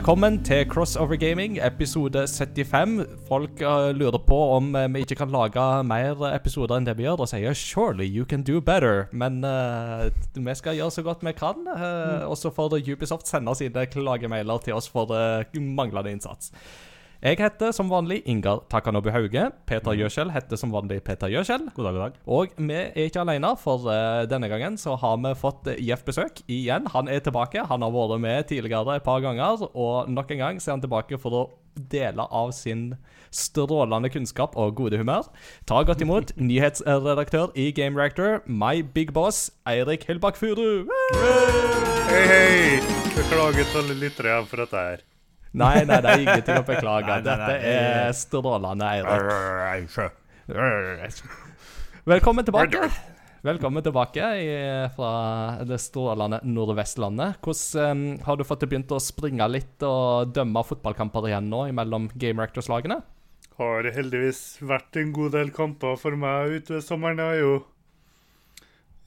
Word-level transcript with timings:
Velkommen 0.00 0.38
til 0.40 0.62
Crossover 0.64 1.18
Gaming, 1.20 1.58
episode 1.60 2.22
75. 2.24 3.02
Folk 3.28 3.60
uh, 3.60 3.90
lurer 3.92 4.16
på 4.24 4.38
om 4.54 4.70
uh, 4.72 4.86
vi 4.94 5.02
ikke 5.04 5.18
kan 5.18 5.28
lage 5.28 5.64
mer 5.84 6.22
episoder 6.30 6.78
enn 6.80 6.86
det 6.88 6.94
vi 6.96 7.04
gjør, 7.04 7.20
og 7.20 7.28
sier 7.28 7.52
'surely 7.52 8.06
you 8.08 8.24
can 8.24 8.40
do 8.40 8.62
better'. 8.64 9.12
Men 9.12 9.44
uh, 9.44 10.08
vi 10.32 10.54
skal 10.56 10.78
gjøre 10.80 10.90
så 10.90 11.04
godt 11.04 11.20
vi 11.20 11.34
kan. 11.36 11.68
Uh, 11.68 12.24
Og 12.30 12.38
så 12.40 12.48
får 12.48 12.80
Ubisoft 12.80 13.28
sende 13.28 13.52
sine 13.54 13.84
klagemailer 13.92 14.64
til 14.64 14.72
oss 14.72 14.88
for 14.88 15.04
manglende 15.60 16.10
innsats. 16.16 16.48
Jeg 17.20 17.36
heter 17.36 17.68
som 17.76 17.90
vanlig 17.92 18.22
Ingar 18.32 18.62
Takanobu 18.72 19.10
Hauge. 19.12 19.42
Peter 19.68 19.92
Gjøskjell 19.92 20.30
heter 20.32 20.56
som 20.56 20.70
vanlig 20.72 21.02
Peter 21.04 21.28
Gjøskjell. 21.28 21.66
God 21.76 21.84
dag, 21.84 21.92
god 21.92 22.00
dag. 22.06 22.14
Og 22.24 22.54
vi 22.56 22.78
er 22.78 22.94
ikke 22.96 23.20
alene, 23.20 23.50
for 23.60 23.84
uh, 23.92 24.22
denne 24.24 24.48
gangen 24.48 24.78
så 24.80 24.94
har 24.96 25.18
vi 25.20 25.34
fått 25.36 25.68
IF-besøk 25.74 26.40
igjen. 26.48 26.88
Han 26.94 27.12
er 27.12 27.20
tilbake. 27.20 27.66
Han 27.68 27.84
har 27.84 27.92
vært 27.92 28.22
med 28.24 28.48
tidligere 28.48 28.96
et 28.96 29.04
par 29.04 29.20
ganger, 29.20 29.66
og 29.68 30.08
nok 30.08 30.32
en 30.32 30.40
gang 30.40 30.62
så 30.64 30.70
er 30.70 30.78
han 30.78 30.86
tilbake 30.86 31.20
for 31.20 31.36
å 31.36 31.44
dele 31.92 32.24
av 32.24 32.54
sin 32.56 32.94
strålende 33.28 34.08
kunnskap 34.16 34.56
og 34.56 34.80
gode 34.80 35.02
humør. 35.04 35.28
Ta 35.68 35.84
godt 35.84 36.00
imot 36.00 36.32
nyhetsredaktør 36.40 37.52
i 37.52 37.68
Game 37.76 38.00
Reactor, 38.00 38.40
my 38.48 38.80
big 38.80 39.12
boss, 39.12 39.50
Eirik 39.68 40.08
Hillbakk 40.08 40.40
Furu. 40.40 40.88
Hei, 42.08 42.26
hei! 42.32 42.82
Beklager 43.12 43.68
til 43.68 43.84
alle 43.84 44.00
lyttere 44.06 44.40
for 44.48 44.64
dette 44.64 44.88
her. 44.88 45.08
Nei, 45.50 45.82
nei, 45.82 45.96
det 45.98 46.10
er 46.10 46.20
ingenting 46.22 46.60
å 46.60 46.66
beklage. 46.66 47.10
Nei, 47.10 47.22
nei, 47.26 47.36
Dette 47.42 47.54
er 47.66 48.12
strålende, 48.14 48.86
Eirik. 48.86 49.96
Velkommen 52.06 52.46
tilbake. 52.46 52.84
Velkommen 53.42 53.82
tilbake 53.82 54.28
i, 54.38 54.50
fra 54.94 55.10
det 55.66 55.80
strålende 55.82 56.38
Nordvestlandet. 56.46 57.40
Hvordan 57.42 57.98
um, 57.98 58.18
Har 58.26 58.38
du 58.38 58.44
fått 58.46 58.62
begynt 58.68 58.94
å 58.94 59.00
springe 59.02 59.48
litt 59.50 59.82
og 59.86 60.30
dømme 60.36 60.62
fotballkamper 60.68 61.26
igjen 61.32 61.50
nå 61.50 61.64
mellom 61.74 62.06
Game 62.14 62.38
Rectors-lagene? 62.44 63.00
Har 63.58 63.90
heldigvis 63.96 64.60
vært 64.62 65.00
en 65.02 65.10
god 65.16 65.34
del 65.34 65.50
kamper 65.56 65.98
for 65.98 66.14
meg 66.20 66.60
utover 66.60 66.84
sommeren. 66.84 67.18
Jeg 67.18 67.40
er 67.40 67.42
jo, 67.42 67.58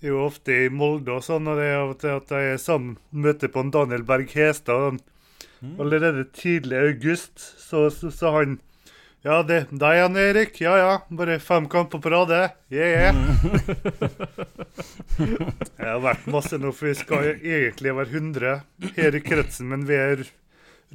er 0.03 0.11
jo 0.11 0.19
ofte 0.25 0.59
i 0.65 0.67
Molde 0.73 1.15
og 1.15 1.23
sånn, 1.23 1.47
og 1.47 1.55
det 1.61 1.71
er 1.71 1.79
av 1.85 1.95
og 1.95 2.03
til 2.03 2.19
at 2.19 2.35
jeg 2.35 2.51
er 2.51 2.61
sammen 2.61 2.99
møter 3.15 3.53
på 3.53 3.63
en 3.63 3.71
Daniel 3.79 4.03
Berg 4.11 4.35
Hestad. 4.35 4.99
Allerede 5.79 6.25
tidlig 6.35 6.77
i 6.77 6.91
august 6.91 7.39
så 7.61 7.87
så 7.93 8.11
sa 8.11 8.31
han 8.39 8.59
Ja, 9.23 9.37
det 9.47 9.69
deg, 9.71 9.97
Jan 9.97 10.17
Erik. 10.19 10.57
Ja 10.59 10.73
ja, 10.77 10.93
bare 11.09 11.39
fem 11.39 11.69
kamper 11.71 12.01
på 12.03 12.11
rad, 12.11 12.27
det. 12.27 12.49
Yeah, 12.75 12.89
yeah. 12.91 13.15
Jeg 15.79 15.87
har 15.87 16.01
vært 16.03 16.27
masse 16.27 16.59
nå, 16.59 16.73
for 16.75 16.89
vi 16.89 16.95
skal 16.99 17.29
egentlig 17.31 17.95
være 17.95 18.11
100 18.19 18.97
her 18.97 19.15
i 19.15 19.23
kretsen, 19.23 19.69
men 19.71 19.87
vi 19.87 19.95
er 19.95 20.25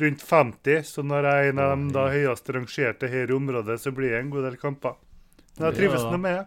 rundt 0.02 0.22
50. 0.28 0.84
Så 0.84 1.03
når 1.06 1.25
jeg 1.25 1.47
er 1.47 1.53
en 1.55 1.62
av 1.64 1.72
de 1.72 1.88
da 1.97 2.05
høyest 2.12 2.53
rangerte 2.53 3.08
her 3.08 3.32
i 3.32 3.36
området, 3.36 3.80
så 3.80 3.94
blir 3.97 4.12
det 4.12 4.20
en 4.20 4.30
god 4.34 4.44
del 4.50 4.60
kamper. 4.60 5.00
Men 5.56 5.71
jeg 5.71 5.81
trives 5.81 6.04
nå 6.04 6.21
med 6.21 6.37
det. 6.37 6.47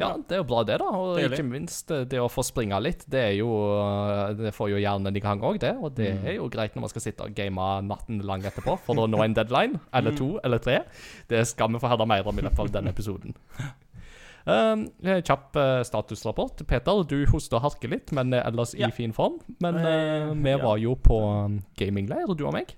Ja, 0.00 0.10
det 0.16 0.36
er 0.36 0.40
jo 0.40 0.46
bra, 0.48 0.62
det, 0.66 0.78
da. 0.80 0.88
Og 0.96 1.18
Deilig. 1.18 1.36
ikke 1.38 1.46
minst 1.50 1.90
eh, 1.94 2.06
det 2.08 2.20
å 2.22 2.28
få 2.32 2.44
springe 2.46 2.78
litt. 2.82 3.04
Det 3.10 3.20
er 3.20 3.34
jo 3.38 3.50
eh, 3.76 4.32
Det 4.38 4.54
får 4.56 4.72
jo 4.72 4.80
hjernen 4.80 5.16
i 5.16 5.22
gang 5.24 5.42
òg, 5.44 5.60
det. 5.62 5.74
Og 5.78 5.92
det 5.98 6.10
er 6.24 6.38
jo 6.38 6.48
greit 6.52 6.74
når 6.74 6.86
man 6.86 6.92
skal 6.94 7.04
sitte 7.04 7.28
og 7.28 7.36
game 7.36 7.68
natten 7.86 8.22
lang 8.26 8.42
etterpå 8.48 8.78
for 8.86 9.04
å 9.04 9.06
nå 9.10 9.20
en 9.24 9.36
deadline. 9.36 9.78
Eller 9.92 10.16
to, 10.16 10.32
eller 10.44 10.58
tre. 10.64 10.80
Det 11.30 11.44
skal 11.52 11.70
vi 11.74 11.82
få 11.82 11.92
høre 11.92 12.08
mer 12.08 12.26
om 12.26 12.40
i 12.40 12.46
løpet 12.48 12.64
av 12.66 12.74
denne 12.80 12.90
episoden. 12.96 13.36
Um, 14.48 14.86
kjapp 15.04 15.56
uh, 15.60 15.82
statusrapport. 15.84 16.62
Peter, 16.66 17.02
du 17.04 17.18
hoster 17.28 17.58
og 17.58 17.66
harker 17.68 17.92
litt, 17.92 18.08
men 18.16 18.32
er 18.34 18.46
ellers 18.48 18.72
Ja. 18.74 18.88
i 18.88 18.90
fin 18.96 19.12
form. 19.12 19.36
Men 19.60 19.76
Eh, 19.76 20.30
eh, 20.30 20.32
vi 20.34 20.54
var 20.62 20.78
jo 20.80 20.94
på 20.96 21.18
um, 21.44 21.60
gamingleir, 21.76 22.26
du 22.34 22.46
og 22.46 22.54
meg. 22.56 22.72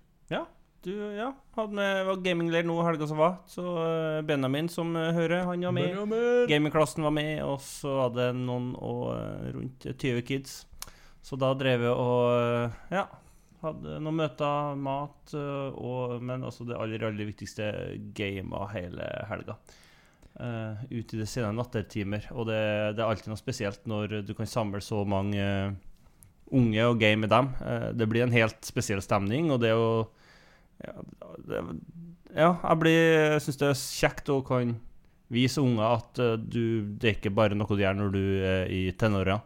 Du, 0.82 0.91
ja. 1.15 1.28
hadde 1.54 1.76
med 1.78 2.00
var 2.09 2.22
gamingleir 2.25 2.66
nå 2.66 2.75
helga 2.82 3.06
som 3.06 3.20
var. 3.22 3.37
Så 3.47 3.62
eh, 3.62 4.20
Benjamin, 4.26 4.66
som 4.72 4.91
eh, 4.98 5.12
hører, 5.15 5.44
han 5.47 5.62
var 5.69 5.75
med. 5.76 6.48
Gamingklassen 6.50 7.06
var 7.06 7.15
med, 7.15 7.37
og 7.47 7.60
så 7.62 7.93
var 8.00 8.15
det 8.16 8.25
noen 8.34 8.72
og 8.75 9.12
eh, 9.15 9.53
rundt 9.54 9.87
20 9.93 10.25
kids. 10.26 10.56
Så 11.22 11.38
da 11.38 11.53
drev 11.54 11.84
vi 11.84 11.93
og 11.93 12.32
eh, 12.34 12.81
ja, 12.97 13.04
hadde 13.62 14.00
noen 14.03 14.19
møter, 14.25 14.75
mat, 14.82 15.34
eh, 15.38 15.78
og, 15.78 16.16
men 16.19 16.43
altså 16.48 16.66
det 16.66 16.75
aller, 16.75 17.04
aller 17.06 17.31
viktigste 17.31 17.69
gama 18.19 18.66
hele 18.75 19.06
helga. 19.31 19.59
Uh, 20.32 20.81
ut 20.88 21.10
i 21.12 21.19
det 21.20 21.26
sene 21.28 21.53
nattetimer. 21.54 22.25
Og 22.32 22.47
det, 22.49 22.59
det 22.97 23.03
er 23.04 23.06
alltid 23.06 23.28
noe 23.31 23.38
spesielt 23.38 23.84
når 23.87 24.22
du 24.26 24.32
kan 24.34 24.49
samle 24.49 24.81
så 24.82 25.03
mange 25.06 25.38
uh, 25.38 25.75
unge 26.56 26.87
og 26.88 26.99
game 26.99 27.22
med 27.22 27.31
dem. 27.31 27.53
Uh, 27.60 27.93
det 27.94 28.09
blir 28.10 28.25
en 28.25 28.34
helt 28.34 28.64
spesiell 28.66 29.04
stemning, 29.04 29.53
og 29.53 29.60
det 29.62 29.75
å 29.76 30.09
Ja, 30.82 30.94
det, 31.47 31.60
ja 32.34 32.54
jeg 32.56 32.81
blir 32.82 33.38
syns 33.43 33.60
det 33.60 33.69
er 33.70 33.82
kjekt 33.82 34.32
å 34.32 34.41
kan 34.47 34.76
vise 35.32 35.62
unger 35.62 35.97
at 35.97 36.20
eh, 36.22 36.37
du, 36.37 36.62
det 36.98 37.09
er 37.09 37.19
ikke 37.19 37.34
bare 37.34 37.56
noe 37.59 37.70
du 37.72 37.82
gjør 37.82 37.98
når 37.98 38.15
du 38.15 38.22
er 38.44 38.72
i 38.72 38.82
tenåra, 38.98 39.41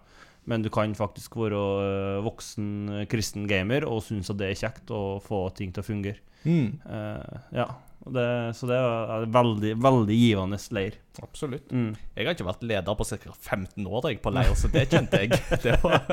men 0.46 0.64
du 0.64 0.70
kan 0.74 0.94
faktisk 0.98 1.38
være 1.38 1.62
eh, 1.86 2.22
voksen 2.26 2.70
eh, 3.00 3.08
kristen 3.10 3.46
gamer 3.50 3.86
og 3.88 4.04
synes 4.06 4.30
at 4.32 4.40
det 4.40 4.50
er 4.50 4.62
kjekt 4.64 4.92
å 4.94 5.18
få 5.22 5.46
ting 5.56 5.74
til 5.74 5.84
å 5.84 5.90
fungere. 5.90 6.22
Mm, 6.46 6.78
Uh, 6.86 7.42
ja, 7.56 7.66
og 8.06 8.12
det, 8.14 8.24
så 8.54 8.68
det 8.70 8.76
er 8.78 9.24
en 9.24 9.32
veldig, 9.34 9.72
veldig 9.82 10.14
givende 10.16 10.58
leir. 10.76 10.94
absolutt. 11.22 11.72
Mm. 11.74 11.96
Jeg 12.14 12.26
har 12.28 12.36
ikke 12.36 12.46
vært 12.46 12.62
leder 12.62 12.94
på 12.94 13.06
ca. 13.08 13.32
15 13.34 13.86
år 13.86 14.06
jeg, 14.12 14.20
på 14.22 14.30
leir, 14.30 14.52
så 14.54 14.70
det 14.70 14.84
kjente 14.92 15.24
jeg. 15.24 15.40
Det 15.64 15.74
var, 15.82 16.04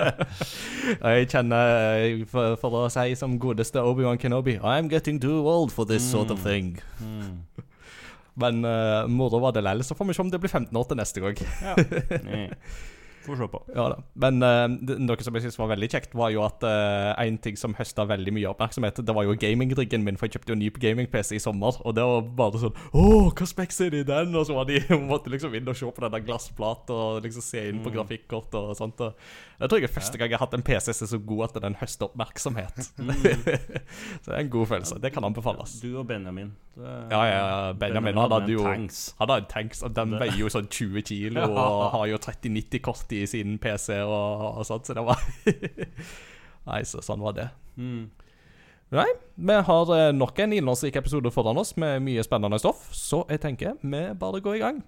jeg 1.04 1.30
kjenner, 1.30 2.24
for, 2.32 2.58
for 2.64 2.80
å 2.80 2.88
si 2.90 3.14
som 3.20 3.38
godeste 3.38 3.84
Obi-Wan 3.84 4.18
Kenobi 4.18 4.58
I'm 4.58 4.90
getting 4.90 5.22
too 5.22 5.44
old 5.46 5.72
for 5.72 5.86
this 5.86 6.02
sort 6.10 6.34
of 6.34 6.42
thing. 6.42 6.80
Mm. 6.98 7.44
Men 8.42 8.66
uh, 8.66 9.06
moro 9.06 9.38
var 9.44 9.54
det 9.54 9.62
likevel, 9.62 9.86
så 9.86 9.94
får 9.94 10.10
vi 10.10 10.18
se 10.18 10.26
om 10.26 10.34
det 10.34 10.42
blir 10.42 10.50
15 10.50 10.74
år 10.82 10.90
til 10.90 10.98
neste 10.98 11.22
gang. 11.22 11.46
Ja. 11.62 11.78
Får 13.24 13.40
se 13.40 13.48
på. 13.48 13.62
Ja 13.76 13.86
da. 13.94 14.00
Men 14.20 14.44
uh, 14.44 14.98
noe 15.00 15.24
som 15.24 15.38
jeg 15.38 15.46
synes 15.46 15.58
var 15.60 15.72
veldig 15.72 15.90
kjekt, 15.94 16.16
var 16.18 16.34
jo 16.34 16.44
at 16.44 16.64
uh, 16.68 17.14
en 17.24 17.38
ting 17.44 17.58
som 17.60 17.76
høsta 17.78 18.06
veldig 18.10 18.34
mye 18.36 18.50
oppmerksomhet, 18.52 19.00
det 19.06 19.16
var 19.16 19.28
jo 19.28 19.36
gamingriggen 19.40 20.04
min, 20.04 20.20
for 20.20 20.28
jeg 20.28 20.38
kjøpte 20.38 20.54
jo 20.54 20.60
ny 20.60 20.70
gaming-PC 20.84 21.38
i 21.38 21.42
sommer. 21.44 21.80
Og 21.88 21.96
det 21.96 22.06
var 22.08 22.28
bare 22.44 22.62
sånn 22.66 22.76
Å, 22.92 23.06
hva 23.32 23.48
speks 23.48 23.80
er 23.86 23.94
det 23.94 24.04
i 24.04 24.10
den? 24.10 24.36
Og 24.36 24.48
så 24.50 24.58
var 24.58 24.68
de 24.70 24.82
måtte 25.12 25.32
liksom 25.34 25.56
inn 25.56 25.72
og 25.72 25.80
se 25.80 25.88
på 25.88 26.06
denne 26.06 26.24
glassplata 26.26 27.00
og 27.00 27.24
liksom 27.26 27.46
se 27.46 27.66
inn 27.70 27.82
på 27.84 27.94
grafikkort 27.96 28.60
og 28.60 28.74
sånt. 28.80 29.00
Og 29.04 29.16
jeg 29.64 29.72
tror 29.72 29.80
jeg 29.80 29.88
er 29.88 29.96
første 29.96 30.20
gang 30.20 30.34
jeg 30.34 30.40
har 30.40 30.44
hatt 30.44 30.58
en 30.58 30.66
PC 30.66 30.92
som 30.92 31.08
er 31.08 31.12
så 31.14 31.22
god 31.24 31.46
at 31.48 31.62
den 31.64 31.80
høster 31.80 32.10
oppmerksomhet. 32.10 32.92
så 34.24 34.28
det 34.28 34.36
er 34.36 34.42
en 34.42 34.54
god 34.58 34.70
følelse. 34.74 35.00
Det 35.04 35.14
kan 35.16 35.24
anbefales. 35.24 35.80
Du 35.84 35.94
og 36.02 36.08
Benjamin. 36.10 36.52
Det, 36.76 36.92
Ja, 37.14 37.22
ja, 37.30 37.74
Benjamin, 37.78 38.16
Benjamin 38.16 38.34
hadde 38.34 38.52
jo 38.52 38.64
tanks. 38.66 39.02
Han 39.20 39.30
hadde 39.30 39.46
en 39.46 39.50
tanks, 39.52 39.84
og 39.86 39.96
den 39.96 40.18
veier 40.20 40.40
jo 40.42 40.50
sånn 40.52 40.68
20 40.68 41.06
kilo 41.08 41.46
og 41.48 41.84
har 41.94 42.08
jo 42.10 42.20
3090-kort 42.26 43.12
i 43.13 43.28
sin 43.29 43.57
PC 43.62 44.01
og, 44.01 44.59
og 44.59 44.68
sånt, 44.68 44.90
så 44.90 44.97
det 44.97 45.06
var 45.06 45.19
Nei, 46.69 46.84
så 46.88 47.01
sånn 47.03 47.24
var 47.24 47.35
det. 47.35 47.50
Mm. 47.75 48.07
Nei, 48.94 49.10
vi 49.36 49.54
har 49.68 49.89
eh, 49.98 50.12
nok 50.13 50.39
en 50.39 50.54
innholdsrik 50.54 50.95
episode 50.95 51.31
foran 51.33 51.57
oss 51.57 51.74
med 51.81 52.04
mye 52.06 52.24
spennende 52.24 52.60
stoff, 52.62 52.86
så 52.94 53.24
jeg 53.31 53.42
tenker 53.42 53.80
vi 53.81 54.04
bare 54.19 54.42
går 54.44 54.60
i 54.60 54.62
gang. 54.62 54.83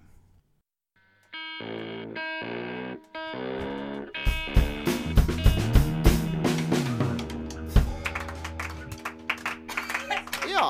Ja. 10.53 10.69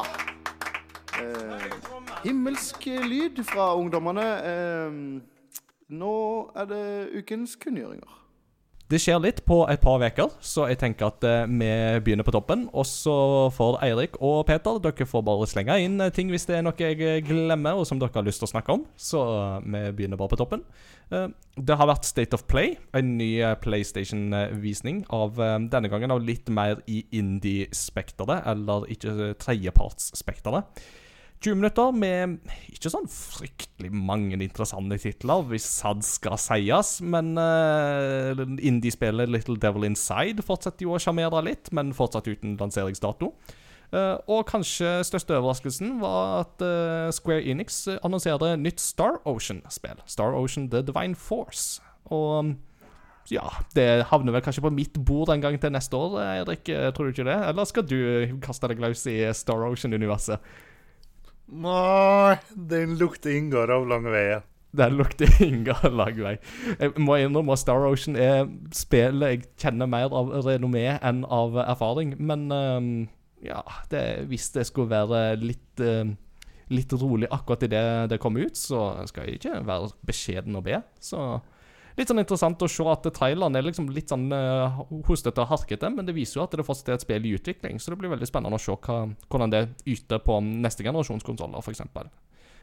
Eh, 1.19 1.69
himmelsk 2.23 2.87
lyd 3.03 3.43
fra 3.45 3.73
ungdommene. 3.75 4.29
Eh, 4.47 5.34
nå 5.89 6.15
er 6.57 6.69
det 6.69 6.85
ukens 7.21 7.57
kunngjøringer. 7.61 8.21
Det 8.85 8.99
skjer 9.01 9.17
litt 9.17 9.39
på 9.49 9.63
et 9.65 9.81
par 9.81 9.97
uker, 9.97 10.29
så 10.45 10.67
jeg 10.69 10.77
tenker 10.77 11.07
at 11.07 11.23
eh, 11.25 11.47
vi 11.49 11.69
begynner 12.05 12.25
på 12.25 12.35
toppen. 12.35 12.67
Og 12.69 12.85
så 12.85 13.15
får 13.55 13.79
Eirik 13.87 14.19
og 14.21 14.43
Peter 14.45 14.77
Dere 14.83 15.07
får 15.09 15.23
bare 15.25 15.47
slenge 15.49 15.77
inn 15.81 15.97
eh, 16.05 16.11
ting 16.13 16.29
hvis 16.29 16.45
det 16.45 16.59
er 16.59 16.67
noe 16.67 16.77
jeg 16.77 16.99
eh, 17.01 17.23
glemmer, 17.25 17.79
og 17.79 17.87
som 17.89 17.97
dere 17.97 18.13
har 18.13 18.27
lyst 18.27 18.43
til 18.43 18.45
å 18.45 18.51
snakke 18.51 18.75
om. 18.77 18.83
Så 18.93 19.23
vi 19.65 19.81
begynner 19.97 20.21
bare 20.21 20.35
på 20.35 20.37
toppen. 20.43 20.61
Det 21.09 21.77
har 21.79 21.89
vært 21.89 22.05
State 22.05 22.37
of 22.37 22.45
Play, 22.49 22.75
en 22.97 23.15
ny 23.17 23.31
PlayStation-visning. 23.61 25.01
av 25.13 25.41
Denne 25.73 25.89
gangen 25.89 26.13
av 26.13 26.21
litt 26.21 26.49
mer 26.53 26.77
i 26.85 27.01
indie-spekteret, 27.17 28.45
eller 28.53 28.85
ikke 28.93 29.33
tredjepartsspekteret. 29.41 30.85
20 31.45 31.59
minutter 31.59 31.91
med 31.93 32.39
ikke 32.73 32.89
sånn 32.89 33.05
fryktelig 33.11 33.91
mange 33.93 34.37
interessante 34.39 34.97
titler, 35.01 35.43
hvis 35.51 35.67
SAD 35.77 36.01
skal 36.07 36.39
sies. 36.41 36.95
Men 37.05 37.35
uh, 37.37 38.33
indiespillet 38.65 39.29
Little 39.29 39.59
Devil 39.61 39.85
Inside 39.91 40.41
fortsetter 40.45 40.87
jo 40.87 40.95
å 40.95 41.01
sjarmere 41.01 41.43
litt, 41.45 41.69
men 41.75 41.93
fortsatt 41.93 42.31
uten 42.31 42.57
lanseringsdato. 42.57 43.29
Uh, 43.93 44.17
og 44.25 44.47
kanskje 44.49 44.97
største 45.05 45.37
overraskelsen 45.37 45.99
var 46.01 46.47
at 46.47 46.65
uh, 46.65 47.13
Square 47.13 47.45
Enix 47.45 47.83
annonserte 47.99 48.55
nytt 48.57 48.81
Star 48.81 49.21
Ocean-spill. 49.29 50.01
Star 50.09 50.33
Ocean 50.33 50.71
The 50.73 50.81
Divine 50.87 51.13
Force. 51.13 51.77
Og 52.09 52.55
ja, 53.29 53.45
det 53.77 54.07
havner 54.09 54.33
vel 54.33 54.45
kanskje 54.45 54.65
på 54.65 54.73
mitt 54.73 54.97
bord 54.97 55.29
en 55.33 55.45
gang 55.45 55.61
til 55.61 55.73
neste 55.73 55.97
år, 55.97 56.17
Eirik. 56.25 56.65
Tror 56.97 57.05
du 57.05 57.13
ikke 57.13 57.29
det? 57.29 57.37
Eller 57.53 57.69
skal 57.69 57.85
du 57.85 57.99
kaste 58.41 58.69
deg 58.73 58.81
løs 58.81 59.05
i 59.13 59.21
Star 59.37 59.69
Ocean-universet? 59.69 60.41
Nei, 61.45 62.37
den 62.55 62.97
lukter 62.97 63.35
Ingar 63.35 63.69
av 63.73 63.85
lang 63.87 64.07
vei. 64.09 64.41
Den 64.75 64.97
lukter 64.97 65.29
Ingar 65.45 65.85
lang 65.93 66.17
vei. 66.19 66.35
Jeg 66.79 66.95
må 67.01 67.19
innrømme 67.21 67.55
at 67.55 67.61
Star 67.61 67.85
Ocean 67.85 68.17
er 68.19 68.47
spillet 68.75 69.35
jeg 69.35 69.45
kjenner 69.61 69.89
mer 69.89 70.13
av 70.15 70.33
renommé 70.45 70.87
enn 70.97 71.23
av 71.29 71.57
erfaring. 71.67 72.15
Men 72.19 72.47
um, 72.51 72.91
ja, 73.45 73.61
det, 73.91 74.03
hvis 74.31 74.49
det 74.55 74.65
skulle 74.69 74.93
være 74.93 75.41
litt 75.41 75.83
ehm, 75.83 76.15
Litt 76.73 76.89
rolig 76.97 77.27
akkurat 77.29 77.61
idet 77.61 78.09
det 78.09 78.17
kom 78.17 78.39
ut, 78.41 78.57
så 78.57 78.95
skal 79.05 79.27
jeg 79.27 79.37
ikke 79.37 79.59
være 79.67 79.91
beskjeden 80.09 80.55
og 80.57 80.63
be. 80.65 80.79
Så 80.97 81.19
Litt 81.95 82.11
sånn 82.11 82.19
interessant 82.19 82.59
å 82.59 82.67
se 82.67 82.85
at 82.91 83.05
Thailand 83.15 83.55
er 83.55 83.63
liksom 83.63 83.87
litt 83.95 84.11
sånn 84.11 84.27
uh, 84.35 84.81
hostete 85.07 85.39
og 85.43 85.51
harkete, 85.53 85.91
men 85.93 86.07
det 86.07 86.15
viser 86.17 86.41
jo 86.41 86.43
at 86.43 86.55
det 86.57 86.65
fortsatt 86.67 86.91
er 86.91 86.97
et 86.97 87.05
spill 87.05 87.27
i 87.27 87.35
utvikling, 87.37 87.79
så 87.79 87.93
det 87.93 87.99
blir 88.01 88.11
veldig 88.11 88.27
spennende 88.27 88.59
å 88.59 88.63
se 88.63 88.75
hva, 88.75 88.97
hvordan 89.31 89.53
det 89.53 89.61
yter 89.87 90.19
på 90.23 90.41
neste 90.43 90.83
generasjons 90.83 91.23
konsoller, 91.23 91.63
f.eks. 91.63 91.85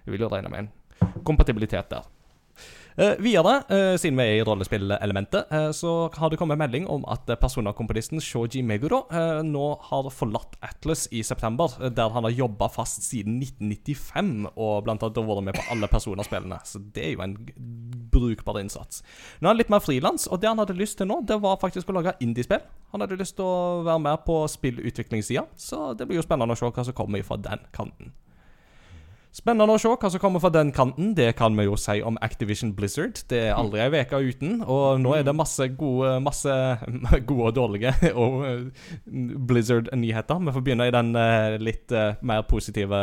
Jeg 0.03 0.13
vil 0.13 0.27
jo 0.27 0.29
regne 0.33 0.53
med 0.53 0.67
en 0.67 1.23
kompatibilitet 1.25 1.89
der. 1.95 2.05
Eh, 2.97 3.15
videre, 3.19 3.63
eh, 3.69 3.97
siden 3.97 4.19
vi 4.19 4.25
er 4.25 4.39
i 4.41 4.45
rollespillelementet, 4.45 5.53
eh, 5.53 5.71
så 5.73 6.11
har 6.13 6.31
det 6.31 6.37
kommet 6.37 6.59
melding 6.61 6.87
om 6.87 7.05
at 7.09 7.25
personakomponisten 7.41 8.21
Shoji 8.21 8.63
Meguro 8.63 9.07
nå 9.43 9.67
har 9.89 10.11
forlatt 10.11 10.57
Atlas 10.61 11.09
i 11.11 11.23
september, 11.23 11.69
der 11.91 12.11
han 12.11 12.25
har 12.25 12.31
jobba 12.31 12.69
fast 12.69 13.03
siden 13.03 13.39
1995 13.41 14.47
og 14.57 14.85
blant 14.85 15.03
annet 15.03 15.17
vært 15.17 15.45
med 15.45 15.55
på 15.55 15.65
alle 15.71 15.89
personaspillene. 15.89 16.61
Så 16.65 16.83
det 16.93 17.05
er 17.05 17.13
jo 17.13 17.23
en 17.23 17.37
brukbar 18.13 18.61
innsats. 18.61 19.03
Nå 19.41 19.49
er 19.49 19.55
han 19.55 19.57
litt 19.57 19.71
mer 19.71 19.81
frilans, 19.81 20.27
og 20.29 20.41
det 20.41 20.49
han 20.49 20.59
hadde 20.59 20.77
lyst 20.77 20.99
til 20.99 21.09
nå, 21.09 21.23
det 21.25 21.41
var 21.41 21.61
faktisk 21.61 21.89
å 21.89 21.97
lage 21.97 22.17
indiespill. 22.21 22.61
Han 22.93 23.01
hadde 23.01 23.17
lyst 23.17 23.37
til 23.37 23.47
å 23.47 23.83
være 23.87 24.05
med 24.05 24.25
på 24.27 24.43
spillutviklingssida, 24.49 25.47
så 25.57 25.97
det 25.97 26.07
blir 26.07 26.21
jo 26.21 26.27
spennende 26.27 26.53
å 26.53 26.59
se 26.59 26.69
hva 26.69 26.85
som 26.85 26.95
kommer 26.97 27.25
fra 27.25 27.41
den 27.41 27.65
kanten. 27.73 28.13
Spennende 29.33 29.73
å 29.73 29.81
se 29.81 29.89
hva 29.89 30.09
som 30.13 30.21
kommer 30.21 30.43
fra 30.45 30.51
den 30.53 30.75
kanten. 30.77 31.15
Det 31.17 31.31
kan 31.39 31.55
vi 31.57 31.65
jo 31.65 31.77
si 31.81 32.03
om 32.05 32.19
Activision 32.21 32.75
Blizzard. 32.77 33.17
Det 33.31 33.39
er 33.47 33.55
aldri 33.57 33.81
ei 33.81 34.03
uke 34.05 34.21
uten, 34.21 34.59
og 34.61 35.01
nå 35.01 35.15
er 35.17 35.25
det 35.25 35.33
masse 35.33 35.71
gode 35.81 36.19
Masse 36.21 36.53
gode 37.31 37.47
og 37.49 37.55
dårlige 37.57 37.95
og 38.23 38.45
eh, 38.45 38.93
Blizzard-nyheter. 39.49 40.45
Vi 40.45 40.53
får 40.53 40.67
begynne 40.67 40.91
i 40.91 40.93
den 40.93 41.17
eh, 41.17 41.57
litt 41.65 41.97
eh, 41.97 42.21
mer 42.21 42.45
positive 42.45 43.01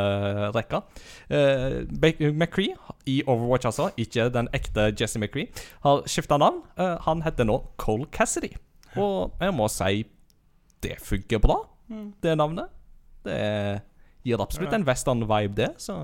rekka. 0.54 0.84
McCree 1.30 2.78
i 3.10 3.20
Overwatch, 3.26 3.66
altså, 3.72 3.90
ikke 3.98 4.30
den 4.34 4.54
ekte 4.54 4.92
Jesse 4.94 5.18
McCree, 5.18 5.50
har 5.82 6.06
skifta 6.10 6.38
navn. 6.38 6.62
Han 7.08 7.24
heter 7.26 7.48
nå 7.50 7.58
Cole 7.82 8.06
Cassidy, 8.14 8.54
og 9.02 9.34
jeg 9.42 9.56
må 9.58 9.70
si 9.74 10.04
det 10.84 11.00
funker 11.04 11.42
bra, 11.42 11.64
det 12.22 12.38
navnet. 12.38 12.70
Det 13.26 13.40
gir 14.30 14.42
absolutt 14.44 14.74
en 14.78 14.86
western-vibe, 14.88 15.56
det. 15.56 15.70
Så 15.82 15.98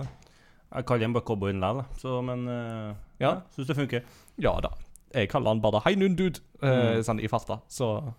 Jeg 0.76 0.86
kaller 0.90 1.06
den 1.06 1.14
bare 1.16 1.24
cowboyen 1.28 1.62
likevel, 1.62 1.86
så 2.02 2.22
men 2.26 2.48
uh, 2.50 2.96
Ja. 3.22 3.30
ja. 3.30 3.34
Syns 3.56 3.68
det 3.70 3.76
funker. 3.78 4.04
ja 4.42 4.56
da. 4.62 4.74
Jeg 5.14 5.30
kaller 5.32 5.54
han 5.54 5.62
bare 5.64 5.80
Hei 5.86 5.96
nun, 5.96 6.16
dude, 6.16 6.40
uh, 6.64 6.68
Mm. 6.98 7.04
sånn 7.08 7.22
i 7.24 7.28
farta. 7.32 7.62
Så 7.70 8.14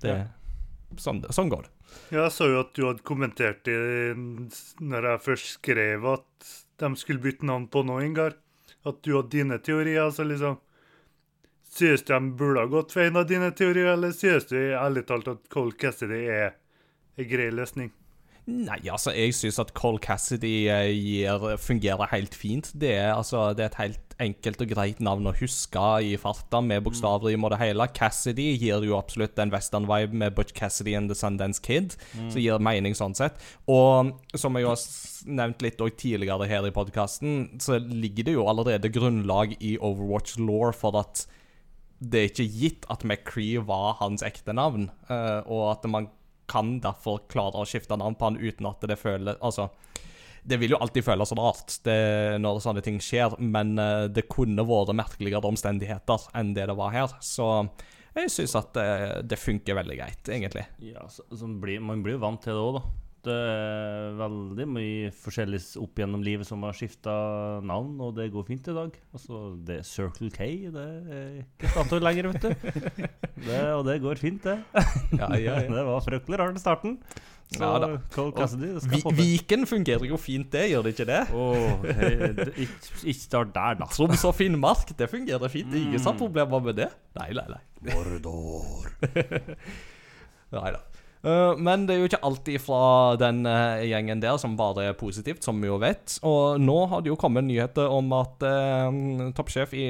det 0.00 0.08
Ja. 0.14 0.24
sånn, 0.96 1.20
sånn 1.28 1.50
går 1.50 1.62
det. 1.66 1.70
Jeg 2.12 2.30
så 2.32 2.48
jo 2.48 2.60
at 2.60 2.72
du 2.74 2.86
hadde 2.86 3.02
kommentert 3.02 3.62
det 3.64 4.16
når 4.80 5.02
jeg 5.10 5.20
først 5.26 5.58
skrev 5.58 6.04
at 6.14 6.48
de 6.78 6.90
skulle 6.96 7.20
bytte 7.20 7.44
navn 7.44 7.66
på 7.68 7.84
noe, 7.84 8.04
Ingar. 8.04 8.34
At 8.86 9.02
du 9.02 9.16
hadde 9.16 9.30
dine 9.30 9.58
teorier. 9.58 10.10
så 10.10 10.24
liksom 10.24 10.58
Synes 11.70 12.02
du 12.02 12.14
de 12.14 12.30
burde 12.34 12.60
ha 12.60 12.66
gått 12.66 12.92
for 12.92 13.00
en 13.02 13.16
av 13.16 13.26
dine 13.28 13.50
teorier, 13.52 13.92
eller 13.92 14.10
synes 14.16 14.46
du 14.48 14.56
ærlig 14.56 15.06
talt 15.06 15.28
at 15.28 15.48
Cole 15.52 15.72
Cassidy 15.72 16.24
er 16.26 16.54
en 17.18 17.28
grei 17.28 17.50
løsning? 17.50 17.90
Nei, 18.48 18.78
altså, 18.88 19.12
jeg 19.12 19.34
syns 19.36 19.58
at 19.60 19.74
Cole 19.76 20.00
Cassidy 20.00 20.70
eh, 20.72 20.88
gir, 20.96 21.42
fungerer 21.60 22.08
helt 22.14 22.32
fint. 22.36 22.70
Det 22.72 22.94
er, 22.94 23.10
altså, 23.12 23.50
det 23.52 23.66
er 23.66 23.72
et 23.74 23.80
helt 23.82 24.16
enkelt 24.24 24.62
og 24.64 24.70
greit 24.72 25.02
navn 25.04 25.28
å 25.28 25.34
huske 25.36 25.82
i 26.08 26.14
farta, 26.18 26.62
med 26.64 26.80
bokstavrim 26.86 27.44
og 27.44 27.52
det 27.52 27.60
hele. 27.60 27.86
Cassidy 27.92 28.48
gir 28.56 28.86
jo 28.88 28.96
absolutt 28.96 29.38
en 29.38 29.52
western-vibe 29.52 30.16
med 30.24 30.34
Butch 30.38 30.56
Cassidy 30.56 30.96
and 30.96 31.12
The 31.12 31.18
Sundance 31.18 31.60
Kid, 31.62 31.98
som 32.16 32.40
gir 32.40 32.64
mening 32.64 32.96
sånn 32.98 33.16
sett. 33.18 33.36
Og 33.68 34.14
som 34.32 34.56
jeg 34.56 34.66
har 34.66 34.80
nevnt 35.28 35.64
litt 35.66 35.84
tidligere 36.00 36.48
her 36.48 36.66
i 36.66 36.74
podkasten, 36.74 37.60
så 37.62 37.78
ligger 37.78 38.30
det 38.30 38.38
jo 38.38 38.48
allerede 38.48 38.90
grunnlag 38.94 39.58
i 39.60 39.76
Overwatch 39.76 40.40
law 40.40 40.72
for 40.72 40.98
at 41.04 41.28
det 41.98 42.20
er 42.20 42.30
ikke 42.30 42.52
gitt 42.54 42.86
at 42.92 43.04
McCree 43.04 43.60
var 43.66 43.98
hans 44.00 44.22
ekte 44.24 44.54
navn, 44.54 44.88
eh, 45.10 45.40
og 45.44 45.72
at 45.72 45.86
man 45.90 46.08
kan 46.50 46.78
derfor 46.84 47.22
klare 47.30 47.60
å 47.60 47.68
skifte 47.68 47.96
navn 47.98 48.16
på 48.18 48.30
han 48.30 48.40
uten 48.40 48.68
at 48.70 48.84
det 48.88 48.98
føles 49.00 49.38
Altså, 49.44 49.68
det 50.48 50.58
vil 50.62 50.72
jo 50.74 50.80
alltid 50.80 51.04
føles 51.04 51.32
rart 51.36 51.76
det, 51.84 51.98
når 52.40 52.62
sånne 52.64 52.82
ting 52.84 52.98
skjer, 53.02 53.36
men 53.42 53.76
eh, 53.82 54.06
det 54.12 54.28
kunne 54.32 54.64
vært 54.66 54.94
merkeligere 54.96 55.50
omstendigheter 55.50 56.28
enn 56.38 56.54
det 56.56 56.68
det 56.70 56.76
var 56.78 56.94
her. 56.94 57.12
Så 57.24 57.48
jeg 58.16 58.32
syns 58.32 58.56
at 58.58 58.72
det, 58.76 58.88
det 59.28 59.38
funker 59.40 59.76
veldig 59.78 59.98
greit, 59.98 60.30
egentlig. 60.32 60.64
Ja, 60.82 61.04
så, 61.12 61.26
så 61.36 61.50
blir, 61.60 61.82
Man 61.84 62.02
blir 62.04 62.16
jo 62.16 62.24
vant 62.24 62.42
til 62.44 62.56
det 62.56 62.64
òg, 62.64 62.80
da. 62.80 63.07
Er 63.26 64.12
veldig 64.16 64.64
mye 64.70 65.08
forskjellig 65.12 65.58
opp 65.82 65.98
gjennom 65.98 66.22
livet 66.24 66.46
som 66.46 66.62
har 66.64 66.72
skifta 66.72 67.12
navn, 67.66 67.96
og 68.00 68.14
det 68.16 68.28
går 68.32 68.46
fint 68.46 68.68
i 68.70 68.74
dag. 68.76 68.94
Altså, 69.12 69.40
det 69.66 69.80
er 69.80 69.88
Circle 69.88 70.30
K, 70.30 70.46
det 70.72 70.84
er 71.10 71.32
ikke 71.42 71.72
Statoil 71.74 72.06
lenger, 72.06 72.30
vet 72.30 72.46
du. 72.46 72.50
Det, 73.48 73.58
og 73.70 73.84
det 73.86 74.00
går 74.02 74.18
fint, 74.18 74.42
det. 74.42 74.56
Ja, 75.18 75.28
ja, 75.38 75.58
ja. 75.62 75.68
Det 75.76 75.84
var 75.86 76.00
fryktelig 76.02 76.38
rart 76.40 76.56
i 76.58 76.62
starten. 76.62 76.96
Så 77.48 77.62
Ja 77.64 77.78
da. 77.80 77.88
Cole 78.12 78.32
Cassidy 78.36 78.72
det 78.74 78.82
skal 78.82 78.98
Vi. 79.06 79.12
Viken 79.22 79.66
fungerer 79.66 80.04
jo 80.10 80.16
fint, 80.20 80.50
det, 80.52 80.64
gjør 80.72 80.82
det 80.84 80.94
ikke 80.96 81.06
det? 81.08 81.20
Oh, 81.32 81.84
hey, 81.86 82.32
det- 82.36 82.52
ikke, 82.58 82.90
ikke 83.04 83.20
start 83.20 83.54
der, 83.54 83.78
da. 83.82 83.86
Troms 83.94 84.24
og 84.28 84.34
Finnmark, 84.34 84.90
det 84.98 85.08
fungerer 85.10 85.48
fint. 85.52 85.72
Ingen 85.74 86.02
sånn 86.02 86.18
problemer 86.18 86.60
med 86.66 86.76
det. 86.82 86.90
Nei, 87.18 87.30
nei, 87.36 87.46
nei. 87.54 87.62
Nei 90.58 90.70
da. 90.74 90.80
Eh, 91.26 91.58
men 91.58 91.86
det 91.86 91.94
er 91.94 92.02
jo 92.02 92.08
ikke 92.10 92.20
alltid 92.26 92.62
fra 92.62 92.82
den 93.18 93.42
uh, 93.48 93.82
gjengen 93.82 94.22
der 94.22 94.38
som 94.40 94.54
bare 94.58 94.88
er 94.90 94.98
positivt, 94.98 95.42
som 95.44 95.58
vi 95.62 95.70
jo 95.70 95.78
vet. 95.82 96.18
Og 96.26 96.60
nå 96.62 96.78
har 96.92 97.02
det 97.02 97.10
jo 97.12 97.18
kommet 97.18 97.46
nyheter 97.48 97.90
om 97.90 98.12
at 98.16 98.44
uh, 98.46 99.30
toppsjef 99.36 99.74
i 99.74 99.88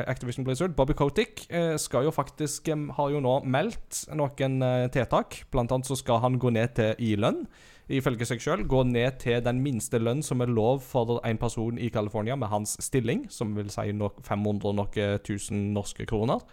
Activision 0.00 0.44
Blizzard, 0.44 0.76
Bobby 0.76 0.96
Kotick, 0.96 1.46
skal 1.80 2.04
jo 2.06 2.12
faktisk 2.14 2.68
Har 2.96 3.10
jo 3.10 3.20
nå 3.22 3.40
meldt 3.48 4.04
noen 4.16 4.60
tiltak. 4.92 5.42
Blant 5.52 5.72
annet 5.72 5.88
så 5.88 5.96
skal 5.98 6.20
han 6.22 6.38
gå 6.40 6.52
ned 6.54 6.74
til 6.76 6.94
i 6.98 7.14
lønn. 7.18 7.44
Ifølge 7.90 8.26
seg 8.28 8.42
sjøl 8.42 8.62
gå 8.70 8.84
ned 8.86 9.18
til 9.22 9.40
den 9.42 9.60
minste 9.64 9.98
lønn 9.98 10.22
som 10.22 10.42
er 10.44 10.52
lov 10.52 10.82
for 10.86 11.18
en 11.26 11.40
person 11.40 11.78
i 11.78 11.90
California 11.90 12.36
med 12.38 12.52
hans 12.52 12.76
stilling, 12.82 13.24
som 13.32 13.56
vil 13.56 13.70
si 13.72 13.90
nok 13.92 14.20
500 14.26 14.76
nok 14.78 14.98
1000 15.00 15.72
norske 15.74 16.06
kroner. 16.06 16.44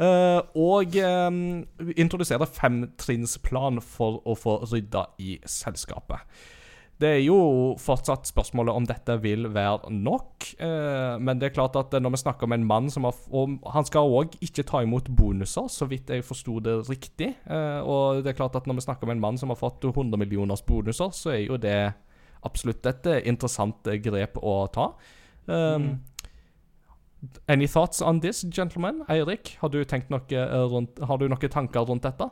Eh, 0.00 0.40
og 0.56 0.96
um, 1.04 1.42
introdusere 1.96 2.48
femtrinnsplan 2.48 3.82
for 3.84 4.22
å 4.24 4.36
få 4.38 4.56
rydda 4.70 5.04
i 5.20 5.36
selskapet. 5.44 6.24
Det 7.00 7.08
er 7.08 7.22
jo 7.24 7.36
fortsatt 7.80 8.28
spørsmålet 8.28 8.76
om 8.76 8.86
dette 8.88 9.14
vil 9.22 9.48
være 9.54 9.88
nok. 9.94 10.50
eh, 10.60 11.14
men 11.18 11.40
det 11.40 11.48
er 11.48 11.54
klart 11.56 11.78
at 11.80 11.96
når 11.96 12.12
vi 12.12 12.20
snakker 12.20 12.44
om 12.44 12.52
en 12.52 12.66
mann 12.66 12.90
som 12.90 13.04
har 13.08 13.14
Og 13.32 13.56
han 13.72 13.84
skal 13.88 14.10
òg 14.10 14.36
ikke 14.40 14.66
ta 14.68 14.82
imot 14.84 15.08
bonuser, 15.08 15.68
så 15.68 15.88
vidt 15.88 16.10
jeg 16.10 16.24
forsto 16.24 16.60
det 16.60 16.76
riktig. 16.90 17.34
Eh, 17.46 17.80
og 17.80 18.22
det 18.24 18.34
er 18.34 18.38
klart 18.38 18.56
at 18.56 18.66
når 18.66 18.74
vi 18.74 18.86
snakker 18.86 19.08
om 19.08 19.14
en 19.16 19.20
mann 19.20 19.38
som 19.38 19.48
har 19.48 19.56
fått 19.56 19.84
100 19.84 20.18
millioners 20.18 20.62
bonuser, 20.62 21.10
så 21.10 21.30
er 21.30 21.46
jo 21.46 21.56
det 21.56 21.92
absolutt 22.44 22.86
et 22.86 23.06
eh, 23.06 23.24
interessant 23.28 23.86
eh, 23.86 24.00
grep 24.00 24.36
å 24.36 24.66
ta. 24.72 24.92
Um, 25.46 26.00
Any 27.48 27.66
thoughts 27.66 28.00
on 28.00 28.20
this, 28.20 28.44
gentlemen? 28.48 29.02
Eirik, 29.08 29.56
har 29.60 29.68
du, 29.68 29.82
tenkt 29.84 30.08
noe 30.12 30.24
eh, 30.32 30.62
rundt, 30.72 31.00
har 31.04 31.20
du 31.20 31.26
noen 31.28 31.52
tanker 31.52 31.84
rundt 31.84 32.06
dette? 32.06 32.30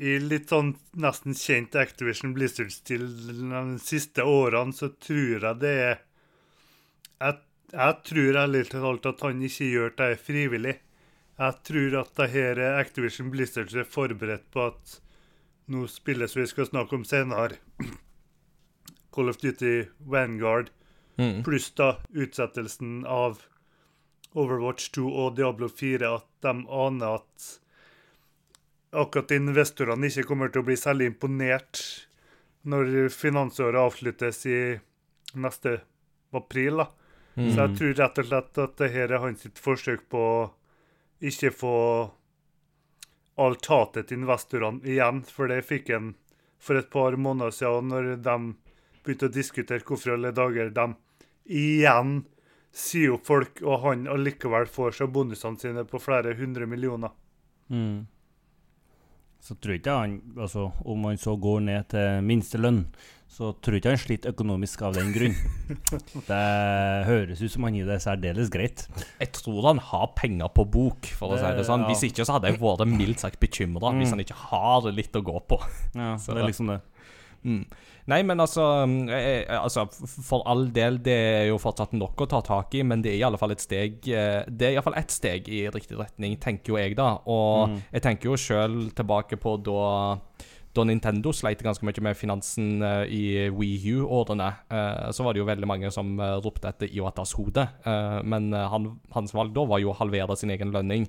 I 0.00 0.14
litt 0.22 0.48
sånn 0.48 0.74
nesten 0.96 1.34
kjent 1.36 1.76
Activision 1.76 2.32
Blizzard-stil 2.32 3.02
de 3.28 3.62
siste 3.84 4.24
årene, 4.24 4.72
så 4.72 4.88
tror 4.96 5.44
jeg 5.44 5.58
det 5.60 5.72
er 5.84 5.98
Jeg, 7.20 7.36
jeg 7.74 7.96
tror 8.08 8.38
ærlig 8.40 8.62
talt 8.72 9.06
at 9.10 9.20
han 9.26 9.42
ikke 9.44 9.68
gjør 9.68 9.92
det 9.98 10.08
frivillig. 10.24 10.78
Jeg 11.40 11.58
tror 11.68 11.98
at 12.00 12.14
det 12.16 12.30
her 12.32 12.58
er 12.60 12.78
Activision 12.80 13.28
Blizzard 13.32 13.74
er 13.76 13.84
forberedt 13.88 14.48
på 14.52 14.66
at 14.70 14.96
nå 15.70 15.84
spilles 15.88 16.32
vi 16.36 16.46
skal 16.48 16.66
snakke 16.70 16.96
om 16.96 17.04
senere. 17.04 17.60
Call 19.14 19.28
of 19.28 19.40
Duty 19.42 19.84
Vanguard, 20.00 20.70
Mm. 21.20 21.42
pluss 21.44 21.66
da 21.76 21.98
utsettelsen 22.16 23.02
av 23.04 23.42
Overwatch 24.32 24.86
2 24.96 25.02
og 25.20 25.34
Diablo 25.36 25.66
4, 25.68 26.06
at 26.16 26.24
de 26.40 26.52
aner 26.64 27.18
at 27.18 27.48
akkurat 28.90 29.30
investorene 29.36 30.10
ikke 30.10 30.26
kommer 30.28 30.50
til 30.50 30.62
å 30.62 30.68
bli 30.68 30.76
særlig 30.78 31.10
imponert 31.12 31.82
når 32.68 33.08
finansåret 33.14 33.80
avsluttes 33.80 34.44
i 34.50 34.60
neste 35.40 35.80
april. 36.36 36.82
da. 36.82 36.88
Mm. 37.34 37.50
Så 37.52 37.60
jeg 37.60 37.76
tror 37.78 37.94
rett 38.02 38.18
og 38.18 38.30
slett 38.30 38.58
at 38.64 38.74
det 38.80 38.88
her 38.94 39.12
er 39.12 39.22
hans 39.22 39.46
forsøk 39.62 40.08
på 40.10 40.24
å 40.24 40.40
ikke 41.20 41.52
få 41.54 41.76
alt 43.40 43.70
hatet 43.70 44.10
til 44.10 44.20
investorene 44.20 44.84
igjen, 44.84 45.22
for 45.24 45.48
det 45.48 45.62
fikk 45.64 45.92
han 45.94 46.14
for 46.60 46.76
et 46.76 46.90
par 46.92 47.16
måneder 47.16 47.54
siden, 47.56 47.88
når 47.88 48.10
de 48.20 48.36
begynte 49.04 49.30
å 49.30 49.32
diskutere 49.32 49.86
hvorfor 49.86 50.16
alle 50.16 50.34
dager 50.36 50.72
de 50.76 50.86
igjen 51.48 52.18
sier 52.70 53.16
opp 53.16 53.24
folk, 53.26 53.62
og 53.64 53.86
han 53.86 54.04
allikevel 54.10 54.68
får 54.70 54.98
seg 54.98 55.12
bonusene 55.14 55.58
sine 55.58 55.86
på 55.88 55.98
flere 56.02 56.34
hundre 56.38 56.68
millioner. 56.68 57.14
Mm. 57.72 58.04
Så 59.40 59.56
tror 59.56 59.78
ikke 59.78 59.94
han 59.96 60.18
altså, 60.36 60.66
Om 60.84 61.04
han 61.08 61.16
så 61.16 61.32
går 61.40 61.60
ned 61.64 61.88
til 61.88 62.20
minstelønn, 62.22 62.82
så 63.30 63.54
tror 63.62 63.76
ikke 63.78 63.92
han 63.94 64.00
sliter 64.02 64.32
økonomisk 64.34 64.82
av 64.82 64.94
den 64.98 65.12
grunn. 65.14 65.36
det 66.28 66.40
høres 67.06 67.40
ut 67.40 67.52
som 67.54 67.64
han 67.64 67.76
gir 67.78 67.86
det 67.88 68.00
særdeles 68.02 68.50
greit. 68.52 68.84
Jeg 69.20 69.30
tror 69.38 69.62
han 69.70 69.78
har 69.90 70.10
penger 70.18 70.50
på 70.54 70.64
bok, 70.68 71.06
for 71.16 71.32
å 71.36 71.38
si 71.40 71.52
det 71.56 71.64
sånn. 71.68 71.86
Hvis 71.88 72.02
ikke 72.10 72.26
så 72.26 72.36
hadde 72.36 72.50
jeg 72.52 72.60
vært 72.60 72.84
mildt 72.90 73.22
sagt 73.22 73.40
bekymra, 73.40 73.92
hvis 73.96 74.10
Mm. 74.10 74.16
han 74.18 74.24
ikke 74.26 74.40
har 74.50 74.90
litt 74.92 75.12
å 75.16 75.22
gå 75.24 75.38
på. 75.46 75.60
Ja, 75.94 76.16
Så 76.16 76.34
det 76.34 76.34
det- 76.34 76.42
er 76.44 76.48
liksom 76.52 76.66
det. 76.74 76.80
Mm. 77.44 77.64
Nei, 78.10 78.20
men 78.26 78.40
altså, 78.42 78.64
mm, 78.88 79.08
eh, 79.12 79.26
eh, 79.44 79.56
altså 79.60 79.84
For 80.24 80.42
all 80.50 80.66
del, 80.74 80.98
det 81.04 81.14
er 81.14 81.44
jo 81.50 81.58
fortsatt 81.62 81.92
nok 81.94 82.24
å 82.24 82.28
ta 82.32 82.40
tak 82.46 82.74
i, 82.74 82.82
men 82.86 83.02
det 83.04 83.12
er 83.12 83.18
i 83.20 83.26
alle 83.26 83.38
fall 83.38 83.54
et 83.54 83.62
steg 83.62 84.08
eh, 84.10 84.40
Det 84.48 84.66
er 84.66 84.72
i 84.74 84.78
alle 84.78 84.86
fall 84.88 84.98
ett 84.98 85.12
steg 85.14 85.50
i 85.52 85.60
riktig 85.70 85.98
retning, 86.00 86.38
tenker 86.42 86.74
jo 86.74 86.80
jeg, 86.80 86.96
da. 86.98 87.12
Og 87.30 87.68
Mm. 87.70 87.76
jeg 87.92 88.02
tenker 88.02 88.30
jo 88.32 88.38
sjøl 88.40 88.78
tilbake 88.96 89.36
på 89.40 89.56
da 89.66 89.84
da 90.70 90.84
Nintendo 90.86 91.32
sleit 91.34 91.58
ganske 91.66 91.82
mye 91.82 91.98
med 92.06 92.14
finansen 92.14 92.78
i 93.10 93.48
Wii 93.50 93.90
U-årene, 93.98 94.52
så 95.10 95.24
var 95.26 95.34
det 95.34 95.40
jo 95.42 95.48
veldig 95.48 95.66
mange 95.66 95.90
som 95.90 96.12
eh, 96.22 96.36
ropte 96.44 96.70
etter 96.70 96.86
Iwatas 96.94 97.32
hode. 97.34 97.64
Men 98.22 98.52
han, 98.54 98.86
hans 99.10 99.34
valg 99.34 99.50
da 99.56 99.64
var 99.66 99.82
jo 99.82 99.90
å 99.90 99.98
halvere 99.98 100.36
sin 100.38 100.54
egen 100.54 100.70
lønning 100.70 101.08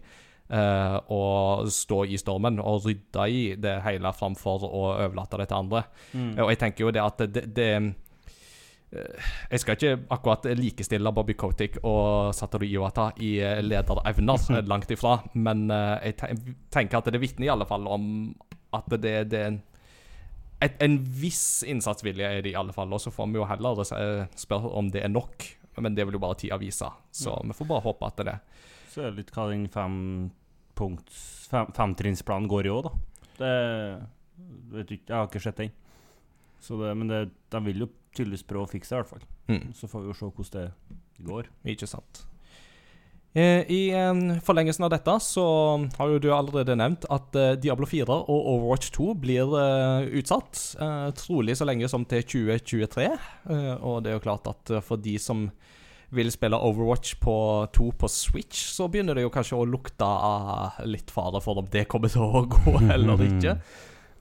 og 0.52 1.70
stå 1.72 2.04
i 2.12 2.20
stormen 2.20 2.60
og 2.60 2.86
rydde 2.86 3.26
i 3.32 3.42
det 3.60 3.78
hele 3.86 4.12
framfor 4.16 4.66
å 4.68 4.84
overlate 4.98 5.40
det 5.40 5.48
til 5.52 5.60
andre. 5.62 5.84
Mm. 6.12 6.32
Og 6.44 6.52
jeg 6.52 6.60
tenker 6.60 6.86
jo 6.86 6.92
det 6.92 7.04
at 7.04 7.24
det, 7.32 7.44
det 7.56 7.68
eh, 7.72 9.30
Jeg 9.52 9.64
skal 9.64 9.78
ikke 9.78 9.94
akkurat 10.12 10.50
likestille 10.60 11.14
Bobby 11.16 11.38
Kotick 11.40 11.80
og 11.88 12.36
Satoru 12.36 12.68
Iwata 12.68 13.12
i 13.24 13.38
eh, 13.40 13.62
lederevner, 13.64 14.62
langt 14.72 14.92
ifra. 14.92 15.22
Men 15.34 15.70
jeg 15.72 16.18
tenker 16.74 17.00
at 17.00 17.12
det 17.14 17.22
vitner 17.24 17.48
i 17.48 17.54
alle 17.56 17.70
fall 17.70 17.88
om 17.88 18.06
at 18.76 18.92
det, 18.98 19.16
det 19.32 19.40
er 19.40 19.50
en, 19.54 19.62
et, 20.64 20.76
en 20.84 21.00
viss 21.00 21.64
innsatsvilje 21.68 22.28
er 22.28 22.44
det 22.44 22.54
i 22.54 22.60
alle 22.60 22.76
fall. 22.76 22.92
Og 22.92 23.04
så 23.04 23.14
får 23.14 23.32
vi 23.32 23.40
jo 23.40 23.48
heller 23.48 23.84
spørre 24.36 24.76
om 24.76 24.92
det 24.92 25.06
er 25.06 25.16
nok. 25.16 25.48
Men 25.80 25.96
det 25.96 26.06
vil 26.06 26.18
jo 26.18 26.24
bare 26.24 26.36
tida 26.40 26.60
vise. 26.60 26.90
Så 27.12 27.38
vi 27.48 27.56
får 27.56 27.70
bare 27.70 27.86
håpe 27.86 28.08
at 28.08 28.20
det 28.20 28.36
er. 28.36 28.68
Så 28.92 29.02
er 29.02 29.12
det 29.12 29.22
litt 29.22 29.32
hva 29.36 29.48
den 29.48 29.68
fem 29.72 29.98
punkts, 30.78 31.22
fem, 31.52 31.70
femtrinnsplanen 31.78 32.50
går 32.52 32.68
i 32.70 32.74
òg, 32.74 32.90
da. 32.90 32.94
Det 33.42 33.54
vet 34.72 34.92
ikke, 34.98 35.10
Jeg 35.12 35.18
har 35.18 35.30
ikke 35.30 35.44
sett 35.44 35.62
den. 35.62 35.72
Så 36.62 36.78
det, 36.82 36.92
men 36.98 37.10
det, 37.10 37.22
de 37.52 37.64
vil 37.66 37.86
jo 37.86 37.92
tydeligvis 38.16 38.46
prøve 38.48 38.68
å 38.68 38.72
fikse 38.72 38.94
det, 38.94 38.98
i 38.98 39.02
hvert 39.02 39.14
fall. 39.16 39.30
Mm. 39.52 39.72
Så 39.78 39.88
får 39.90 40.04
vi 40.04 40.12
jo 40.12 40.18
se 40.20 40.28
hvordan 40.30 40.52
det 40.60 41.26
går. 41.32 41.50
Ikke 41.74 41.90
sant. 41.90 42.26
Eh, 43.32 43.64
I 43.72 43.80
eh, 43.96 44.22
forlengelsen 44.44 44.84
av 44.84 44.92
dette 44.92 45.14
så 45.24 45.44
har 45.98 46.10
jo 46.12 46.20
du 46.20 46.28
allerede 46.36 46.76
nevnt 46.76 47.06
at 47.08 47.38
eh, 47.40 47.54
Diablo 47.64 47.88
4 47.88 48.04
og 48.12 48.48
Overwatch 48.54 48.90
2 48.98 49.14
blir 49.24 49.54
eh, 49.56 50.10
utsatt. 50.20 50.60
eh, 50.84 51.08
trolig 51.16 51.56
så 51.56 51.68
lenge 51.70 51.88
som 51.92 52.04
til 52.06 52.26
2023. 52.28 53.08
Eh, 53.08 53.76
og 53.80 54.04
det 54.04 54.12
er 54.12 54.18
jo 54.20 54.26
klart 54.28 54.52
at 54.52 54.74
for 54.84 55.00
de 55.00 55.16
som 55.20 55.46
vil 56.12 56.32
spille 56.34 56.60
Overwatch 56.60 57.16
på 57.24 57.36
2 57.76 57.88
på 58.00 58.10
Switch, 58.12 58.66
så 58.76 58.90
begynner 58.92 59.16
det 59.16 59.24
jo 59.26 59.32
kanskje 59.34 59.60
å 59.60 59.68
lukte 59.68 60.06
av 60.06 60.82
litt 60.88 61.12
fare 61.14 61.40
for 61.44 61.62
om 61.62 61.70
det 61.72 61.88
kommer 61.92 62.12
til 62.12 62.26
å 62.26 62.44
gå 62.52 62.76
eller 62.96 63.26
ikke. 63.28 63.56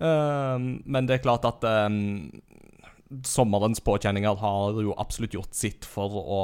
Um, 0.00 0.72
men 0.86 1.08
det 1.08 1.18
er 1.18 1.24
klart 1.24 1.44
at 1.48 1.66
um, 1.66 2.30
sommerens 3.26 3.82
påkjenninger 3.84 4.38
har 4.40 4.80
jo 4.80 4.94
absolutt 4.96 5.34
gjort 5.36 5.56
sitt 5.56 5.88
for 5.88 6.20
å 6.20 6.42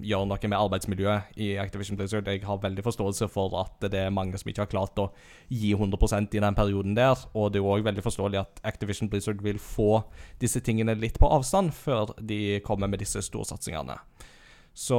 gjøre 0.00 0.26
noe 0.28 0.48
med 0.50 0.58
arbeidsmiljøet 0.58 1.38
i 1.40 1.48
Activision 1.60 1.96
Blizzard. 1.98 2.26
Jeg 2.28 2.42
har 2.44 2.58
veldig 2.62 2.84
forståelse 2.84 3.28
for 3.32 3.54
at 3.60 3.86
det 3.90 4.00
er 4.06 4.10
mange 4.14 4.38
som 4.40 4.48
ikke 4.50 4.64
har 4.64 4.70
klart 4.72 4.98
å 4.98 5.08
gi 5.50 5.74
100% 5.74 6.34
i 6.34 6.42
den 6.44 6.54
perioden 6.58 6.94
der. 6.96 7.16
Og 7.34 7.52
det 7.52 7.60
er 7.62 7.68
òg 7.70 7.84
veldig 7.86 8.04
forståelig 8.04 8.40
at 8.42 8.60
Activision 8.64 9.10
Blizzard 9.12 9.42
vil 9.44 9.58
få 9.62 10.02
disse 10.42 10.60
tingene 10.64 10.96
litt 10.98 11.18
på 11.20 11.30
avstand 11.30 11.72
før 11.76 12.14
de 12.20 12.60
kommer 12.66 12.88
med 12.90 13.00
disse 13.04 13.22
storsatsingene. 13.22 13.98
Så 14.74 14.98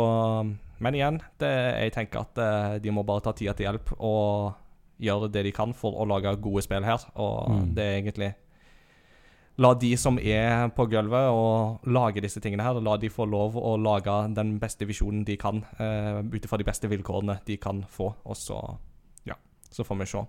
Men 0.80 0.96
igjen, 0.96 1.22
det, 1.40 1.50
jeg 1.82 1.92
tenker 1.96 2.20
at 2.26 2.38
eh, 2.44 2.78
de 2.84 2.92
må 2.92 3.04
bare 3.08 3.24
ta 3.24 3.32
tida 3.32 3.54
til 3.56 3.70
hjelp 3.70 3.94
og 4.00 4.54
gjøre 5.00 5.30
det 5.32 5.46
de 5.48 5.52
kan 5.56 5.72
for 5.76 5.96
å 6.00 6.08
lage 6.08 6.34
gode 6.44 6.64
spill 6.64 6.84
her. 6.84 7.00
Og 7.16 7.50
Mm. 7.52 7.70
det 7.76 7.84
er 7.84 8.02
egentlig 8.02 8.36
La 9.64 9.72
de 9.80 9.94
som 9.96 10.18
er 10.20 10.68
på 10.76 10.84
gulvet 10.92 11.32
og 11.32 11.86
lager 11.88 12.26
disse 12.26 12.42
tingene 12.44 12.66
her, 12.66 12.82
la 12.84 12.98
de 13.00 13.12
få 13.12 13.28
lov 13.30 13.56
å 13.56 13.76
lage 13.80 14.16
den 14.36 14.58
beste 14.60 14.88
visjonen 14.88 15.24
de 15.28 15.38
kan, 15.40 15.62
uh, 15.80 16.20
ut 16.20 16.44
ifra 16.44 16.60
de 16.60 16.68
beste 16.68 16.90
vilkårene 16.92 17.38
de 17.48 17.56
kan 17.62 17.86
få. 17.90 18.12
Og 18.26 18.36
så 18.40 18.60
Ja, 19.26 19.38
så 19.72 19.84
får 19.88 20.02
vi 20.02 20.10
se. 20.12 20.26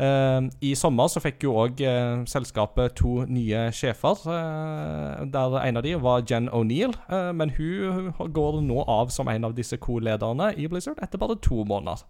Uh, 0.00 0.48
I 0.66 0.74
sommer 0.74 1.06
så 1.12 1.22
fikk 1.22 1.44
jo 1.44 1.54
òg 1.60 1.78
selskapet 2.26 2.96
to 2.98 3.20
nye 3.30 3.68
sjefer. 3.70 4.18
Uh, 4.26 5.22
der 5.30 5.60
en 5.62 5.78
av 5.78 5.86
de 5.86 5.94
var 6.02 6.26
Jen 6.26 6.50
O'Neill, 6.50 6.96
eh, 7.06 7.30
men 7.32 7.54
hun 7.54 8.10
går 8.18 8.60
nå 8.66 8.82
av 8.82 9.14
som 9.14 9.28
en 9.28 9.46
av 9.46 9.54
disse 9.54 9.78
co-lederne 9.78 10.56
i 10.56 10.66
Blizzard 10.66 10.98
etter 10.98 11.22
bare 11.22 11.38
to 11.38 11.62
måneder. 11.62 12.02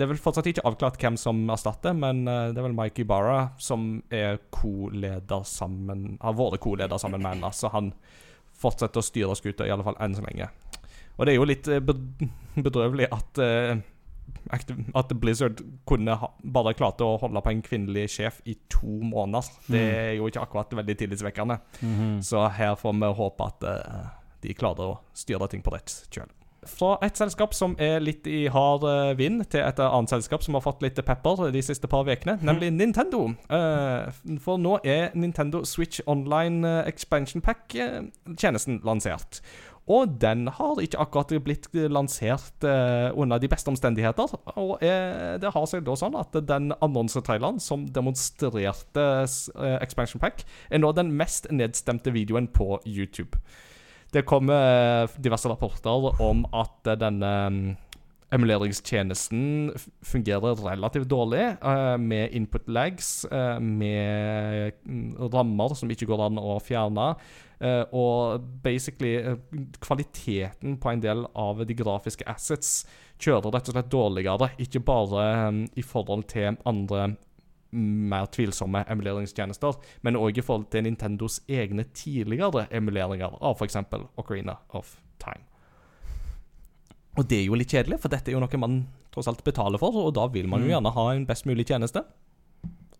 Det 0.00 0.06
er 0.06 0.14
vel 0.14 0.20
fortsatt 0.24 0.46
ikke 0.48 0.62
avklart 0.64 0.94
hvem 0.96 1.16
som 1.20 1.42
erstatter, 1.52 1.92
men 1.92 2.22
eh, 2.24 2.46
det 2.54 2.60
er 2.62 2.64
vel 2.64 2.76
Mike 2.76 3.02
Ibarra 3.02 3.50
som 3.60 3.98
er 4.08 4.38
co-leder 4.48 5.44
sammen 5.44 6.14
Har 6.22 6.38
vært 6.38 6.62
co-leder 6.64 6.96
sammen 7.02 7.20
med 7.20 7.34
henne, 7.34 7.50
så 7.52 7.68
han 7.74 7.90
fortsetter 8.56 9.02
å 9.02 9.04
styre 9.04 9.36
skuta, 9.36 9.66
i 9.68 9.74
alle 9.74 9.84
fall 9.84 9.98
enn 10.00 10.16
så 10.16 10.24
lenge. 10.24 10.48
Og 11.18 11.28
det 11.28 11.34
er 11.34 11.36
jo 11.36 11.44
litt 11.50 11.68
eh, 11.68 11.84
bedrøvelig 12.64 13.10
at 13.12 13.42
eh, 13.44 13.84
at 14.96 15.12
Blizzard 15.20 15.60
kunne 15.90 16.14
ha, 16.16 16.32
bare 16.56 16.72
klarte 16.78 17.04
å 17.04 17.18
holde 17.20 17.44
på 17.44 17.52
en 17.52 17.62
kvinnelig 17.66 18.06
sjef 18.16 18.40
i 18.48 18.54
to 18.72 19.02
måneder. 19.04 19.52
Det 19.68 19.82
er 19.84 20.12
jo 20.16 20.30
ikke 20.30 20.46
akkurat 20.46 20.76
veldig 20.80 20.96
tillitsvekkende. 21.02 21.58
Så 22.24 22.46
her 22.56 22.76
får 22.78 22.96
vi 23.02 23.10
håpe 23.20 23.48
at 23.50 23.66
de 24.40 24.54
klarer 24.56 24.94
å 24.94 25.00
styre 25.18 25.50
ting 25.50 25.66
på 25.66 25.74
rett 25.74 25.92
kjøl. 26.14 26.30
Fra 26.68 26.98
et 27.04 27.16
selskap 27.16 27.54
som 27.56 27.72
er 27.80 28.02
litt 28.04 28.26
i 28.28 28.42
hard 28.52 28.84
eh, 28.84 29.14
vind, 29.18 29.44
til 29.52 29.64
et 29.64 29.80
annet 29.80 30.12
selskap 30.12 30.44
som 30.44 30.58
har 30.58 30.64
fått 30.64 30.82
litt 30.84 31.00
pepper 31.06 31.48
de 31.54 31.62
siste 31.64 31.88
par 31.88 32.08
ukene, 32.08 32.36
nemlig 32.44 32.68
Nintendo. 32.74 33.30
Eh, 33.48 34.36
for 34.44 34.60
nå 34.60 34.76
er 34.84 35.14
Nintendo 35.16 35.64
Switch 35.64 36.04
Online 36.10 36.60
eh, 36.68 36.92
Expansion 36.92 37.40
Pack-tjenesten 37.44 38.82
lansert. 38.84 39.40
Og 39.90 40.12
den 40.22 40.46
har 40.54 40.78
ikke 40.82 41.00
akkurat 41.02 41.32
blitt 41.42 41.66
lansert 41.90 42.64
eh, 42.66 43.08
under 43.16 43.40
de 43.42 43.48
beste 43.50 43.72
omstendigheter. 43.72 44.36
Og 44.54 44.76
eh, 44.84 45.34
det 45.40 45.50
har 45.54 45.66
seg 45.66 45.82
da 45.86 45.96
sånn 45.98 46.18
at 46.20 46.36
den 46.46 46.70
annonsetraileren 46.78 47.58
som 47.62 47.88
demonstrerte 47.90 49.06
eh, 49.24 49.78
Expansion 49.80 50.22
Pack, 50.22 50.44
er 50.70 50.82
nå 50.82 50.92
den 50.94 51.10
mest 51.18 51.50
nedstemte 51.50 52.14
videoen 52.14 52.50
på 52.52 52.78
YouTube. 52.84 53.40
Det 54.12 54.26
kommer 54.26 55.04
eh, 55.04 55.12
diverse 55.22 55.50
rapporter 55.50 56.10
om 56.22 56.42
at 56.56 56.88
eh, 56.90 56.98
denne 56.98 57.30
mm, 57.54 57.60
emuleringstjenesten 58.34 59.70
fungerer 60.06 60.58
relativt 60.64 61.10
dårlig, 61.10 61.44
eh, 61.58 61.94
med 61.98 62.34
input 62.34 62.66
lags, 62.70 63.26
med 63.30 64.72
mm, 64.82 65.14
rammer 65.34 65.76
som 65.78 65.90
ikke 65.90 66.10
går 66.10 66.26
an 66.28 66.42
å 66.42 66.58
fjerne. 66.62 67.14
og 67.92 68.40
basically 68.64 69.36
kvaliteten 69.84 70.78
på 70.80 70.90
en 70.90 71.00
del 71.00 71.26
av 71.36 71.58
de 71.68 71.74
grafiske 71.76 72.24
assets 72.24 72.86
kjører 73.20 73.52
rett 73.54 73.68
og 73.68 73.76
slett 73.76 73.92
dårligere. 73.92 74.50
Ikke 74.62 74.82
bare 74.84 75.26
eh, 75.30 75.60
i 75.80 75.84
forhold 75.84 76.26
til 76.32 76.58
andre 76.68 77.14
mer 77.72 78.26
tvilsomme 78.34 78.84
emuleringstjenester, 78.90 79.76
men 80.02 80.16
òg 80.18 80.38
i 80.38 80.42
forhold 80.42 80.70
til 80.72 80.82
Nintendos 80.86 81.40
egne 81.48 81.84
tidligere 81.94 82.66
emuleringer 82.74 83.36
av 83.40 83.56
f.eks. 83.60 83.76
Ocarina 84.18 84.56
of 84.74 84.96
Time. 85.22 85.44
Og 87.18 87.26
det 87.30 87.40
er 87.40 87.46
jo 87.48 87.54
litt 87.58 87.70
kjedelig, 87.74 88.00
for 88.00 88.08
dette 88.12 88.30
er 88.30 88.36
jo 88.38 88.40
noe 88.42 88.58
man 88.62 88.80
tross 89.12 89.28
alt 89.28 89.42
betaler 89.44 89.78
for, 89.82 89.94
og 90.06 90.14
da 90.14 90.26
vil 90.30 90.48
man 90.48 90.62
jo 90.62 90.66
Mm. 90.66 90.74
gjerne 90.76 90.92
ha 90.94 91.06
en 91.14 91.26
best 91.26 91.46
mulig 91.46 91.66
tjeneste. 91.66 92.02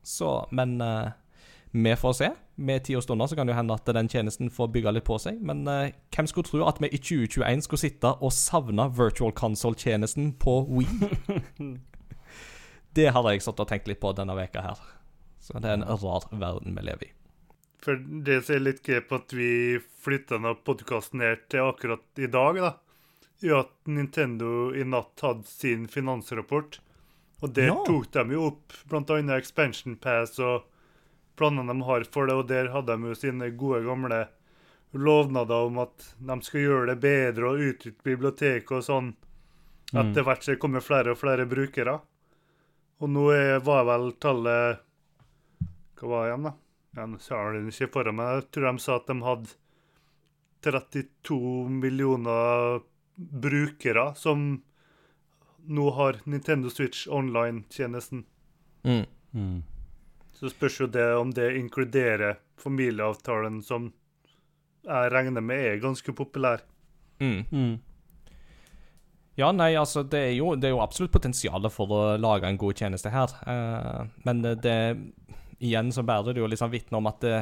Så, 0.03 0.47
men 0.51 0.81
uh, 0.83 1.11
vi 1.73 1.95
får 1.97 2.13
se. 2.13 2.31
Med 2.57 2.81
tid 2.85 2.97
og 2.97 3.03
stunder 3.03 3.27
så 3.27 3.37
kan 3.37 3.47
det 3.47 3.53
jo 3.55 3.57
hende 3.57 3.75
at 3.75 3.87
den 3.95 4.09
tjenesten 4.09 4.51
får 4.51 4.67
bygge 4.73 4.93
litt 4.93 5.05
på 5.05 5.19
seg. 5.19 5.39
Men 5.41 5.63
uh, 5.69 5.89
hvem 6.15 6.27
skulle 6.27 6.45
tro 6.49 6.65
at 6.67 6.81
vi 6.83 6.89
i 6.93 6.99
2021 6.99 7.63
skulle 7.63 7.81
sitte 7.81 8.11
og 8.21 8.33
savne 8.33 8.91
virtual 8.97 9.33
console-tjenesten 9.33 10.33
på 10.39 10.67
Wii? 10.69 10.87
det 12.95 13.09
har 13.15 13.27
jeg 13.31 13.43
satt 13.45 13.61
og 13.63 13.69
tenkt 13.71 13.89
litt 13.89 14.01
på 14.03 14.13
denne 14.19 14.35
veka 14.39 14.63
her. 14.65 14.79
Så 15.41 15.57
det 15.61 15.71
er 15.71 15.79
en 15.79 15.85
rar 15.89 16.27
verden 16.31 16.75
vi 16.77 16.83
lever 16.85 17.07
i. 17.09 17.13
For 17.81 17.97
det 17.97 18.43
som 18.45 18.57
er 18.59 18.61
litt 18.67 18.83
gøy 18.85 19.01
på 19.09 19.17
at 19.17 19.33
vi 19.33 19.79
flytta 20.05 20.37
denne 20.37 20.55
podkasten 20.67 21.23
ned 21.23 21.47
til 21.49 21.65
akkurat 21.71 22.21
i 22.21 22.27
dag, 22.29 22.59
da, 22.61 22.73
er 23.41 23.55
at 23.63 23.71
Nintendo 23.89 24.69
i 24.77 24.85
natt 24.85 25.23
hadde 25.25 25.47
sin 25.49 25.87
finansrapport. 25.89 26.81
Og 27.41 27.55
der 27.57 27.71
Ja. 27.71 27.79
tok 27.87 28.11
de 28.13 28.27
jo 28.35 28.51
opp 28.51 28.75
bl.a. 28.91 29.17
Expansion 29.39 29.97
Pass 29.97 30.39
og 30.45 30.67
planene 31.41 31.73
de 31.73 31.83
har 31.89 32.05
for 32.13 32.27
det, 32.29 32.35
og 32.37 32.49
der 32.49 32.69
hadde 32.69 32.93
de 33.01 33.09
jo 33.09 33.15
sine 33.17 33.49
gode, 33.57 33.81
gamle 33.87 34.27
lovnader 34.93 35.67
om 35.71 35.79
at 35.79 36.15
de 36.19 36.37
skal 36.45 36.61
gjøre 36.61 36.87
det 36.95 37.01
bedre 37.01 37.49
og 37.55 37.63
utnytte 37.65 38.03
biblioteket 38.05 38.73
og 38.77 38.85
sånn. 38.85 39.13
Etter 39.95 40.23
hvert 40.27 40.45
så 40.45 40.59
kommer 40.61 40.85
flere 40.85 41.15
og 41.15 41.19
flere 41.19 41.47
brukere. 41.51 41.97
Og 43.01 43.09
nå 43.09 43.31
er, 43.33 43.59
var 43.65 43.87
vel 43.89 44.11
tallet 44.21 44.83
Hva 45.97 46.11
var 46.11 46.25
det 46.25 46.31
igjen, 46.31 46.49
da? 46.49 46.55
Nå 47.01 47.19
har 47.23 47.55
jeg 47.55 47.65
det 47.65 47.75
ikke 47.75 47.93
foran 47.95 48.17
meg. 48.19 48.33
Jeg 48.35 48.47
tror 48.51 48.67
de 48.67 48.83
sa 48.83 48.97
at 48.99 49.11
de 49.11 49.17
hadde 49.25 49.57
32 50.67 51.69
millioner 51.73 52.81
brukere 53.17 54.11
som 54.17 54.63
nå 55.71 55.91
har 55.97 56.19
Nintendo 56.25 56.71
Switch 56.73 57.07
Online-tjenesten. 57.09 58.25
Mm. 58.83 59.05
Mm. 59.33 59.63
Så 60.33 60.51
spørs 60.51 60.81
jo 60.81 60.89
det 60.91 61.07
om 61.15 61.31
det 61.37 61.53
inkluderer 61.57 62.41
familieavtalen, 62.61 63.61
som 63.63 63.93
jeg 64.85 65.13
regner 65.13 65.45
med 65.45 65.67
er 65.75 65.83
ganske 65.83 66.13
populær. 66.17 66.65
Mm. 67.21 67.77
Ja, 69.41 69.49
nei, 69.57 69.73
altså, 69.79 70.03
det 70.05 70.21
er, 70.21 70.35
jo, 70.37 70.53
det 70.59 70.69
er 70.69 70.75
jo 70.75 70.83
absolutt 70.85 71.15
potensial 71.15 71.65
for 71.73 71.97
å 71.97 72.01
lage 72.21 72.49
en 72.49 72.61
god 72.61 72.83
tjeneste 72.83 73.13
her. 73.15 73.33
Eh, 73.49 74.03
men 74.29 74.45
det 74.45 74.77
Igjen 75.61 75.91
så 75.93 76.01
bærer 76.09 76.33
det 76.33 76.41
jo 76.41 76.47
liksom 76.49 76.71
vitne 76.73 76.97
om 76.97 77.09
at 77.11 77.19
det, 77.21 77.41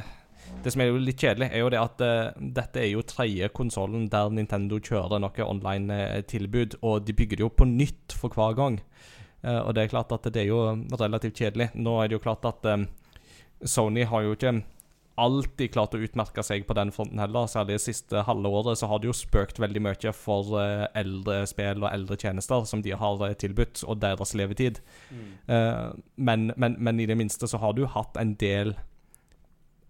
det 0.64 0.72
som 0.74 0.82
er 0.82 0.88
jo 0.90 0.98
litt 0.98 1.20
kjedelig, 1.22 1.52
er 1.52 1.62
jo 1.62 1.68
det 1.70 1.78
at 1.78 2.00
uh, 2.02 2.46
dette 2.56 2.80
er 2.82 2.88
jo 2.90 3.04
tredje 3.06 3.46
konsollen 3.54 4.08
der 4.10 4.32
Nintendo 4.34 4.80
kjører 4.82 5.22
noe 5.22 5.46
online-tilbud, 5.46 6.80
og 6.82 7.06
de 7.06 7.14
bygger 7.14 7.38
det 7.38 7.44
jo 7.46 7.52
på 7.54 7.68
nytt 7.70 8.16
for 8.18 8.34
hver 8.34 8.56
gang. 8.58 8.80
Uh, 9.44 9.60
og 9.60 9.70
det 9.76 9.84
er 9.84 9.92
klart 9.92 10.14
at 10.16 10.26
det 10.34 10.42
er 10.42 10.50
jo 10.50 10.64
relativt 10.98 11.38
kjedelig. 11.38 11.70
Nå 11.78 11.94
er 12.02 12.10
det 12.10 12.18
jo 12.18 12.24
klart 12.24 12.48
at 12.50 12.66
um, 12.74 12.88
Sony 13.62 14.02
har 14.10 14.26
jo 14.26 14.34
ikke 14.34 14.56
alltid 15.20 15.72
klart 15.74 15.94
å 15.96 16.00
utmerke 16.02 16.42
seg 16.46 16.66
på 16.68 16.76
den 16.78 16.92
fronten 16.94 17.20
heller. 17.20 17.48
Særlig 17.50 17.76
det 17.76 17.84
siste 17.84 18.22
halve 18.26 18.50
året 18.50 18.80
så 18.80 18.88
har 18.90 19.00
det 19.00 19.10
jo 19.10 19.16
spøkt 19.16 19.60
veldig 19.62 19.82
mye 19.84 20.12
for 20.16 20.54
uh, 20.56 20.86
eldre 20.98 21.40
spill 21.50 21.84
og 21.84 21.90
eldre 21.90 22.18
tjenester 22.20 22.66
som 22.68 22.82
de 22.84 22.94
har 22.98 23.24
eh, 23.26 23.36
tilbudt, 23.38 23.82
og 23.88 24.00
deres 24.02 24.34
levetid. 24.38 24.80
Eh, 25.48 25.88
men, 26.16 26.52
men, 26.56 26.76
men 26.78 27.00
i 27.00 27.06
det 27.08 27.16
minste 27.18 27.48
så 27.48 27.60
har 27.62 27.74
du 27.76 27.86
hatt 27.90 28.16
en 28.20 28.34
del 28.40 28.74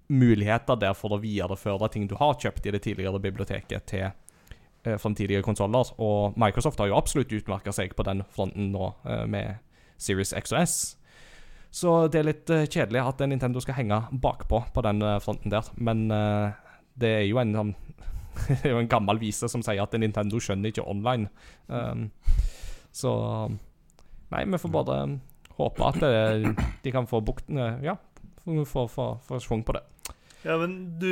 muligheter 0.08 0.78
der 0.80 0.97
for 0.97 1.12
å 1.12 1.20
videreføre 1.20 1.90
ting 1.92 2.08
du 2.08 2.16
har 2.18 2.38
kjøpt 2.40 2.66
i 2.66 2.73
det 2.75 2.82
tidligere 2.87 3.20
biblioteket 3.20 3.88
til 3.90 4.06
uh, 4.08 4.97
framtidige 4.97 5.44
konsoller. 5.44 5.92
Og 6.00 6.38
Microsoft 6.40 6.80
har 6.80 6.90
jo 6.90 6.97
absolutt 6.99 7.35
utmerka 7.37 7.75
seg 7.76 7.97
på 7.97 8.06
den 8.08 8.25
fronten 8.35 8.73
nå, 8.73 8.92
uh, 9.04 9.25
med 9.28 9.61
Series 10.00 10.32
X 10.32 10.54
og 10.54 10.62
S. 10.62 10.78
Så 11.70 12.08
det 12.08 12.20
er 12.22 12.28
litt 12.30 12.50
eh, 12.50 12.64
kjedelig 12.66 13.02
at 13.04 13.20
Nintendo 13.28 13.60
skal 13.60 13.76
henge 13.80 13.98
bakpå 14.25 14.62
på 14.75 14.84
den 14.87 15.02
eh, 15.04 15.18
fronten 15.20 15.52
der. 15.52 15.68
Men 15.76 16.06
eh, 16.14 16.50
det 16.98 17.10
er 17.20 17.26
jo 17.28 17.40
en 17.43 17.54
sånn 17.56 17.75
Det 18.49 18.60
er 18.69 18.71
jo 18.76 18.78
en 18.80 18.88
gammel 18.90 19.19
vise 19.19 19.49
som 19.50 19.64
sier 19.66 19.82
at 19.82 19.95
Nintendo 19.99 20.38
skjønner 20.40 20.71
ikke 20.71 20.84
online. 20.86 21.26
Um, 21.66 22.04
så 22.95 23.10
Nei, 24.30 24.45
vi 24.47 24.60
får 24.60 24.71
bare 24.73 24.99
håpe 25.58 25.88
at 25.88 26.04
eh, 26.06 26.47
de 26.84 26.93
kan 26.95 27.08
få 27.10 27.21
bukt 27.25 27.49
Ja, 27.82 27.97
få- 28.69 28.86
få 28.88 29.08
på 29.66 29.75
det. 29.75 29.82
Ja, 30.45 30.56
men 30.60 30.99
du 31.00 31.10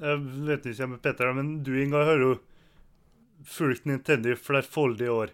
Jeg 0.00 0.20
vet 0.46 0.66
ikke 0.70 0.86
med 0.86 1.02
Peter, 1.02 1.32
men 1.34 1.62
du, 1.66 1.72
Inga, 1.82 2.04
har 2.06 2.20
jo 2.22 2.36
fulgt 3.44 3.84
Nintendo 3.90 4.30
i 4.30 4.36
flerfoldige 4.38 5.10
år. 5.10 5.32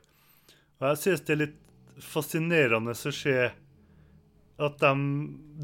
Og 0.81 0.87
jeg 0.89 0.97
synes 1.03 1.21
det 1.27 1.35
er 1.35 1.43
litt 1.43 1.59
fascinerende 2.01 2.95
å 2.95 3.13
se 3.13 3.51
at 4.57 4.79
de 4.81 4.93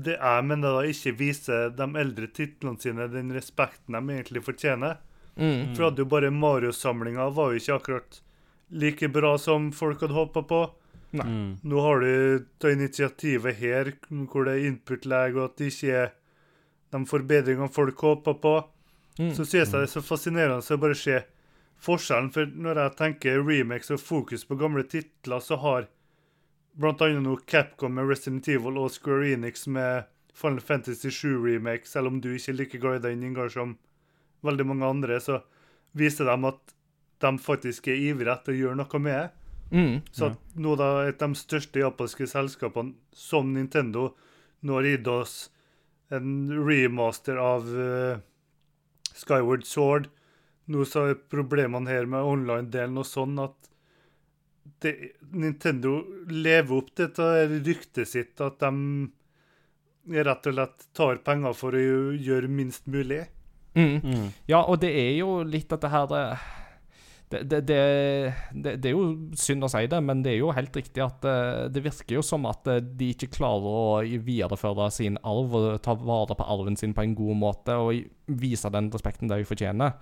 det 0.05 0.17
er, 0.19 0.43
men 0.45 0.65
da 0.65 0.75
ikke 0.89 1.15
viser 1.17 1.73
de 1.77 1.87
eldre 2.01 2.29
titlene 2.33 2.81
sine 2.81 3.09
den 3.13 3.33
respekten 3.33 3.97
de 3.97 4.15
egentlig 4.17 4.45
fortjener. 4.45 5.01
Mm. 5.37 5.73
For 5.75 5.89
hadde 5.89 6.05
jo 6.05 6.11
bare 6.13 6.33
Mario-samlinga 6.33 7.31
var 7.33 7.53
jo 7.53 7.61
ikke 7.61 7.77
akkurat 7.79 8.21
like 8.73 9.09
bra 9.13 9.35
som 9.41 9.71
folk 9.73 10.01
hadde 10.01 10.17
håpa 10.17 10.43
på. 10.49 10.63
Mm. 11.13 11.61
Nå 11.63 11.81
har 11.85 12.01
du 12.01 12.45
det 12.61 12.73
initiativet 12.73 13.57
her, 13.61 13.93
hvor 14.09 14.49
det 14.49 14.57
er 14.57 14.69
input-lag, 14.71 15.37
og 15.37 15.51
at 15.51 15.59
det 15.61 15.73
ikke 15.73 15.97
er 16.05 16.13
de 16.93 17.03
forbedringene 17.09 17.73
folk 17.73 18.01
håper 18.01 18.39
på. 18.41 18.55
Mm. 19.19 19.33
Så 19.37 19.45
synes 19.45 19.55
jeg 19.55 19.73
det 19.73 19.83
er 19.87 19.93
så 19.93 20.05
fascinerende 20.05 20.61
å 20.65 20.81
bare 20.81 20.97
se 20.97 21.21
forskjellen. 21.85 22.33
For 22.33 22.49
når 22.49 22.81
jeg 22.81 22.97
tenker 23.01 23.45
remakes 23.45 23.93
og 23.93 24.01
fokus 24.01 24.45
på 24.49 24.57
gamle 24.61 24.85
titler, 24.89 25.45
så 25.45 25.61
har 25.61 25.89
blant 26.79 27.03
annet 27.05 27.23
nå 27.25 27.37
Capcom 27.47 27.95
med 27.97 28.09
Resident 28.09 28.49
Evil 28.49 28.79
og 28.81 28.93
Square 28.95 29.33
Enix 29.35 29.67
med 29.67 30.09
Final 30.35 30.61
Fantasy 30.61 31.11
7 31.11 31.37
remake, 31.45 31.89
selv 31.89 32.09
om 32.09 32.21
du 32.21 32.33
ikke 32.33 32.53
er 32.53 32.59
like 32.59 32.81
glad 32.81 33.03
i 33.03 33.11
den 33.11 33.25
Ingar 33.27 33.53
som 33.53 33.77
veldig 34.43 34.67
mange 34.67 34.89
andre, 34.89 35.21
så 35.21 35.43
viser 35.93 36.29
de 36.31 36.49
at 36.49 36.75
de 37.23 37.33
faktisk 37.39 37.89
er 37.93 38.01
ivrige 38.01 38.33
etter 38.33 38.55
å 38.55 38.61
gjøre 38.61 38.81
noe 38.81 39.03
med 39.03 39.19
det. 39.19 39.29
Mm. 39.73 39.95
Så 40.13 40.33
at 40.33 40.57
nå 40.61 40.75
da 40.77 40.89
et 41.07 41.23
av 41.23 41.33
de 41.33 41.41
største 41.41 41.81
japanske 41.81 42.27
selskapene, 42.29 42.97
som 43.13 43.53
Nintendo, 43.55 44.11
nå 44.61 44.79
har 44.79 44.89
gitt 44.89 45.09
oss 45.09 45.37
en 46.13 46.51
remaster 46.67 47.39
av 47.41 47.69
uh, 47.69 48.21
Skyward 49.17 49.65
Sword. 49.69 50.11
Nå 50.73 50.85
så 50.89 51.07
er 51.13 51.23
problemene 51.33 51.91
her 51.91 52.09
med 52.09 52.25
online-delen 52.35 53.01
og 53.01 53.09
sånn 53.09 53.39
at 53.43 53.72
det, 54.85 54.95
Nintendo 55.33 55.99
lever 56.31 56.77
opp 56.77 56.93
til 56.95 57.09
dette 57.09 57.59
ryktet 57.67 58.09
sitt, 58.11 58.41
at 58.43 58.63
de 58.63 60.23
rett 60.27 60.49
og 60.51 60.57
slett 60.57 60.89
tar 60.97 61.21
penger 61.27 61.55
for 61.57 61.77
å 61.79 61.85
gjøre 62.19 62.51
minst 62.51 62.89
mulig. 62.91 63.25
Mm. 63.75 64.01
Mm. 64.03 64.27
Ja, 64.51 64.65
og 64.67 64.83
det 64.83 64.91
er 64.93 65.15
jo 65.17 65.41
litt 65.49 65.71
dette 65.73 65.89
her 65.89 66.11
eh, 66.19 66.49
det, 67.33 67.43
det, 67.49 67.61
det, 67.65 68.35
det, 68.53 68.75
det 68.85 68.91
er 68.91 68.97
jo 68.97 69.33
synd 69.39 69.65
å 69.65 69.71
si 69.73 69.87
det, 69.89 70.01
men 70.05 70.21
det 70.25 70.35
er 70.35 70.43
jo 70.43 70.53
helt 70.53 70.75
riktig 70.77 71.01
at 71.05 71.25
eh, 71.29 71.69
det 71.73 71.85
virker 71.87 72.19
jo 72.19 72.25
som 72.27 72.45
at 72.51 72.69
eh, 72.69 72.83
de 72.83 73.13
ikke 73.15 73.31
klarer 73.39 73.69
å 73.73 74.03
videreføre 74.27 74.91
sin 74.93 75.17
arv 75.25 75.57
og 75.57 75.69
ta 75.85 75.97
vare 75.97 76.37
på 76.37 76.49
arven 76.57 76.77
sin 76.77 76.93
på 76.97 77.07
en 77.07 77.17
god 77.17 77.41
måte 77.41 77.79
og 77.81 78.03
vise 78.43 78.73
den 78.75 78.91
respekten 78.93 79.33
de 79.33 79.41
fortjener. 79.49 79.97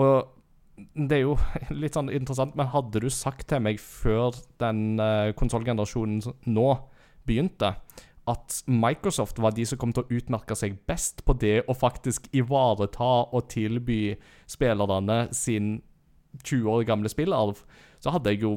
Og 0.00 0.32
det 0.76 1.18
er 1.18 1.24
jo 1.24 1.36
litt 1.82 1.98
sånn 1.98 2.10
interessant, 2.12 2.56
men 2.58 2.70
hadde 2.72 3.02
du 3.04 3.10
sagt 3.12 3.48
til 3.50 3.62
meg 3.64 3.80
før 3.82 4.36
den 4.62 5.00
uh, 5.00 5.32
konsollgenerasjonen 5.38 6.22
nå 6.48 6.68
begynte, 7.28 7.74
at 8.30 8.60
Microsoft 8.70 9.40
var 9.42 9.54
de 9.54 9.64
som 9.66 9.78
kom 9.82 9.92
til 9.94 10.04
å 10.04 10.18
utmerke 10.18 10.54
seg 10.58 10.76
best 10.86 11.24
på 11.26 11.34
det 11.42 11.64
å 11.66 11.74
faktisk 11.74 12.28
ivareta 12.38 13.10
og 13.34 13.48
tilby 13.50 14.14
spillerne 14.50 15.24
sin 15.34 15.80
20 16.44 16.68
år 16.70 16.84
gamle 16.86 17.10
spillarv, 17.10 17.64
så 17.98 18.14
hadde 18.14 18.30
jeg 18.30 18.44
jo 18.44 18.52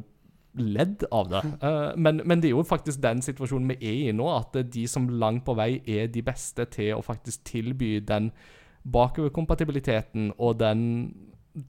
ledd 0.56 1.04
av 1.12 1.32
det. 1.34 1.41
Eh, 1.65 1.95
men, 1.97 2.21
men 2.23 2.41
det 2.41 2.51
er 2.51 2.56
jo 2.56 2.63
faktisk 2.67 3.01
den 3.04 3.23
situasjonen 3.25 3.73
vi 3.73 3.80
er 3.82 3.97
i 4.10 4.13
nå, 4.15 4.30
at 4.32 4.56
de 4.71 4.86
som 4.88 5.10
langt 5.10 5.43
på 5.47 5.58
vei 5.58 5.82
er 5.82 6.08
de 6.13 6.23
beste 6.25 6.67
til 6.71 6.93
å 6.95 7.04
faktisk 7.04 7.43
tilby 7.49 7.97
den 8.06 8.32
bakoverkompatibiliteten 8.86 10.30
og 10.38 10.60
den 10.62 10.86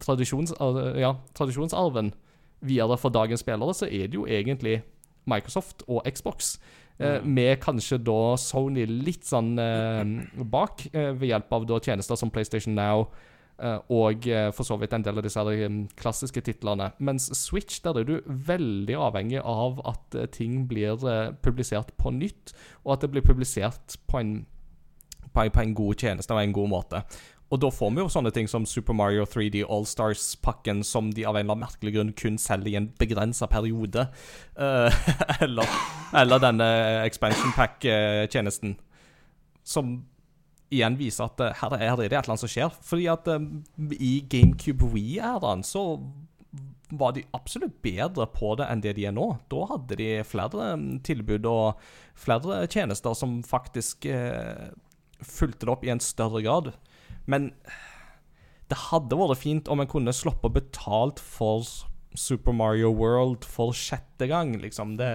tradisjons, 0.02 0.54
ja, 0.98 1.14
tradisjonsarven 1.36 2.12
videre 2.66 2.98
for 2.98 3.14
dagens 3.14 3.44
spillere, 3.44 3.74
så 3.74 3.86
er 3.86 4.10
det 4.10 4.18
jo 4.18 4.26
egentlig 4.26 4.80
Microsoft 5.26 5.84
og 5.88 6.06
Xbox. 6.08 6.56
Eh, 6.98 7.20
med 7.24 7.58
kanskje 7.60 7.98
da 8.00 8.36
Sony 8.40 8.86
litt 8.88 9.26
sånn 9.28 9.58
eh, 9.60 10.02
bak, 10.48 10.86
eh, 10.94 11.10
ved 11.12 11.28
hjelp 11.28 11.52
av 11.52 11.66
da 11.68 11.80
tjenester 11.84 12.16
som 12.16 12.30
PlayStation 12.32 12.72
Now 12.72 13.10
eh, 13.60 13.76
og 13.92 14.24
eh, 14.32 14.48
for 14.56 14.64
så 14.64 14.78
vidt 14.80 14.96
en 14.96 15.04
del 15.04 15.20
av 15.20 15.26
disse 15.26 15.44
eh, 15.52 15.76
klassiske 16.00 16.40
titlene. 16.46 16.88
Mens 16.96 17.28
Switch, 17.36 17.82
der 17.84 18.00
er 18.00 18.08
du 18.08 18.14
veldig 18.24 18.96
avhengig 19.10 19.44
av 19.44 19.82
at 19.84 20.16
ting 20.32 20.64
blir 20.70 20.96
publisert 21.44 21.92
på 22.00 22.14
nytt, 22.16 22.56
og 22.86 22.96
at 22.96 23.04
det 23.04 23.12
blir 23.12 23.26
publisert 23.26 23.98
på 24.08 24.22
en, 24.22 24.34
på 25.34 25.44
en, 25.44 25.52
på 25.52 25.66
en 25.66 25.76
god 25.76 26.00
tjeneste 26.00 26.32
og 26.32 26.40
en 26.40 26.56
god 26.56 26.72
måte. 26.78 27.04
Og 27.54 27.60
da 27.62 27.70
får 27.70 27.92
vi 27.94 28.02
jo 28.02 28.10
sånne 28.10 28.32
ting 28.34 28.48
som 28.50 28.64
Super 28.66 28.96
Mario 28.98 29.22
3D 29.30 29.60
Allstars-pakken, 29.62 30.82
som 30.82 31.12
de 31.14 31.22
av 31.24 31.36
en 31.36 31.44
eller 31.44 31.54
annen 31.54 31.62
merkelig 31.62 31.92
grunn 31.94 32.10
kun 32.18 32.40
selger 32.42 32.72
i 32.72 32.78
en 32.80 32.88
begrensa 32.98 33.46
periode. 33.50 34.08
Uh, 34.58 34.90
eller, 35.44 35.78
eller 36.22 36.42
denne 36.42 36.68
expansion 37.06 37.54
pack-tjenesten. 37.54 38.74
Som 39.62 40.00
igjen 40.74 40.96
viser 40.98 41.28
at 41.28 41.42
eh, 41.42 41.58
her, 41.60 41.76
er, 41.78 41.92
det 41.94 42.08
et 42.08 42.16
eller 42.16 42.32
annet 42.34 42.42
som 42.42 42.50
skjer. 42.50 42.72
Fordi 42.82 43.06
at 43.10 43.28
um, 43.30 43.60
i 43.94 44.16
GameCube 44.26 44.90
Wii-æraen 44.90 45.62
så 45.66 45.84
var 46.90 47.14
de 47.16 47.24
absolutt 47.34 47.80
bedre 47.82 48.28
på 48.30 48.52
det 48.58 48.66
enn 48.70 48.82
det 48.82 48.96
de 48.98 49.06
er 49.08 49.14
nå. 49.14 49.28
Da 49.50 49.62
hadde 49.72 49.98
de 49.98 50.10
flere 50.26 50.72
tilbud 51.06 51.46
og 51.50 51.80
flere 52.18 52.64
tjenester 52.70 53.16
som 53.18 53.40
faktisk 53.46 54.06
eh, 54.10 54.68
fulgte 55.22 55.66
det 55.66 55.74
opp 55.74 55.86
i 55.86 55.92
en 55.94 56.02
større 56.02 56.42
grad. 56.46 56.70
Men 57.30 57.50
det 58.70 58.78
hadde 58.88 59.18
vært 59.18 59.42
fint 59.42 59.68
om 59.70 59.82
en 59.82 59.90
kunne 59.90 60.14
sluppet 60.14 60.54
betalt 60.56 61.20
for 61.22 61.66
Super 62.16 62.54
Mario 62.56 62.90
World 62.94 63.44
for 63.46 63.76
sjette 63.76 64.26
gang, 64.30 64.56
liksom. 64.62 64.96
Det 64.98 65.10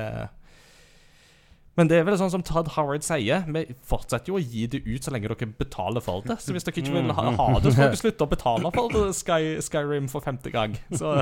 Men 1.80 1.88
det 1.88 1.98
er 1.98 2.06
vel 2.08 2.18
sånn 2.20 2.32
som 2.34 2.44
Todd 2.46 2.74
Howard 2.76 3.04
sier, 3.04 3.46
vi 3.48 3.64
fortsetter 3.88 4.32
jo 4.32 4.38
å 4.38 4.44
gi 4.44 4.68
det 4.72 4.84
ut 4.86 5.04
så 5.04 5.14
lenge 5.16 5.32
dere 5.32 5.50
betaler 5.58 6.04
for 6.04 6.24
det. 6.28 6.38
Så 6.44 6.54
hvis 6.56 6.68
dere 6.68 6.84
ikke 6.84 6.94
vil 6.94 7.14
ha, 7.16 7.28
ha 7.40 7.48
det, 7.60 7.72
så 7.72 7.80
må 7.80 7.88
dere 7.88 8.00
slutte 8.00 8.28
å 8.28 8.32
betale 8.32 8.72
for 8.76 9.14
Sky, 9.16 9.56
Skyrim 9.64 10.10
for 10.12 10.24
femte 10.24 10.52
gang. 10.54 10.76
Så 11.00 11.16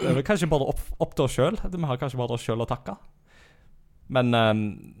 det 0.00 0.06
er 0.08 0.14
vel 0.16 0.24
kanskje 0.24 0.48
bare 0.48 0.70
opp, 0.72 0.80
opp 1.02 1.16
til 1.18 1.26
oss 1.26 1.34
sjøl. 1.36 1.58
Vi 1.60 1.82
har 1.90 2.00
kanskje 2.00 2.22
bare 2.22 2.38
oss 2.38 2.46
sjøl 2.46 2.62
å 2.64 2.68
takke. 2.70 2.96
Men 4.10 4.34
eh, 4.34 4.52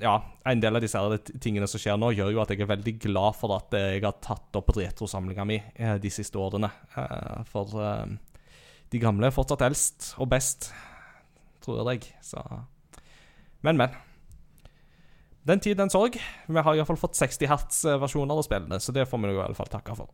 ja, 0.04 0.14
en 0.46 0.60
del 0.62 0.78
av 0.78 0.84
disse 0.84 1.00
tingene 1.42 1.66
som 1.70 1.82
skjer 1.82 1.98
nå, 1.98 2.12
gjør 2.14 2.30
jo 2.34 2.42
at 2.42 2.52
jeg 2.54 2.62
er 2.62 2.70
veldig 2.70 2.94
glad 3.02 3.38
for 3.38 3.56
at 3.56 3.74
jeg 3.74 4.04
har 4.04 4.18
tatt 4.22 4.58
opp 4.60 4.70
retrosamlinga 4.76 5.46
mi 5.48 5.58
eh, 5.58 5.96
de 6.02 6.12
siste 6.14 6.38
årene. 6.38 6.70
Eh, 6.94 7.40
For 7.50 7.74
eh, 7.82 8.14
de 8.90 9.02
gamle 9.02 9.28
er 9.30 9.34
fortsatt 9.34 9.66
eldst 9.66 10.12
og 10.22 10.30
best, 10.30 10.70
tror 11.64 11.82
jeg. 11.92 12.06
Så 12.22 12.42
Men, 13.66 13.76
men. 13.76 13.98
Den 15.46 15.60
tid, 15.60 15.76
den 15.76 15.90
sorg. 15.90 16.16
Vi 16.46 16.62
har 16.62 16.76
iallfall 16.76 16.98
fått 17.00 17.18
60 17.18 17.48
hertz-versjoner 17.50 18.38
av 18.38 18.44
spillene, 18.46 18.80
så 18.80 18.92
det 18.92 19.06
får 19.08 19.22
vi 19.22 19.32
i 19.32 19.38
hvert 19.38 19.56
fall 19.58 19.70
takke 19.72 19.96
for. 19.98 20.10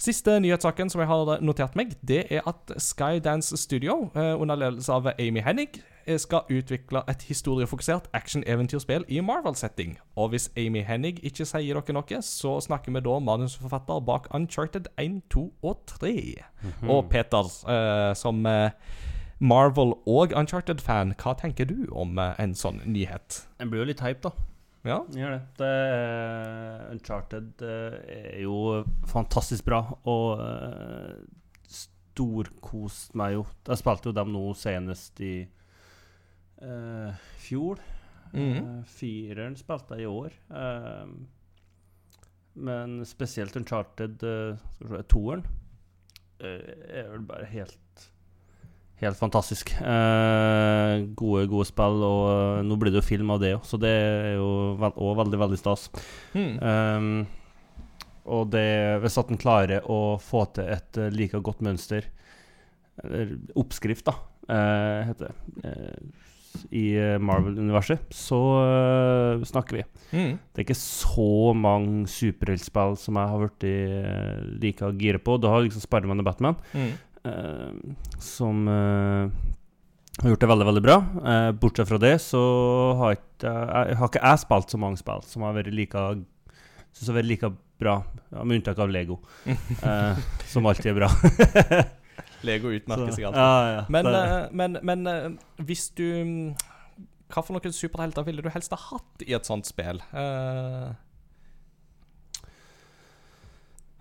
Siste 0.00 0.34
nyhetssaken 0.44 0.90
som 0.92 1.00
jeg 1.00 1.08
har 1.08 1.38
notert 1.44 1.76
meg, 1.78 1.94
det 2.04 2.26
er 2.32 2.42
at 2.48 2.74
Skydance 2.82 3.56
Studio, 3.60 4.10
eh, 4.14 4.34
under 4.36 4.58
ledelse 4.58 4.92
av 4.92 5.08
Amy 5.14 5.40
Hennig, 5.44 5.78
eh, 5.78 5.95
skal 6.22 6.46
utvikle 6.52 7.02
et 7.10 7.22
historiefokusert 7.26 8.06
action-eventyrspill 8.14 9.04
i 9.08 9.20
Marvel-setting. 9.20 9.96
Og 10.16 10.30
hvis 10.32 10.48
Amy 10.56 10.84
Hennig 10.86 11.18
ikke 11.26 11.46
sier 11.48 11.80
dere 11.80 11.96
noe, 11.96 12.20
så 12.22 12.56
snakker 12.62 12.94
vi 12.94 13.02
da 13.02 13.18
manusforfatter 13.18 14.00
bak 14.06 14.30
Uncharted 14.34 14.86
1, 15.02 15.20
2 15.34 15.44
og 15.66 15.82
3. 15.98 16.14
Og 16.86 17.10
Peter, 17.10 17.50
eh, 17.68 18.14
som 18.14 18.46
eh, 18.46 18.70
Marvel- 19.38 19.98
og 20.06 20.32
Uncharted-fan, 20.36 21.14
hva 21.20 21.34
tenker 21.36 21.68
du 21.68 21.86
om 21.92 22.18
eh, 22.18 22.36
en 22.38 22.54
sånn 22.54 22.80
nyhet? 22.86 23.42
En 23.60 23.72
blir 23.72 23.82
jo 23.82 23.90
litt 23.90 24.04
hype, 24.04 24.30
da. 24.30 24.32
Ja? 24.86 25.00
Gjør 25.10 25.34
det. 25.34 25.40
det 25.58 25.72
uh, 25.90 26.92
Uncharted 26.94 27.62
uh, 27.66 27.96
er 28.06 28.40
jo 28.44 28.84
fantastisk 29.10 29.66
bra, 29.66 29.80
og 30.06 30.38
uh, 30.38 31.18
storkost 31.66 33.16
meg 33.18 33.34
jo. 33.34 33.44
Jeg 33.66 33.82
spilte 33.82 34.10
jo 34.10 34.16
dem 34.16 34.32
nå 34.34 34.44
senest 34.56 35.20
i 35.20 35.34
eh, 36.62 37.24
fjor. 37.42 37.80
Eh, 38.36 38.60
fireren 38.90 39.56
spilte 39.58 39.98
jeg 39.98 40.06
i 40.06 40.10
år. 40.10 40.36
Eh, 40.50 41.16
men 42.66 43.00
spesielt 43.04 43.56
Uncharted 43.58 44.22
uh, 44.24 44.56
skal 44.78 44.86
vi 44.86 44.94
se, 44.94 45.08
toeren 45.12 45.42
er 46.40 47.10
vel 47.10 47.24
bare 47.28 47.44
helt 47.50 47.86
Helt 48.96 49.18
fantastisk. 49.20 49.74
Eh, 49.76 51.02
gode, 51.20 51.42
gode 51.52 51.66
spill, 51.68 52.00
og 52.00 52.64
nå 52.64 52.78
blir 52.80 52.94
det 52.94 53.02
jo 53.02 53.04
film 53.04 53.32
av 53.34 53.42
det 53.42 53.50
òg, 53.58 53.66
så 53.68 53.76
det 53.80 53.90
er 53.92 54.30
jo 54.38 54.46
òg 54.78 54.86
også 54.88 55.16
veldig, 55.18 55.40
veldig 55.42 55.58
stas. 55.60 55.82
Mm. 56.32 56.54
Um, 56.64 57.10
og 58.32 58.48
det, 58.54 58.70
hvis 59.02 59.18
at 59.20 59.28
en 59.30 59.40
klarer 59.40 59.84
å 59.92 60.16
få 60.22 60.46
til 60.56 60.72
et 60.78 61.00
like 61.12 61.42
godt 61.44 61.60
mønster, 61.66 62.08
eller 63.04 63.36
oppskrift, 63.60 64.08
da, 64.08 64.16
eh, 64.48 65.10
heter 65.10 65.28
det, 65.28 65.68
eh, 65.68 66.24
i 66.72 66.84
eh, 66.98 67.16
Marvel-universet, 67.22 68.06
så 68.14 68.38
uh, 68.60 69.44
snakker 69.46 69.78
vi. 69.80 69.84
Mm. 70.12 70.32
Det 70.52 70.62
er 70.62 70.64
ikke 70.66 70.78
så 70.78 71.28
mange 71.56 72.06
superheltspill 72.10 72.96
som 73.00 73.18
jeg 73.20 73.32
har 73.32 73.42
blitt 73.44 73.66
uh, 73.66 74.46
like 74.62 74.92
gira 75.00 75.18
på. 75.22 75.36
Du 75.42 75.48
har 75.50 75.64
liksom 75.66 75.84
Spiderman 75.84 76.22
og 76.24 76.28
Batman, 76.30 76.56
Mm. 76.76 76.92
uh, 77.26 77.94
som 78.22 78.66
eh, 78.70 79.30
har 80.22 80.30
gjort 80.32 80.40
det 80.40 80.48
veldig, 80.48 80.66
veldig 80.70 80.82
bra. 80.86 80.96
Eh, 81.26 81.50
bortsett 81.60 81.88
fra 81.90 81.98
det 82.00 82.14
så 82.24 82.40
har 83.00 83.18
ikke, 83.18 83.50
jeg, 83.52 83.96
har 84.00 84.08
ikke 84.08 84.22
jeg 84.24 84.42
spilt 84.46 84.72
så 84.72 84.78
mange 84.80 84.96
spill 85.00 85.20
som 85.28 85.42
har 85.44 85.56
vært 85.58 85.74
like 85.76 86.04
Synes 86.96 87.10
har 87.10 87.18
vært 87.18 87.28
like 87.28 87.50
bra, 87.76 87.98
ja, 88.32 88.40
med 88.40 88.56
unntak 88.56 88.78
av 88.80 88.88
Lego, 88.88 89.18
eh, 89.84 90.16
som 90.48 90.64
alltid 90.64 90.94
er 90.94 91.00
bra. 91.02 91.10
Lego 92.46 92.72
utmerker 92.74 93.12
seg 93.14 93.28
alltid. 93.28 93.42
Ja, 93.42 93.72
ja, 93.72 93.82
Men, 93.92 94.08
eh, 94.10 94.36
men, 94.52 94.78
men 94.86 95.10
eh, 95.10 95.26
hvis 95.68 95.88
du 95.98 96.04
mm, 96.04 96.54
Hva 97.32 97.42
for 97.42 97.56
noen 97.56 97.74
superhelter 97.74 98.26
ville 98.26 98.44
du 98.44 98.50
helst 98.54 98.74
ha 98.74 98.78
hatt 98.80 99.26
i 99.26 99.34
et 99.36 99.48
sånt 99.48 99.68
spill? 99.68 100.00
Uh, 100.14 100.94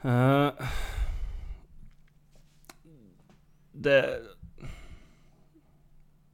uh, 0.05 0.69
det 3.73 3.99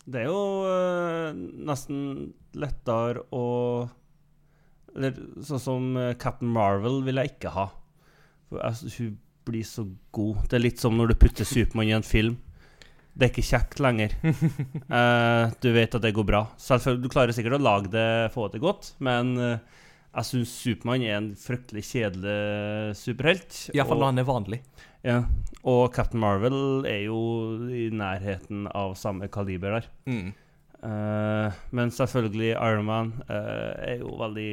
Det 0.04 0.24
er 0.24 0.28
jo 0.28 0.44
uh, 0.68 1.32
nesten 1.72 2.32
lettere 2.60 3.24
å 3.32 3.46
Eller 4.92 5.16
sånn 5.48 5.64
som 5.64 5.92
Captain 6.20 6.52
Marvel 6.52 7.00
vil 7.06 7.22
jeg 7.22 7.38
ikke 7.38 7.56
ha. 7.56 7.70
For 8.52 8.60
jeg, 8.60 8.92
hun 8.98 9.20
blir 9.52 9.68
så 9.68 9.86
god. 10.16 10.48
Det 10.50 10.58
er 10.58 10.66
litt 10.66 10.82
som 10.82 10.96
når 10.98 11.12
du 11.12 11.20
putter 11.22 11.48
Supermann 11.48 11.92
i 11.92 11.96
en 11.98 12.08
film. 12.08 12.40
Det 13.12 13.28
er 13.28 13.32
ikke 13.34 13.44
kjekt 13.44 13.82
lenger. 13.84 14.16
Uh, 14.24 15.52
du 15.64 15.70
vet 15.76 15.98
at 15.98 16.04
det 16.04 16.14
går 16.16 16.28
bra. 16.28 16.46
Selvfølgelig, 16.62 17.04
Du 17.04 17.14
klarer 17.14 17.36
sikkert 17.36 17.60
å 17.60 17.64
lage 17.64 17.92
det, 17.92 18.10
få 18.36 18.48
det 18.54 18.62
godt, 18.64 18.94
men 19.04 19.34
uh, 19.40 19.82
jeg 20.12 20.28
syns 20.28 20.54
Supermann 20.64 21.04
er 21.08 21.18
en 21.18 21.32
fryktelig 21.40 21.84
kjedelig 21.88 22.96
superhelt. 23.00 23.58
Iallfall 23.76 24.02
når 24.02 24.14
han 24.14 24.24
er 24.24 24.28
vanlig. 24.28 24.62
ja, 25.08 25.20
og 25.68 25.84
Captain 25.96 26.22
Marvel 26.24 26.88
er 26.90 27.06
jo 27.06 27.20
i 27.72 27.90
nærheten 27.96 28.66
av 28.76 28.96
samme 29.00 29.30
kaliber 29.32 29.80
der. 29.80 29.92
Mm. 30.08 30.32
Uh, 30.82 31.54
men 31.72 31.94
selvfølgelig 31.94 32.56
Iron 32.56 32.88
Man 32.88 33.10
eh, 33.30 33.74
er 33.94 34.00
jo 34.02 34.16
veldig 34.18 34.52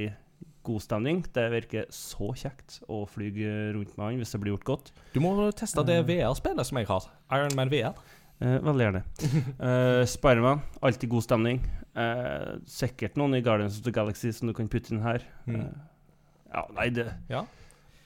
god 0.67 0.83
stemning. 0.85 1.23
Det 1.35 1.47
virker 1.53 1.87
så 1.95 2.31
kjekt 2.37 2.81
å 2.91 3.03
fly 3.09 3.31
rundt 3.77 3.97
med 3.97 4.05
han 4.05 4.21
hvis 4.23 4.33
det 4.35 4.41
blir 4.43 4.55
gjort 4.57 4.69
godt. 4.69 4.93
Du 5.15 5.21
må 5.25 5.35
teste 5.57 5.85
det 5.87 6.01
VR-spillet 6.09 6.69
som 6.69 6.81
jeg 6.81 6.89
har. 6.91 7.11
Iron 7.39 7.57
Man 7.59 7.71
VR. 7.73 7.99
Eh, 8.39 8.59
veldig 8.63 8.85
gjerne. 8.87 9.03
eh, 9.69 10.03
Spiderman, 10.07 10.61
alltid 10.83 11.11
god 11.11 11.25
stemning. 11.27 11.63
Eh, 11.99 12.53
sikkert 12.71 13.17
noen 13.19 13.35
i 13.35 13.43
Guardians 13.43 13.81
of 13.81 13.87
the 13.87 13.95
Galaxy 13.95 14.31
som 14.35 14.51
du 14.51 14.55
kan 14.55 14.69
putte 14.71 14.95
inn 14.95 15.03
her. 15.03 15.25
Mm. 15.49 15.57
Eh, 15.59 16.13
ja, 16.53 16.67
nei, 16.77 16.89
det, 16.95 17.09
Ja. 17.33 17.43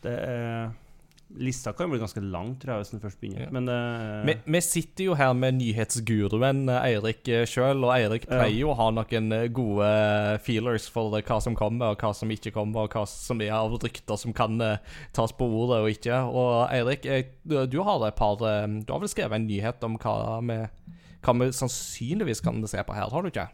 det 0.02 0.14
er 0.18 0.72
Lista 1.40 1.73
kan 1.73 1.87
jo 1.87 1.95
bli 1.95 2.01
ganske 2.03 2.21
lang, 2.21 2.53
tror 2.61 2.75
jeg, 2.75 2.83
hvis 2.83 2.90
den 2.92 3.01
først 3.03 3.21
begynner. 3.21 3.45
Ja. 3.47 3.51
Men 3.55 3.68
uh, 3.71 4.27
Vi, 4.29 4.35
vi 4.55 4.61
sitter 4.64 5.07
jo 5.07 5.16
her 5.16 5.33
med 5.37 5.57
nyhetsguruen 5.59 6.66
eh, 6.68 6.88
Eirik 6.90 7.29
sjøl, 7.49 7.81
og 7.87 7.92
Eirik 7.95 8.27
pleier 8.29 8.59
jo 8.59 8.73
å 8.73 8.77
ha 8.79 8.88
noen 8.92 9.33
eh, 9.37 9.49
gode 9.55 9.88
feelers 10.45 10.88
for 10.92 11.16
eh, 11.16 11.25
hva 11.25 11.38
som 11.45 11.57
kommer, 11.59 11.95
og 11.95 12.05
hva 12.05 12.12
som 12.16 12.33
ikke 12.33 12.53
kommer, 12.55 12.85
og 12.85 12.97
hva 12.97 13.07
som 13.09 13.40
er 13.45 13.55
av 13.57 13.79
rykter 13.81 14.21
som 14.21 14.37
kan 14.37 14.61
eh, 14.61 14.95
tas 15.16 15.33
på 15.38 15.49
ordet 15.49 15.81
og 15.83 15.90
ikke. 15.95 16.21
Og 16.29 16.53
Eirik, 16.68 17.09
du, 17.49 17.59
du 17.71 17.81
har 17.87 18.07
et 18.09 18.18
par 18.18 18.40
eh, 18.47 18.68
Du 18.85 18.92
har 18.95 19.03
vel 19.03 19.12
skrevet 19.12 19.40
en 19.40 19.49
nyhet 19.49 19.85
om 19.88 19.99
hva 20.03 20.38
vi, 20.45 20.61
hva 21.25 21.38
vi 21.40 21.53
sannsynligvis 21.57 22.45
kan 22.45 22.61
se 22.68 22.85
på 22.85 22.97
her, 22.97 23.12
har 23.12 23.25
du 23.25 23.33
ikke? 23.33 23.49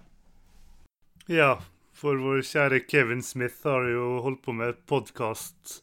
Ja, 1.28 1.58
for 1.98 2.18
vår 2.18 2.42
kjære 2.46 2.86
Kevin 2.88 3.22
Smith 3.26 3.66
har 3.68 3.86
jo 3.90 4.18
holdt 4.24 4.44
på 4.46 4.54
med 4.56 4.78
podkast 4.88 5.82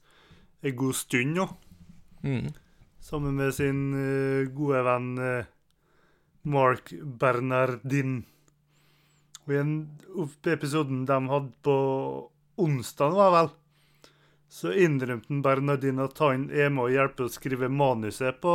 en 0.65 0.75
god 0.79 0.97
stund 0.97 1.35
nå. 1.37 1.45
Mm. 2.25 2.49
Sammen 3.05 3.37
med 3.37 3.53
sin 3.53 3.81
uh, 3.93 4.47
gode 4.55 4.81
venn 4.87 5.11
uh, 5.21 5.51
Mark 6.49 6.91
Bernardin. 7.21 8.23
Og 9.45 9.53
i 9.53 9.61
en 9.61 9.75
episoden 10.49 11.05
de 11.05 11.19
hadde 11.29 11.53
på 11.65 11.77
onsdag, 12.65 13.13
var 13.13 13.33
vel, 13.35 13.49
så 14.49 14.71
innrømte 14.73 15.41
Bernardin 15.45 16.01
at 16.01 16.17
han 16.23 16.47
er 16.49 16.71
med 16.73 16.87
å 16.87 16.93
hjelpe 16.93 17.27
å 17.27 17.31
skrive 17.31 17.69
manuset 17.69 18.39
på 18.41 18.53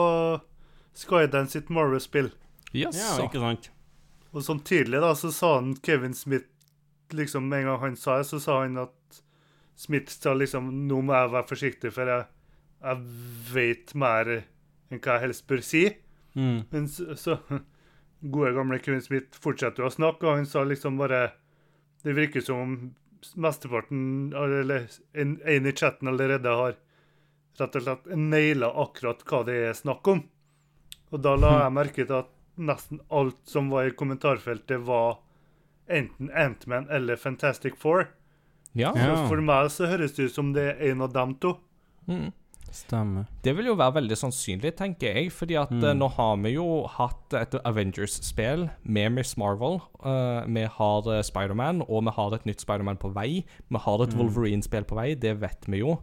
Skydance 0.96 1.54
sitt 1.54 1.68
Marvel-spill. 1.70 2.32
Yes, 2.72 2.98
Ja, 2.98 3.12
ikke 3.22 3.42
sant? 3.42 3.70
Og 4.30 4.44
sånn 4.46 4.62
tidlig 4.66 5.00
da, 5.02 5.14
så 5.18 5.32
sa 5.34 5.56
han 5.58 5.74
Kevin 5.82 6.14
Smith 6.14 6.46
liksom 7.10 7.48
En 7.52 7.66
gang 7.66 7.80
han 7.82 7.96
sa 7.98 8.20
det, 8.20 8.28
så 8.28 8.38
sa 8.38 8.60
han 8.62 8.78
at 8.78 9.22
Smith 9.74 10.12
sa 10.12 10.36
liksom 10.36 10.68
Nå 10.86 11.00
må 11.02 11.16
jeg 11.16 11.32
være 11.32 11.48
forsiktig, 11.48 11.90
for 11.96 12.06
jeg, 12.06 12.28
jeg 12.80 13.02
vet 13.52 13.92
mer 13.98 14.30
enn 14.38 15.00
hva 15.00 15.16
jeg 15.16 15.26
helst 15.26 15.46
bør 15.50 15.62
si. 15.64 15.84
Mm. 16.34 16.64
Men 16.70 16.88
så, 16.88 17.14
så 17.18 17.38
Gode, 18.20 18.52
gamle 18.52 18.78
Kevin 18.84 19.00
Smith 19.00 19.38
fortsetter 19.40 19.86
å 19.86 19.92
snakke, 19.92 20.26
og 20.26 20.42
han 20.42 20.48
sa 20.48 20.60
liksom 20.68 20.98
bare 21.00 21.30
Det 22.04 22.12
virker 22.16 22.44
som 22.44 22.58
om 22.60 22.74
mesteparten, 23.40 24.32
eller 24.36 24.88
en, 25.12 25.38
en 25.44 25.66
i 25.68 25.72
chatten 25.76 26.08
allerede 26.08 26.52
har 26.56 26.76
rett 27.60 27.76
og 27.76 27.84
slett 27.84 28.06
naila 28.16 28.70
akkurat 28.82 29.24
hva 29.28 29.42
det 29.44 29.56
er 29.68 29.76
snakk 29.76 30.08
om. 30.08 30.22
Og 31.10 31.20
da 31.20 31.34
la 31.36 31.50
jeg 31.64 31.74
merke 31.76 32.06
til 32.06 32.16
at 32.22 32.30
nesten 32.60 33.02
alt 33.12 33.40
som 33.48 33.68
var 33.72 33.88
i 33.88 33.96
kommentarfeltet, 33.96 34.80
var 34.86 35.20
enten 35.90 36.30
Ant-Man 36.30 36.88
eller 36.88 37.20
Fantastic 37.20 37.76
Four. 37.76 38.08
Ja. 38.72 38.94
Så 38.94 39.26
for 39.26 39.42
meg 39.44 39.70
så 39.74 39.88
høres 39.90 40.14
det 40.16 40.30
ut 40.30 40.36
som 40.36 40.52
det 40.54 40.68
er 40.70 40.92
en 40.92 41.04
av 41.04 41.12
dem 41.12 41.34
to. 41.42 41.56
Mm. 42.08 42.30
Stemmer. 42.70 43.24
Det 43.44 43.52
vil 43.56 43.66
jo 43.66 43.74
være 43.74 43.94
veldig 43.98 44.16
sannsynlig, 44.16 44.74
tenker 44.78 45.14
jeg. 45.16 45.32
fordi 45.32 45.56
at 45.60 45.70
Mm. 45.70 45.84
eh, 45.84 45.94
nå 45.94 46.08
har 46.14 46.36
vi 46.36 46.52
jo 46.54 46.86
hatt 46.86 47.34
et 47.34 47.54
Avengers-spill 47.64 48.68
med 48.84 49.12
Miss 49.12 49.36
Marvel. 49.36 49.80
Uh, 50.04 50.44
vi 50.46 50.64
har 50.66 51.06
uh, 51.08 51.22
Spiderman, 51.22 51.82
og 51.88 52.04
vi 52.04 52.10
har 52.16 52.34
et 52.34 52.46
nytt 52.46 52.60
Spiderman 52.60 52.96
på 52.96 53.12
vei. 53.12 53.44
Vi 53.68 53.78
har 53.78 54.02
et 54.02 54.14
Mm. 54.14 54.18
Wolverine-spill 54.20 54.84
på 54.84 54.94
vei, 54.96 55.14
det 55.14 55.40
vet 55.40 55.66
vi 55.68 55.78
jo. 55.82 55.98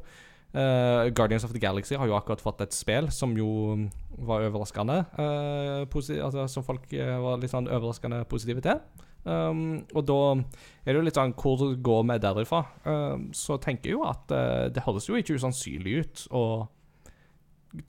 Uh, 0.56 1.10
Guardians 1.12 1.44
of 1.44 1.52
the 1.52 1.60
Galaxy 1.60 1.96
har 1.96 2.08
jo 2.08 2.16
akkurat 2.16 2.42
fått 2.42 2.62
et 2.62 2.74
spill 2.74 3.10
som 3.12 3.36
jo 3.38 3.76
mm, 3.76 3.90
var 4.26 4.42
overraskende. 4.50 5.06
uh, 5.20 5.86
altså, 6.24 6.48
som 6.50 6.64
folk 6.64 6.92
eh, 6.94 7.18
var 7.20 7.38
litt 7.38 7.52
sånn 7.52 7.68
overraskende 7.68 8.24
positive 8.28 8.62
til. 8.62 8.80
Um, 9.28 9.62
og 9.92 10.06
da 10.08 10.18
er 10.38 10.94
det 10.94 10.96
jo 11.02 11.04
litt 11.04 11.18
sånn 11.20 11.34
Hvor 11.36 11.66
går 11.84 12.04
vi 12.08 12.16
derifra? 12.24 12.62
Um, 12.88 13.26
så 13.36 13.58
tenker 13.60 13.90
jeg 13.92 13.98
jo 13.98 14.06
at 14.08 14.32
uh, 14.32 14.70
det 14.72 14.86
høres 14.86 15.10
jo 15.10 15.18
ikke 15.20 15.36
usannsynlig 15.36 15.98
ut 16.06 16.22
å 16.32 16.44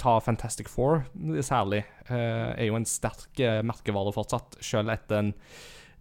ta 0.03 0.17
Fantastic 0.21 0.67
Four 0.69 1.05
særlig. 1.47 1.85
Uh, 2.11 2.51
er 2.59 2.67
jo 2.69 2.77
en 2.81 2.89
sterk 2.89 3.39
uh, 3.45 3.61
merkevare 3.65 4.11
fortsatt, 4.17 4.59
selv 4.65 4.91
etter 4.97 5.23
en 5.23 5.35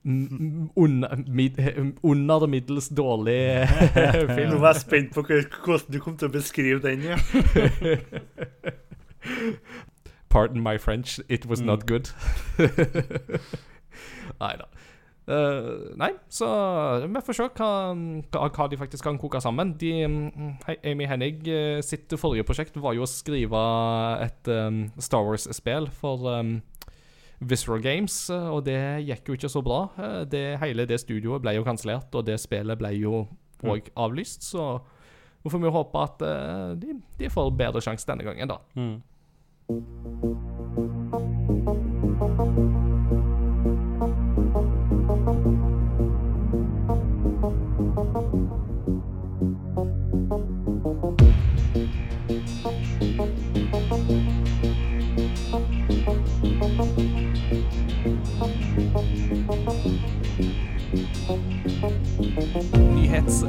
under, 0.07 1.17
mid, 1.27 1.57
under 2.03 2.47
middels 2.47 2.87
dårlig 2.95 3.67
film. 4.37 4.53
Nå 4.53 4.59
var 4.63 4.73
jeg 4.77 4.83
spent 4.85 5.13
på 5.17 5.23
hvordan 5.27 5.91
du 5.91 5.99
kom 5.99 6.15
til 6.17 6.29
å 6.29 6.33
beskrive 6.37 6.79
den. 6.85 7.03
ja. 7.11 7.17
Pardon 10.29 10.61
my 10.61 10.77
French, 10.77 11.19
it 11.29 11.45
was 11.45 11.61
not 11.61 11.79
Mm. 11.81 11.87
good. 11.87 12.09
nei 14.41 14.55
da. 14.59 14.65
Eh, 15.27 15.91
nei, 15.99 16.13
så 16.31 16.47
vi 17.03 17.19
får 17.27 17.35
se 17.35 17.45
hva, 17.59 17.71
hva, 18.31 18.47
hva 18.47 18.67
de 18.71 18.77
faktisk 18.79 19.03
kan 19.03 19.17
koke 19.19 19.41
sammen. 19.43 19.73
De, 19.79 19.91
mm, 20.07 20.53
Amy 20.87 21.05
Hennig 21.09 21.43
eh, 21.51 21.81
sitt 21.83 22.07
forrige 22.19 22.45
prosjekt 22.47 22.79
var 22.79 22.95
jo 22.95 23.03
å 23.03 23.11
skrive 23.11 23.59
et 24.23 24.47
um, 24.47 24.85
Star 25.03 25.23
Wars-spill 25.27 25.89
for 25.91 26.23
um, 26.31 26.61
Visceral 27.43 27.83
Games, 27.83 28.15
og 28.31 28.63
det 28.69 29.03
gikk 29.05 29.27
jo 29.27 29.33
ikke 29.37 29.51
så 29.51 29.61
bra. 29.65 29.81
Det, 30.31 30.57
hele 30.63 30.87
det 30.89 30.99
studioet 31.03 31.43
ble 31.43 31.51
jo 31.59 31.67
kansellert, 31.67 32.09
og 32.15 32.23
det 32.25 32.39
spillet 32.41 32.79
ble 32.79 32.91
jo 32.97 33.27
òg 33.67 33.91
avlyst, 33.99 34.41
så 34.47 34.79
nå 35.43 35.47
får 35.51 35.61
vi 35.61 35.75
håpe 35.75 35.97
at 36.07 36.17
uh, 36.23 36.71
de, 36.79 36.89
de 37.19 37.27
får 37.31 37.51
bedre 37.59 37.81
sjanse 37.83 38.07
denne 38.07 38.23
gangen, 38.25 38.47
da. 38.55 38.59
Mm. 38.79 38.97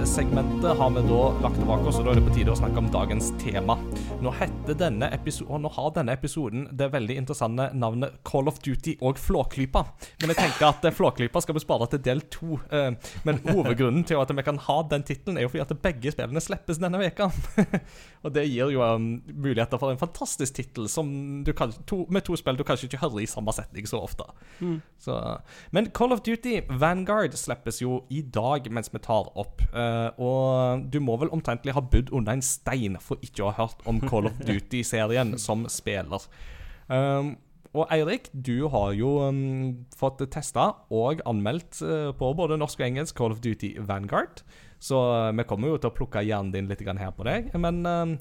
Nyhetssegmentet 0.09 0.79
har 0.79 0.91
vi 0.91 1.01
da 1.09 1.25
lagt 1.43 1.67
bak 1.67 1.83
oss, 1.87 1.99
og 2.01 2.07
da 2.07 2.15
er 2.15 2.17
det 2.17 2.25
på 2.25 2.33
tide 2.33 2.53
å 2.55 2.57
snakke 2.57 2.81
om 2.81 2.87
dagens 2.89 3.29
tema. 3.43 3.75
Nå, 4.19 4.33
heter 4.35 4.75
denne 4.75 5.07
episo- 5.15 5.45
og 5.47 5.61
nå 5.63 5.71
har 5.71 5.93
denne 5.95 6.11
episoden 6.17 6.65
det 6.75 6.89
veldig 6.91 7.15
interessante 7.21 7.69
navnet 7.79 8.17
Call 8.27 8.49
of 8.51 8.57
Duty 8.59 8.97
og 9.07 9.15
Flåklypa. 9.23 9.85
Men 10.19 10.33
jeg 10.33 10.41
tenker 10.41 10.65
at 10.73 10.89
eh, 10.89 10.95
Flåklypa 10.95 11.39
skal 11.45 11.55
vi 11.55 11.63
spare 11.63 11.87
til 11.93 12.03
del 12.03 12.25
to. 12.27 12.59
eh, 12.75 12.97
Men 13.23 13.39
hovedgrunnen 13.45 14.03
til 14.09 14.19
at 14.19 14.33
vi 14.35 14.43
kan 14.43 14.59
ha 14.65 14.79
den 14.91 15.05
tittelen, 15.07 15.39
er 15.39 15.47
jo 15.47 15.53
fordi 15.53 15.63
at 15.63 15.83
begge 15.85 16.11
spillene 16.11 16.43
slippes 16.43 16.81
denne 16.83 16.99
veka. 16.99 17.29
og 18.25 18.35
det 18.35 18.49
gir 18.49 18.73
jo 18.75 18.83
um, 18.83 19.07
muligheter 19.31 19.79
for 19.79 19.95
en 19.95 20.01
fantastisk 20.03 20.59
tittel 20.59 20.91
som 20.91 21.45
du 21.47 21.53
kan, 21.55 21.71
med 22.11 22.27
to 22.27 22.35
spill 22.37 22.59
du 22.59 22.65
kanskje 22.67 22.91
ikke 22.91 23.03
hører 23.05 23.23
i 23.23 23.31
samme 23.31 23.55
setning 23.55 23.87
så 23.87 24.03
ofte. 24.03 24.27
Så, 24.99 25.15
men 25.71 25.93
Call 25.95 26.17
of 26.17 26.25
Duty 26.27 26.65
Vanguard 26.81 27.39
slippes 27.39 27.79
jo 27.85 28.01
i 28.11 28.25
dag 28.27 28.67
mens 28.75 28.91
vi 28.91 28.99
tar 28.99 29.31
opp. 29.39 29.63
Eh, 29.71 30.11
og 30.19 30.91
du 30.91 30.99
må 30.99 31.15
vel 31.23 31.31
omtrentlig 31.31 31.79
ha 31.79 31.87
bodd 31.87 32.11
under 32.11 32.35
en 32.35 32.43
stein 32.43 32.99
for 32.99 33.23
ikke 33.23 33.47
å 33.47 33.55
ha 33.55 33.63
hørt 33.63 33.87
om 33.87 34.03
Call 34.09 34.31
of 34.31 34.41
Duty-serien 34.49 35.37
som 35.41 35.67
spiller. 35.73 36.25
Um, 36.89 37.37
og 37.77 37.91
Eirik, 37.93 38.31
du 38.33 38.69
har 38.73 38.95
jo 38.97 39.19
um, 39.29 39.85
fått 39.97 40.23
testa 40.33 40.71
og 40.95 41.21
anmeldt 41.29 41.83
uh, 41.85 42.11
på 42.17 42.31
både 42.37 42.57
norsk 42.61 42.81
og 42.81 42.87
engelsk 42.89 43.19
Call 43.19 43.35
of 43.35 43.43
Duty 43.45 43.75
Vanguard. 43.85 44.43
Så 44.81 44.97
uh, 44.97 45.33
vi 45.37 45.45
kommer 45.49 45.75
jo 45.75 45.81
til 45.83 45.91
å 45.91 45.97
plukke 45.97 46.25
hjernen 46.25 46.55
din 46.55 46.71
litt 46.71 46.85
her 46.87 47.13
på 47.13 47.27
deg. 47.29 47.53
Men 47.61 47.85
um, 47.85 48.17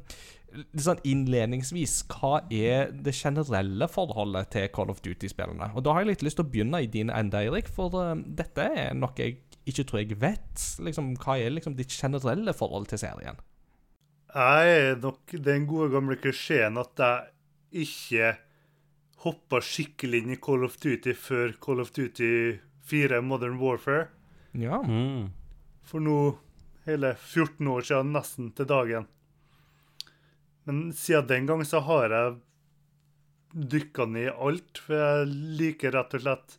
sånn 0.76 1.02
innledningsvis, 1.08 2.02
hva 2.12 2.42
er 2.52 2.92
det 2.92 3.16
generelle 3.16 3.88
forholdet 3.92 4.52
til 4.56 4.70
Call 4.76 4.92
of 4.92 5.02
Duty-spillene? 5.06 5.72
Og 5.76 5.86
da 5.86 5.96
har 5.96 6.04
jeg 6.04 6.14
litt 6.16 6.28
lyst 6.28 6.42
til 6.42 6.48
å 6.48 6.52
begynne 6.52 6.84
i 6.84 6.92
din 6.92 7.14
ende, 7.14 7.40
Eirik, 7.40 7.72
for 7.72 7.96
uh, 7.96 8.16
dette 8.18 8.68
er 8.68 8.98
noe 8.98 9.16
jeg 9.18 9.40
ikke 9.68 9.88
tror 9.88 10.04
jeg 10.04 10.20
vet. 10.20 10.66
Liksom, 10.84 11.14
hva 11.24 11.40
er 11.40 11.56
liksom 11.56 11.76
ditt 11.80 11.94
generelle 11.94 12.56
forhold 12.56 12.92
til 12.92 13.02
serien? 13.02 13.40
Jeg 14.34 14.72
er 14.80 14.98
nok 15.00 15.34
den 15.44 15.66
gode 15.70 15.92
gamle 15.94 16.18
klisjeen 16.20 16.78
at 16.82 17.00
jeg 17.00 17.86
ikke 17.88 18.34
hoppa 19.24 19.62
skikkelig 19.64 20.24
inn 20.24 20.34
i 20.36 20.40
Call 20.42 20.66
of 20.68 20.76
Duty 20.84 21.14
før 21.18 21.54
Call 21.64 21.82
of 21.84 21.94
Duty 21.96 22.58
4 22.88 23.22
Modern 23.26 23.58
Warfare. 23.62 24.10
Ja. 24.58 24.82
Mm. 24.84 25.30
For 25.88 26.04
nå 26.04 26.18
hele 26.88 27.14
14 27.16 27.68
år 27.72 27.88
siden, 27.88 28.14
nesten 28.16 28.52
til 28.56 28.68
dagen. 28.70 29.08
Men 30.68 30.92
siden 30.96 31.28
den 31.28 31.48
gang 31.48 31.64
så 31.66 31.82
har 31.88 32.12
jeg 32.12 32.36
dykka 33.72 34.06
ned 34.12 34.30
i 34.30 34.36
alt. 34.36 34.82
For 34.84 35.00
jeg 35.00 35.30
liker 35.60 35.96
rett 35.96 36.16
og 36.18 36.24
slett 36.24 36.58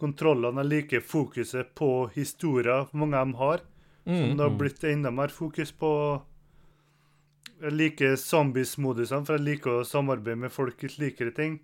kontrollene. 0.00 0.64
Jeg 0.64 0.72
liker 0.72 1.06
fokuset 1.06 1.74
på 1.78 2.08
historier 2.14 2.90
mange 2.92 3.18
av 3.18 3.28
dem 3.28 3.36
har. 3.38 3.64
Som 4.04 4.34
det 4.36 4.44
har 4.44 4.56
blitt 4.60 4.82
enda 4.84 5.10
mer 5.14 5.32
fokus 5.32 5.70
på. 5.72 5.90
Jeg 7.62 7.76
liker 7.76 8.16
zombies-modusene, 8.18 9.24
for 9.26 9.38
jeg 9.38 9.46
liker 9.46 9.78
å 9.78 9.86
samarbeide 9.86 10.40
med 10.46 10.52
folk 10.52 10.82
i 10.84 10.90
slikere 10.90 11.34
ting. 11.34 11.60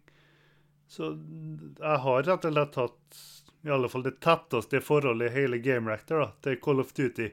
Så 0.90 1.12
jeg 1.14 1.98
har 2.04 2.22
rett 2.26 2.46
og 2.46 2.54
slett 2.54 2.78
hatt 2.80 3.20
i 3.62 3.70
alle 3.70 3.90
fall 3.92 4.04
det 4.06 4.16
tetteste 4.24 4.80
forholdet 4.82 5.30
i 5.30 5.34
hele 5.34 5.58
Game 5.62 5.90
Rector 5.90 6.24
da, 6.24 6.28
til 6.42 6.56
Call 6.62 6.80
of 6.82 6.94
Duty. 6.96 7.28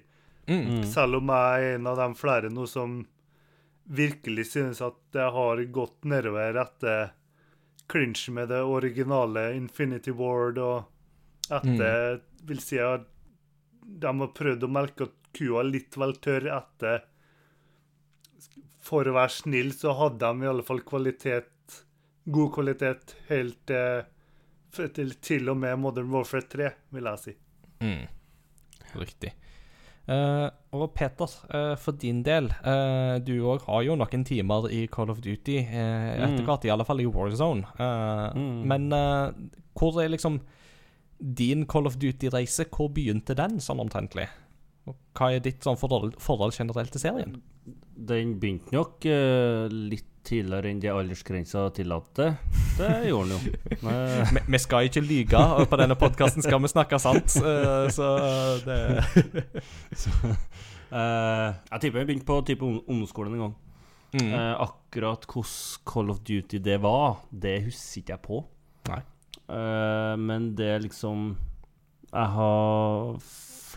Mm. 0.48 0.84
Selv 0.88 1.22
om 1.22 1.32
jeg 1.32 1.64
er 1.64 1.78
en 1.78 1.88
av 1.88 2.00
de 2.00 2.08
flere 2.20 2.52
nå 2.52 2.68
som 2.70 3.00
virkelig 3.88 4.50
synes 4.52 4.82
at 4.84 4.98
det 5.16 5.30
har 5.32 5.64
gått 5.72 6.04
nedover 6.04 6.60
etter 6.60 7.14
clinch 7.88 8.28
med 8.36 8.50
det 8.52 8.62
originale 8.68 9.54
Infinity 9.56 10.12
Ward, 10.12 10.60
og 10.60 11.52
etter 11.54 12.20
vil 12.48 12.60
si 12.64 12.80
at 12.84 13.08
de 13.88 14.12
har 14.12 14.34
prøvd 14.36 14.66
å 14.68 14.72
melke 14.72 15.08
kua 15.38 15.64
litt 15.64 15.96
vel 15.96 16.18
tørr 16.20 16.50
etter 16.52 17.06
For 18.88 19.08
å 19.10 19.16
være 19.18 19.34
snill, 19.36 19.74
så 19.76 19.92
hadde 20.00 20.22
de 20.24 20.46
i 20.46 20.52
alle 20.52 20.64
fall 20.64 20.80
kvalitet, 20.88 21.82
god 22.32 22.54
kvalitet, 22.56 23.16
helt 23.32 23.74
eh, 23.76 24.06
til, 24.96 25.12
til 25.24 25.50
og 25.52 25.58
med 25.60 25.80
Modern 25.82 26.12
Warfare 26.14 26.48
3, 26.48 26.70
vil 26.96 27.10
jeg 27.12 27.24
si. 27.26 27.34
Mm. 27.84 28.06
Riktig. 29.02 29.34
Uh, 30.08 30.48
og 30.72 30.94
Peter, 30.96 31.28
uh, 31.52 31.74
for 31.76 31.98
din 32.00 32.22
del, 32.24 32.46
uh, 32.64 33.18
du 33.20 33.34
òg 33.52 33.66
har 33.68 33.82
jo 33.84 33.98
noen 34.00 34.24
timer 34.24 34.70
i 34.72 34.86
Call 34.88 35.12
of 35.12 35.20
Duty. 35.26 35.58
Uh, 35.68 36.14
etter 36.16 36.38
Mm. 36.40 36.46
hvert, 36.48 36.64
i 36.64 36.72
alle 36.72 36.86
fall 36.88 37.02
i 37.04 37.10
Warzone. 37.12 37.66
Eh, 37.76 38.38
Mm. 38.40 38.62
Men 38.72 38.88
hvor 39.76 40.00
er 40.02 40.08
liksom 40.14 40.40
din 41.20 41.66
Call 41.66 41.88
of 41.88 41.98
Duty-reise? 42.00 42.70
Hvor 42.72 42.88
begynte 42.94 43.36
den, 43.36 43.60
sånn 43.60 43.80
omtrentlig? 43.84 44.30
Og 44.88 44.96
hva 45.18 45.32
er 45.36 45.40
ditt 45.44 45.64
sånn 45.66 45.78
forhold, 45.80 46.16
forhold 46.24 46.54
generelt 46.56 46.92
til 46.96 47.02
serien? 47.04 47.38
Den 47.98 48.36
begynte 48.40 48.72
nok 48.76 49.04
uh, 49.10 49.66
litt 49.72 50.06
tidligere 50.28 50.68
enn 50.74 50.80
det 50.84 50.90
aldersgrensa 50.92 51.70
tillater. 51.76 52.34
Det 52.78 52.90
gjorde 53.08 53.32
den 53.32 53.46
jo. 53.48 53.54
Men- 53.88 54.26
Vi, 54.36 54.42
vi 54.56 54.60
skal 54.60 54.90
ikke 54.90 55.02
lyge, 55.06 55.40
og 55.40 55.70
på 55.72 55.80
denne 55.80 55.96
podkasten 56.00 56.44
skal 56.44 56.60
vi 56.64 56.72
snakke 56.72 57.00
sant. 57.00 57.38
Uh, 57.40 57.88
så 57.94 58.10
det 58.68 58.80
Eh, 60.88 61.50
jeg 61.74 61.82
tipper 61.84 62.00
jeg 62.00 62.08
begynte 62.08 62.28
på 62.28 62.36
type 62.48 62.64
ungdomsskolen 62.64 63.34
en 63.36 63.42
gang. 63.42 63.56
mm. 64.16 64.30
Eh, 64.32 64.54
akkurat 64.64 65.26
hvordan 65.28 65.82
Call 65.92 66.14
of 66.14 66.22
Duty 66.24 66.62
det 66.64 66.78
var, 66.80 67.18
det 67.32 67.58
husker 67.66 68.00
ikke 68.06 68.14
jeg 68.16 68.22
på. 68.24 68.38
Eh, 69.52 70.14
men 70.20 70.54
det 70.56 70.70
er 70.78 70.80
liksom 70.84 71.34
Jeg 72.14 72.28
har 72.38 73.20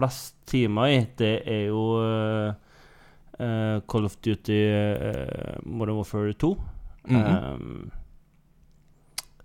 flest 0.01 0.35
timer 0.51 0.91
i, 0.91 0.99
det 1.21 1.33
er 1.47 1.67
jo 1.69 1.85
eh, 2.03 3.81
Call 3.89 4.05
of 4.09 4.17
Duty 4.21 4.59
uh, 4.69 5.61
Modern 5.65 5.97
Warfare 6.01 6.33
2. 6.35 6.51
Mhm. 7.09 7.91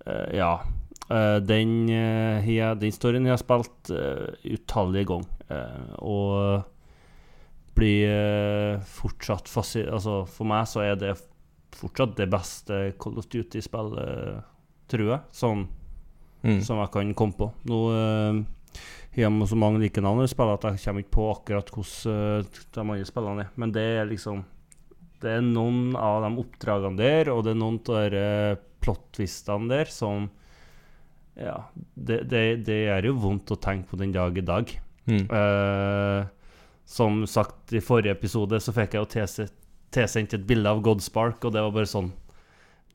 Eh, 0.06 0.12
uh, 0.12 0.36
ja. 0.36 0.50
Den, 1.46 1.86
uh, 1.90 2.42
jeg- 2.50 2.80
den 2.82 2.92
storyen 2.92 3.28
har 3.30 3.38
spilt 3.38 3.92
utallige 4.44 5.06
ganger. 5.06 5.30
og 6.02 6.64
blir 7.76 8.80
fortsatt. 8.82 9.46
Altså, 9.92 10.26
for 10.28 10.44
meg 10.50 10.66
så 10.66 10.82
er 10.82 10.96
det 10.96 11.12
fortsatt 11.76 12.16
det 12.18 12.30
beste 12.32 12.94
Call 12.98 13.18
of 13.20 13.28
Duty-spillet, 13.30 14.44
tror 14.90 15.10
jeg. 15.12 15.20
Sånn 15.32 15.68
Mm. 16.44 16.62
som 16.62 16.78
jeg 16.80 16.92
kan 16.92 17.14
komme 17.14 17.34
på. 17.38 17.52
Nå 17.66 18.46
uh, 19.18 19.40
hos 19.42 19.50
så 19.54 19.58
mange 19.60 19.80
like 19.82 20.02
navn 20.04 20.24
i 20.24 20.28
spillet 20.28 20.66
at 20.66 20.76
jeg 20.76 20.84
kommer 20.86 21.04
ikke 21.06 21.16
på 21.16 21.26
akkurat 21.32 21.72
hvordan 21.72 22.14
eh, 22.44 22.62
de 22.76 22.82
andre 22.84 23.08
spillene 23.08 23.46
er. 23.46 23.52
Men 23.56 23.72
det 23.76 23.86
er 24.02 24.10
liksom 24.10 24.44
Det 25.22 25.32
er 25.38 25.42
noen 25.42 25.96
av 25.96 26.22
de 26.26 26.32
oppdragene 26.44 27.00
der, 27.00 27.30
og 27.32 27.44
det 27.46 27.54
er 27.56 27.60
noen 27.62 27.80
av 27.90 28.10
de 28.12 28.26
plot-twistene 28.84 29.70
der 29.72 29.86
som 29.90 30.30
Ja, 31.40 31.58
det, 31.96 32.22
det, 32.32 32.44
det 32.68 32.78
gjør 32.86 33.10
jo 33.10 33.16
vondt 33.24 33.52
å 33.52 33.60
tenke 33.60 33.90
på 33.92 33.98
den 34.00 34.14
dag 34.16 34.38
i 34.38 34.44
dag. 34.46 34.70
Mm. 35.08 35.26
Eh, 35.28 36.28
som 36.86 37.24
sagt, 37.28 37.74
i 37.74 37.82
forrige 37.82 38.14
episode 38.16 38.60
så 38.62 38.72
fikk 38.76 38.94
jeg 38.94 39.02
jo 39.02 39.10
tilse- 39.16 39.50
tilsendt 39.96 40.36
et 40.38 40.46
bilde 40.48 40.70
av 40.70 40.80
Godspark, 40.86 41.44
og 41.48 41.54
det 41.56 41.64
var 41.66 41.74
bare 41.76 41.90
sånn 41.90 42.12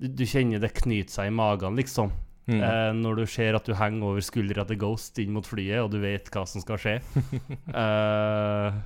Du, 0.01 0.07
du 0.09 0.25
kjenner 0.25 0.61
det 0.63 0.71
knyter 0.79 1.13
seg 1.13 1.29
i 1.29 1.35
magen, 1.37 1.77
liksom. 1.77 2.13
Mm. 2.49 2.61
Eh, 2.61 2.93
når 2.99 3.21
du 3.21 3.27
ser 3.31 3.59
at 3.59 3.67
du 3.69 3.75
henger 3.77 4.07
over 4.13 4.25
skuldra 4.25 4.65
til 4.69 4.81
Ghost 4.81 5.21
inn 5.23 5.35
mot 5.35 5.47
flyet, 5.47 5.83
og 5.83 5.91
du 5.93 6.01
vet 6.03 6.31
hva 6.33 6.47
som 6.49 6.65
skal 6.65 6.81
skje. 6.81 6.97
Eh, 7.81 8.81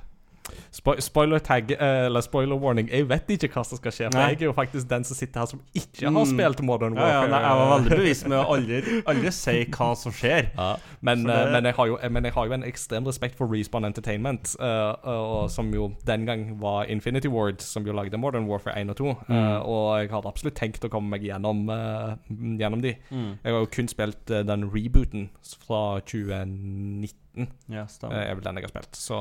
Spo 0.75 0.93
spoiler 0.99 1.39
tag, 1.39 1.71
eh, 1.71 2.05
eller 2.05 2.21
spoiler 2.21 2.55
warning, 2.59 2.89
jeg 2.91 3.07
vet 3.09 3.27
ikke 3.29 3.49
hva 3.53 3.63
som 3.65 3.77
skal 3.79 3.91
skje. 3.95 4.09
For 4.11 4.19
Nei. 4.19 4.29
jeg 4.33 4.41
er 4.41 4.45
jo 4.49 4.53
faktisk 4.53 4.87
den 4.89 5.03
som 5.07 5.15
sitter 5.17 5.39
her 5.39 5.47
som 5.47 5.61
ikke 5.73 6.03
har 6.05 6.11
Mm. 6.11 6.25
spilt 6.33 6.61
Modern 6.61 6.95
ja, 6.95 7.01
ja, 7.07 7.21
Warfare. 7.21 7.29
nei, 7.31 7.41
jeg 7.41 7.57
var 7.59 7.79
veldig 7.79 7.97
bevisst 8.01 8.27
med 8.27 8.37
å 8.37 8.45
aldri, 8.55 9.01
aldri 9.07 9.31
si 9.31 9.65
hva 9.65 9.95
som 9.97 10.11
skjer. 10.11 10.49
Ja, 10.57 10.75
men, 11.01 11.23
det- 11.23 11.35
eh, 11.35 11.51
men, 11.51 11.63
jeg 11.63 11.75
har 11.75 11.87
jo, 11.87 11.97
men 12.09 12.23
jeg 12.23 12.33
har 12.33 12.45
jo 12.47 12.53
en 12.53 12.63
ekstrem 12.63 13.05
respekt 13.05 13.35
for 13.37 13.47
Respawn 13.47 13.85
Entertainment, 13.85 14.55
uh, 14.59 14.95
uh, 15.05 15.47
som 15.47 15.71
jo 15.73 15.93
den 16.05 16.25
gang 16.25 16.59
var 16.59 16.85
Infinity 16.85 17.27
Ward, 17.27 17.61
som 17.61 17.85
jo 17.85 17.93
lagde 17.93 18.17
Modern 18.17 18.45
Warfare 18.47 18.75
1 18.81 18.89
og 18.89 18.95
2. 18.97 19.15
Mm. 19.29 19.35
Uh, 19.35 19.59
og 19.65 19.99
jeg 20.01 20.09
hadde 20.11 20.27
absolutt 20.27 20.55
tenkt 20.55 20.83
å 20.85 20.89
komme 20.89 21.09
meg 21.09 21.21
gjennom, 21.23 21.69
eh, 21.69 22.15
gjennom 22.59 22.81
de. 22.81 22.95
Mm. 23.11 23.37
Jeg 23.43 23.53
har 23.53 23.59
jo 23.61 23.65
kun 23.71 23.87
spilt 23.87 24.29
eh, 24.31 24.43
den 24.43 24.69
rebooten 24.71 25.29
fra 25.65 25.99
2019, 26.05 27.47
Ja, 27.69 27.85
er 28.11 28.35
vel 28.35 28.43
den 28.45 28.55
jeg 28.59 28.63
har 28.67 28.71
spilt. 28.73 28.95
Så, 28.95 29.19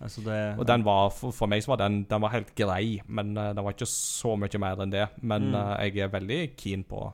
Altså 0.00 0.20
det, 0.26 0.38
og 0.60 0.66
den 0.68 0.82
var, 0.84 1.08
for, 1.16 1.32
for 1.32 1.48
meg 1.48 1.62
så 1.64 1.70
var 1.72 1.78
den, 1.80 2.02
den 2.10 2.20
var 2.20 2.32
helt 2.34 2.50
grei, 2.58 2.98
men 3.08 3.30
uh, 3.38 3.52
den 3.56 3.64
var 3.64 3.72
ikke 3.72 3.88
så 3.88 4.34
mye 4.36 4.58
mer 4.60 4.82
enn 4.84 4.92
det. 4.92 5.06
Men 5.22 5.46
Mm. 5.50 5.54
uh, 5.54 5.76
jeg 5.86 5.98
er 6.04 6.12
veldig 6.12 6.40
keen 6.60 6.82
på, 6.84 7.06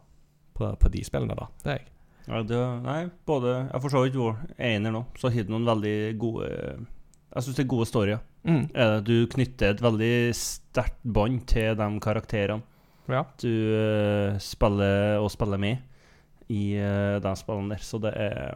på, 0.54 0.72
på 0.80 0.90
de 0.90 1.04
spillene, 1.06 1.36
da. 1.38 1.46
Det 1.62 1.70
er 1.70 1.78
jeg. 1.78 1.86
Ja, 2.26 2.40
det, 2.46 2.58
nei, 2.84 2.98
både 3.26 3.52
Jeg 3.72 3.80
for 3.82 3.90
så 3.90 4.02
vidt 4.04 4.14
var 4.18 4.36
ener 4.62 4.92
nå, 4.94 5.04
så 5.18 5.30
har 5.34 5.42
det 5.42 5.50
noen 5.50 5.64
veldig 5.66 5.94
gode 6.22 6.48
Jeg 6.52 7.42
syns 7.42 7.56
det 7.56 7.64
er 7.64 7.70
gode 7.72 7.86
storyer. 7.90 8.20
Mm. 8.46 8.66
Du 9.06 9.26
knytter 9.32 9.72
et 9.72 9.82
veldig 9.82 10.12
sterkt 10.34 11.00
bånd 11.02 11.40
til 11.50 11.74
de 11.78 11.88
karakterene 12.02 12.62
Ja. 13.10 13.24
du 13.42 13.48
uh, 13.50 14.38
spiller 14.42 15.18
og 15.22 15.30
spiller 15.34 15.58
med 15.58 15.78
i 16.52 16.74
de 17.22 17.32
spillene 17.38 17.74
der. 17.74 17.82
Så 17.82 17.98
det 18.02 18.12
er 18.14 18.54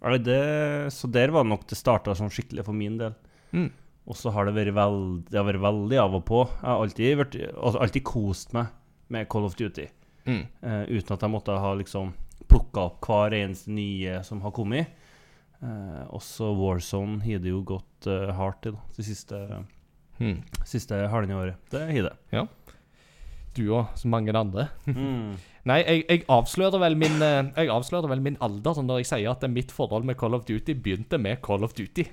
det, 0.00 0.92
Så 0.92 1.10
der 1.10 1.28
var 1.34 1.44
det 1.44 1.50
nok 1.50 1.66
det 1.68 1.76
starta 1.78 2.14
sånn 2.14 2.30
skikkelig 2.30 2.64
for 2.64 2.72
min 2.76 2.98
del. 2.98 3.14
Mm. 3.52 3.70
Og 4.08 4.16
så 4.16 4.30
har 4.32 4.46
det 4.48 4.54
vært 4.56 4.74
veld, 4.76 5.24
det 5.28 5.36
har 5.36 5.44
vært 5.44 5.60
veldig 5.60 5.98
av 6.00 6.14
og 6.14 6.24
på. 6.24 6.42
Jeg 6.48 6.64
har 6.68 6.82
alltid, 6.84 7.16
vært, 7.18 7.34
altså 7.58 7.80
alltid 7.82 8.04
kost 8.08 8.52
meg 8.56 8.66
med 9.12 9.28
Call 9.28 9.44
of 9.44 9.56
Duty. 9.58 9.88
Mm. 10.28 10.46
Eh, 10.62 10.84
uten 10.98 11.12
at 11.16 11.20
jeg 11.26 11.30
måtte 11.32 11.58
ha 11.60 11.74
liksom 11.76 12.14
plukka 12.48 12.86
opp 12.88 13.04
hver 13.04 13.34
eneste 13.36 13.68
nye 13.74 14.22
som 14.24 14.40
har 14.40 14.52
kommet. 14.56 14.86
Eh, 15.60 16.04
også 16.14 16.52
Warzone 16.56 17.20
har 17.24 17.42
det 17.42 17.50
jo 17.50 17.60
gått 17.66 18.06
eh, 18.06 18.30
hardt 18.38 18.66
i 18.70 18.72
da, 18.76 18.80
det 18.96 19.04
siste, 19.08 19.64
Mm. 20.18 20.40
siste 20.66 20.96
halvannet 21.12 21.36
året. 21.38 21.58
Det 21.70 21.80
har 21.92 22.08
det. 22.08 22.48
Du 23.54 23.68
og 23.74 23.86
så 23.94 24.08
mange 24.10 24.32
andre. 24.34 24.68
Mm. 24.86 25.36
Nei, 25.68 25.82
jeg, 25.82 26.04
jeg, 26.08 26.24
avslører 26.32 26.80
vel 26.80 26.96
min, 26.96 27.18
eh, 27.24 27.50
jeg 27.58 27.72
avslører 27.74 28.08
vel 28.10 28.24
min 28.24 28.38
alder 28.44 28.80
når 28.84 29.02
jeg 29.02 29.10
sier 29.10 29.34
at 29.34 29.44
mitt 29.52 29.74
forhold 29.74 30.06
med 30.08 30.16
Call 30.20 30.36
of 30.38 30.46
Duty 30.48 30.76
begynte 30.78 31.20
med 31.20 31.42
Call 31.44 31.66
of 31.66 31.76
Duty. 31.76 32.06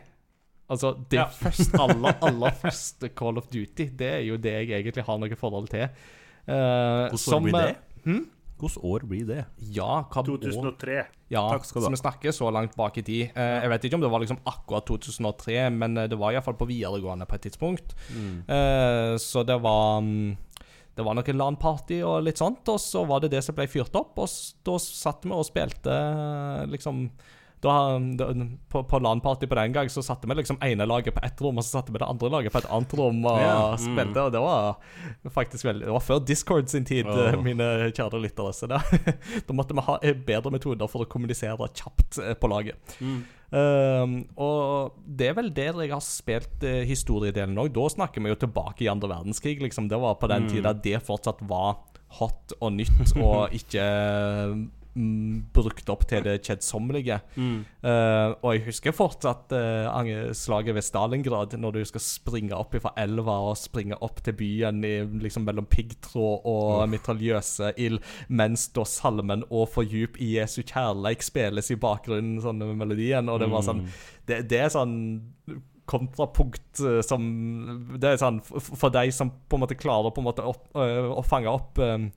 Altså, 0.69 0.95
det 1.11 1.21
Ja. 1.21 1.27
første, 1.43 1.77
aller, 1.79 2.15
aller 2.25 2.55
første 2.61 3.09
Call 3.15 3.37
of 3.37 3.47
Duty, 3.53 3.89
det 3.95 4.11
er 4.11 4.23
jo 4.27 4.37
det 4.37 4.51
jeg 4.51 4.71
egentlig 4.81 5.05
har 5.07 5.19
noe 5.21 5.39
forhold 5.39 5.69
til. 5.71 5.87
Uh, 6.45 7.09
Hvordan 7.09 7.21
som, 7.21 7.45
blir 7.45 7.61
det? 7.61 7.75
Hmm? 8.05 8.25
Hvilket 8.55 8.83
år 8.87 9.03
blir 9.03 9.25
det? 9.27 9.43
Ja, 9.75 9.91
hva 10.07 10.21
år? 10.21 10.27
2003. 10.39 10.97
Ja, 11.33 11.43
Takk 11.51 11.65
skal 11.67 11.81
du 11.81 11.85
så 11.87 11.91
vi 11.91 11.99
snakker 11.99 12.35
så 12.35 12.49
langt 12.53 12.75
bak 12.77 12.97
i 13.01 13.03
tid. 13.03 13.33
Uh, 13.35 13.61
jeg 13.65 13.71
vet 13.73 13.87
ikke 13.87 13.99
om 13.99 14.05
det 14.05 14.11
var 14.13 14.23
liksom 14.23 14.39
akkurat 14.47 14.87
2003, 14.87 15.57
men 15.75 15.97
eh, 15.97 16.09
det 16.11 16.19
var 16.19 16.35
iallfall 16.35 16.57
på 16.57 16.67
videregående 16.69 17.27
på 17.27 17.35
et 17.35 17.47
tidspunkt. 17.49 17.95
Mm. 18.15 18.35
Uh, 18.47 19.15
så 19.21 19.43
det 19.43 19.57
var 19.61 19.99
mm, 20.05 20.37
Det 20.95 21.03
var 21.03 21.17
noe 21.17 21.35
LAN-party 21.35 21.99
og 22.07 22.23
litt 22.23 22.39
sånt, 22.39 22.67
og 22.71 22.79
så 22.79 23.03
var 23.07 23.23
det 23.23 23.33
det 23.33 23.41
som 23.43 23.55
ble 23.57 23.67
fyrt 23.67 23.95
opp, 23.99 24.15
og 24.21 24.31
da 24.67 24.77
satt 24.79 25.27
vi 25.27 25.33
og 25.35 25.43
spilte 25.47 25.91
eh, 25.91 26.61
liksom 26.71 27.09
da, 27.65 27.75
da, 28.19 28.27
på, 28.71 28.83
på 28.87 28.99
LAN-party 29.01 29.49
på 29.49 29.57
den 29.59 29.75
gang 29.75 29.89
så 29.91 30.03
satte 30.05 30.29
vi 30.29 30.37
liksom 30.37 30.59
ene 30.63 30.87
laget 30.87 31.15
på 31.15 31.23
ett 31.25 31.41
rom, 31.41 31.59
og 31.59 31.65
så 31.65 31.79
satte 31.79 31.93
vi 31.93 32.01
det 32.01 32.07
andre 32.07 32.31
laget 32.37 32.53
på 32.53 32.61
et 32.61 32.69
annet 32.69 32.97
rom 32.99 33.23
og 33.25 33.39
Ja, 33.41 33.55
mm. 33.73 33.83
spilte, 33.85 34.25
og 34.27 34.35
det 34.35 34.43
var 34.43 35.31
faktisk 35.35 35.67
veldig 35.69 35.87
Det 35.87 35.95
var 35.95 36.03
før 36.05 36.21
Discord 36.25 36.69
sin 36.71 36.85
tid, 36.87 37.09
eh, 37.09 37.39
mine 37.41 37.69
kjære 37.89 38.21
lyttere, 38.21 38.53
så 38.55 38.69
da, 38.69 38.81
da 39.47 39.57
måtte 39.57 39.77
vi 39.77 39.85
ha 39.87 39.97
eh, 40.01 40.17
bedre 40.27 40.53
metoder 40.53 40.91
for 40.91 41.05
å 41.05 41.09
kommunisere 41.09 41.69
kjapt 41.73 42.21
eh, 42.23 42.37
på 42.37 42.51
laget. 42.51 42.95
Mm. 43.01 43.23
Um, 43.55 44.15
og 44.41 44.95
det 45.05 45.29
er 45.29 45.35
vel 45.37 45.51
der 45.55 45.77
jeg 45.85 45.93
har 45.93 46.03
spilt 46.03 46.63
uh, 46.65 46.81
historiedelen 46.87 47.59
òg. 47.61 47.69
Da 47.75 47.85
snakker 47.93 48.23
vi 48.23 48.33
jo 48.33 48.39
tilbake 48.41 48.83
i 48.83 48.89
andre 48.91 49.11
verdenskrig. 49.13 49.61
Liksom. 49.63 49.87
Det 49.91 49.99
var 50.01 50.17
på 50.19 50.27
den 50.31 50.45
Mm. 50.45 50.49
tida 50.51 50.73
det 50.73 50.99
fortsatt 51.05 51.43
var 51.47 51.77
hot 52.19 52.55
og 52.59 52.73
nytt, 52.73 53.15
og 53.25 53.53
ikke 53.55 53.85
mm, 54.51 54.65
brukt 54.95 55.89
opp 55.91 56.05
til 56.07 56.23
det 56.23 56.37
kjedsommelige. 56.45 57.19
Mm. 57.35 57.57
Uh, 57.83 58.31
og 58.39 58.49
jeg 58.53 58.63
husker 58.69 58.95
fortsatt 58.95 59.51
uh, 59.51 60.31
slaget 60.35 60.77
ved 60.77 60.85
Stalingrad, 60.87 61.57
når 61.59 61.77
du 61.77 61.81
skal 61.89 62.03
springe 62.03 62.55
opp 62.55 62.77
fra 62.79 62.93
elva 63.01 63.37
og 63.49 63.59
springe 63.59 63.97
opp 64.05 64.23
til 64.25 64.37
byen 64.39 64.83
i, 64.87 64.95
liksom 65.25 65.45
mellom 65.47 65.67
piggtråd 65.67 66.47
og 66.47 66.87
mitraljøse 66.91 67.73
ild, 67.77 68.01
mens 68.27 68.69
da 68.75 68.87
salmen 68.87 69.43
'Å 69.45 69.67
djup 69.85 70.19
i 70.21 70.35
Jesu 70.37 70.61
kjærleik' 70.63 71.23
spilles 71.23 71.71
i 71.71 71.79
bakgrunnen, 71.79 72.41
sånn 72.41 72.63
med 72.63 72.77
melodien, 72.79 73.29
og 73.29 73.39
det 73.39 73.51
var 73.51 73.65
sånn 73.65 73.85
det, 74.25 74.45
det 74.49 74.59
er 74.65 74.73
sånn 74.73 74.95
kontrapunkt 75.85 76.79
eh, 76.79 77.01
som 77.05 77.25
Det 78.01 78.15
er 78.15 78.21
sånn 78.21 78.41
for, 78.45 78.63
For 78.75 78.93
deg 78.93 79.13
som 79.15 79.31
på 79.45 79.57
en 79.57 79.65
måte 79.65 79.77
klarer 79.77 80.13
på 80.13 80.23
en 80.23 80.29
måte 80.29 80.45
øh, 80.45 81.11
å 81.13 81.23
fange 81.25 81.51
opp 81.51 81.81
øh, 81.81 82.09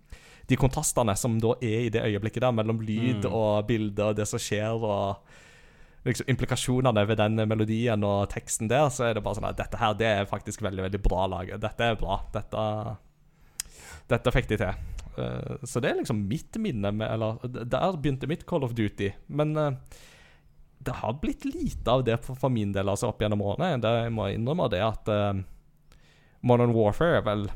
de 0.48 0.56
kontrastene 0.56 1.14
som 1.16 1.36
da 1.42 1.54
er 1.60 1.86
i 1.86 1.92
det 1.92 2.04
øyeblikket 2.06 2.42
der, 2.44 2.54
mellom 2.56 2.80
lyd 2.80 3.24
Mm. 3.24 3.32
og 3.32 3.66
bilde 3.68 4.04
og 4.04 4.16
det 4.16 4.26
som 4.28 4.40
skjer, 4.40 4.72
og 4.80 5.18
liksom 6.08 6.28
implikasjonene 6.28 7.06
ved 7.06 7.18
den 7.20 7.48
melodien 7.48 8.04
og 8.04 8.30
teksten 8.32 8.68
der, 8.68 8.88
så 8.88 9.08
er 9.08 9.14
det 9.14 9.24
bare 9.24 9.36
sånn 9.36 9.48
at 9.50 9.58
dette 9.58 9.76
her, 9.76 9.94
det 9.94 10.06
er 10.06 10.30
faktisk 10.30 10.62
veldig, 10.62 10.86
veldig 10.88 11.02
bra 11.04 11.26
laget. 11.26 11.60
Dette 11.60 11.84
er 11.84 11.98
bra. 12.00 12.20
Dette, 12.32 12.62
dette 14.08 14.32
fikk 14.32 14.48
de 14.48 14.56
til. 14.62 14.86
Eh, 15.18 15.56
så 15.64 15.82
det 15.82 15.90
er 15.90 16.00
liksom 16.00 16.28
mitt 16.30 16.56
minne 16.62 16.92
med 16.94 17.10
Eller 17.10 17.38
der 17.44 17.98
begynte 17.98 18.28
mitt 18.30 18.46
Call 18.46 18.64
of 18.64 18.74
Duty. 18.78 19.10
Men 19.28 19.56
eh, 19.56 19.70
det 20.78 20.94
har 21.02 21.18
blitt 21.20 21.44
lite 21.44 21.90
av 21.90 22.04
det 22.04 22.20
for, 22.24 22.38
for 22.38 22.48
min 22.54 22.72
del 22.72 22.88
altså 22.88 23.10
opp 23.10 23.20
gjennom 23.20 23.42
årene. 23.42 23.80
Det, 23.82 23.94
jeg 24.04 24.14
må 24.14 24.28
innrømme 24.30 24.68
det 24.70 24.80
at 24.84 25.08
uh, 25.10 25.34
Modern 26.46 26.70
Warfare 26.76 27.18
er 27.18 27.24
vel 27.26 27.48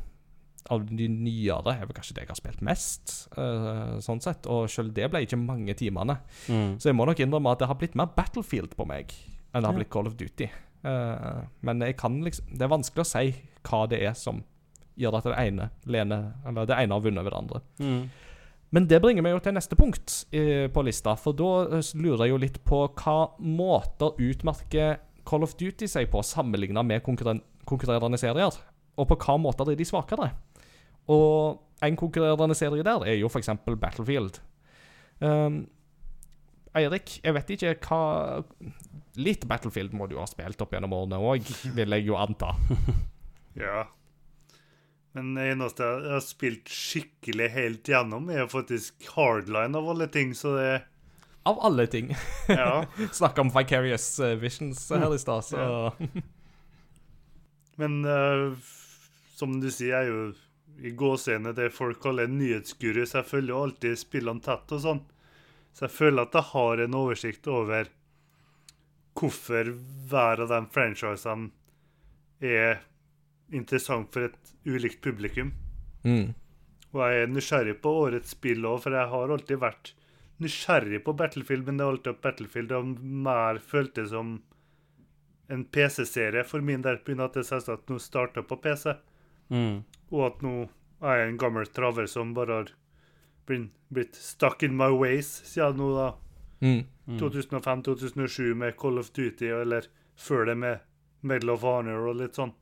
av 0.71 0.85
de 0.87 1.07
nyere 1.11 1.73
er 1.75 1.87
vel 1.87 1.95
kanskje 1.97 2.15
det 2.15 2.23
jeg 2.23 2.31
har 2.31 2.39
spilt 2.39 2.61
mest, 2.63 3.13
uh, 3.35 3.99
sånn 4.03 4.21
sett. 4.23 4.47
Og 4.47 4.69
selv 4.71 4.93
det 4.95 5.09
ble 5.11 5.23
ikke 5.25 5.39
mange 5.39 5.75
timene. 5.79 6.19
Mm. 6.47 6.77
Så 6.79 6.91
jeg 6.91 6.97
må 6.97 7.07
nok 7.09 7.19
innrømme 7.23 7.51
at 7.51 7.63
det 7.63 7.69
har 7.71 7.79
blitt 7.79 7.97
mer 7.99 8.13
Battlefield 8.15 8.77
på 8.79 8.87
meg 8.89 9.11
enn 9.53 9.61
det 9.61 9.69
har 9.69 9.77
blitt 9.77 9.91
Call 9.93 10.09
of 10.09 10.15
Duty. 10.19 10.47
Uh, 10.83 11.43
men 11.63 11.79
jeg 11.79 11.95
kan 11.95 12.17
liksom 12.19 12.57
Det 12.59 12.65
er 12.65 12.71
vanskelig 12.73 13.05
å 13.05 13.07
si 13.07 13.29
hva 13.63 13.85
det 13.87 14.01
er 14.03 14.17
som 14.19 14.41
gjør 14.99 15.15
at 15.15 15.29
det 15.29 15.37
ene 15.39 15.69
lener 15.87 16.25
Eller 16.43 16.67
det 16.67 16.75
ene 16.75 16.97
har 16.97 17.05
vunnet 17.05 17.21
over 17.21 17.31
det 17.31 17.39
andre. 17.39 17.61
Mm. 17.79 18.01
Men 18.73 18.87
det 18.89 18.99
bringer 19.03 19.23
meg 19.23 19.35
jo 19.35 19.41
til 19.45 19.53
neste 19.53 19.77
punkt 19.77 20.15
eh, 20.33 20.65
på 20.73 20.83
lista, 20.83 21.13
for 21.19 21.37
da 21.37 21.79
lurer 21.93 22.25
jeg 22.25 22.33
jo 22.33 22.39
litt 22.41 22.55
på 22.65 22.79
hva 22.89 23.17
måter 23.37 24.17
utmerker 24.17 24.97
Call 25.29 25.45
of 25.45 25.53
Duty 25.59 25.85
seg 25.87 26.09
på 26.11 26.23
sammenligna 26.25 26.81
med 26.83 27.03
konkurren 27.05 27.43
konkurrerende 27.69 28.17
serier, 28.19 28.57
og 28.97 29.07
på 29.07 29.17
hva 29.21 29.37
måter 29.39 29.69
er 29.71 29.77
de 29.79 29.85
svakere. 29.87 30.31
Og 31.11 31.63
en 31.83 31.99
konkurrerende 31.99 32.55
serie 32.55 32.85
der 32.85 33.07
er 33.07 33.17
jo 33.19 33.29
f.eks. 33.31 33.51
Battlefield. 33.67 34.39
Um, 35.19 35.65
Eirik, 36.73 37.19
jeg 37.23 37.35
vet 37.35 37.51
ikke 37.53 37.73
hva 37.85 38.03
Litt 39.21 39.43
Battlefield 39.45 39.93
må 39.93 40.07
du 40.09 40.15
ha 40.17 40.25
spilt 40.25 40.61
opp 40.63 40.71
gjennom 40.73 40.95
årene 40.97 41.19
òg, 41.21 41.49
vil 41.75 41.97
jeg 41.97 42.07
jo 42.09 42.19
anta. 42.19 42.55
Ja. 43.53 43.83
Men 45.13 45.35
det 45.37 45.43
eneste 45.51 45.85
jeg 45.85 46.09
har 46.09 46.23
spilt 46.25 46.71
skikkelig 46.73 47.51
helt 47.53 47.89
gjennom, 47.91 48.31
er 48.33 48.47
faktisk 48.49 49.05
Hardline 49.13 49.77
av 49.77 49.91
alle 49.91 50.07
ting, 50.09 50.31
så 50.33 50.55
det 50.57 50.71
Av 51.45 51.59
alle 51.61 51.85
ting. 51.85 52.09
Ja. 52.49 52.87
Snakk 53.19 53.37
om 53.43 53.53
Vicarious 53.53 54.07
eh, 54.17 54.33
Visions 54.41 54.87
her 54.89 55.13
i 55.13 55.21
stad, 55.21 55.45
så 55.45 55.93
Men 57.77 58.01
uh, 58.05 58.57
som 59.37 59.59
du 59.61 59.69
sier, 59.69 59.93
jeg 59.93 60.01
er 60.01 60.09
jo 60.09 60.25
i 60.81 60.91
gåseøyne 60.97 61.53
det 61.55 61.69
folk 61.73 61.99
kaller 62.01 62.27
en 62.27 62.37
nyhetsguru, 62.39 63.03
så 63.05 63.21
jeg 63.21 63.29
følger 63.29 63.53
jo 63.53 63.63
alltid 63.65 63.99
spillene 63.99 64.43
tett 64.43 64.71
og 64.73 64.81
sånn. 64.83 65.01
Så 65.73 65.87
jeg 65.87 65.95
føler 65.95 66.25
at 66.25 66.37
jeg 66.37 66.49
har 66.51 66.81
en 66.83 66.97
oversikt 66.97 67.49
over 67.49 67.89
hvorfor 69.17 69.69
hver 70.09 70.43
av 70.43 70.49
de 70.49 70.59
franchisene 70.73 71.51
er 72.43 72.81
interessant 73.53 74.09
for 74.13 74.29
et 74.29 74.53
ulikt 74.65 75.01
publikum. 75.01 75.53
mm. 76.03 76.33
Og 76.93 76.99
jeg 77.01 77.21
er 77.23 77.31
nysgjerrig 77.33 77.73
på 77.81 77.89
årets 78.03 78.35
spill 78.35 78.65
òg, 78.69 78.83
for 78.83 78.93
jeg 78.93 79.09
har 79.09 79.31
alltid 79.33 79.57
vært 79.57 79.93
nysgjerrig 80.43 80.99
på 81.05 81.15
Battlefield, 81.17 81.65
men 81.65 81.79
det 81.79 81.85
er 81.85 81.93
alltid 81.93 82.11
at 82.11 82.21
Battlefield 82.21 82.73
har 82.75 82.83
mer 83.01 83.57
føltes 83.57 84.11
som 84.11 84.35
en 85.49 85.63
PC-serie 85.65 86.43
for 86.45 86.61
min 86.61 86.83
del, 86.85 86.99
pga. 87.01 87.25
at 87.25 87.33
det 87.33 87.47
selvsagt 87.47 87.89
nå 87.89 87.97
starter 87.99 88.45
på 88.45 88.59
PC, 88.61 88.93
Mm. 89.51 89.83
Og 90.13 90.25
at 90.27 90.43
nå 90.45 90.55
er 91.03 91.19
jeg 91.19 91.31
en 91.31 91.39
gammel 91.41 91.67
traver 91.73 92.07
som 92.07 92.33
bare 92.37 92.59
har 92.59 92.71
blitt, 93.49 93.71
blitt 93.89 94.15
stuck 94.15 94.63
in 94.63 94.77
my 94.77 94.91
ways 94.93 95.29
siden 95.49 95.81
nå, 95.81 95.89
da. 95.97 96.09
Mm. 96.63 96.83
2005-2007 97.19 98.53
med 98.55 98.77
Call 98.79 99.01
of 99.01 99.09
Duty, 99.11 99.49
eller 99.51 99.89
før 100.15 100.45
det 100.45 100.55
med 100.55 100.79
Medal 101.21 101.49
of 101.57 101.65
Honor 101.67 102.07
og 102.07 102.21
litt 102.21 102.39
sånn. 102.39 102.53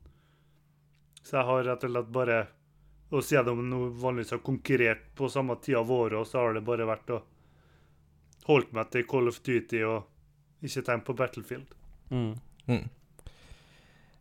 Så 1.22 1.36
jeg 1.38 1.46
har 1.46 1.64
rett 1.68 1.84
og 1.86 1.92
slett 1.92 2.08
bare 2.10 2.40
Og 3.12 3.20
siden 3.22 3.44
de 3.60 3.64
nå 3.68 3.78
vanligvis 4.00 4.32
har 4.32 4.40
konkurrert 4.42 5.02
på 5.14 5.28
samme 5.28 5.58
tid 5.60 5.76
av 5.76 5.90
året, 5.92 6.26
så 6.26 6.40
har 6.40 6.54
det 6.56 6.62
bare 6.64 6.86
vært 6.88 7.10
å 7.12 7.18
holdt 8.46 8.72
meg 8.72 8.88
til 8.90 9.04
Call 9.04 9.28
of 9.28 9.42
Duty 9.44 9.82
og 9.84 10.64
ikke 10.64 10.82
tenkt 10.86 11.04
på 11.10 11.14
Battlefield. 11.18 11.74
Mm. 12.08 12.32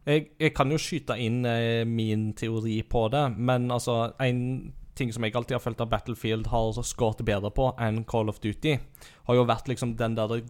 Jeg, 0.05 0.27
jeg 0.41 0.53
kan 0.57 0.71
jo 0.73 0.77
skyte 0.81 1.13
inn 1.21 1.45
eh, 1.45 1.85
min 1.85 2.33
teori 2.37 2.79
på 2.89 3.07
det, 3.13 3.25
men 3.37 3.71
altså 3.71 4.13
En 4.23 4.73
ting 4.97 5.13
som 5.13 5.23
jeg 5.23 5.35
alltid 5.37 5.55
har 5.55 5.63
følt 5.63 5.81
at 5.81 5.89
Battlefield 5.89 6.47
har 6.51 6.83
skåret 6.83 7.25
bedre 7.25 7.51
på 7.55 7.75
enn 7.79 8.03
Call 8.09 8.29
of 8.29 8.39
Duty, 8.43 8.77
har 9.27 9.35
jo 9.37 9.43
vært 9.47 9.67
liksom 9.71 9.95
den 9.97 10.15
der 10.17 10.41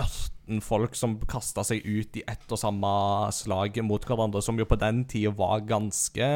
ørten 0.00 0.60
folk 0.64 0.96
som 0.98 1.18
kasta 1.30 1.64
seg 1.66 1.84
ut 1.86 2.18
i 2.18 2.24
ett 2.28 2.50
og 2.52 2.60
samme 2.60 2.90
slag 3.34 3.78
mot 3.86 4.04
hverandre, 4.04 4.42
som 4.44 4.58
jo 4.60 4.66
på 4.68 4.78
den 4.80 5.04
tida 5.10 5.32
var 5.34 5.64
ganske 5.68 6.28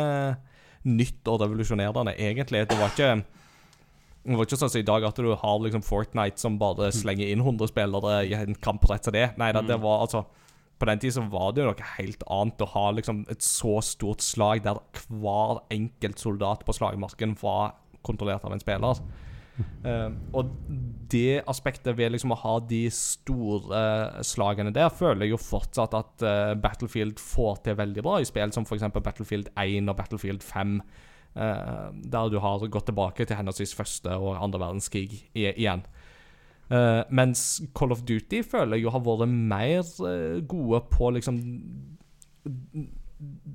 nytt 0.88 1.28
og 1.28 1.42
revolusjonerende, 1.42 2.14
egentlig. 2.16 2.64
Det 2.68 2.78
var 2.78 2.94
ikke 2.94 3.12
det 4.28 4.36
var 4.36 4.44
ikke 4.44 4.58
sånn 4.60 4.72
som 4.72 4.82
i 4.82 4.88
dag 4.88 5.04
at 5.08 5.20
du 5.22 5.30
har 5.40 5.60
liksom 5.64 5.84
Fortnite 5.86 6.42
som 6.42 6.58
bare 6.60 6.90
slenger 6.92 7.30
inn 7.30 7.40
100 7.40 7.70
spillere 7.70 8.18
i 8.28 8.34
en 8.36 8.58
kamp 8.60 8.82
rett 8.90 9.06
til 9.06 9.14
det. 9.16 9.30
Nei 9.40 9.52
det, 9.56 9.62
det 9.70 9.78
var 9.80 10.02
altså 10.04 10.26
På 10.78 10.86
den 10.86 11.00
tida 11.00 11.22
var 11.32 11.54
det 11.54 11.62
jo 11.62 11.70
noe 11.70 11.86
helt 11.96 12.26
annet 12.30 12.60
å 12.62 12.68
ha 12.74 12.84
liksom 12.94 13.24
et 13.32 13.42
så 13.42 13.78
stort 13.82 14.22
slag 14.22 14.62
der 14.66 14.78
hver 15.08 15.62
enkelt 15.74 16.20
soldat 16.20 16.66
på 16.66 16.76
slagmarken 16.76 17.38
var 17.40 17.72
kontrollert 18.06 18.44
av 18.44 18.54
en 18.54 18.62
spiller. 18.62 19.00
Eh, 19.58 20.10
og 20.38 20.50
det 21.10 21.40
aspektet 21.50 21.96
ved 21.98 22.12
liksom 22.12 22.34
å 22.34 22.38
ha 22.42 22.54
de 22.70 22.84
store 22.94 23.82
slagene 24.26 24.70
der, 24.74 24.90
føler 24.92 25.24
jeg 25.24 25.32
jo 25.32 25.40
fortsatt 25.40 25.96
at 25.96 26.24
uh, 26.26 26.52
Battlefield 26.60 27.18
får 27.22 27.62
til 27.64 27.78
veldig 27.78 28.04
bra 28.04 28.18
i 28.20 28.28
spill 28.28 28.52
som 28.54 28.66
f.eks. 28.68 28.86
Battlefield 28.94 29.48
1 29.56 29.88
og 29.88 29.96
Battlefield 29.98 30.44
5. 30.46 30.76
eh, 31.38 31.88
der 32.12 32.28
du 32.30 32.38
har 32.42 32.68
gått 32.68 32.88
tilbake 32.90 33.26
til 33.26 33.38
henholdsvis 33.38 33.74
første 33.78 34.16
og 34.16 34.38
andre 34.42 34.60
verdenskrig 34.62 35.10
i, 35.34 35.48
igjen. 35.48 35.84
Eh, 36.68 37.02
mens 37.10 37.62
Call 37.74 37.94
of 37.94 38.02
Duty 38.04 38.42
føler 38.44 38.76
jeg 38.76 38.84
jo 38.84 38.92
har 38.92 39.04
vært 39.06 39.30
mer 39.32 39.84
eh, 40.04 40.40
gode 40.48 40.82
på 40.92 41.12
liksom 41.16 41.38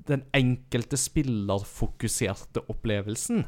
den 0.10 0.24
enkelte 0.36 0.98
spillerfokuserte 1.00 2.66
opplevelsen. 2.72 3.46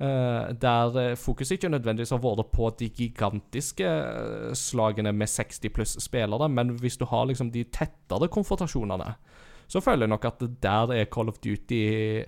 Eh, 0.00 0.52
der 0.62 0.96
eh, 0.96 1.16
fokuset 1.16 1.56
ikke 1.56 1.72
nødvendigvis 1.72 2.12
har 2.14 2.20
vært 2.22 2.52
på 2.54 2.68
de 2.78 2.86
gigantiske 2.88 3.86
eh, 3.86 4.52
slagene 4.54 5.10
med 5.12 5.26
60 5.26 5.72
pluss 5.74 5.96
spillere, 5.98 6.48
men 6.48 6.70
hvis 6.78 6.96
du 7.00 7.04
har 7.10 7.26
liksom 7.26 7.50
de 7.50 7.64
tettere 7.64 8.28
konfrontasjonene, 8.30 9.16
så 9.66 9.80
føler 9.80 10.06
jeg 10.06 10.12
nok 10.14 10.24
at 10.24 10.44
der 10.62 10.92
er 10.94 11.10
Call 11.10 11.28
of 11.28 11.40
Duty 11.42 11.80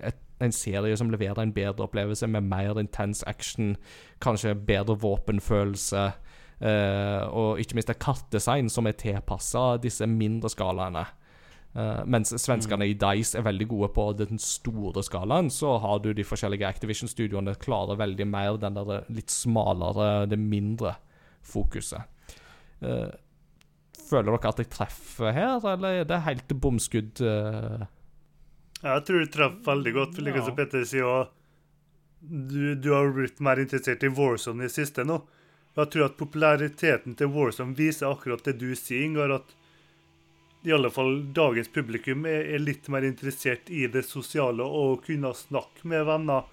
et, 0.03 0.19
en 0.41 0.51
serie 0.51 0.97
som 0.97 1.09
leverer 1.09 1.39
en 1.39 1.53
bedre 1.53 1.85
opplevelse 1.85 2.27
med 2.27 2.41
mer 2.41 2.79
intens 2.79 3.23
action, 3.27 3.77
kanskje 4.21 4.55
bedre 4.55 4.97
våpenfølelse, 4.99 6.11
eh, 6.59 7.23
og 7.29 7.59
ikke 7.59 7.79
minst 7.79 7.89
et 7.89 8.03
kartdesign 8.03 8.69
som 8.69 8.87
er 8.87 8.99
tilpassa 8.99 9.77
disse 9.81 10.07
mindre 10.07 10.49
skalaene. 10.49 11.05
Eh, 11.71 12.01
mens 12.05 12.33
svenskene 12.35 12.89
i 12.89 12.95
Dice 12.99 13.37
er 13.39 13.45
veldig 13.47 13.67
gode 13.71 13.91
på 13.95 14.05
den 14.19 14.41
store 14.43 15.03
skalaen, 15.07 15.47
så 15.53 15.77
har 15.79 16.01
du 16.03 16.11
de 16.13 16.25
forskjellige 16.27 16.67
Activision-studioene 16.67 17.55
klarer 17.61 17.99
veldig 18.01 18.27
mer 18.27 18.59
den 18.59 18.75
der 18.75 19.05
litt 19.07 19.31
smalere, 19.31 20.27
det 20.27 20.39
mindre 20.39 20.97
fokuset. 21.47 22.09
Uh, 22.81 23.07
føler 24.09 24.33
dere 24.33 24.49
at 24.49 24.59
jeg 24.59 24.71
treffer 24.73 25.31
her, 25.35 25.61
eller 25.73 26.01
er 26.01 26.07
det 26.09 26.23
helt 26.25 26.55
bomskudd? 26.61 27.21
Uh... 27.23 27.85
Jeg 28.81 29.05
tror 29.07 29.23
du 29.23 29.31
treffer 29.31 29.69
veldig 29.69 29.93
godt, 29.95 30.17
for 30.17 30.27
like 30.27 30.41
Ja. 30.41 30.45
som 30.49 30.57
Petter 30.57 30.83
sier, 30.89 31.07
og 31.07 31.31
du, 32.21 32.75
du 32.75 32.91
har 32.93 33.13
blitt 33.15 33.39
mer 33.39 33.61
interessert 33.61 34.03
i 34.03 34.11
Warzone 34.11 34.65
i 34.65 34.67
det 34.67 34.75
siste 34.75 35.05
nå. 35.07 35.21
Jeg 35.77 35.93
tror 35.93 36.09
at 36.09 36.19
populariteten 36.19 37.15
til 37.15 37.31
Warzone 37.31 37.77
viser 37.77 38.11
akkurat 38.11 38.43
det 38.43 38.57
du 38.59 38.73
sier, 38.75 39.05
Ingar, 39.07 39.31
at 39.39 39.55
i 40.63 40.71
alle 40.71 40.91
fall 40.93 41.15
dagens 41.33 41.67
publikum 41.73 42.25
er, 42.29 42.43
er 42.55 42.59
litt 42.61 42.87
mer 42.93 43.01
interessert 43.07 43.69
i 43.73 43.87
det 43.89 44.03
sosiale 44.05 44.61
og 44.63 45.05
kunne 45.07 45.31
snakke 45.33 45.87
med 45.89 46.05
venner 46.05 46.43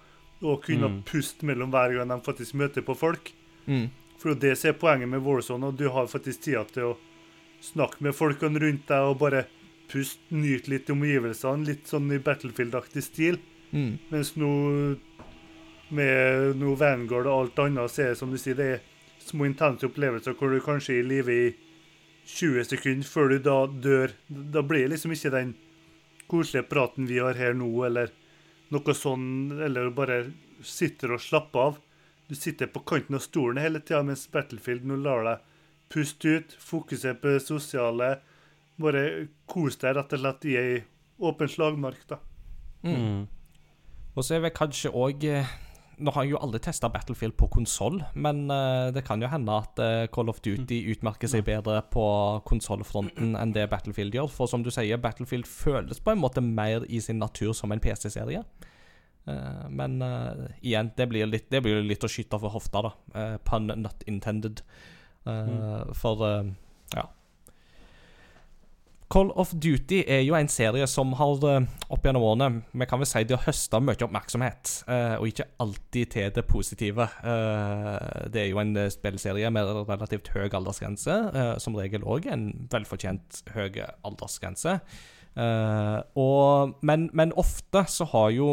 og 0.40 0.62
kunne 0.64 0.88
Mm. 0.88 1.02
puste 1.04 1.44
mellom 1.44 1.70
hver 1.74 1.92
gang 1.96 2.08
de 2.08 2.20
faktisk 2.24 2.54
møter 2.54 2.82
på 2.86 2.94
folk. 2.96 3.32
Mm. 3.66 3.90
For 4.18 4.34
det 4.34 4.56
som 4.58 4.70
er 4.70 4.78
poenget 4.78 5.08
med 5.08 5.20
Warzone, 5.22 5.66
og 5.66 5.76
du 5.76 5.88
har 5.90 6.06
faktisk 6.06 6.40
tida 6.46 6.64
til 6.72 6.82
å 6.92 6.96
snakke 7.60 8.00
med 8.00 8.14
folkene 8.14 8.58
rundt 8.62 8.86
deg 8.86 9.02
og 9.10 9.18
bare 9.18 9.44
puste, 9.90 10.20
nyte 10.30 10.68
litt 10.70 10.88
omgivelsene, 10.90 11.66
litt 11.66 11.86
sånn 11.90 12.10
i 12.14 12.18
Battlefield-aktig 12.18 13.02
stil. 13.02 13.38
Mm. 13.72 13.98
Mens 14.10 14.34
nå 14.36 14.96
med 15.90 16.56
noe 16.60 16.76
Vanguard 16.76 17.26
og 17.26 17.40
alt 17.42 17.58
annet, 17.64 17.90
så 17.90 18.02
er 18.04 18.08
det 18.12 18.18
som 18.20 18.30
du 18.32 18.38
sier, 18.40 18.54
det 18.58 18.68
er 18.76 18.80
små 19.24 19.46
intense 19.48 19.86
opplevelser 19.88 20.36
hvor 20.38 20.52
du 20.52 20.60
kanskje 20.64 20.98
er 20.98 21.02
i 21.02 21.08
live 21.08 21.32
i 21.34 21.46
20 22.28 22.68
sekunder 22.68 23.08
før 23.08 23.32
du 23.32 23.38
da 23.42 23.58
dør. 23.66 24.14
Da 24.28 24.62
blir 24.62 24.86
det 24.86 24.96
liksom 24.96 25.14
ikke 25.14 25.32
den 25.34 25.54
koselige 26.28 26.68
praten 26.68 27.08
vi 27.08 27.20
har 27.22 27.38
her 27.38 27.56
nå, 27.56 27.70
eller 27.88 28.12
noe 28.74 28.94
sånn, 28.94 29.28
eller 29.64 29.88
bare 29.96 30.18
sitter 30.66 31.14
og 31.16 31.22
slapper 31.24 31.70
av. 31.70 31.78
Du 32.28 32.36
sitter 32.36 32.68
på 32.68 32.84
kanten 32.84 33.16
av 33.16 33.24
stolen 33.24 33.62
hele 33.62 33.80
tida, 33.80 34.02
mens 34.04 34.26
Battlefield 34.32 34.84
nå 34.84 34.98
lar 35.00 35.24
deg 35.24 35.46
puste 35.88 36.34
ut, 36.36 36.52
fokusere 36.60 37.16
på 37.16 37.32
det 37.32 37.44
sosiale, 37.46 38.10
bare 38.76 39.04
kos 39.48 39.80
deg 39.80 39.96
rett 39.96 40.12
og 40.12 40.20
slett 40.20 40.44
i 40.44 40.58
ei 40.60 40.74
åpen 41.24 41.48
slagmark, 41.48 42.02
da. 42.10 42.20
Mm. 42.84 43.24
Og 44.12 44.26
så 44.26 44.36
er 44.36 44.44
vi 44.44 44.52
kanskje 44.54 44.92
òg 44.92 45.24
Nå 45.98 46.12
har 46.14 46.24
jeg 46.24 46.32
jo 46.34 46.40
aldri 46.42 46.60
testa 46.62 46.90
Battlefield 46.92 47.34
på 47.40 47.48
konsoll, 47.50 47.98
men 48.14 48.44
uh, 48.52 48.88
det 48.94 49.02
kan 49.06 49.22
jo 49.22 49.30
hende 49.30 49.54
at 49.54 49.80
uh, 49.82 50.06
Call 50.14 50.30
of 50.30 50.38
Duty 50.44 50.78
utmerker 50.92 51.30
seg 51.30 51.42
bedre 51.48 51.80
på 51.90 52.04
konsollfronten 52.48 53.34
enn 53.38 53.54
det 53.56 53.66
Battlefield 53.72 54.14
gjør. 54.14 54.30
For 54.32 54.50
som 54.50 54.62
du 54.62 54.70
sier, 54.74 55.00
Battlefield 55.02 55.48
føles 55.50 56.02
på 56.02 56.14
en 56.14 56.22
måte 56.22 56.44
mer 56.44 56.86
i 56.86 57.02
sin 57.02 57.18
natur 57.22 57.54
som 57.56 57.74
en 57.74 57.82
PC-serie. 57.82 58.44
Uh, 59.28 59.66
men 59.68 59.98
eh, 60.00 60.46
igjen, 60.64 60.88
det 60.96 61.08
blir, 61.10 61.26
litt, 61.28 61.50
det 61.52 61.60
blir 61.66 61.82
litt 61.84 62.06
å 62.06 62.08
skyte 62.08 62.38
for 62.40 62.54
hofta, 62.54 62.86
da. 62.86 63.26
Pun 63.44 63.68
not 63.82 64.06
intended. 64.06 64.62
Mm. 65.28 65.92
For. 65.98 66.24
Call 69.08 69.30
of 69.40 69.54
Duty 69.56 70.02
er 70.04 70.20
jo 70.26 70.36
en 70.36 70.50
serie 70.52 70.84
som 70.90 71.14
har 71.16 71.44
eh, 71.48 71.66
opp 71.88 72.04
gjennom 72.04 72.26
årene 72.28 72.48
Vi 72.76 72.88
kan 72.88 73.00
vel 73.00 73.08
si 73.08 73.22
det 73.24 73.38
har 73.38 73.46
høsta 73.46 73.80
mye 73.80 74.04
oppmerksomhet, 74.04 74.72
eh, 74.84 75.14
og 75.16 75.30
ikke 75.30 75.46
alltid 75.64 76.10
til 76.12 76.32
det 76.36 76.44
positive. 76.48 77.08
Eh, 77.24 78.26
det 78.28 78.42
er 78.42 78.50
jo 78.50 78.60
en 78.60 78.76
spillserie 78.92 79.48
med 79.54 79.72
relativt 79.88 80.28
høy 80.34 80.50
aldersgrense, 80.52 81.16
som 81.62 81.76
regel 81.78 82.04
òg 82.04 82.28
en 82.28 82.50
velfortjent 82.72 83.42
høy 83.54 83.80
aldersgrense. 84.04 84.78
Og, 86.18 86.74
men, 86.82 87.08
men 87.16 87.32
ofte 87.38 87.84
så 87.88 88.08
har 88.12 88.32
jo 88.34 88.48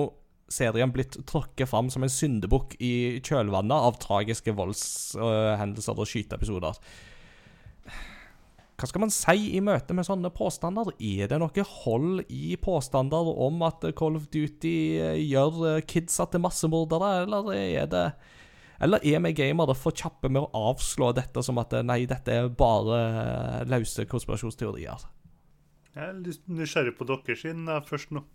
serien 0.51 0.91
blitt 0.93 1.18
tråkket 1.28 1.68
fram 1.72 1.89
som 1.91 2.06
en 2.06 2.12
syndebukk 2.12 2.76
i 2.78 3.20
kjølvannet 3.26 3.89
av 3.89 3.97
tragiske 4.03 4.53
voldshendelser 4.56 5.99
og 5.99 6.12
skyteepisoder. 6.12 6.80
Hva 8.76 8.89
skal 8.89 9.05
man 9.05 9.11
si 9.13 9.53
i 9.55 9.61
møte 9.63 9.95
med 9.95 10.03
sånne 10.03 10.30
påstander? 10.36 10.89
Er 10.99 11.30
det 11.32 11.38
noe 11.39 11.65
hold 11.86 12.26
i 12.28 12.57
påstander 12.59 13.30
om 13.45 13.61
at 13.63 13.86
Call 13.95 14.17
of 14.19 14.26
Duty 14.34 14.76
eh, 14.99 15.19
gjør 15.23 15.61
eh, 15.69 15.84
kidsa 15.88 16.28
til 16.28 16.43
massemordere, 16.43 17.21
eller 17.23 17.53
er 17.55 17.88
det 17.91 18.05
Eller 18.84 18.99
er 19.07 19.21
vi 19.23 19.32
gamere 19.32 19.76
for 19.80 19.95
kjappe 19.95 20.28
med 20.28 20.43
å 20.43 20.71
avslå 20.73 21.13
dette 21.15 21.43
som 21.43 21.57
at 21.63 21.71
eh, 21.71 21.86
nei, 21.88 22.03
dette 22.05 22.32
er 22.32 22.49
bare 22.51 23.63
løse 23.63 24.03
konspirasjonsteorier? 24.11 25.07
Jeg 25.95 26.09
er 26.09 26.19
litt 26.19 26.43
nysgjerrig 26.51 26.97
på 26.97 27.07
dere 27.07 27.39
siden 27.39 27.71
først 27.88 28.11
nå. 28.11 28.26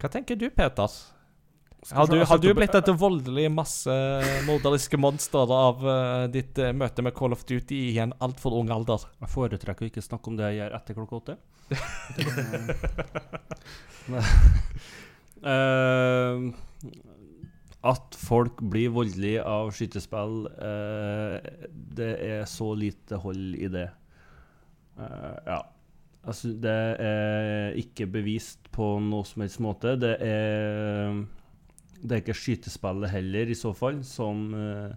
Hva 0.00 0.08
tenker 0.08 0.40
du, 0.40 0.48
Peter? 0.48 0.88
Har 1.92 2.08
du, 2.08 2.16
har 2.24 2.38
du 2.40 2.48
blitt 2.56 2.74
et 2.78 2.88
voldelig 2.96 3.50
massemorderiske 3.52 4.96
monster 4.96 5.50
av 5.52 5.82
uh, 5.84 6.24
ditt 6.32 6.56
uh, 6.62 6.72
møte 6.72 7.04
med 7.04 7.12
Call 7.16 7.36
of 7.36 7.44
Duty 7.44 7.76
i 7.90 7.98
en 8.00 8.14
altfor 8.24 8.56
ung 8.56 8.72
alder? 8.72 9.04
Jeg 9.20 9.32
foretrekker 9.34 9.84
å 9.84 9.90
ikke 9.92 10.04
snakke 10.04 10.32
om 10.32 10.38
det 10.38 10.48
jeg 10.48 10.62
gjør 10.62 10.78
etter 10.80 10.96
klokka 10.96 11.20
åtte. 11.20 11.34
Eh, 15.44 16.44
at 17.84 18.16
folk 18.16 18.62
blir 18.72 18.92
voldelige 18.94 19.42
av 19.44 19.68
skytespill, 19.76 20.46
eh, 20.48 21.34
det 21.68 22.12
er 22.24 22.46
så 22.48 22.70
lite 22.78 23.18
hold 23.20 23.58
i 23.60 23.68
det. 23.68 23.90
Eh, 24.96 25.38
ja. 25.50 25.60
Altså, 26.24 26.54
det 26.56 26.78
er 27.04 27.74
ikke 27.76 28.06
bevist 28.08 28.70
på 28.72 28.94
noe 29.04 29.28
som 29.28 29.44
helst 29.44 29.60
måte. 29.60 29.92
Det 30.00 30.14
er 30.24 31.18
Det 32.04 32.12
er 32.12 32.22
ikke 32.22 32.36
skytespillet 32.36 33.12
heller, 33.14 33.48
i 33.48 33.56
så 33.56 33.72
fall, 33.76 34.02
som 34.04 34.50
eh, 34.58 34.92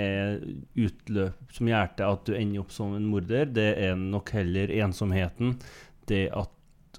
er 0.00 0.38
utløp 0.80 1.52
som 1.52 1.68
til 1.68 2.06
at 2.06 2.24
du 2.26 2.32
ender 2.32 2.62
opp 2.62 2.72
som 2.72 2.94
en 2.96 3.08
morder. 3.10 3.50
Det 3.52 3.68
er 3.76 3.96
nok 3.96 4.32
heller 4.32 4.72
ensomheten, 4.80 5.58
det 6.08 6.30
at, 6.32 6.52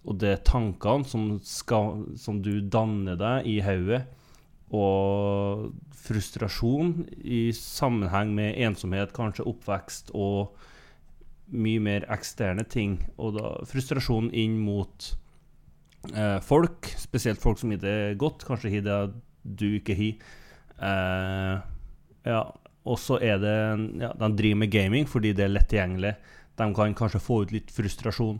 og 0.05 0.19
det 0.21 0.29
er 0.29 0.45
tankene 0.45 1.07
som, 1.09 1.39
skal, 1.41 2.05
som 2.17 2.43
du 2.45 2.59
danner 2.61 3.17
deg 3.17 3.49
i 3.49 3.57
hodet, 3.65 4.03
og 4.73 5.73
frustrasjon 6.03 7.03
i 7.21 7.51
sammenheng 7.53 8.31
med 8.33 8.57
ensomhet, 8.57 9.13
kanskje 9.13 9.45
oppvekst 9.49 10.09
og 10.17 10.55
mye 11.53 11.81
mer 11.83 12.07
eksterne 12.13 12.65
ting. 12.65 12.97
Og 13.21 13.35
da 13.37 13.53
frustrasjon 13.69 14.31
inn 14.33 14.57
mot 14.65 15.11
eh, 16.11 16.39
folk, 16.43 16.89
spesielt 16.99 17.41
folk 17.41 17.61
som 17.61 17.71
har 17.73 17.81
det 17.83 18.17
godt, 18.21 18.45
kanskje 18.47 18.73
har 18.75 18.85
det 18.87 18.99
du 19.43 19.69
ikke 19.77 19.95
har. 19.99 20.27
Eh, 20.83 21.55
ja, 22.27 22.43
og 22.83 22.99
så 22.99 23.19
er 23.23 23.39
det 23.39 23.55
ja, 24.01 24.09
De 24.19 24.29
driver 24.35 24.59
med 24.59 24.71
gaming 24.71 25.05
fordi 25.07 25.31
det 25.35 25.45
er 25.45 25.53
lett 25.53 25.69
tilgjengelig. 25.71 26.15
De 26.59 26.69
kan 26.75 26.95
kanskje 26.97 27.23
få 27.23 27.43
ut 27.43 27.53
litt 27.55 27.71
frustrasjon. 27.73 28.39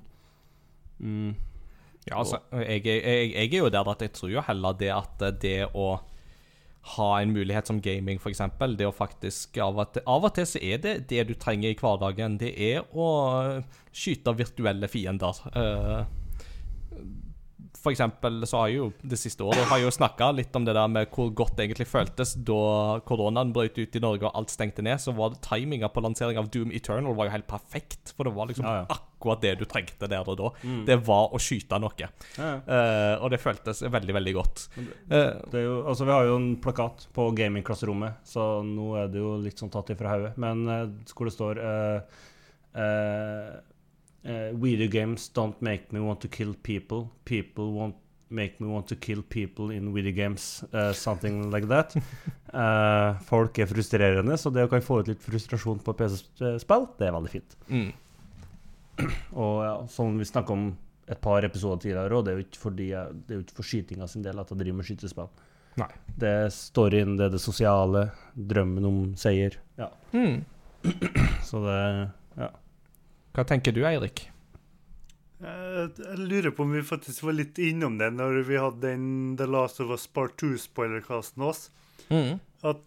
Mm. 1.00 1.34
Ja, 2.04 2.20
altså, 2.20 2.42
jeg, 2.52 2.84
jeg, 2.86 3.30
jeg, 3.32 3.48
er 3.48 3.62
jo 3.62 3.70
der 3.72 3.88
at 3.90 4.02
jeg 4.04 4.12
tror 4.16 4.32
jo 4.34 4.44
heller 4.44 4.76
det 4.76 4.92
at 4.92 5.24
det 5.40 5.60
å 5.72 5.94
ha 6.98 7.10
en 7.22 7.32
mulighet 7.32 7.70
som 7.70 7.80
gaming, 7.80 8.20
f.eks. 8.20 8.42
Det 8.76 8.88
å 8.88 8.96
faktisk 8.96 9.58
av 9.64 9.80
og, 9.80 9.94
til, 9.96 10.04
av 10.10 10.28
og 10.28 10.34
til 10.36 10.48
så 10.50 10.60
er 10.60 10.82
det 10.84 10.96
det 11.12 11.24
du 11.30 11.34
trenger 11.40 11.72
i 11.72 11.78
hverdagen. 11.80 12.36
Det 12.42 12.52
er 12.60 12.84
å 12.92 13.08
skyte 13.96 14.36
virtuelle 14.36 14.90
fiender. 14.92 15.40
Eh, 15.56 16.02
for 17.84 17.92
eksempel 17.92 18.46
så 18.48 18.62
har 18.62 18.70
jeg 18.72 18.80
jo 18.80 18.86
det 19.04 19.18
siste 19.20 19.44
året 19.44 19.68
har 19.68 19.82
jeg 19.82 19.90
jo 19.90 19.96
snakka 19.98 20.30
litt 20.38 20.56
om 20.56 20.64
det 20.64 20.76
der 20.78 20.92
med 20.92 21.10
hvor 21.12 21.34
godt 21.36 21.58
det 21.58 21.66
egentlig 21.66 21.90
føltes 21.92 22.32
da 22.48 23.00
koronaen 23.04 23.52
brøt 23.56 23.76
ut 23.76 23.98
i 23.98 24.02
Norge 24.04 24.30
og 24.30 24.38
alt 24.40 24.54
stengte 24.54 24.86
ned. 24.86 25.02
Så 25.04 25.12
var 25.18 25.34
det 25.34 25.42
timinga 25.44 25.90
på 25.92 26.04
lansering 26.06 26.40
av 26.40 26.48
Doom 26.54 26.72
Eternal 26.72 27.16
var 27.18 27.28
jo 27.28 27.34
helt 27.36 27.50
perfekt. 27.50 28.14
For 28.16 28.28
det 28.28 28.36
var 28.38 28.48
liksom 28.48 28.68
Ja, 28.70 28.86
ja. 28.86 28.96
akkurat 28.96 29.44
det 29.44 29.56
du 29.60 29.66
trengte 29.68 30.08
der 30.08 30.24
og 30.24 30.40
da. 30.40 30.54
Mm. 30.64 30.86
Det 30.88 30.98
var 31.04 31.36
å 31.36 31.42
skyte 31.44 31.82
noe. 31.84 31.92
Ja. 32.00 32.10
Eh, 32.40 33.16
og 33.20 33.34
det 33.34 33.42
føltes 33.44 33.84
veldig, 33.84 34.16
veldig 34.20 34.36
godt. 34.40 34.68
Eh, 34.80 35.34
Det 35.52 35.60
er 35.60 35.68
jo, 35.68 35.84
altså 35.84 36.08
Vi 36.08 36.16
har 36.16 36.30
jo 36.30 36.40
en 36.40 36.56
plakat 36.64 37.08
på 37.14 37.30
gamingklasserommet, 37.36 38.24
så 38.24 38.64
nå 38.64 38.94
er 39.02 39.12
det 39.12 39.20
jo 39.20 39.36
litt 39.44 39.60
sånn 39.60 39.74
tatt 39.74 39.92
ifra 39.92 40.16
hodet. 40.16 40.38
Men 40.38 40.64
eh, 40.68 40.88
hvor 41.12 41.28
det 41.28 41.36
står 41.36 41.60
uh, 41.60 42.24
eh, 42.80 43.54
eh, 44.24 44.52
Video 44.54 44.88
games 44.92 45.30
don't 45.36 45.60
make 45.62 45.92
me 45.92 46.00
want 46.00 46.22
to 46.22 46.28
kill 46.28 46.54
people. 46.64 47.08
People 47.26 47.72
won't 47.76 47.96
make 48.34 48.60
me 48.60 48.68
want 48.68 48.88
to 48.90 48.96
kill 48.96 49.22
people 49.30 49.70
in 49.76 49.94
video 49.94 50.12
games. 50.12 50.64
Uh, 50.74 50.92
something 50.94 51.52
like 51.52 51.68
that. 51.70 51.94
Uh, 52.54 53.20
folk 53.30 53.60
er 53.62 53.70
frustrerende, 53.70 54.38
så 54.42 54.50
det 54.50 54.64
å 54.66 54.72
kan 54.72 54.82
få 54.82 55.02
ut 55.04 55.12
litt 55.12 55.22
frustrasjon 55.22 55.84
på 55.86 55.94
PC-spill, 56.00 56.88
det 56.98 57.08
er 57.10 57.14
veldig 57.18 57.34
fint. 57.36 57.58
mm. 57.70 57.92
Og 59.42 59.56
ja, 59.66 59.76
som 59.90 60.18
vi 60.20 60.26
snakka 60.26 60.54
om 60.54 60.68
et 61.10 61.20
par 61.22 61.44
episoder 61.46 61.82
tidligere, 61.82 62.14
og 62.16 62.26
det 62.26 62.32
er 62.34 62.38
jo 62.40 62.44
ikke, 62.46 62.60
fordi 62.62 62.90
jeg, 62.92 63.16
det 63.26 63.34
er 63.34 63.40
jo 63.40 63.44
ikke 63.46 63.56
for 63.58 63.68
skytinga 63.70 64.08
sin 64.08 64.26
del 64.26 64.38
at 64.42 64.52
jeg 64.54 64.60
driver 64.60 64.78
med 64.80 64.88
skytespill. 64.88 65.32
Nei. 65.82 65.88
Det 66.22 66.30
er 66.44 66.52
storyen, 66.54 67.16
det 67.18 67.26
er 67.26 67.34
det 67.34 67.42
sosiale, 67.42 68.04
drømmen 68.38 68.86
om 68.90 69.00
seier. 69.20 69.60
Ja. 69.82 69.92
Mm. 70.14 70.44
Så 71.48 71.62
det 71.64 71.80
Ja. 72.38 72.50
Hva 73.34 73.46
tenker 73.50 73.74
du, 73.74 73.82
Eirik? 73.90 74.28
Jeg, 75.44 75.90
jeg 75.98 76.18
lurer 76.22 76.54
på 76.56 76.64
om 76.64 76.74
vi 76.76 76.84
faktisk 76.86 77.26
var 77.26 77.36
litt 77.36 77.60
innom 77.60 77.98
det 78.00 78.12
når 78.16 78.44
vi 78.48 78.60
hadde 78.62 78.86
den 78.86 79.06
The 79.40 79.48
Last 79.50 79.82
of 79.84 79.92
Us 79.92 80.06
Part 80.08 80.38
2-spoilerkasten 80.40 81.44
oss. 81.44 81.68
Mm. 82.14 82.38
At 82.64 82.84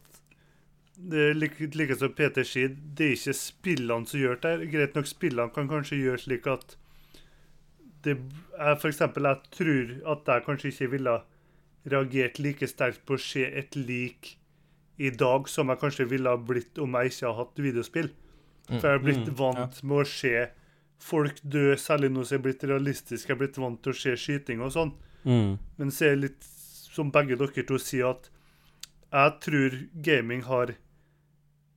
det 0.96 1.24
er 1.30 1.36
like, 1.36 1.68
like 1.76 1.96
som 2.00 2.14
Peter 2.16 2.46
sier, 2.46 2.72
det 2.72 3.10
er 3.10 3.16
ikke 3.18 3.36
spillene 3.36 4.08
som 4.08 4.22
gjør 4.22 4.40
det. 4.44 4.54
Greit 4.72 4.96
nok, 4.96 5.10
spillene 5.10 5.52
kan 5.52 5.68
kanskje 5.68 6.00
gjøre 6.00 6.22
slik 6.22 6.48
at 6.48 6.76
det 8.06 8.14
er 8.54 8.86
eksempel, 8.86 9.26
jeg 9.26 9.50
tror 9.56 9.92
at 10.14 10.28
jeg 10.30 10.44
kanskje 10.46 10.70
ikke 10.70 10.90
ville 10.94 11.14
reagert 11.90 12.38
like 12.38 12.68
sterkt 12.70 13.02
på 13.06 13.16
å 13.16 13.22
se 13.22 13.42
et 13.46 13.74
lik 13.78 14.36
i 14.96 15.10
dag 15.10 15.50
som 15.50 15.68
jeg 15.70 15.82
kanskje 15.82 16.06
ville 16.08 16.30
ha 16.30 16.38
blitt 16.38 16.78
om 16.82 16.94
jeg 16.96 17.12
ikke 17.12 17.26
hadde 17.26 17.40
hatt 17.40 17.62
videospill. 17.66 18.08
For 18.66 18.82
jeg 18.82 18.98
har 18.98 19.02
blitt 19.04 19.28
Mm, 19.28 19.36
vant 19.38 19.82
med 19.82 20.02
å 20.02 20.06
se 20.10 20.48
folk 20.98 21.40
dø, 21.42 21.76
særlig 21.76 22.10
nå 22.10 22.24
som 22.24 22.36
jeg 22.36 22.40
er 22.40 22.46
blitt 22.46 22.64
realistisk. 22.64 23.28
Jeg 23.28 23.36
er 23.36 23.42
blitt 23.44 23.58
vant 23.58 23.82
til 23.82 23.92
å 23.92 23.98
se 24.00 24.16
skyting 24.16 24.62
og 24.64 24.72
sånn. 24.74 24.92
Mm. 25.24 25.58
Men 25.78 25.90
så 25.90 26.06
er 26.08 26.16
det 26.16 26.22
litt 26.24 26.48
som 26.96 27.12
begge 27.12 27.36
dere 27.36 27.66
to 27.68 27.78
sier, 27.78 28.10
at 28.10 28.30
jeg 29.12 29.32
tror 29.44 29.76
gaming 30.02 30.42
har 30.48 30.74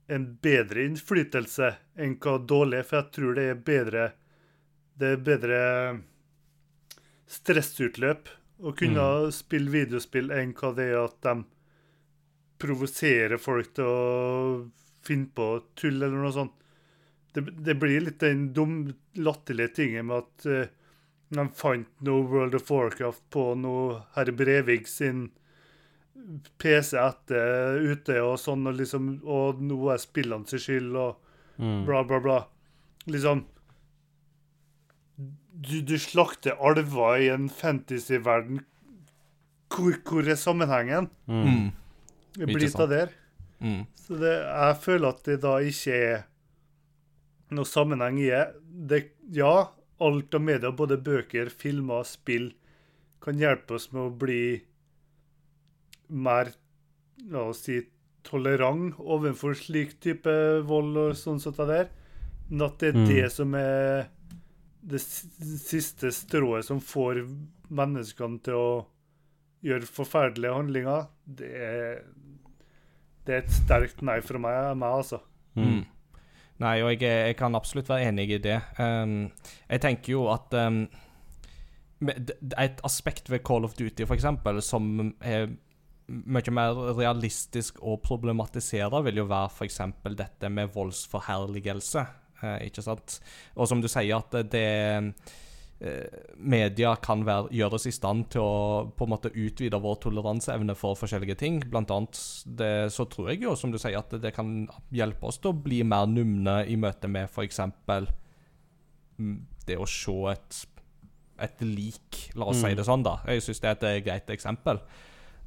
en 0.09 0.25
bedre 0.41 0.85
innflytelse 0.87 1.75
enn 1.99 2.15
hva 2.17 2.39
dårlig 2.41 2.79
er, 2.79 2.87
for 2.87 2.97
jeg 3.01 3.11
tror 3.13 3.35
det 3.37 3.45
er 3.49 3.59
bedre 3.69 4.11
Det 4.99 5.13
er 5.13 5.21
bedre 5.23 5.59
stressutløp 7.29 8.27
å 8.59 8.73
kunne 8.75 9.31
spille 9.31 9.71
videospill 9.71 10.33
enn 10.35 10.51
hva 10.57 10.73
det 10.75 10.89
er 10.89 10.97
at 11.05 11.21
de 11.23 11.35
provoserer 12.59 13.39
folk 13.39 13.69
til 13.77 13.87
å 13.87 14.01
finne 15.07 15.29
på 15.31 15.47
tull 15.79 16.01
eller 16.01 16.17
noe 16.19 16.33
sånt. 16.35 16.58
Det, 17.33 17.43
det 17.65 17.75
blir 17.77 18.01
litt 18.01 18.19
den 18.23 18.47
dum, 18.53 18.93
latterlige 19.15 19.75
tingen 19.81 20.07
med 20.09 20.23
at 20.23 20.45
uh, 20.49 20.65
de 21.29 21.45
fant 21.53 21.87
noe 22.01 22.23
World 22.25 22.55
of 22.57 22.71
Warcraft 22.73 23.21
på 23.29 23.43
noe 23.61 23.99
herr 24.15 24.31
Brevik 24.33 24.87
sin 24.89 25.27
PC 26.59 26.97
etter 26.97 27.77
ute 27.85 28.17
og 28.25 28.39
sånn, 28.41 28.65
og 28.67 28.75
liksom 28.79 29.11
Og 29.23 29.61
nå 29.61 29.77
er 29.93 30.01
spillene 30.01 30.49
sin 30.49 30.59
skyld, 30.65 30.95
og 30.95 31.25
Mm. 31.59 31.81
bla, 31.85 32.03
bla, 32.07 32.19
bla. 32.23 32.37
Liksom 33.11 33.41
du, 35.51 35.81
du 35.81 35.97
slakter 35.99 36.55
alver 36.63 37.17
i 37.19 37.27
en 37.33 37.49
fantasyverden. 37.51 38.61
Hvor, 39.69 39.97
hvor 40.07 40.29
er 40.29 40.39
sammenhengen? 40.39 41.09
Mm. 41.27 41.71
Det 42.37 42.47
blir 42.47 42.69
sant. 42.71 42.85
av 42.85 42.93
der. 42.93 43.11
Mm. 43.59 43.81
Så 43.99 44.15
det, 44.21 44.31
jeg 44.39 44.77
føler 44.85 45.09
at 45.11 45.19
det 45.27 45.35
da 45.43 45.57
ikke 45.59 45.97
er 45.99 46.23
noe 47.55 47.65
sammenheng 47.67 48.19
i 48.21 48.29
det. 48.89 49.03
Ja, 49.35 49.69
alt 49.99 50.33
av 50.35 50.41
media, 50.41 50.71
både 50.71 50.97
bøker, 51.03 51.49
filmer, 51.51 52.05
spill, 52.07 52.51
kan 53.23 53.39
hjelpe 53.41 53.75
oss 53.75 53.89
med 53.91 54.01
å 54.05 54.17
bli 54.21 54.41
mer, 56.09 56.53
la 57.29 57.47
oss 57.51 57.65
si, 57.67 57.81
tolerant 58.23 58.95
overfor 58.99 59.55
slik 59.57 59.97
type 60.03 60.31
vold 60.67 60.97
og 60.99 61.17
sånn 61.17 61.39
det 61.43 61.67
der. 61.67 61.89
Men 62.49 62.65
at 62.67 62.79
det 62.79 62.89
er 62.89 62.97
Mm. 62.97 63.07
det 63.07 63.31
som 63.31 63.55
er 63.55 64.09
det 64.81 64.99
siste 65.01 66.11
strået 66.11 66.65
som 66.65 66.79
får 66.79 67.27
menneskene 67.69 68.41
til 68.43 68.53
å 68.53 68.85
gjøre 69.63 69.85
forferdelige 69.85 70.55
handlinger, 70.55 71.07
det 71.25 71.51
er 71.55 72.03
det 73.25 73.35
er 73.35 73.43
et 73.43 73.51
sterkt 73.51 74.01
nei 74.01 74.19
fra 74.21 74.39
meg, 74.39 74.77
meg 74.79 74.89
altså. 74.89 75.19
Mm. 75.55 75.85
Nei, 76.59 76.79
og 76.83 76.91
jeg, 76.91 77.07
jeg 77.07 77.37
kan 77.39 77.55
absolutt 77.55 77.89
være 77.89 78.09
enig 78.11 78.27
i 78.35 78.41
det. 78.43 78.57
Um, 78.79 79.29
jeg 79.69 79.83
tenker 79.85 80.15
jo 80.17 80.25
at 80.33 80.53
um, 80.59 80.83
Et 81.99 82.81
aspekt 82.87 83.27
ved 83.31 83.43
Call 83.43 83.65
of 83.67 83.75
Duty, 83.75 84.05
for 84.05 84.15
eksempel, 84.15 84.61
som 84.63 85.13
er 85.19 85.49
mye 86.09 86.53
mer 86.55 86.77
realistisk 86.97 87.81
å 87.83 87.97
problematisere, 88.01 89.03
vil 89.05 89.19
jo 89.21 89.27
være 89.29 89.51
f.eks. 89.51 89.81
dette 90.17 90.49
med 90.51 90.71
voldsforherligelse. 90.73 92.05
Uh, 92.39 92.57
ikke 92.65 92.83
sant? 92.83 93.19
Og 93.55 93.67
som 93.67 93.83
du 93.83 93.89
sier, 93.91 94.15
at 94.15 94.51
det 94.51 94.63
eh, 94.63 95.35
Media 95.79 96.89
kan 96.99 97.21
være, 97.23 97.53
gjøre 97.55 97.77
oss 97.77 97.85
i 97.87 97.93
stand 97.95 98.25
til 98.33 98.43
å 98.43 98.55
på 98.91 99.05
en 99.05 99.13
måte 99.13 99.31
utvide 99.31 99.79
vår 99.79 99.95
toleranseevne 100.03 100.75
for 100.75 100.97
forskjellige 100.99 101.37
ting. 101.39 101.61
Blant 101.71 101.93
annet 101.95 102.19
det, 102.59 102.91
så 102.91 103.05
tror 103.07 103.29
jeg 103.31 103.45
jo, 103.45 103.53
som 103.55 103.71
du 103.71 103.77
sier, 103.79 103.95
at 103.95 104.11
det 104.19 104.33
kan 104.35 104.65
hjelpe 104.91 105.29
oss 105.29 105.39
til 105.39 105.53
å 105.53 105.61
bli 105.63 105.79
mer 105.87 106.09
numne 106.11 106.65
i 106.67 106.75
møte 106.75 107.07
med 107.07 107.31
f.eks. 107.31 107.61
det 109.69 109.77
å 109.79 109.87
se 109.87 110.17
et, 110.33 110.59
et 111.47 111.63
lik, 111.63 112.25
la 112.35 112.51
oss 112.51 112.59
si 112.59 112.67
Mm. 112.67 112.75
det 112.75 112.85
sånn, 112.85 113.03
da. 113.07 113.19
Jeg 113.27 113.45
syns 113.47 113.63
det 113.63 113.69
er 113.69 113.77
et 113.77 113.87
eh, 113.87 114.03
greit 114.03 114.29
eksempel. 114.35 114.83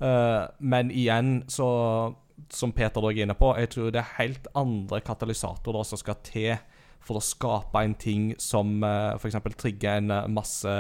Uh, 0.01 0.49
men 0.59 0.91
igjen, 0.91 1.45
så 1.49 2.17
Som 2.51 2.73
Peter 2.73 3.05
er 3.07 3.23
inne 3.23 3.37
på, 3.39 3.53
jeg 3.57 3.69
tror 3.71 3.91
det 3.93 4.01
er 4.01 4.17
helt 4.17 4.47
andre 4.59 4.99
katalysatorer 5.01 5.85
som 5.87 5.99
skal 6.01 6.17
til 6.25 6.57
for 7.03 7.19
å 7.19 7.25
skape 7.25 7.83
en 7.83 7.95
ting 7.99 8.31
som 8.41 8.79
uh, 8.85 9.15
f.eks. 9.19 9.39
trigger 9.59 10.01
en 10.01 10.15
eh, 10.15 10.29
masse, 10.31 10.73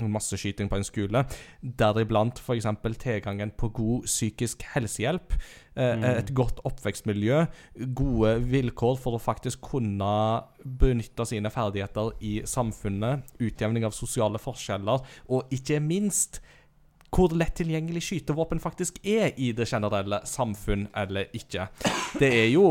masseskyting 0.00 0.70
på 0.70 0.78
en 0.78 0.86
skole. 0.86 1.22
Deriblant 1.60 2.38
f.eks. 2.42 2.68
tilgangen 3.02 3.52
på 3.58 3.70
god 3.74 4.06
psykisk 4.06 4.66
helsehjelp. 4.74 5.34
eh, 5.76 5.96
Mm. 5.96 6.04
Et 6.04 6.34
godt 6.34 6.60
oppvekstmiljø. 6.64 7.44
Gode 7.98 8.36
vilkår 8.48 8.96
for 9.02 9.16
å 9.16 9.22
faktisk 9.22 9.60
kunne 9.72 10.42
benytte 10.64 11.26
sine 11.28 11.50
ferdigheter 11.52 12.14
i 12.24 12.40
samfunnet. 12.48 13.26
Utjevning 13.42 13.84
av 13.84 13.94
sosiale 13.94 14.40
forskjeller. 14.40 15.02
Og 15.28 15.52
ikke 15.52 15.80
minst 15.84 16.40
hvor 17.16 17.32
lett 17.32 17.54
tilgjengelig 17.56 18.02
skytevåpen 18.04 18.60
faktisk 18.60 18.98
er 19.06 19.30
i 19.40 19.52
det 19.56 19.68
generelle 19.70 20.20
samfunn 20.28 20.88
eller 20.96 21.30
ikke. 21.36 21.68
Det 22.20 22.28
er 22.28 22.48
jo 22.50 22.66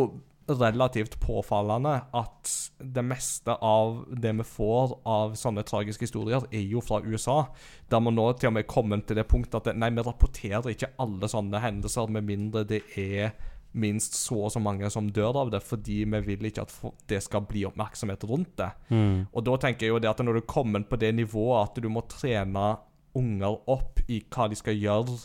relativt 0.48 1.20
påfallende 1.20 1.96
at 2.14 2.52
det 2.78 3.04
meste 3.06 3.56
av 3.66 4.04
det 4.12 4.34
vi 4.38 4.46
får 4.46 4.94
av 5.10 5.34
sånne 5.40 5.64
tragiske 5.66 6.06
historier, 6.06 6.46
er 6.52 6.62
jo 6.70 6.84
fra 6.86 7.02
USA. 7.06 7.42
Der 7.90 8.04
man 8.04 8.18
nå 8.18 8.28
til 8.38 8.52
og 8.52 8.58
med 8.60 8.70
kommet 8.70 9.08
til 9.08 9.18
det 9.20 9.28
punktet 9.32 9.58
at 9.60 9.72
det, 9.72 9.76
nei, 9.82 9.90
vi 9.96 10.06
rapporterer 10.06 10.72
ikke 10.72 10.94
alle 11.02 11.30
sånne 11.32 11.62
hendelser 11.64 12.12
med 12.14 12.28
mindre 12.30 12.66
det 12.70 12.84
er 13.00 13.34
minst 13.76 14.16
så 14.16 14.38
og 14.46 14.52
så 14.54 14.62
mange 14.64 14.88
som 14.94 15.10
dør 15.12 15.42
av 15.42 15.52
det, 15.52 15.60
fordi 15.66 16.04
vi 16.08 16.22
vil 16.30 16.48
ikke 16.48 16.64
at 16.64 16.76
det 17.12 17.22
skal 17.26 17.44
bli 17.48 17.66
oppmerksomhet 17.68 18.24
rundt 18.30 18.54
det. 18.62 18.70
Mm. 18.88 19.26
Og 19.32 19.48
da 19.48 19.58
tenker 19.62 19.88
jeg 19.88 19.96
jo 19.96 20.02
det 20.04 20.12
at 20.12 20.24
når 20.24 20.40
du 20.40 20.48
kommer 20.48 20.86
på 20.88 21.00
det 21.02 21.12
nivået 21.18 21.72
at 21.72 21.82
du 21.84 21.90
må 21.92 22.06
trene 22.12 22.76
unger 23.16 23.58
opp 23.72 24.00
i 24.12 24.22
hva 24.32 24.48
de 24.52 24.60
skal 24.60 24.78
gjøre 24.80 25.18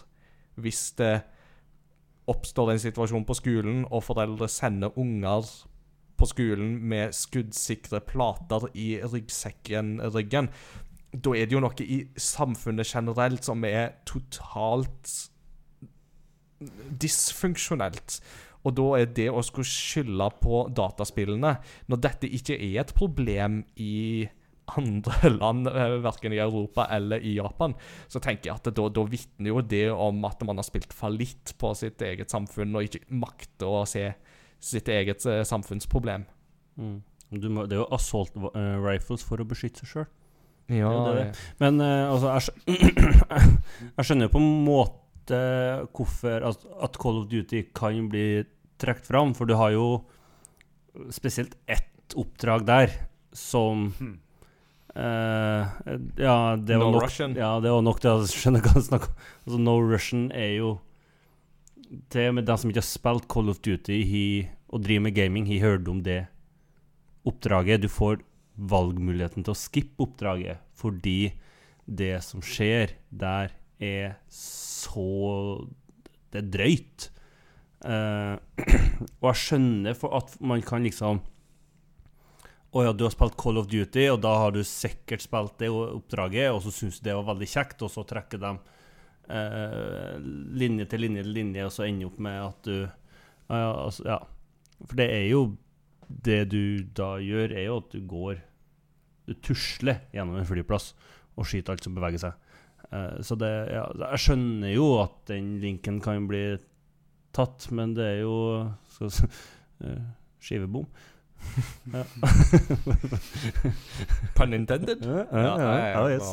hvis 0.60 0.82
det 0.98 1.14
oppstår 2.30 2.74
en 2.74 2.82
situasjon 2.82 3.26
på 3.28 3.36
skolen, 3.38 3.82
og 3.90 4.04
foreldre 4.06 4.48
sender 4.50 4.96
unger 5.00 5.48
på 6.20 6.28
skolen 6.28 6.76
med 6.90 7.16
skuddsikre 7.16 8.02
plater 8.04 8.68
i 8.76 8.92
ryggsekken, 9.02 9.98
ryggen, 10.14 10.50
da 11.10 11.32
er 11.34 11.48
det 11.48 11.56
jo 11.56 11.62
noe 11.64 11.86
i 11.86 12.04
samfunnet 12.20 12.86
generelt 12.86 13.46
som 13.46 13.64
er 13.66 13.96
totalt 14.06 15.10
dysfunksjonelt. 17.00 18.20
Og 18.68 18.76
da 18.76 18.86
er 19.00 19.08
det 19.16 19.30
å 19.32 19.40
skulle 19.42 19.66
skylde 19.66 20.28
på 20.42 20.66
dataspillene, 20.76 21.56
når 21.88 22.02
dette 22.04 22.28
ikke 22.28 22.58
er 22.58 22.82
et 22.84 22.94
problem 22.94 23.62
i 23.80 24.28
andre 24.78 25.30
land, 25.40 25.66
eh, 25.70 25.96
verken 26.04 26.32
i 26.36 26.40
Europa 26.42 26.86
eller 26.94 27.20
i 27.26 27.34
Japan, 27.38 27.74
så 28.08 28.20
tenker 28.22 28.50
jeg 28.50 28.56
at 28.60 28.70
da, 28.76 28.86
da 28.88 29.04
vitner 29.08 29.52
jo 29.52 29.60
det 29.62 29.86
om 29.92 30.22
at 30.28 30.42
man 30.46 30.60
har 30.60 30.66
spilt 30.68 30.92
fallitt 30.96 31.54
på 31.60 31.72
sitt 31.78 32.02
eget 32.06 32.30
samfunn, 32.32 32.74
og 32.76 32.86
ikke 32.86 33.02
makter 33.10 33.66
å 33.70 33.82
se 33.88 34.06
sitt 34.60 34.88
eget 34.92 35.24
eh, 35.26 35.42
samfunnsproblem. 35.48 36.24
Mm. 36.80 36.98
Du 37.30 37.46
må, 37.52 37.66
det 37.70 37.76
er 37.78 37.84
jo 37.84 37.90
assault 37.94 38.34
eh, 38.54 38.76
rifles 38.82 39.22
for 39.24 39.40
å 39.40 39.46
beskytte 39.46 39.84
seg 39.84 39.92
sjøl. 39.92 40.08
Ja, 40.70 40.90
det 41.08 41.12
det. 41.16 41.28
Men 41.58 41.80
uh, 41.82 42.12
altså, 42.12 42.30
jeg, 42.30 42.42
skj- 42.46 43.46
jeg 43.96 44.06
skjønner 44.06 44.28
jo 44.28 44.32
på 44.36 44.38
en 44.42 44.50
måte 44.68 45.38
hvorfor 45.96 46.44
at, 46.46 46.62
at 46.86 46.98
Call 47.02 47.18
of 47.24 47.28
Duty 47.32 47.64
kan 47.74 48.06
bli 48.12 48.44
trukket 48.78 49.08
fram, 49.10 49.32
for 49.34 49.50
du 49.50 49.56
har 49.58 49.72
jo 49.74 49.86
spesielt 51.14 51.56
ett 51.70 52.14
oppdrag 52.18 52.66
der 52.66 52.94
som 53.36 53.92
Hmm. 53.98 54.18
Eh, 54.96 55.74
Ja, 56.20 56.56
det 56.56 56.78
var 56.78 56.86
No 56.86 56.94
nok 56.96 57.06
Russian. 57.06 57.36
Ja, 57.38 57.58
det 57.62 57.72
var 57.72 57.82
nok 57.86 58.00
til 58.02 58.10
å 58.10 58.28
skjønne 58.28 58.62
hva 58.64 58.74
han 58.76 58.86
snakker 58.86 59.12
om. 59.12 59.28
Altså, 59.44 59.60
no 59.66 59.76
Russian 59.84 60.30
er 60.36 60.54
jo 60.58 60.72
Til 62.10 62.30
og 62.30 62.36
med 62.38 62.46
de 62.46 62.56
som 62.60 62.70
ikke 62.70 62.82
har 62.82 62.88
spilt 62.88 63.28
Call 63.30 63.50
of 63.50 63.62
Duty 63.66 64.02
he, 64.06 64.24
og 64.70 64.84
driver 64.86 65.08
med 65.08 65.16
gaming, 65.16 65.48
har 65.50 65.72
hørt 65.72 65.88
om 65.90 66.04
det 66.06 66.20
oppdraget. 67.26 67.82
Du 67.82 67.90
får 67.90 68.20
valgmuligheten 68.54 69.42
til 69.42 69.54
å 69.54 69.58
skippe 69.58 70.04
oppdraget 70.04 70.60
fordi 70.78 71.32
det 71.90 72.20
som 72.24 72.44
skjer 72.44 72.94
der, 73.10 73.50
er 73.80 74.18
så 74.30 75.64
Det 76.30 76.44
er 76.44 76.50
drøyt. 76.52 77.08
Uh, 77.80 78.36
og 79.20 79.30
jeg 79.32 79.40
skjønner 79.40 79.96
for 79.98 80.14
at 80.14 80.36
man 80.44 80.62
kan 80.62 80.84
liksom 80.84 81.22
Å 82.70 82.84
ja, 82.86 82.92
du 82.94 83.02
har 83.02 83.10
spilt 83.10 83.34
Call 83.40 83.58
of 83.58 83.66
Duty, 83.70 84.04
og 84.12 84.20
da 84.22 84.36
har 84.44 84.52
du 84.54 84.60
sikkert 84.66 85.24
spilt 85.24 85.56
det 85.58 85.70
oppdraget, 85.74 86.52
og 86.54 86.60
så 86.62 86.70
syns 86.74 87.00
du 87.00 87.08
det 87.08 87.16
var 87.18 87.26
veldig 87.32 87.48
kjekt, 87.50 87.82
og 87.82 87.90
så 87.90 88.04
trekker 88.06 88.38
de 88.42 88.52
eh, 89.34 90.20
linje 90.60 90.86
til 90.90 91.02
linje 91.02 91.24
til 91.26 91.34
linje, 91.34 91.64
og 91.66 91.74
så 91.74 91.88
ender 91.88 92.10
opp 92.10 92.20
med 92.22 92.38
at 92.44 92.68
du 92.68 92.76
ja, 93.50 93.58
ja, 93.58 93.70
altså, 93.88 94.04
ja. 94.06 94.20
For 94.86 94.96
det 94.96 95.08
er 95.10 95.26
jo 95.28 95.40
Det 96.06 96.38
du 96.50 96.82
da 96.96 97.16
gjør, 97.22 97.52
er 97.52 97.66
jo 97.66 97.80
at 97.82 97.90
du 97.92 98.00
går 98.06 98.38
Du 99.26 99.34
tusler 99.42 100.04
gjennom 100.14 100.38
en 100.38 100.46
flyplass 100.46 100.92
og 101.38 101.46
skyter 101.46 101.72
alt 101.72 101.84
som 101.86 101.94
beveger 101.96 102.20
seg. 102.20 102.56
Eh, 102.90 103.20
så 103.24 103.36
det 103.38 103.50
Ja, 103.72 103.84
jeg 104.12 104.22
skjønner 104.24 104.72
jo 104.74 104.88
at 105.00 105.14
den 105.30 105.54
linken 105.62 106.00
kan 106.04 106.26
bli 106.28 106.58
tatt, 107.34 107.68
men 107.74 107.94
det 107.96 108.06
er 108.06 108.18
jo 108.24 108.34
skal 108.92 109.12
eh, 109.86 110.02
skivebom. 110.42 110.88
Ja. 111.92 112.04
Pun 114.36 114.54
intended. 114.54 115.04
ja, 115.04 115.24
Ja, 115.32 115.54
ja, 115.58 115.88
ja, 115.88 116.08
yes. 116.14 116.32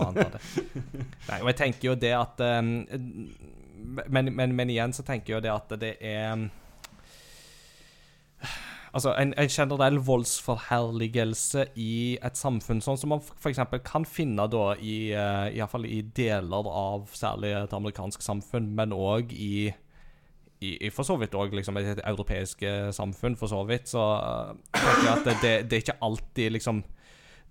Nei, 1.30 1.40
og 1.42 1.48
jeg 1.52 1.58
tenker 1.64 1.90
jo 1.92 1.96
det 1.98 2.14
at 2.18 2.44
um, 2.60 2.72
men, 4.08 4.32
men, 4.36 4.56
men 4.56 4.70
igjen 4.70 4.94
så 4.94 5.06
tenker 5.08 5.34
jeg 5.34 5.38
jo 5.40 5.44
det 5.48 5.54
at 5.54 5.78
det 5.82 5.94
er 6.02 6.34
um, 6.34 6.48
Altså, 8.98 9.12
en, 9.20 9.34
en 9.38 9.50
generell 9.52 10.00
voldsforherligelse 10.02 11.68
i 11.78 12.18
et 12.24 12.40
samfunn, 12.40 12.80
sånn 12.82 12.98
som 12.98 13.12
man 13.14 13.20
f.eks. 13.22 13.60
kan 13.86 14.08
finne 14.10 14.48
da 14.50 14.72
i, 14.80 15.12
uh, 15.14 15.52
i, 15.52 15.60
hvert 15.60 15.74
fall 15.74 15.86
i 15.86 16.00
deler 16.18 16.70
av 16.72 17.12
særlig 17.14 17.52
et 17.60 17.76
amerikansk 17.78 18.24
samfunn, 18.26 18.72
men 18.80 18.96
òg 18.96 19.36
i, 19.36 19.68
i, 20.62 20.74
i 20.88 20.90
for 20.94 21.06
så 21.06 21.18
vidt 21.22 21.36
òg 21.38 21.54
liksom 21.54 21.78
et 21.78 22.02
europeisk 22.02 22.64
eh, 22.66 22.90
samfunn, 22.96 23.38
for 23.38 23.52
så 23.52 23.62
vidt, 23.68 23.90
så 23.92 24.04
uh, 24.18 24.54
tenker 24.74 25.04
jeg 25.04 25.14
at 25.14 25.28
det, 25.28 25.54
det, 25.70 25.78
er 25.78 25.84
ikke 25.86 26.00
alltid 26.08 26.56
liksom 26.56 26.82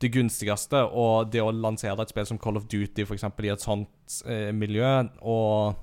det 0.03 0.11
gunstigste. 0.13 0.83
Og 0.91 1.31
det 1.33 1.43
å 1.45 1.53
lansere 1.55 2.03
et 2.03 2.13
spill 2.13 2.29
som 2.29 2.41
Call 2.43 2.59
of 2.59 2.67
Duty 2.73 3.07
for 3.07 3.17
eksempel, 3.17 3.49
i 3.49 3.55
et 3.55 3.63
sånt 3.63 4.21
eh, 4.27 4.51
miljø, 4.55 4.91
og 5.23 5.79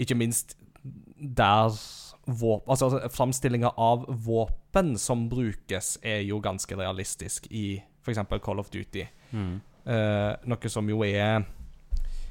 ikke 0.00 0.18
minst 0.18 0.56
der 1.16 1.74
våp 2.26 2.66
altså 2.68 3.06
framstillinga 3.14 3.70
av 3.78 4.04
våpen 4.26 4.96
som 4.98 5.28
brukes, 5.30 5.96
er 6.02 6.24
jo 6.26 6.40
ganske 6.42 6.78
realistisk 6.78 7.46
i 7.50 7.80
f.eks. 8.02 8.22
Call 8.42 8.62
of 8.62 8.70
Duty. 8.70 9.06
Mm. 9.32 9.58
Eh, 9.86 10.32
noe 10.50 10.70
som 10.70 10.88
jo 10.90 11.02
er 11.06 11.44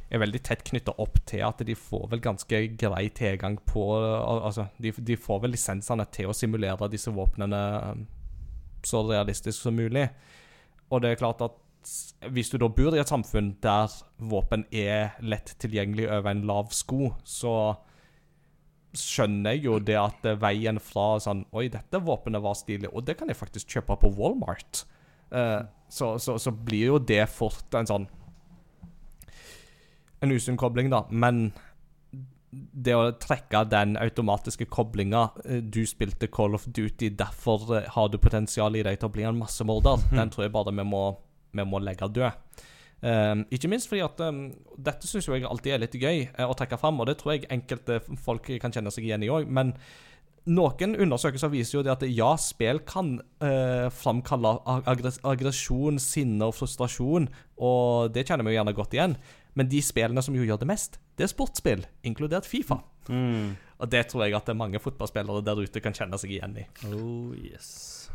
er 0.10 0.22
veldig 0.22 0.42
tett 0.46 0.64
knytta 0.68 0.94
opp 1.02 1.18
til 1.28 1.42
at 1.48 1.62
de 1.66 1.76
får 1.78 2.10
vel 2.12 2.22
ganske 2.24 2.62
grei 2.78 3.08
tilgang 3.16 3.58
på 3.66 3.88
Altså, 3.96 4.68
de, 4.78 4.94
de 4.94 5.18
får 5.18 5.42
vel 5.44 5.56
lisensene 5.56 6.06
til 6.14 6.30
å 6.30 6.38
simulere 6.38 6.92
disse 6.92 7.14
våpnene 7.14 7.62
eh, 7.80 8.04
så 8.86 9.02
realistisk 9.08 9.64
som 9.66 9.78
mulig. 9.78 10.06
Og 10.94 11.02
det 11.02 11.14
er 11.14 11.22
klart 11.22 11.42
at 11.42 11.62
hvis 12.34 12.50
du 12.50 12.58
da 12.62 12.70
bor 12.70 12.96
i 12.96 13.02
et 13.02 13.10
samfunn 13.10 13.56
der 13.62 13.92
våpen 14.18 14.66
er 14.74 15.18
lett 15.22 15.54
tilgjengelig 15.62 16.08
over 16.10 16.32
en 16.32 16.46
lav 16.50 16.72
sko, 16.74 17.12
så 17.26 17.76
skjønner 18.96 19.56
jeg 19.56 19.66
jo 19.68 19.80
det 19.84 19.98
at 20.00 20.26
eh, 20.26 20.38
veien 20.40 20.80
fra 20.82 21.16
sånn 21.22 21.44
Oi, 21.56 21.68
dette 21.74 22.00
våpenet 22.02 22.44
var 22.44 22.56
stilig, 22.58 22.92
og 22.94 23.06
det 23.08 23.18
kan 23.20 23.30
jeg 23.30 23.40
faktisk 23.42 23.78
kjøpe 23.78 23.98
på 24.02 24.14
Walmart. 24.18 24.86
Uh, 25.34 25.66
så, 25.90 26.14
så, 26.22 26.38
så 26.40 26.52
blir 26.54 26.94
jo 26.94 27.00
det 27.02 27.24
fort 27.34 27.74
en 27.76 27.90
sånn 27.90 28.06
En 30.26 30.34
usunn 30.34 30.58
kobling, 30.60 30.90
da. 30.90 31.06
Men 31.14 31.52
det 32.56 32.96
å 32.96 33.10
trekke 33.20 33.66
den 33.68 33.98
automatiske 34.00 34.68
koblinga 34.72 35.26
Du 35.74 35.82
spilte 35.90 36.30
Call 36.32 36.56
of 36.56 36.68
Duty, 36.68 37.12
derfor 37.18 37.68
eh, 37.76 37.90
har 37.92 38.08
du 38.10 38.18
potensial 38.22 38.78
i 38.78 38.84
deg 38.86 39.00
til 39.00 39.10
å 39.10 39.16
bli 39.16 39.26
en 39.28 39.40
massemorder. 39.40 40.08
Den 40.14 40.32
tror 40.34 40.48
jeg 40.48 40.56
bare 40.56 40.74
vi 40.76 40.88
må, 40.88 41.04
vi 41.56 41.68
må 41.68 41.82
legge 41.84 42.10
død. 42.16 42.64
Um, 43.06 43.44
ikke 43.54 43.70
minst 43.70 43.90
fordi 43.92 44.02
at 44.02 44.22
um, 44.24 44.48
dette 44.82 45.06
syns 45.06 45.28
jeg 45.28 45.44
alltid 45.46 45.76
er 45.76 45.82
litt 45.84 45.98
gøy 46.00 46.24
uh, 46.40 46.48
å 46.48 46.56
trekke 46.58 46.80
fram, 46.80 46.98
og 47.02 47.10
det 47.10 47.20
tror 47.20 47.36
jeg 47.36 47.50
enkelte 47.54 48.00
folk 48.24 48.48
kan 48.62 48.74
kjenne 48.74 48.94
seg 48.94 49.06
igjen 49.06 49.26
i 49.28 49.30
òg. 49.30 49.52
Men 49.52 49.76
noen 50.50 50.96
undersøkelser 51.04 51.52
viser 51.54 51.80
jo 51.80 51.84
det 51.86 51.94
at 51.94 52.06
ja, 52.08 52.32
spill 52.42 52.80
kan 52.88 53.18
uh, 53.44 53.92
framkalle 53.94 54.56
aggresjon, 55.28 56.00
sinne 56.02 56.50
og 56.50 56.56
frustrasjon, 56.58 57.28
og 57.62 58.16
det 58.16 58.26
kjenner 58.26 58.48
vi 58.48 58.56
jo 58.56 58.60
gjerne 58.62 58.78
godt 58.80 58.98
igjen. 58.98 59.18
Men 59.56 59.70
de 59.72 59.82
spillene 59.84 60.24
som 60.24 60.36
jo 60.36 60.46
gjør 60.46 60.60
det 60.62 60.70
mest, 60.70 61.00
det 61.16 61.28
er 61.28 61.32
sportsspill, 61.32 61.86
inkludert 62.04 62.48
Fifa. 62.48 62.82
Mm. 63.08 63.56
Og 63.80 63.92
det 63.92 64.08
tror 64.12 64.26
jeg 64.26 64.36
at 64.36 64.48
det 64.48 64.56
er 64.56 64.64
mange 64.64 64.82
fotballspillere 64.84 65.44
der 65.46 65.62
ute 65.64 65.84
kan 65.84 65.96
kjenne 65.96 66.20
seg 66.20 66.36
igjen 66.36 66.58
i. 66.60 66.66
Oh, 66.90 67.32
yes. 67.36 68.06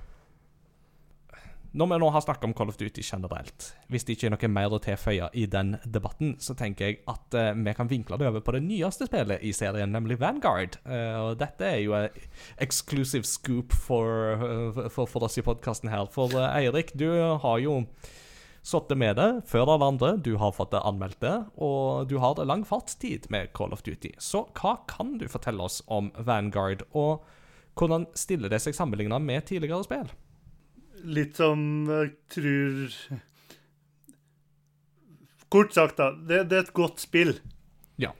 Når 1.70 1.86
vi 1.86 1.96
nå 2.02 2.06
har 2.10 2.22
snakket 2.24 2.48
om 2.48 2.52
Call 2.58 2.70
of 2.72 2.78
Duty 2.80 3.02
generelt, 3.06 3.68
hvis 3.86 4.02
det 4.02 4.16
ikke 4.16 4.26
er 4.26 4.32
noe 4.34 4.48
mer 4.50 4.72
å 4.74 4.80
tilføye 4.82 5.28
i 5.38 5.44
den 5.46 5.76
debatten, 5.86 6.32
så 6.42 6.56
tenker 6.58 6.88
jeg 6.88 6.96
at 7.10 7.36
uh, 7.38 7.52
vi 7.54 7.74
kan 7.78 7.90
vinkle 7.90 8.18
det 8.18 8.26
over 8.26 8.42
på 8.42 8.56
det 8.56 8.64
nyeste 8.64 9.06
spillet 9.06 9.44
i 9.46 9.52
serien, 9.54 9.92
nemlig 9.94 10.18
Vanguard. 10.18 10.80
Uh, 10.82 11.30
og 11.30 11.36
dette 11.38 11.68
er 11.68 11.78
jo 11.84 11.94
en 11.94 12.24
exclusive 12.58 13.28
scoop 13.28 13.76
for, 13.86 14.34
uh, 14.42 14.88
for, 14.90 15.06
for 15.06 15.28
oss 15.28 15.38
i 15.38 15.46
podkasten 15.46 15.92
her. 15.92 16.10
For 16.10 16.34
Eirik, 16.48 16.90
du 16.98 17.06
har 17.14 17.62
jo 17.62 17.84
sittet 18.62 18.98
med 19.00 19.16
det 19.16 19.28
før 19.48 19.70
av 19.74 19.80
hverandre, 19.80 20.10
Du 20.22 20.34
har 20.36 20.52
fått 20.52 20.72
det 20.74 20.82
anmeldt 20.84 21.20
det, 21.24 21.34
og 21.56 22.08
du 22.10 22.18
har 22.20 22.34
det 22.36 22.46
lang 22.46 22.64
fartstid 22.68 23.30
med 23.30 23.52
Call 23.56 23.72
of 23.72 23.82
Duty. 23.82 24.12
Så 24.18 24.44
hva 24.58 24.76
kan 24.90 25.16
du 25.18 25.26
fortelle 25.28 25.62
oss 25.64 25.80
om 25.88 26.10
Vanguard, 26.18 26.84
og 26.92 27.24
hvordan 27.78 28.06
stiller 28.14 28.50
det 28.52 28.60
seg 28.60 28.76
sammenlignet 28.76 29.22
med 29.24 29.46
tidligere 29.48 29.84
spill? 29.86 30.10
Litt 31.04 31.38
som 31.40 31.88
jeg 31.88 32.12
tror 32.28 33.20
Kort 35.50 35.72
sagt, 35.74 35.96
da. 35.98 36.12
Det, 36.14 36.44
det 36.50 36.58
er 36.58 36.62
et 36.68 36.74
godt 36.76 37.00
spill. 37.02 37.32
Ja. 37.98 38.12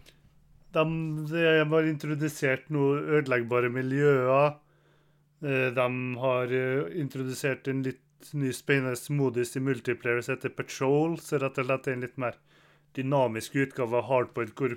De, 0.75 0.83
de 1.31 1.45
har 1.71 1.87
introdusert 1.87 2.67
noen 2.75 3.05
ødeleggbare 3.21 3.71
miljøer. 3.71 4.57
Eh, 5.45 5.69
De 5.77 5.87
har 6.25 6.55
eh, 6.57 6.89
introdusert 6.99 7.71
en 7.71 7.85
litt 7.87 8.01
ny 8.37 8.53
spennende 8.53 8.97
modus 9.17 9.57
i 9.57 9.61
multiplayer 9.65 10.21
som 10.23 10.37
heter 10.37 10.53
Patrol. 10.55 11.17
Så 11.21 11.39
rett 11.41 11.59
og 11.59 11.67
slett 11.69 11.89
er 11.89 11.97
en 11.97 12.05
litt 12.07 12.19
mer 12.21 12.37
dynamisk 12.99 13.55
utgave 13.63 13.97
av 14.01 14.09
Hardpoint, 14.11 14.55
hvor 14.59 14.77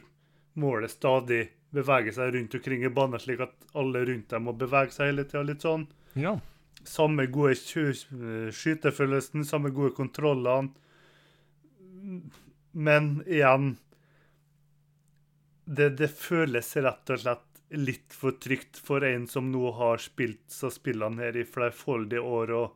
målet 0.62 0.92
stadig 0.94 1.44
beveger 1.74 2.14
seg 2.14 2.34
rundt 2.36 2.54
omkring 2.60 2.84
i 2.86 2.92
banen, 2.94 3.20
slik 3.20 3.42
at 3.42 3.54
alle 3.74 4.04
rundt 4.06 4.30
dem 4.30 4.44
må 4.46 4.54
bevege 4.58 4.94
seg 4.94 5.10
hele 5.10 5.24
tida. 5.26 5.42
Litt 5.48 5.66
sånn 5.66 5.88
Ja. 6.16 6.36
samme 6.84 7.26
gode 7.32 7.56
sky- 7.56 8.52
skytefølelsen, 8.54 9.46
samme 9.46 9.72
gode 9.74 9.96
kontrollene. 9.96 10.70
Men 12.74 13.24
igjen 13.28 13.78
det, 15.66 15.90
det 15.98 16.10
føles 16.12 16.76
rett 16.84 17.10
og 17.14 17.20
slett 17.24 17.50
litt 17.74 18.14
for 18.14 18.36
trygt 18.44 18.78
for 18.78 19.04
en 19.08 19.26
som 19.28 19.48
nå 19.52 19.72
har 19.78 19.98
spilt 20.04 20.44
så 20.52 20.70
spillene 20.74 21.24
her 21.24 21.38
i 21.40 21.46
flerfoldige 21.48 22.22
år 22.22 22.52
og 22.58 22.76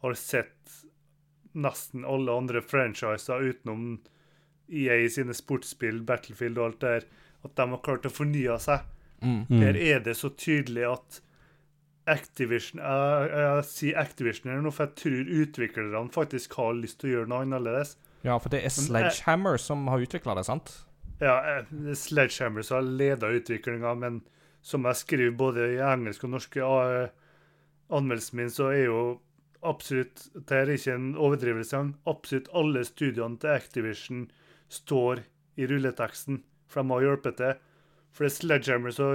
har 0.00 0.16
sett 0.18 0.80
nesten 1.52 2.04
alle 2.06 2.32
andre 2.32 2.62
franchiser 2.62 3.42
utenom 3.42 3.98
EA 4.70 5.08
sine 5.10 5.34
sportsspill, 5.34 6.02
Battlefield 6.06 6.58
og 6.58 6.66
alt 6.66 6.84
der, 6.84 7.08
at 7.42 7.56
de 7.56 7.66
har 7.72 7.82
klart 7.84 8.06
å 8.06 8.12
fornye 8.12 8.58
seg. 8.62 8.86
Mm. 9.20 9.42
Her 9.60 9.76
er 9.76 10.04
det 10.04 10.14
så 10.16 10.30
tydelig 10.32 10.86
at 10.88 11.20
Activision 12.08 12.80
Jeg, 12.80 13.26
jeg 13.28 13.64
sier 13.68 13.98
Activision 14.00 14.48
her 14.50 14.62
nå, 14.64 14.70
for 14.72 14.88
jeg 14.88 14.96
tror 15.02 15.34
utviklerne 15.42 16.06
faktisk 16.14 16.56
har 16.58 16.72
lyst 16.78 17.02
til 17.02 17.10
å 17.10 17.12
gjøre 17.12 17.30
noe 17.30 17.44
annerledes. 17.44 17.96
Ja, 18.24 18.38
for 18.40 18.52
det 18.52 18.62
er 18.64 18.72
Sledgehammer 18.72 19.60
som 19.60 19.86
har 19.92 20.02
utvikla 20.02 20.36
det, 20.38 20.46
sant? 20.48 20.72
Ja, 21.20 21.36
eh, 21.44 21.92
Sledgehammer 21.96 22.64
som 22.66 22.80
har 22.80 22.88
leda 22.88 23.30
utviklinga, 23.36 23.94
men 24.00 24.22
som 24.64 24.84
jeg 24.88 25.00
skriver 25.00 25.36
både 25.36 25.68
i 25.76 25.80
engelsk 25.84 26.24
og 26.26 26.34
norske 26.36 26.64
eh, 26.64 27.12
anmeldelsen 27.92 28.40
min, 28.40 28.52
så 28.52 28.70
er 28.72 28.84
jo 28.88 29.02
absolutt 29.62 30.28
Det 30.34 30.56
er 30.56 30.70
ikke 30.72 30.94
en 30.94 31.14
overdrivelse 31.16 31.76
engang. 31.76 31.96
Absolutt 32.06 32.48
alle 32.56 32.84
studiene 32.84 33.38
til 33.40 33.54
Activision 33.54 34.30
står 34.70 35.24
i 35.56 35.66
rulleteksten, 35.66 36.42
for 36.70 36.82
de 36.82 36.94
har 36.94 37.06
hjulpet 37.06 37.36
til. 37.40 37.58
For 38.10 38.24
det 38.24 38.30
er 38.30 38.36
Sledgehammer 38.36 38.94
som 38.94 39.10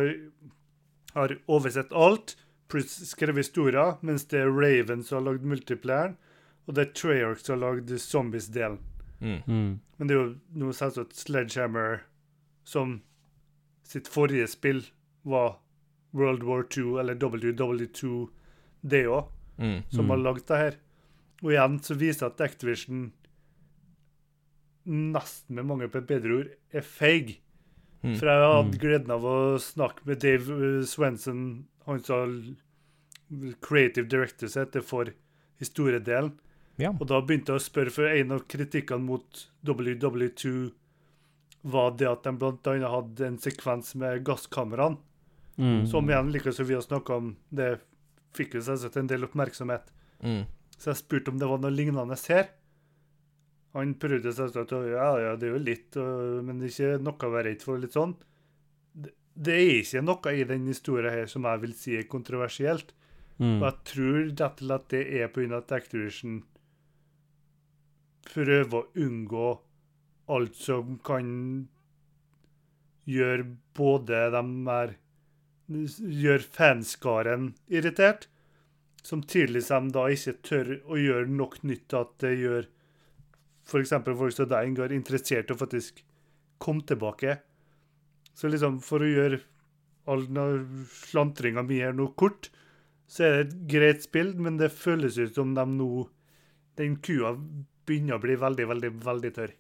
har 1.15 1.35
oversett 1.47 1.93
alt, 1.95 2.35
pluss 2.67 2.97
skrevet 3.09 3.45
historier, 3.45 3.95
mens 4.01 4.25
det 4.31 4.41
er 4.41 4.51
Raven 4.51 5.03
som 5.03 5.19
har 5.19 5.27
lagd 5.29 5.47
multiplayeren, 5.47 6.17
og 6.65 6.75
det 6.75 6.85
er 6.85 6.93
Treyarch 6.97 7.43
som 7.45 7.55
har 7.55 7.63
lagd 7.63 7.93
Zombies-delen. 8.01 8.79
Mm. 9.19 9.41
Mm. 9.47 9.79
Men 9.97 10.07
det 10.07 10.15
er 10.15 10.21
jo 10.21 10.31
noe 10.59 10.75
selvsagt 10.75 11.15
Sledgehammer 11.15 12.03
som 12.67 12.99
sitt 13.85 14.09
forrige 14.11 14.47
spill 14.49 14.83
var 15.23 15.59
World 16.15 16.43
War 16.43 16.65
2 16.71 16.97
eller 17.01 17.15
WW2, 17.15 18.27
det 18.81 19.05
òg, 19.11 19.29
Mm. 19.57 19.83
som 19.89 20.09
har 20.11 20.17
lagd 20.19 20.47
det 20.49 20.57
her. 20.59 20.75
Og 21.43 21.51
igjen 21.53 21.79
så 21.83 21.95
viser 21.99 22.27
at 22.27 22.41
Activision 22.43 23.11
nesten 24.85 25.55
med 25.57 25.65
mange 25.65 25.87
på 25.89 26.01
et 26.01 26.07
bedre 26.09 26.39
ord 26.39 26.49
er 26.75 26.85
feig. 26.85 27.37
Mm. 28.03 28.13
For 28.19 28.29
jeg 28.29 28.43
har 28.43 28.55
hatt 28.59 28.79
gleden 28.81 29.13
av 29.15 29.25
å 29.25 29.37
snakke 29.61 30.05
med 30.05 30.21
Dave 30.21 30.57
uh, 30.59 30.83
Swenson, 30.85 31.65
han 31.87 32.03
som 32.05 32.19
har 32.21 33.55
creative 33.65 34.07
director 34.11 34.51
sitt, 34.51 34.73
det 34.75 34.83
for 34.85 35.09
historiedelen. 35.61 36.35
Ja. 36.77 36.91
Og 36.91 37.07
da 37.09 37.21
begynte 37.23 37.55
jeg 37.55 37.61
å 37.61 37.65
spørre, 37.65 37.93
for 37.95 38.11
en 38.11 38.35
av 38.35 38.43
kritikkene 38.51 39.07
mot 39.07 39.45
WW2 39.65 40.51
var 41.71 41.95
det 41.97 42.09
at 42.11 42.27
de 42.27 42.35
annet 42.35 42.89
hadde 42.91 43.25
en 43.25 43.41
sekvens 43.41 43.95
med 43.97 44.25
gasskameraene, 44.27 45.01
Mm. 45.55 45.85
som 45.87 46.09
igjen, 46.09 46.33
like 46.33 46.51
som 46.51 46.65
vi 46.67 46.73
har 46.75 46.81
snakka 46.83 47.15
om, 47.15 47.29
det 47.49 47.79
fikk 48.35 48.59
jo 48.59 48.65
selvsagt 48.65 48.99
en 48.99 49.09
del 49.09 49.27
oppmerksomhet. 49.27 49.91
Mm. 50.23 50.45
Så 50.75 50.91
jeg 50.91 51.01
spurte 51.01 51.31
om 51.31 51.39
det 51.39 51.49
var 51.49 51.61
noe 51.63 51.73
lignende 51.73 52.17
her. 52.27 52.49
Han 53.75 53.95
prøvde 53.99 54.31
selvsagt 54.35 54.71
å 54.75 54.81
ja, 54.87 55.07
ja, 55.19 55.35
det 55.39 55.49
er 55.49 55.55
jo 55.57 55.63
litt, 55.63 55.97
men 55.97 56.61
det 56.61 56.69
er 56.69 56.73
ikke 56.73 57.03
noe 57.03 57.27
å 57.27 57.33
være 57.33 57.49
redd 57.49 57.65
for. 57.65 57.79
litt 57.81 57.95
sånn. 57.95 58.15
Det, 58.95 59.51
er 59.51 59.81
ikke 59.81 60.03
noe 60.05 60.31
i 60.31 60.45
den 60.47 60.69
historien 60.71 61.11
her 61.11 61.27
som 61.31 61.47
jeg 61.47 61.63
vil 61.65 61.75
si 61.75 61.97
er 61.99 62.07
kontroversielt. 62.11 62.93
Mm. 63.35 63.59
Og 63.59 63.65
jeg 63.67 63.79
tror 63.91 64.19
rett 64.29 64.43
og 64.47 64.63
slett 64.63 64.91
det 64.93 65.03
er 65.19 65.31
pga. 65.35 65.57
at 65.59 65.73
Activision 65.75 66.37
prøver 68.25 68.77
å 68.79 68.87
unngå 68.95 69.49
alt 70.31 70.55
som 70.57 70.95
kan 71.05 71.27
gjøre 73.05 73.45
både 73.77 74.21
de 74.33 74.43
er 74.73 74.95
Gjør 75.65 76.43
fanskaren 76.53 77.53
irritert, 77.73 78.27
samtidig 79.05 79.63
som 79.65 79.89
de 79.89 79.97
da 79.97 80.05
ikke 80.13 80.35
tør 80.45 80.71
å 80.85 80.99
gjøre 80.99 81.31
nok 81.31 81.61
nytt 81.65 81.87
til 81.89 82.03
at 82.03 82.13
det 82.21 82.33
gjør 82.41 82.67
f.eks. 83.65 83.95
folk 84.05 84.35
som 84.35 84.49
deg, 84.49 84.69
Ingar, 84.69 84.93
interessert 84.93 85.49
i 85.49 85.55
å 85.55 85.57
faktisk 85.57 86.03
komme 86.61 86.85
tilbake. 86.85 87.39
Så 88.37 88.51
liksom, 88.51 88.77
for 88.85 89.01
å 89.01 89.09
gjøre 89.09 89.41
all 90.11 90.27
denne 90.27 90.85
slantringa 90.93 91.63
mi 91.65 91.79
her 91.81 91.95
noe 91.97 92.13
kort, 92.19 92.51
så 93.09 93.25
er 93.25 93.35
det 93.35 93.45
et 93.45 93.55
greit 93.73 94.05
spill, 94.05 94.33
men 94.37 94.59
det 94.61 94.73
føles 94.73 95.17
ut 95.17 95.33
som 95.37 95.53
de 95.57 95.65
nå 95.69 96.07
Den 96.75 96.97
kua 96.99 97.29
begynner 97.87 98.17
å 98.17 98.19
bli 98.19 98.33
veldig, 98.35 98.65
veldig, 98.67 98.89
veldig 99.05 99.29
tørr. 99.31 99.51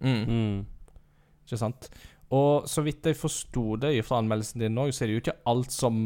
Mm. 0.00 0.22
Mm. 0.24 0.60
Ikke 1.44 1.58
sant? 1.60 1.90
Og 2.32 2.64
så 2.70 2.82
vidt 2.82 3.04
jeg 3.04 3.18
forsto 3.18 3.76
det 3.82 3.92
fra 4.06 4.18
anmeldelsen 4.22 4.62
din 4.64 4.78
òg, 4.80 4.94
så 4.94 5.04
er 5.04 5.10
det 5.10 5.16
jo 5.16 5.22
ikke 5.22 5.36
alt 5.50 5.74
som 5.74 5.98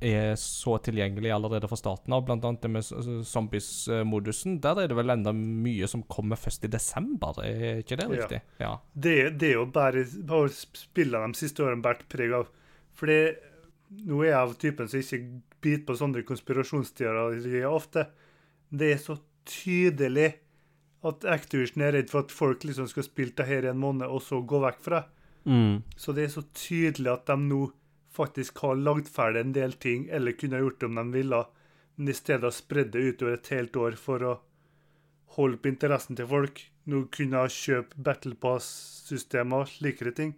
er 0.00 0.32
så 0.40 0.78
tilgjengelig 0.82 1.32
allerede 1.34 1.68
fra 1.68 1.78
starten 1.78 2.16
av. 2.16 2.24
Blant 2.26 2.46
annet 2.48 2.64
det 2.64 2.70
med 2.72 3.26
zombies-modusen. 3.28 4.56
Der 4.64 4.80
er 4.80 4.90
det 4.90 4.96
vel 4.98 5.12
enda 5.12 5.34
mye 5.36 5.90
som 5.90 6.06
kommer 6.08 6.40
først 6.40 6.64
i 6.64 6.72
desember, 6.72 7.42
er 7.44 7.84
ikke 7.84 8.00
det 8.00 8.08
riktig? 8.14 8.40
Ja. 8.62 8.72
Det, 8.94 9.16
det 9.42 9.52
er 9.52 9.60
jo 9.60 9.68
bare 9.70 10.06
har 10.32 10.50
spillene 10.56 11.34
de 11.34 11.42
siste 11.42 11.64
årene 11.66 11.84
båret 11.84 12.08
preg 12.10 12.34
av. 12.40 12.50
Fordi 12.96 13.20
nå 14.08 14.24
er 14.24 14.32
jeg 14.32 14.40
av 14.40 14.58
typen 14.60 14.90
som 14.90 15.02
ikke 15.02 15.22
biter 15.60 15.86
på 15.86 15.98
sånne 15.98 16.24
konspirasjonsteorier 16.26 17.68
ofte. 17.68 18.08
Det 18.70 18.94
er 18.94 19.02
så 19.02 19.18
tydelig 19.48 20.32
at 21.06 21.24
Activision 21.32 21.84
er 21.84 21.94
redd 21.96 22.10
for 22.12 22.24
at 22.24 22.34
folk 22.34 22.64
liksom 22.64 22.88
skal 22.90 23.06
spille 23.06 23.36
det 23.36 23.48
her 23.48 23.66
i 23.66 23.70
en 23.72 23.80
måned, 23.80 24.06
og 24.08 24.22
så 24.24 24.42
gå 24.44 24.60
vekk 24.62 24.82
fra. 24.84 25.04
Mm. 25.44 25.82
Så 25.96 26.12
det 26.12 26.26
er 26.26 26.34
så 26.34 26.44
tydelig 26.56 27.12
at 27.12 27.26
de 27.30 27.36
nå 27.40 27.60
faktisk 28.14 28.58
har 28.64 28.78
lagd 28.80 29.08
ferdig 29.08 29.44
en 29.44 29.56
del 29.56 29.74
ting, 29.80 30.08
eller 30.10 30.36
kunne 30.36 30.60
gjort 30.60 30.80
det 30.80 30.90
om 30.90 31.00
de 31.00 31.06
ville, 31.14 31.40
men 31.96 32.10
i 32.10 32.16
stedet 32.16 32.46
har 32.48 32.54
spredd 32.54 32.92
det 32.94 33.04
utover 33.06 33.36
et 33.36 33.52
helt 33.54 33.76
år 33.76 33.98
for 34.00 34.24
å 34.26 34.38
holde 35.36 35.60
på 35.60 35.70
interessen 35.70 36.18
til 36.18 36.28
folk. 36.30 36.62
Nå 36.90 37.04
kunne 37.14 37.44
ha 37.44 37.50
kjøpt 37.52 37.96
Battle 37.96 38.36
Pass-systemer 38.40 39.64
og 39.64 39.70
slikere 39.70 40.12
ting. 40.16 40.34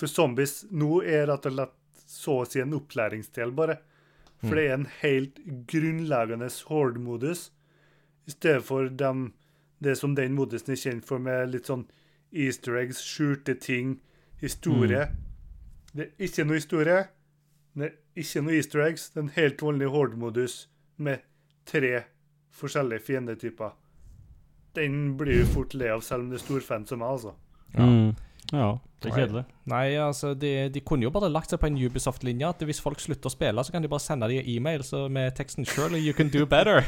For 0.00 0.10
zombies 0.10 0.64
nå 0.72 1.02
er 1.04 1.28
rett 1.30 1.46
og 1.46 1.54
slett 1.54 1.76
så 2.10 2.40
å 2.40 2.48
si 2.48 2.62
en 2.62 2.74
opplæringsdel, 2.74 3.52
bare. 3.54 3.78
For 4.40 4.56
det 4.56 4.64
er 4.66 4.74
en 4.74 4.88
helt 5.02 5.36
grunnleggende 5.68 6.48
horde-modus, 6.70 7.50
i 8.26 8.32
stedet 8.32 8.64
for 8.64 8.88
dem, 8.88 9.32
det 9.84 9.96
som 9.98 10.14
den 10.16 10.34
modusen 10.36 10.72
er 10.72 10.80
kjent 10.80 11.06
for, 11.08 11.20
med 11.22 11.52
litt 11.52 11.68
sånn 11.68 11.86
easter 12.30 12.78
eggs, 12.80 13.02
skjulte 13.04 13.56
ting, 13.60 13.98
historie. 14.40 15.08
Det 15.92 16.06
er 16.06 16.26
ikke 16.26 16.46
noe 16.46 16.60
historie. 16.60 17.02
Det 17.74 17.86
er 17.90 18.22
ikke 18.22 18.42
noe 18.44 18.56
easter 18.56 18.84
eggs. 18.86 19.10
Det 19.10 19.20
er 19.20 19.26
en 19.26 19.36
helt 19.36 19.62
vanlig 19.62 19.90
horde-modus 19.92 20.56
med 20.96 21.22
tre 21.66 22.02
forskjellige 22.60 23.06
fiendetyper. 23.06 23.76
Den 24.76 25.16
blir 25.18 25.40
jo 25.42 25.46
fort 25.50 25.74
lei 25.74 25.90
av, 25.90 26.02
selv 26.06 26.26
om 26.26 26.32
det 26.32 26.40
er 26.40 26.44
storfan 26.44 26.86
som 26.86 27.02
meg, 27.02 27.16
altså. 27.16 27.34
Ja. 27.74 27.86
Mm. 27.86 28.29
Ja, 28.50 28.70
det 29.00 29.08
er 29.08 29.14
kjedelig. 29.14 29.42
Nei, 29.70 29.94
altså, 30.02 30.32
de, 30.34 30.48
de 30.74 30.80
kunne 30.84 31.06
jo 31.06 31.12
bare 31.14 31.28
lagt 31.30 31.52
seg 31.52 31.60
på 31.62 31.68
en 31.68 31.76
Ubisoft-linje. 31.78 32.48
At 32.50 32.64
hvis 32.66 32.80
folk 32.82 33.00
slutter 33.00 33.30
å 33.30 33.32
spille, 33.32 33.62
så 33.64 33.72
kan 33.72 33.84
de 33.84 33.90
bare 33.92 34.02
sende 34.02 34.28
dem 34.28 34.48
e-mail 34.50 34.82
så 34.84 35.04
med 35.12 35.36
teksten 35.38 35.64
'Surely 35.68 36.00
you 36.02 36.12
can 36.16 36.32
do 36.34 36.42
better'. 36.50 36.84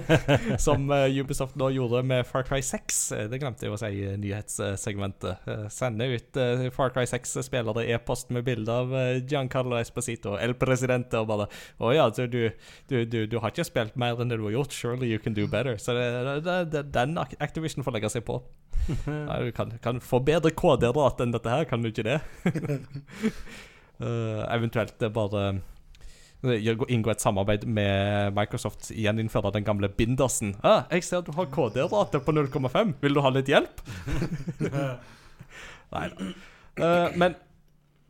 Som 0.66 0.90
uh, 0.90 1.06
Ubisoft 1.06 1.56
nå 1.56 1.70
gjorde 1.76 2.02
med 2.02 2.26
Far 2.26 2.44
Cry 2.48 2.60
6. 2.60 3.00
Eh, 3.14 3.24
Det 3.30 3.40
glemte 3.40 3.64
jeg 3.68 3.72
å 3.72 3.80
si 3.80 3.92
i 3.94 4.16
nyhetssegmentet. 4.20 5.46
Uh, 5.46 5.64
sende 5.72 6.10
ut 6.10 6.40
uh, 6.42 6.66
Far 6.74 6.92
Cry 6.92 7.06
6-spillere 7.06 7.86
e-post 7.94 8.34
med 8.34 8.44
bilde 8.44 8.74
av 8.74 8.92
Giancarlo 9.22 9.78
Esposito, 9.78 10.36
El 10.36 10.56
Presidente, 10.58 11.22
og 11.22 11.30
bare 11.30 11.48
'Å 11.78 11.94
ja, 11.94 12.10
så 12.10 12.26
du, 12.26 12.50
du, 12.90 13.04
du, 13.06 13.26
du 13.26 13.38
har 13.38 13.54
ikke 13.54 13.68
spilt 13.68 13.96
mer 13.96 14.18
enn 14.18 14.28
det 14.28 14.40
du 14.42 14.48
har 14.50 14.58
gjort. 14.58 14.74
Surely 14.74 15.14
you 15.14 15.22
can 15.22 15.38
do 15.38 15.46
better'. 15.46 15.78
Så 15.78 15.94
det, 15.94 16.42
det, 16.44 16.62
det, 16.74 16.88
den 16.92 17.16
Activision 17.18 17.86
får 17.86 17.94
legge 17.96 18.10
seg 18.18 18.26
på. 18.26 18.42
Nei, 19.30 19.50
kan, 19.56 19.72
kan 19.82 20.00
få 20.04 20.20
bedre 20.24 20.52
KD-drat 20.56 21.20
enn 21.24 21.34
dette 21.34 21.52
her, 21.52 21.66
kan 21.68 21.82
du 21.82 21.90
ikke 21.90 22.06
det? 22.06 22.20
uh, 24.00 24.44
eventuelt 24.56 25.02
bare 25.14 25.42
eh, 26.46 26.70
inngå 26.88 27.12
et 27.12 27.24
samarbeid 27.24 27.66
med 27.66 28.34
Microsoft. 28.36 28.90
Gjeninnføre 28.94 29.52
den 29.56 29.66
gamle 29.66 29.88
bindersen. 29.88 30.56
Ah, 30.62 30.84
'Jeg 30.90 31.04
ser 31.04 31.26
du 31.26 31.32
har 31.36 31.50
KD-rate 31.52 32.22
på 32.24 32.32
0,5. 32.32 32.94
Vil 33.02 33.14
du 33.14 33.20
ha 33.20 33.34
litt 33.34 33.50
hjelp?' 33.50 33.84
Nei 35.94 36.08
da. 36.12 36.32
Uh, 36.78 37.08
men 37.18 37.34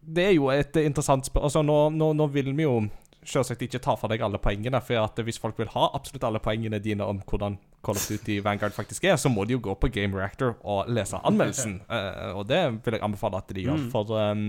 det 0.08 0.24
er 0.24 0.34
jo 0.36 0.48
et 0.52 0.76
interessant 0.82 1.26
spørsmål. 1.26 1.46
Altså, 1.48 1.62
nå, 1.62 1.78
nå, 1.96 2.12
nå 2.16 2.26
vil 2.32 2.52
vi 2.56 2.64
jo 2.64 2.80
selvsagt 3.28 3.62
ikke 3.66 3.80
ta 3.84 3.94
for 3.98 4.10
deg 4.12 4.22
alle 4.24 4.40
poengene. 4.42 4.80
For 4.84 5.24
hvis 5.26 5.40
folk 5.42 5.58
vil 5.60 5.70
ha 5.74 5.88
absolutt 5.96 6.26
alle 6.28 6.42
poengene 6.42 6.80
dine 6.82 7.06
om 7.06 7.20
hvordan 7.22 7.58
Call 7.84 7.98
of 8.00 8.06
Duty 8.10 8.40
Vanguard 8.42 8.74
faktisk 8.74 9.06
er, 9.06 9.16
så 9.20 9.30
må 9.30 9.44
de 9.46 9.54
jo 9.54 9.62
gå 9.68 9.76
på 9.78 9.90
Game 9.94 10.18
Reactor 10.18 10.56
og 10.66 10.90
lese 10.90 11.20
anmeldelsen. 11.22 11.78
Uh, 11.86 12.34
og 12.40 12.46
det 12.50 12.60
vil 12.84 12.98
jeg 12.98 13.04
anbefale 13.06 13.40
at 13.40 13.54
de 13.54 13.64
gjør. 13.68 13.80
Mm. 13.84 13.88
For 13.94 14.14
um, 14.18 14.44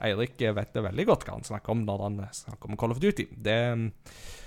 Eirik 0.00 0.40
vet 0.40 0.74
det 0.74 0.86
veldig 0.88 1.08
godt 1.12 1.26
hva 1.28 1.36
han 1.36 1.46
snakker 1.46 1.74
om 1.74 1.84
når 1.86 2.04
han 2.06 2.20
snakker 2.40 2.70
om 2.70 2.80
Call 2.80 2.96
of 2.96 3.02
Duty. 3.02 3.28
Det 3.36 3.62
um, 3.76 3.88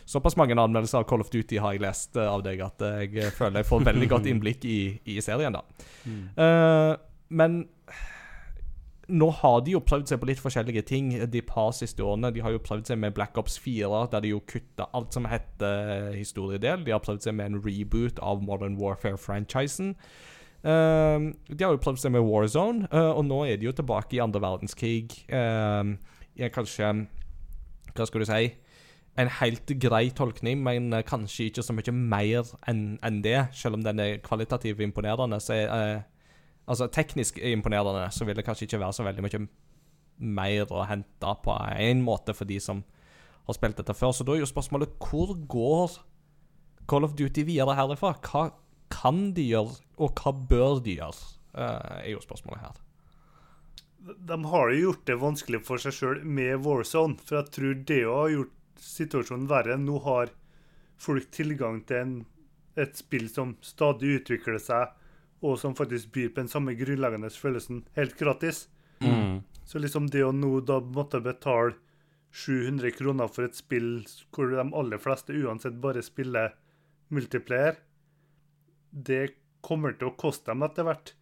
Såpass 0.03 0.36
mange 0.36 0.51
anmeldelser 0.59 0.99
av 0.99 1.05
Call 1.07 1.21
of 1.23 1.29
Duty 1.31 1.61
har 1.63 1.77
jeg 1.77 1.79
lest 1.79 2.17
eh, 2.19 2.27
av 2.27 2.41
deg 2.43 2.59
at 2.59 2.81
jeg 2.84 3.29
føler 3.38 3.61
jeg 3.61 3.69
får 3.69 3.86
veldig 3.86 4.09
godt 4.11 4.25
innblikk 4.34 4.65
i, 4.67 4.79
i 5.07 5.15
serien. 5.23 5.55
da. 5.55 5.61
Mm. 6.03 6.25
Uh, 6.36 6.97
men 7.39 7.63
nå 9.12 9.28
har 9.36 9.62
de 9.66 9.74
jo 9.74 9.82
prøvd 9.84 10.08
seg 10.08 10.20
på 10.22 10.30
litt 10.30 10.39
forskjellige 10.39 10.86
ting 10.88 11.10
de 11.32 11.41
par 11.43 11.74
siste 11.76 12.04
årene. 12.04 12.32
De 12.32 12.43
har 12.43 12.54
jo 12.54 12.62
prøvd 12.64 12.88
seg 12.88 13.01
med 13.01 13.16
Black 13.18 13.38
Ops 13.39 13.58
4, 13.60 14.06
der 14.14 14.24
de 14.24 14.32
jo 14.32 14.39
kutta 14.47 14.88
alt 14.95 15.16
som 15.16 15.28
heter 15.28 16.14
historiedel. 16.16 16.86
De 16.86 16.95
har 16.95 17.04
prøvd 17.04 17.26
seg 17.26 17.36
med 17.36 17.51
en 17.51 17.60
reboot 17.66 18.22
av 18.24 18.43
Modern 18.45 18.78
Warfare-franchisen. 18.80 19.97
Um, 20.64 21.34
de 21.49 21.60
har 21.60 21.76
jo 21.76 21.82
prøvd 21.84 21.99
seg 21.99 22.14
med 22.16 22.24
Warzone, 22.24 22.88
uh, 22.93 23.12
og 23.18 23.26
nå 23.28 23.41
er 23.43 23.60
de 23.60 23.68
jo 23.68 23.76
tilbake 23.76 24.16
i 24.16 24.24
andre 24.24 24.39
verdenskrig. 24.45 25.12
Um, 25.28 25.97
i 26.39 26.45
en 26.45 26.54
kanskje 26.54 26.93
Hva 27.93 28.08
skal 28.08 28.24
du 28.24 28.30
si? 28.30 28.54
En 29.20 29.30
helt 29.30 29.76
grei 29.78 30.08
tolkning, 30.16 30.64
men 30.66 30.88
eh, 30.89 31.04
kanskje 31.06 31.51
ikke 31.51 31.62
så 31.62 31.76
mye 31.78 31.93
mer 31.93 32.47
enn 32.66 32.95
en 33.06 33.20
det. 33.22 33.36
Selv 33.54 33.78
om 33.78 33.84
den 33.86 33.99
er 34.01 34.16
kvalitativt 34.26 34.82
imponerende, 34.82 35.38
så 35.38 35.54
er 35.54 35.68
eh, 35.76 36.08
Altså 36.70 36.88
teknisk 36.88 37.38
imponerende, 37.43 38.07
så 38.16 38.26
vil 38.26 38.38
det 38.38 38.45
kanskje 38.47 38.68
ikke 38.70 38.80
være 38.80 38.95
så 38.95 39.03
veldig 39.03 39.26
mye 39.26 39.43
mer 40.24 40.72
å 40.72 40.86
hente 40.88 41.36
på 41.43 41.55
en 41.84 42.03
måte 42.05 42.36
for 42.38 42.47
de 42.47 42.59
som 42.64 42.84
har 43.43 43.57
spilt 43.57 43.80
dette 43.82 43.95
før. 43.97 44.14
Så 44.16 44.24
da 44.24 44.36
er 44.36 44.43
jo 44.45 44.49
spørsmålet 44.49 44.95
hvor 45.03 45.36
går 45.51 45.99
Call 46.88 47.07
of 47.07 47.16
Duty 47.20 47.43
videre 47.47 47.76
herifra? 47.76 48.14
Hva 48.24 48.49
kan 48.93 49.32
de 49.36 49.49
gjøre, 49.49 49.76
og 49.99 50.20
hva 50.20 50.32
bør 50.32 50.80
de 50.86 50.99
gjøre? 51.01 51.34
eh, 51.53 51.99
er 52.03 52.11
jo 52.14 52.24
spørsmålet 52.24 52.66
her. 52.66 52.82
De 54.03 54.38
har 54.51 54.72
jo 54.72 54.82
gjort 54.88 55.05
det 55.07 55.20
vanskelig 55.22 55.61
for 55.68 55.82
seg 55.82 55.95
sjøl 55.95 56.24
med 56.28 56.66
Warzone, 56.66 57.20
for 57.24 57.39
jeg 57.39 57.53
tror 57.55 57.78
det 57.88 58.01
har 58.03 58.34
gjort 58.34 58.84
situasjonen 58.84 59.47
verre. 59.51 59.78
Nå 59.80 59.99
har 60.03 60.34
folk 60.99 61.30
tilgang 61.36 61.82
til 61.88 62.01
en, 62.01 62.18
et 62.80 62.97
spill 62.99 63.30
som 63.32 63.55
stadig 63.64 64.20
utvikler 64.20 64.59
seg, 64.59 64.91
og 65.44 65.60
som 65.60 65.76
faktisk 65.76 66.14
byr 66.16 66.30
på 66.32 66.41
den 66.41 66.52
samme 66.52 66.76
grunnleggende 66.80 67.30
følelsen 67.36 67.84
helt 67.98 68.16
gratis. 68.20 68.68
Mm. 69.04 69.41
Så 69.68 69.80
liksom 69.84 70.08
det 70.12 70.24
å 70.24 70.32
nå 70.36 70.62
da 70.64 70.80
måtte 70.80 71.20
betale 71.24 71.76
700 72.34 72.96
kroner 72.98 73.30
for 73.30 73.46
et 73.46 73.58
spill 73.58 74.06
hvor 74.34 74.50
de 74.50 74.64
aller 74.64 75.02
fleste 75.02 75.36
uansett 75.36 75.76
bare 75.84 76.02
spiller 76.06 76.56
multiplayer, 77.14 77.76
det 78.89 79.36
kommer 79.62 79.94
til 79.98 80.10
å 80.10 80.18
koste 80.18 80.52
dem 80.52 80.66
etter 80.66 80.88
hvert. 80.88 81.14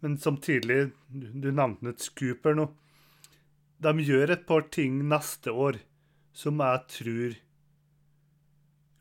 Men 0.00 0.16
samtidig, 0.18 0.90
du, 1.08 1.28
du 1.28 1.50
nevnte 1.52 1.92
et 1.92 2.02
scoop 2.02 2.48
her 2.48 2.56
nå. 2.56 2.66
De 3.80 3.92
gjør 4.04 4.34
et 4.34 4.48
par 4.48 4.66
ting 4.72 4.98
neste 5.08 5.52
år 5.52 5.78
som 6.36 6.60
jeg 6.64 6.82
tror 6.96 7.38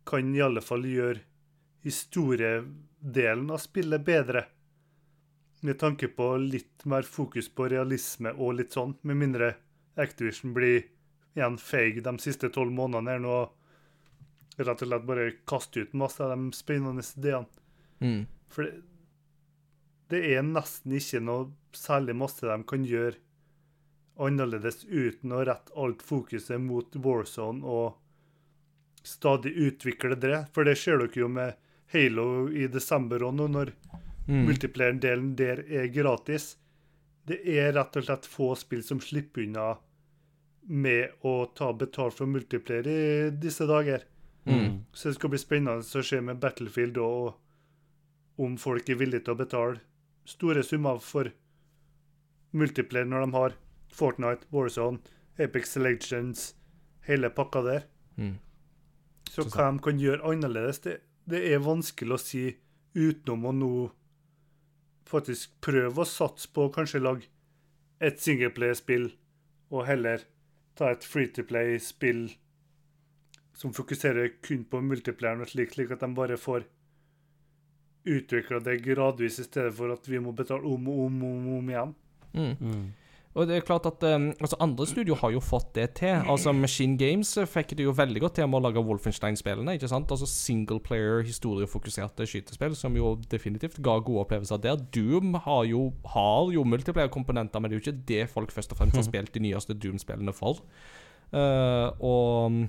kan 0.10 0.32
i 0.36 0.42
alle 0.42 0.62
fall 0.66 0.86
gjøre 0.90 1.22
historiedelen 3.00 3.52
av 3.52 3.58
spillet 3.58 4.06
bedre. 4.06 4.46
Med 5.62 5.80
tanke 5.80 6.08
på 6.08 6.38
litt 6.38 6.86
mer 6.86 7.02
fokus 7.02 7.50
på 7.50 7.68
realisme 7.68 8.32
og 8.32 8.56
litt 8.56 8.74
sånn, 8.74 8.98
med 9.02 9.18
mindre 9.18 9.56
Activision 10.00 10.54
blir 10.54 10.86
igjen 11.36 11.58
feig 11.58 12.04
de 12.04 12.20
siste 12.20 12.50
tolv 12.50 12.72
månedene 12.72 13.12
her 13.12 13.20
nå 13.20 13.34
og 13.42 13.56
rett 14.60 14.82
og 14.82 14.88
slett 14.88 15.08
bare 15.08 15.32
kaste 15.48 15.82
ut 15.82 15.94
masse 15.94 16.24
av 16.24 16.32
de 16.32 16.52
spennende 16.56 17.04
ideene. 17.04 17.48
Mm. 18.00 18.26
For 18.48 18.64
det, 18.64 18.82
det 20.10 20.22
er 20.36 20.44
nesten 20.44 20.96
ikke 20.96 21.20
noe 21.20 21.50
særlig 21.76 22.16
masse 22.16 22.48
de 22.48 22.64
kan 22.64 22.86
gjøre 22.88 23.20
annerledes 24.20 24.86
uten 24.86 25.32
å 25.32 25.44
rette 25.48 25.76
alt 25.76 26.02
fokuset 26.04 26.60
mot 26.60 26.96
Warzone 26.96 27.64
og 27.64 28.00
stadig 29.04 29.52
utvikle 29.56 30.16
det. 30.16 30.48
For 30.54 30.64
det 30.64 30.78
ser 30.80 31.00
dere 31.00 31.20
jo 31.20 31.28
med 31.32 31.56
Halo 31.94 32.50
i 32.54 32.68
desember 32.68 33.24
òg 33.26 33.34
nå, 33.40 33.48
når 33.50 33.74
Mm. 34.30 34.46
multiplayer-delen 34.46 35.36
der 35.36 35.64
er 35.74 35.88
gratis. 35.88 36.56
Det 37.26 37.40
er 37.50 37.74
rett 37.74 37.96
og 37.98 38.04
slett 38.06 38.26
få 38.30 38.56
spill 38.56 38.84
som 38.84 39.00
slipper 39.00 39.42
unna 39.48 39.78
med 40.68 41.10
å 41.26 41.48
ta 41.56 41.72
betalt 41.74 42.14
for 42.14 42.28
multiplayer 42.28 42.86
i 42.88 43.30
disse 43.32 43.66
dager. 43.66 44.04
Mm. 44.46 44.84
Så 44.94 45.10
det 45.10 45.16
skal 45.16 45.30
bli 45.30 45.40
spennende 45.40 45.82
å 45.82 46.04
se 46.06 46.22
med 46.22 46.40
Battlefield 46.40 46.98
og 46.98 47.34
om 48.38 48.56
folk 48.58 48.88
er 48.90 48.96
villige 49.02 49.26
til 49.26 49.34
å 49.34 49.38
betale 49.42 49.80
store 50.26 50.62
summer 50.64 51.00
for 51.00 51.32
multiplayer 52.54 53.10
når 53.10 53.26
de 53.26 53.32
har 53.32 53.54
Fortnite, 53.92 54.46
Warzone, 54.52 55.00
Apex 55.40 55.76
Legends, 55.78 56.54
hele 57.02 57.30
pakka 57.30 57.64
der. 57.66 57.84
Mm. 58.18 58.38
Så 59.28 59.44
Så 59.44 59.50
hva 59.58 59.72
de 59.72 59.80
kan 59.80 60.00
gjøre 60.00 60.22
annerledes, 60.24 60.80
det, 60.82 61.00
det 61.30 61.42
er 61.54 61.64
vanskelig 61.64 62.16
å 62.16 62.22
si 62.22 62.44
utenom 62.98 63.46
å 63.50 63.56
nå 63.56 63.74
faktisk 65.10 65.56
prøve 65.66 66.04
å 66.04 66.08
satse 66.08 66.50
på 66.54 66.68
å 66.68 66.74
kanskje 66.74 67.02
lage 67.02 67.30
et 68.00 68.22
singleplay-spill, 68.22 69.10
og 69.70 69.86
heller 69.86 70.24
ta 70.80 70.94
et 70.94 71.06
free 71.06 71.30
to 71.34 71.44
play-spill 71.46 72.30
som 73.60 73.74
fokuserer 73.76 74.32
kun 74.46 74.64
på 74.70 74.80
multiplayeren, 74.82 75.48
slik, 75.50 75.74
slik 75.76 75.92
at 75.92 76.06
de 76.06 76.10
bare 76.16 76.38
får 76.40 76.64
utvikla 78.10 78.62
det 78.64 78.78
gradvis, 78.86 79.42
i 79.42 79.48
stedet 79.50 79.74
for 79.76 79.92
at 79.94 80.08
vi 80.08 80.22
må 80.24 80.32
betale 80.32 80.64
om 80.66 80.88
og 80.88 81.02
om, 81.10 81.20
om, 81.28 81.50
om 81.58 81.74
igjen. 81.74 81.94
Mm. 82.34 82.56
Og 83.40 83.48
det 83.48 83.56
er 83.56 83.64
klart 83.64 83.86
at 83.88 84.04
um, 84.04 84.30
altså 84.36 84.58
Andre 84.60 84.86
studio 84.90 85.16
har 85.22 85.32
jo 85.32 85.40
fått 85.40 85.70
det 85.78 85.86
til. 86.02 86.18
Altså 86.28 86.52
Machine 86.52 86.98
Games 87.00 87.32
eh, 87.40 87.48
fikk 87.48 87.72
det 87.80 87.86
jo 87.86 87.94
veldig 87.96 88.24
godt 88.26 88.36
til 88.40 88.50
med 88.52 88.60
å 88.60 88.66
lage 88.68 88.84
Wolfenstein-spillene. 88.84 89.78
ikke 89.78 89.88
sant? 89.88 90.12
Altså 90.12 90.28
Singleplayer, 90.28 91.24
historiefokuserte 91.24 92.28
skytespill, 92.28 92.76
som 92.76 92.98
jo 93.00 93.14
definitivt 93.32 93.80
ga 93.86 93.96
gode 94.04 94.26
opplevelser 94.26 94.60
der. 94.66 94.84
Doom 94.96 95.40
har 95.46 95.64
jo, 95.70 95.86
har 96.16 96.52
jo 96.52 96.66
multiplayer-komponenter, 96.68 97.64
men 97.64 97.72
det 97.72 97.78
er 97.78 97.80
jo 97.80 97.86
ikke 97.88 98.06
det 98.12 98.28
folk 98.34 98.52
først 98.56 98.76
og 98.76 98.82
fremst 98.82 99.00
har 99.00 99.08
spilt 99.12 99.32
de 99.38 99.46
nyeste 99.48 99.78
Doom-spillene 99.80 100.36
for. 100.36 100.60
Uh, 101.32 101.96
og 102.04 102.60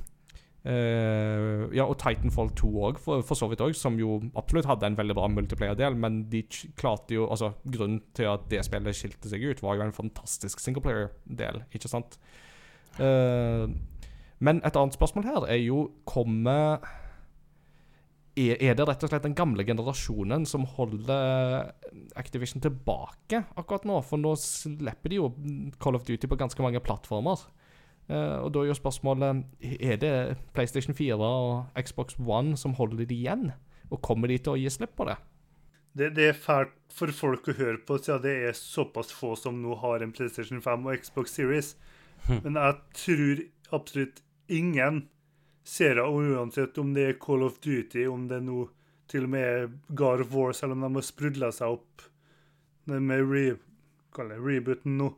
Uh, 0.61 1.71
ja, 1.73 1.87
og 1.87 1.97
Titanfall 1.97 2.51
2 2.59 2.71
òg, 2.85 2.99
for, 3.01 3.23
for, 3.25 3.39
så 3.39 3.47
vidt 3.49 3.63
òg, 3.65 3.73
som 3.79 3.95
jo 3.97 4.19
absolutt 4.37 4.69
hadde 4.69 4.91
en 4.91 4.99
veldig 4.99 5.17
bra 5.17 5.29
multiplayer-del, 5.33 5.97
men 5.97 6.19
de 6.29 6.43
klarte 6.77 7.17
jo 7.17 7.25
Altså, 7.33 7.55
grunnen 7.65 8.03
til 8.17 8.29
at 8.29 8.45
det 8.53 8.61
spillet 8.67 8.97
skilte 8.97 9.33
seg 9.33 9.47
ut, 9.47 9.63
var 9.65 9.79
jo 9.79 9.87
en 9.87 9.97
fantastisk 9.97 10.61
singleplayer-del, 10.61 11.63
ikke 11.73 11.89
sant? 11.89 12.19
Uh, 13.01 13.73
men 14.45 14.61
et 14.65 14.77
annet 14.77 14.97
spørsmål 14.97 15.29
her 15.29 15.47
er 15.53 15.61
jo 15.63 15.85
Kommer 16.09 16.81
er, 18.41 18.57
er, 18.57 18.77
det 18.77 18.87
rett 18.89 19.05
og 19.05 19.11
slett 19.11 19.25
den 19.27 19.37
gamle 19.37 19.65
generasjonen 19.67 20.47
som 20.49 20.65
holder 20.77 21.73
Activision 22.19 22.63
tilbake 22.63 23.43
akkurat 23.59 23.87
nå? 23.89 23.99
For 24.07 24.21
nå 24.21 24.35
slipper 24.41 25.13
de 25.13 25.19
jo 25.19 25.31
Call 25.83 25.99
of 25.99 26.07
Duty 26.09 26.29
på 26.31 26.39
ganske 26.41 26.65
mange 26.65 26.83
plattformer. 26.85 27.43
Uh, 28.11 28.43
og 28.43 28.51
da 28.51 28.65
er 28.65 28.73
jo 28.73 28.75
spørsmålet 28.75 29.45
Er 29.63 29.99
det 30.03 30.13
PlayStation 30.51 30.97
4 30.99 31.15
og 31.15 31.69
Xbox 31.79 32.17
One 32.19 32.57
som 32.59 32.75
holder 32.75 33.05
det 33.05 33.15
igjen? 33.15 33.53
Og 33.91 34.03
kommer 34.03 34.27
de 34.27 34.39
til 34.39 34.57
å 34.57 34.59
gi 34.59 34.71
slipp 34.71 34.97
på 34.99 35.07
det? 35.07 35.15
Det, 35.95 36.09
det 36.17 36.27
er 36.31 36.39
fælt 36.39 36.75
for 36.95 37.13
folk 37.15 37.49
å 37.51 37.55
høre 37.59 37.79
på, 37.87 37.99
siden 37.99 38.23
det 38.23 38.35
er 38.49 38.59
såpass 38.59 39.11
få 39.15 39.37
som 39.39 39.63
nå 39.63 39.77
har 39.83 40.03
en 40.03 40.13
PlayStation 40.15 40.63
5 40.63 40.87
og 40.87 41.03
Xbox 41.03 41.35
Series. 41.39 41.73
Hm. 42.27 42.43
Men 42.45 42.59
jeg 42.59 42.77
tror 42.99 43.43
absolutt 43.79 44.23
ingen 44.51 45.05
serier, 45.67 46.07
uansett 46.07 46.79
om 46.79 46.95
det 46.95 47.07
er 47.07 47.19
Call 47.23 47.43
of 47.47 47.59
Duty, 47.63 48.07
om 48.07 48.29
det 48.31 48.43
nå 48.47 48.69
til 49.11 49.27
og 49.27 49.33
med 49.35 49.47
er 49.47 49.69
God 49.99 50.23
of 50.25 50.35
War, 50.35 50.55
selv 50.55 50.77
om 50.77 50.87
de 50.87 50.95
har 50.95 51.07
sprudla 51.07 51.51
seg 51.55 51.79
opp 51.79 52.07
med 52.91 53.27
re, 53.27 53.45
rebooten 54.19 54.97
nå 54.99 55.13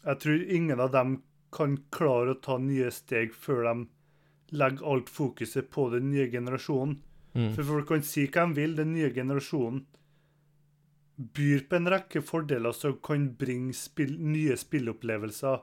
Jeg 0.00 0.20
tror 0.22 0.44
ingen 0.48 0.80
av 0.80 0.92
dem 0.94 1.18
kan 1.54 1.76
klare 1.94 2.34
å 2.34 2.40
ta 2.42 2.58
nye 2.62 2.90
steg 2.94 3.34
før 3.34 3.64
de 3.66 3.74
legger 4.50 4.86
alt 4.92 5.10
fokuset 5.10 5.70
på 5.70 5.88
den 5.94 6.10
nye 6.10 6.28
generasjonen. 6.30 6.98
Mm. 7.34 7.50
For 7.54 7.66
folk 7.66 7.88
kan 7.90 8.04
si 8.06 8.26
hva 8.26 8.48
de 8.48 8.58
vil. 8.58 8.76
Den 8.78 8.94
nye 8.96 9.10
generasjonen 9.14 9.84
byr 11.20 11.66
på 11.68 11.76
en 11.76 11.90
rekke 11.92 12.22
fordeler 12.24 12.74
som 12.74 12.96
kan 13.04 13.28
bringe 13.38 13.76
spill, 13.76 14.16
nye 14.18 14.56
spillopplevelser 14.58 15.60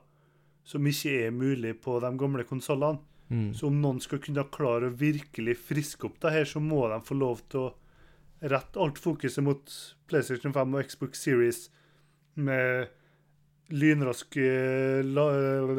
som 0.67 0.87
ikke 0.87 1.13
er 1.25 1.33
mulig 1.35 1.77
på 1.83 1.97
de 2.03 2.11
gamle 2.19 2.45
konsollene. 2.47 3.01
Mm. 3.27 3.51
Så 3.55 3.67
om 3.67 3.81
noen 3.81 3.99
skal 4.03 4.21
kunne 4.23 4.45
klare 4.53 4.87
å 4.87 4.97
virkelig 4.99 5.57
friske 5.59 6.07
opp 6.07 6.19
det 6.23 6.31
her, 6.31 6.45
så 6.47 6.61
må 6.63 6.85
de 6.91 6.99
få 7.03 7.17
lov 7.17 7.41
til 7.51 7.65
å 7.65 7.73
rette 8.47 8.79
alt 8.79 8.99
fokuset 9.01 9.43
mot 9.43 9.73
PlayStation 10.07 10.53
5 10.55 10.75
og 10.77 10.87
Xbox 10.87 11.23
Series 11.25 11.65
med 12.37 12.93
lynrask 13.73 14.37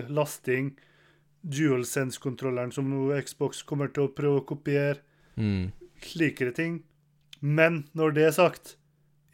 lasting, 0.09 0.73
dual 1.41 1.85
sense-kontrolleren 1.87 2.73
som 2.75 2.91
Xbox 3.23 3.63
kommer 3.67 3.93
til 3.93 4.09
å 4.09 4.13
prøve 4.15 4.43
å 4.43 4.49
kopiere. 4.49 5.01
Mm. 5.39 5.71
Slikere 6.05 6.53
ting. 6.55 6.83
Men 7.41 7.85
når 7.97 8.17
det 8.17 8.27
er 8.27 8.37
sagt, 8.37 8.77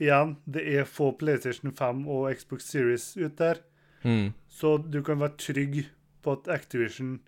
igjen, 0.03 0.37
det 0.45 0.65
er 0.77 0.89
få 0.89 1.13
PlayStation 1.19 1.73
5 1.75 2.05
og 2.11 2.31
Xbox 2.37 2.69
Series 2.71 3.13
ut 3.17 3.37
der. 3.39 3.63
Mm. 4.05 4.33
Så 4.49 4.77
du 4.79 5.01
kan 5.03 5.21
være 5.23 5.39
trygg 5.41 5.85
på 6.25 6.35
at 6.37 6.49
Activision 6.53 7.21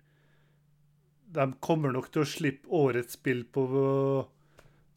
De 1.27 1.43
kommer 1.59 1.91
nok 1.91 2.07
til 2.13 2.23
å 2.23 2.29
slippe 2.29 2.69
årets 2.71 3.17
spill 3.17 3.41
på 3.51 3.63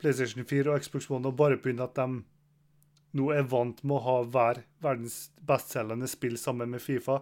PlayStation 0.00 0.46
4 0.46 0.70
og 0.70 0.84
Xbox 0.84 1.08
One 1.10 1.26
og 1.28 1.36
bare 1.36 1.58
pga. 1.58 1.84
at 1.84 1.96
de 1.96 2.22
nå 3.16 3.32
er 3.34 3.48
vant 3.50 3.82
med 3.82 3.96
å 3.98 4.04
ha 4.04 4.16
hver 4.22 4.62
verdens 4.82 5.30
bestselgende 5.46 6.08
spill 6.10 6.38
sammen 6.38 6.70
med 6.74 6.82
Fifa. 6.82 7.20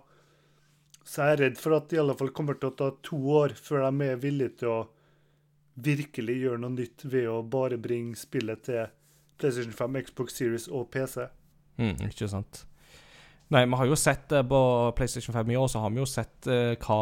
Så 1.09 1.25
jeg 1.25 1.37
er 1.37 1.43
redd 1.47 1.59
for 1.61 1.79
at 1.79 1.89
det 1.89 1.97
i 1.97 2.03
alle 2.03 2.17
fall 2.19 2.35
kommer 2.37 2.59
til 2.61 2.71
å 2.71 2.77
ta 2.77 2.91
to 3.05 3.19
år 3.39 3.55
før 3.57 3.87
de 3.87 4.09
er 4.11 4.21
villige 4.21 4.59
til 4.63 4.75
å 4.75 4.81
virkelig 5.79 6.37
gjøre 6.43 6.61
noe 6.61 6.75
nytt 6.75 7.05
ved 7.09 7.29
å 7.31 7.41
bare 7.47 7.79
bringe 7.81 8.19
spillet 8.19 8.65
til 8.67 8.89
PlayStation 9.39 9.73
5, 9.73 10.01
Xbox 10.09 10.35
Series 10.37 10.67
og 10.69 10.91
PC. 10.93 11.29
Mm, 11.79 12.09
ikke 12.11 12.29
sant. 12.29 12.65
Nei, 13.55 13.63
vi 13.65 13.79
har 13.81 13.89
jo 13.89 13.97
sett 13.97 14.33
uh, 14.35 14.43
på 14.45 14.61
PlayStation 14.99 15.33
5 15.33 15.53
i 15.55 15.57
år, 15.57 15.69
så 15.73 15.81
har 15.81 15.95
vi 15.95 16.03
jo 16.03 16.09
sett 16.11 16.49
uh, 16.51 16.75
hva, 16.83 16.99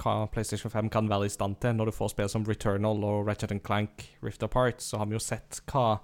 hva, 0.00 0.14
PlayStation 0.32 0.72
5 0.72 0.88
kan 0.94 1.10
være 1.10 1.28
i 1.28 1.34
stand 1.34 1.58
til 1.60 1.76
når 1.76 1.90
du 1.90 1.96
får 1.98 2.14
spill 2.14 2.30
som 2.32 2.46
Returnal 2.48 3.04
og 3.04 3.28
Ratchet 3.28 3.52
Clank 3.66 4.06
Rift 4.24 4.46
Apart. 4.46 4.80
Så 4.80 5.02
har 5.02 5.10
vi 5.10 5.18
jo 5.18 5.22
sett 5.22 5.60
hva 5.68 5.98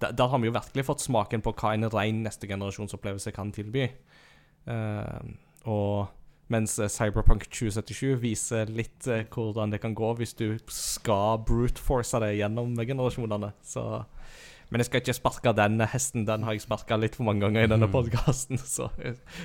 der, 0.00 0.12
der, 0.12 0.28
har 0.28 0.38
vi 0.38 0.50
jo 0.50 0.54
virkelig 0.56 0.84
fått 0.84 1.04
smaken 1.04 1.42
på 1.44 1.54
hva 1.56 1.72
en 1.74 1.88
ren 1.92 2.22
neste 2.26 2.48
generasjonsopplevelse 2.50 3.32
kan 3.36 3.52
tilby. 3.54 3.88
Uh, 4.66 5.34
og 5.66 6.12
mens 6.52 6.76
eh, 6.78 6.90
Cyberpunk 6.90 7.46
2077 7.50 8.18
viser 8.22 8.70
litt 8.70 9.06
uh, 9.10 9.24
hvordan 9.34 9.72
det 9.72 9.80
kan 9.82 9.94
gå 9.98 10.12
hvis 10.18 10.34
du 10.38 10.58
skal 10.70 11.40
brute 11.46 11.82
force 11.82 12.18
det 12.22 12.36
gjennom 12.38 12.76
generasjonene. 12.78 13.50
Så 13.66 14.04
men 14.66 14.82
jeg 14.82 14.88
skal 14.88 15.02
ikke 15.02 15.14
sparke 15.14 15.52
den 15.54 15.78
hesten. 15.86 16.24
Den 16.26 16.42
har 16.42 16.56
jeg 16.56 16.64
sparka 16.64 16.96
litt 16.98 17.14
for 17.14 17.26
mange 17.28 17.44
ganger 17.44 17.68
i 17.68 17.70
denne 17.70 17.86
mm. 17.86 17.92
podkasten. 17.92 18.58
Så 18.76 18.88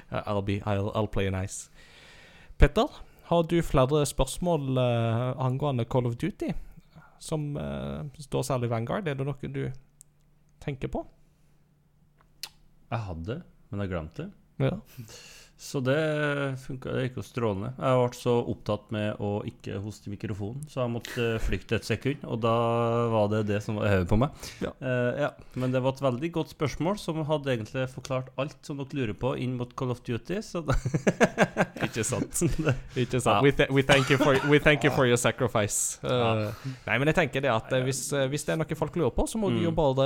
I'll, 0.09 0.41
be, 0.41 0.57
I'll, 0.65 0.89
I'll, 0.97 1.09
play 1.09 1.29
nice. 1.29 1.69
Petter, 2.57 2.89
har 3.29 3.45
du 3.45 3.59
flere 3.61 4.01
spørsmål 4.09 4.81
uh, 4.81 5.45
angående 5.45 5.85
Call 5.85 6.09
of 6.09 6.17
Duty? 6.17 6.49
Som 7.21 7.53
står 8.17 8.41
særlig 8.49 8.71
Vanguard? 8.71 9.05
Er 9.07 9.13
det 9.13 9.27
noe 9.27 9.53
du 9.53 9.67
tenker 10.61 10.91
på? 10.93 11.03
Jeg 12.91 13.05
hadde, 13.07 13.37
men 13.71 13.83
jeg 13.83 13.93
glemte 13.93 14.25
det. 14.25 14.31
Ja. 14.67 14.75
Så 15.61 15.79
det 15.79 16.55
funka. 16.57 16.89
Det 16.89 17.03
gikk 17.05 17.19
jo 17.19 17.23
strålende. 17.23 17.69
Jeg 17.77 17.97
ble 18.01 18.17
så 18.17 18.31
opptatt 18.49 18.87
med 18.89 19.19
å 19.21 19.29
ikke 19.45 19.77
hoste 19.83 20.09
i 20.09 20.15
mikrofonen, 20.15 20.63
så 20.65 20.79
jeg 20.81 20.91
måtte 20.95 21.25
flykte 21.45 21.77
et 21.77 21.85
sekund. 21.85 22.23
Og 22.25 22.39
da 22.41 22.53
var 23.13 23.27
det 23.29 23.43
det 23.51 23.59
som 23.61 23.77
var 23.77 23.91
hodet 23.93 24.07
på 24.09 24.17
meg. 24.17 24.47
Ja. 24.63 24.71
Uh, 24.81 25.11
ja. 25.21 25.29
Men 25.61 25.75
det 25.75 25.83
var 25.85 25.93
et 25.93 26.01
veldig 26.01 26.31
godt 26.33 26.55
spørsmål, 26.55 26.97
som 26.97 27.21
hadde 27.29 27.53
egentlig 27.53 27.83
forklart 27.93 28.31
alt 28.41 28.57
som 28.65 28.81
dere 28.81 28.97
lurer 28.97 29.19
på 29.21 29.35
inn 29.37 29.53
mot 29.59 29.75
Call 29.77 29.93
of 29.93 30.01
Duty. 30.07 30.39
Så 30.41 30.63
ikke 31.85 32.07
sant. 32.09 32.41
ikke 33.03 33.21
sant. 33.21 33.45
We, 33.45 33.53
th 33.53 33.69
we, 33.69 33.85
thank 33.85 34.09
for, 34.17 34.41
we, 34.49 34.57
thank 34.57 34.81
you 34.87 34.89
for, 34.97 35.05
your 35.05 35.21
sacrifice. 35.21 36.01
Uh, 36.11 36.49
nei, 36.85 36.95
men 36.99 37.09
jeg 37.09 37.15
tenker 37.17 37.43
det 37.43 37.49
at 37.51 37.69
uh, 37.71 37.79
hvis, 37.85 37.99
hvis, 38.31 38.43
det 38.45 38.53
er 38.53 38.59
noe 38.59 38.75
folk 38.77 38.95
lurer 38.99 39.13
på, 39.15 39.23
så 39.29 39.39
må 39.39 39.49
mm. 39.51 39.55
de 39.57 39.63
jo 39.63 39.71
bare 39.75 40.05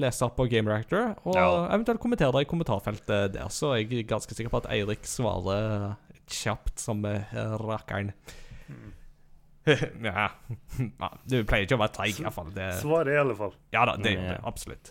lese 0.00 0.24
opp 0.26 0.34
på 0.38 0.48
Game 0.50 0.70
Reactor, 0.70 1.12
og 1.28 1.38
eventuelt 1.38 2.00
kommentere 2.02 2.32
det 2.34 2.44
i 2.44 2.48
kommentarfeltet 2.50 3.34
der. 3.36 3.52
Så 3.52 3.74
jeg 3.78 3.88
er 4.00 4.08
ganske 4.08 4.34
sikker 4.34 4.50
på 4.52 4.61
at 4.61 4.61
at 4.62 4.70
Eirik 4.72 5.04
svarer 5.08 5.92
kjapt 6.32 6.80
som 6.82 7.04
rakkeren. 7.04 8.14
Mm. 9.62 10.06
ja. 10.08 10.24
Du 11.22 11.36
pleier 11.46 11.68
ikke 11.68 11.76
å 11.76 11.82
være 11.84 11.94
treig, 11.94 12.16
iallfall. 12.18 12.48
Svaret 12.80 13.14
i 13.14 13.20
alle 13.20 13.36
fall. 13.38 13.52
Ja 13.70 13.84
da, 13.86 13.94
det 13.94 14.16
gjør 14.16 14.24
det. 14.32 14.38
Absolutt. 14.48 14.90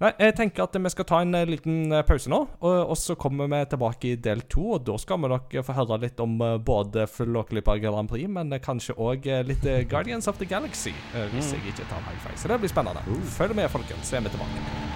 Nei, 0.00 0.14
jeg 0.16 0.32
tenker 0.38 0.64
at 0.64 0.76
vi 0.80 0.90
skal 0.94 1.06
ta 1.10 1.18
en 1.20 1.36
eh, 1.36 1.44
liten 1.44 1.92
eh, 1.92 2.04
pause 2.08 2.30
nå, 2.32 2.38
og, 2.62 2.76
og 2.94 2.96
så 2.96 3.18
kommer 3.20 3.50
vi 3.52 3.58
tilbake 3.68 4.08
i 4.08 4.14
del 4.16 4.46
to. 4.48 4.64
Og 4.78 4.86
da 4.88 4.96
skal 5.00 5.20
vi 5.20 5.28
nok 5.34 5.56
få 5.66 5.76
høre 5.76 6.00
litt 6.06 6.22
om 6.24 6.38
både 6.64 7.04
Flåklypa 7.12 7.76
Grand 7.82 8.08
Prix, 8.08 8.30
men 8.32 8.56
kanskje 8.64 8.96
òg 8.96 9.28
litt 9.50 9.68
Guardians 9.90 10.30
of 10.32 10.40
the 10.40 10.48
Galaxy, 10.48 10.94
hvis 11.34 11.52
mm. 11.52 11.58
jeg 11.58 11.74
ikke 11.74 11.90
tar 11.92 12.00
meg 12.08 12.24
feil. 12.24 12.40
Så 12.40 12.48
det 12.48 12.62
blir 12.64 12.72
spennende. 12.72 13.04
Uh. 13.04 13.20
Følg 13.36 13.60
med, 13.60 13.68
folkens, 13.72 14.08
så 14.08 14.16
er 14.16 14.24
vi 14.24 14.32
tilbake. 14.32 14.89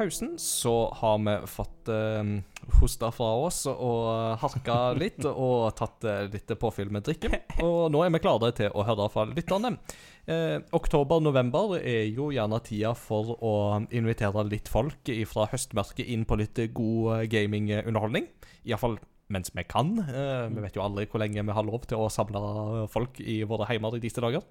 Pausen 0.00 0.38
så 0.40 0.74
har 0.96 1.18
vi 1.24 1.34
fått 1.50 1.90
uh, 1.92 2.24
hosta 2.80 3.10
fra 3.12 3.28
oss 3.44 3.66
og 3.70 4.38
harka 4.40 4.78
litt 5.02 5.26
og 5.28 5.74
tatt 5.76 6.06
uh, 6.08 6.24
litt 6.32 6.54
påfyll 6.60 6.92
med 6.94 7.04
drikke. 7.08 7.42
Og 7.66 7.90
nå 7.92 8.00
er 8.04 8.14
vi 8.14 8.22
klare 8.24 8.52
til 8.56 8.72
å 8.72 8.86
høre 8.88 9.10
fra 9.12 9.26
lytterne. 9.28 9.74
Uh, 10.30 10.62
Oktober-november 10.76 11.76
er 11.80 12.08
jo 12.08 12.30
gjerne 12.32 12.62
tida 12.64 12.94
for 12.96 13.36
å 13.44 13.54
invitere 13.92 14.46
litt 14.48 14.70
folk 14.72 15.12
fra 15.28 15.48
høstmørket 15.52 16.08
inn 16.08 16.24
på 16.28 16.40
litt 16.40 16.60
god 16.76 17.26
gamingunderholdning. 17.32 18.30
Iallfall 18.64 19.00
mens 19.30 19.52
vi 19.54 19.62
kan. 19.62 19.92
vi 19.94 20.62
vet 20.64 20.74
jo 20.74 20.82
aldri 20.82 21.04
hvor 21.06 21.22
lenge 21.22 21.44
vi 21.46 21.54
har 21.54 21.62
lov 21.62 21.84
til 21.86 22.00
å 22.02 22.08
samle 22.10 22.88
folk 22.90 23.20
i 23.22 23.44
våre 23.46 23.68
heimer 23.68 23.94
i 23.94 24.02
disse 24.02 24.18
dager. 24.24 24.42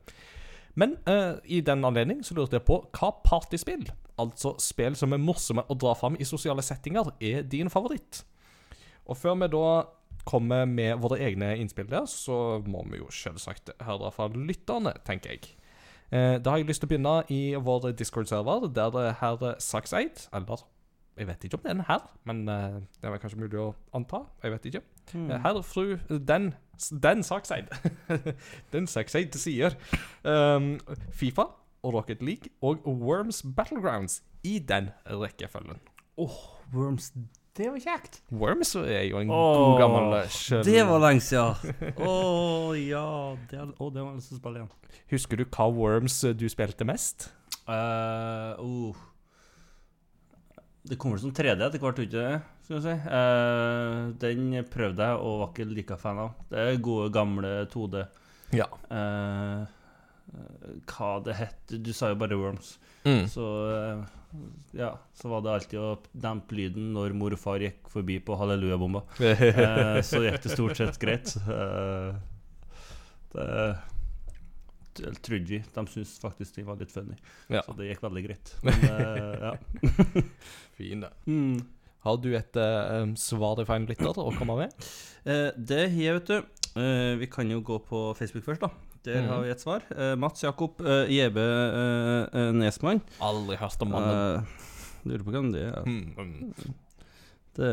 Men 0.80 0.96
uh, 1.10 1.36
i 1.44 1.60
den 1.66 1.84
anledning 1.86 2.24
så 2.24 2.38
lurte 2.38 2.60
jeg 2.60 2.68
på 2.68 2.80
hva 2.96 3.12
partyspill, 3.26 3.88
altså 4.22 4.54
spill 4.64 4.96
som 5.00 5.16
er 5.16 5.22
morsomme 5.24 5.66
å 5.68 5.78
dra 5.80 5.96
fram 5.98 6.18
i 6.20 6.28
sosiale 6.28 6.64
settinger, 6.66 7.12
er 7.20 7.48
din 7.50 7.72
favoritt? 7.74 8.24
Og 9.10 9.18
før 9.18 9.40
vi 9.42 9.50
da 9.52 9.70
kommer 10.30 10.68
med 10.70 11.00
våre 11.02 11.18
egne 11.26 11.56
innspill 11.58 11.90
der, 11.90 12.06
så 12.10 12.60
må 12.70 12.84
vi 12.92 13.02
jo 13.02 13.10
selvsagt 13.14 13.74
høre 13.88 14.12
fra 14.14 14.30
lytterne, 14.36 14.94
tenker 15.08 15.36
jeg. 15.36 15.54
Uh, 16.10 16.38
da 16.42 16.54
har 16.54 16.62
jeg 16.62 16.70
lyst 16.70 16.84
til 16.84 16.90
å 16.90 16.94
begynne 16.94 17.16
i 17.34 17.42
vår 17.60 17.92
Discord-server, 17.98 18.70
der 18.74 18.94
det 18.96 19.08
herr 19.22 19.50
Saxeid, 19.62 20.28
eller 20.34 20.64
jeg 21.20 21.28
vet 21.28 21.44
ikke 21.44 21.60
om 21.60 21.66
det 21.66 21.74
er 21.74 21.76
en 21.76 21.88
herr, 21.90 22.06
men 22.30 22.46
uh, 22.48 22.80
det 23.02 23.10
er 23.10 23.20
kanskje 23.20 23.42
mulig 23.42 23.60
å 23.60 23.74
anta. 23.98 24.24
Jeg 24.46 24.56
vet 24.56 24.70
ikke. 24.70 24.86
Mm. 25.14 25.32
Herr, 25.44 25.62
fru, 25.66 25.98
den 26.10 26.54
den 26.90 27.24
Sakseid. 27.24 27.68
den 28.74 28.88
Sakseid 28.88 29.36
sier 29.36 29.76
um, 30.24 30.78
Fifa 31.12 31.50
og 31.84 31.94
Rocket 31.94 32.24
League 32.24 32.52
og 32.62 32.88
Worms 32.88 33.44
Battlegrounds 33.56 34.22
i 34.44 34.60
den 34.60 34.90
rekkefølgen. 35.06 35.80
Åh, 36.18 36.26
oh, 36.26 36.74
Worms 36.74 37.12
det 37.60 37.68
var 37.68 37.82
kjekt. 37.84 38.22
Worms 38.32 38.76
er 38.80 39.02
jo 39.10 39.20
en 39.20 39.32
oh, 39.36 39.58
god 39.58 39.82
gammel 39.82 40.14
eh, 40.22 40.30
sjøl... 40.32 40.62
Det 40.64 40.84
var 40.88 41.02
lenge 41.04 41.24
siden. 41.26 41.74
Å 42.00 42.08
oh, 42.08 42.70
ja 42.78 43.04
det, 43.52 43.66
oh, 43.82 43.90
det 43.92 44.06
var 44.06 44.14
lyst 44.16 44.32
til 44.32 44.38
å 44.38 44.40
spille 44.40 44.62
igjen. 44.62 44.70
Husker 45.12 45.42
du 45.42 45.44
hva 45.44 45.68
Worms 45.76 46.22
du 46.40 46.46
spilte 46.52 46.88
mest? 46.88 47.28
Uh, 47.68 48.56
uh. 48.64 49.02
Det 50.82 50.96
kommer 50.96 51.20
som 51.20 51.34
3D 51.36 51.60
etter 51.66 51.82
hvert, 51.82 52.00
ikke 52.00 52.16
det? 52.16 52.38
Skal 52.66 52.84
si. 52.86 52.94
Uh, 53.12 54.12
den 54.22 54.54
prøvde 54.72 55.10
jeg 55.10 55.20
og 55.26 55.42
var 55.42 55.52
ikke 55.52 55.68
like 55.74 55.98
fan 56.00 56.22
av. 56.24 56.38
Det 56.52 56.62
er 56.62 56.80
gode, 56.86 57.10
gamle 57.14 57.52
2D. 57.74 58.06
Ja. 58.56 58.70
Uh, 58.88 59.68
hva 60.90 61.10
det 61.26 61.34
het 61.40 61.72
Du 61.82 61.90
sa 61.94 62.12
jo 62.12 62.18
bare 62.22 62.38
Worms. 62.38 62.78
Mm. 63.04 63.26
Så 63.32 63.44
uh, 63.44 64.02
ja, 64.78 64.94
så 65.18 65.32
var 65.32 65.44
det 65.44 65.54
alltid 65.56 65.82
å 65.82 65.92
dempe 66.14 66.56
lyden 66.56 66.92
når 66.94 67.16
mor 67.18 67.34
og 67.34 67.42
far 67.42 67.64
gikk 67.66 67.90
forbi 67.90 68.20
på 68.24 68.38
hallelujabomba. 68.40 69.04
så 70.10 70.24
gikk 70.26 70.44
det 70.46 70.54
stort 70.54 70.78
sett 70.78 71.00
greit. 71.02 71.34
Det 73.34 73.48
vi. 75.00 75.64
De 75.76 75.88
syntes 75.88 76.16
faktisk 76.22 76.60
de 76.60 76.68
var 76.68 76.80
litt 76.80 76.94
funny. 76.94 77.18
Ja. 77.48 77.64
Så 77.66 77.76
det 77.78 77.90
gikk 77.90 78.06
veldig 78.06 78.26
greit. 78.28 78.56
Men, 78.68 78.86
uh, 78.86 79.50
ja. 79.50 79.54
fin, 80.80 81.06
det. 81.06 81.14
Mm. 81.26 81.60
Har 82.06 82.20
du 82.24 82.30
et 82.38 82.60
uh, 82.60 83.04
svar 83.20 83.58
til 83.60 83.68
feil 83.68 83.88
lytter 83.90 84.22
å 84.22 84.32
komme 84.38 84.56
med? 84.62 84.76
Uh, 85.26 85.50
det 85.56 85.82
har 85.90 85.98
jeg, 86.00 86.20
vet 86.20 86.30
du. 86.32 86.38
Uh, 86.78 87.18
vi 87.20 87.28
kan 87.32 87.50
jo 87.52 87.60
gå 87.66 87.80
på 87.84 88.04
Facebook 88.16 88.46
først, 88.46 88.64
da. 88.64 88.72
Der 89.08 89.24
mm. 89.24 89.30
har 89.32 89.44
vi 89.44 89.52
et 89.54 89.62
svar. 89.64 89.84
Mats 90.20 90.44
Jakob 90.44 90.82
Jebe 91.08 91.44
Nesmann. 92.52 93.00
Aldri 93.24 93.56
hørt 93.56 93.86
om 93.86 93.94
mannen. 93.96 94.50
lurer 95.08 95.24
på 95.24 95.32
hvem 95.32 95.54
det 95.54 95.62
er. 95.70 95.88
Mm. 95.88 96.74
Det 97.56 97.72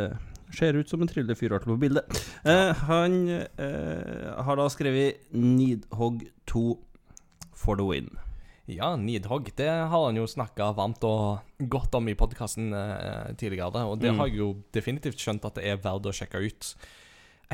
ser 0.54 0.78
ut 0.78 0.86
som 0.86 1.02
en 1.02 1.10
trivelig 1.10 1.34
fyr 1.40 1.56
på 1.64 1.76
bildet. 1.82 2.22
Ja. 2.46 2.70
han 2.86 3.26
har 3.26 4.60
da 4.62 4.68
skrevet 4.70 5.26
Nidhogg 5.34 6.22
2 6.46 6.64
for 7.56 7.80
the 7.80 7.86
win. 7.86 8.12
Ja, 8.66 8.96
Nidhogg. 8.98 9.52
Det 9.56 9.68
har 9.70 10.04
han 10.04 10.18
jo 10.18 10.26
snakka 10.26 10.72
varmt 10.74 11.04
og 11.06 11.66
godt 11.70 11.94
om 11.94 12.08
i 12.10 12.16
podkasten 12.18 12.72
eh, 12.74 13.32
tidligere. 13.38 13.84
Og 13.86 14.00
det 14.02 14.10
mm. 14.10 14.20
har 14.20 14.30
jeg 14.30 14.40
jo 14.42 14.52
definitivt 14.74 15.22
skjønt 15.22 15.46
at 15.46 15.58
det 15.58 15.68
er 15.70 15.82
verdt 15.82 16.08
å 16.10 16.14
sjekke 16.14 16.42
ut. 16.42 16.72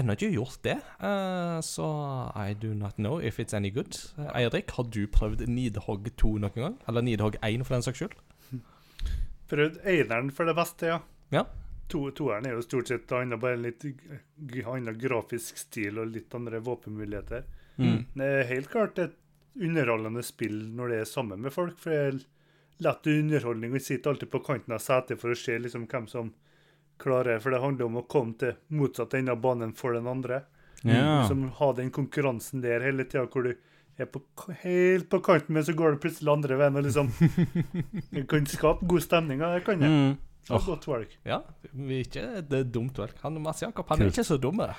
Ennå 0.01 0.17
ikke 0.17 0.31
gjort 0.33 0.63
det, 0.65 0.79
uh, 1.05 1.59
så 1.61 1.87
I 2.33 2.55
do 2.57 2.71
not 2.73 2.97
know 2.97 3.19
if 3.21 3.37
it's 3.37 3.53
any 3.53 3.69
good. 3.69 3.93
Eirik, 4.33 4.73
har 4.73 4.87
du 4.89 5.03
prøvd 5.05 5.45
Nidhogg 5.53 6.09
2 6.17 6.31
noen 6.41 6.57
gang? 6.57 6.79
Eller 6.89 7.05
Nidhogg 7.05 7.37
1, 7.45 7.67
for 7.69 7.77
den 7.77 7.85
saks 7.85 8.01
skyld? 8.01 8.15
Prøvd 9.53 9.83
eineren 9.85 10.33
for 10.33 10.49
det 10.49 10.57
beste, 10.57 10.95
ja. 10.95 11.03
ja. 11.35 11.45
To, 11.93 12.07
toeren 12.17 12.49
er 12.49 12.57
jo 12.57 12.65
stort 12.65 12.89
sett 12.89 13.13
annet, 13.13 13.37
bare 13.43 13.59
en 13.59 13.67
litt 13.67 13.85
annen 14.65 14.97
grafisk 14.97 15.61
stil 15.61 16.01
og 16.01 16.15
litt 16.15 16.33
andre 16.41 16.63
våpenmuligheter. 16.65 17.45
Mm. 17.77 17.99
Det 18.17 18.31
er 18.39 18.49
helt 18.49 18.73
klart 18.73 18.97
et 19.03 19.19
underholdende 19.55 20.23
spill 20.25 20.59
når 20.77 20.89
det 20.89 21.01
er 21.01 21.11
sammen 21.11 21.43
med 21.43 21.55
folk. 21.55 21.79
For 21.81 21.93
det 21.93 22.05
er 22.07 22.23
lett 22.83 23.07
underholdning. 23.07 23.73
Vi 23.73 23.81
sitter 23.81 24.11
alltid 24.11 24.31
på 24.31 24.43
kanten 24.47 24.75
av 24.75 24.83
setet 24.83 25.21
for 25.21 25.35
å 25.35 25.39
se 25.39 25.59
liksom 25.59 25.89
hvem 25.91 26.09
som 26.11 26.33
klarer 27.03 27.41
For 27.43 27.51
det 27.51 27.59
handler 27.59 27.89
om 27.89 27.97
å 27.99 28.05
komme 28.07 28.37
til 28.39 28.53
motsatt 28.79 29.17
ende 29.19 29.35
av 29.35 29.41
banen 29.43 29.73
for 29.75 29.97
den 29.97 30.07
andre. 30.07 30.45
Ja. 30.87 31.25
Som 31.27 31.49
Ha 31.59 31.73
den 31.75 31.91
konkurransen 31.91 32.63
der 32.63 32.85
hele 32.85 33.05
tida, 33.05 33.25
hvor 33.27 33.49
du 33.49 33.57
er 33.99 34.07
på, 34.07 34.23
helt 34.63 35.09
på 35.11 35.19
kanten, 35.25 35.55
men 35.57 35.65
så 35.67 35.75
går 35.75 35.97
det 35.97 36.03
plutselig 36.05 36.31
andre 36.31 36.59
veien. 36.61 36.77
og 36.79 36.87
liksom 36.87 37.11
Det 38.15 38.27
kan 38.31 38.47
skape 38.47 38.87
god 38.87 39.03
stemning. 39.03 39.43
Det 39.43 39.65
kan 39.67 39.83
det. 39.83 39.91
Mm. 39.91 40.15
Så 40.47 40.55
oh. 40.59 40.65
godt 40.67 40.87
valg. 40.87 41.19
Ja, 41.27 41.41
vi 41.71 42.01
er 42.01 42.07
ikke 42.07 42.25
det 42.51 42.61
er 42.65 42.71
dumt 42.75 42.99
valg. 42.99 43.19
Han 43.23 43.39
Mats 43.43 43.63
Jakob 43.63 43.91
han 43.93 44.03
er 44.03 44.11
ikke 44.11 44.27
så 44.27 44.39
dum. 44.43 44.63
Er 44.63 44.75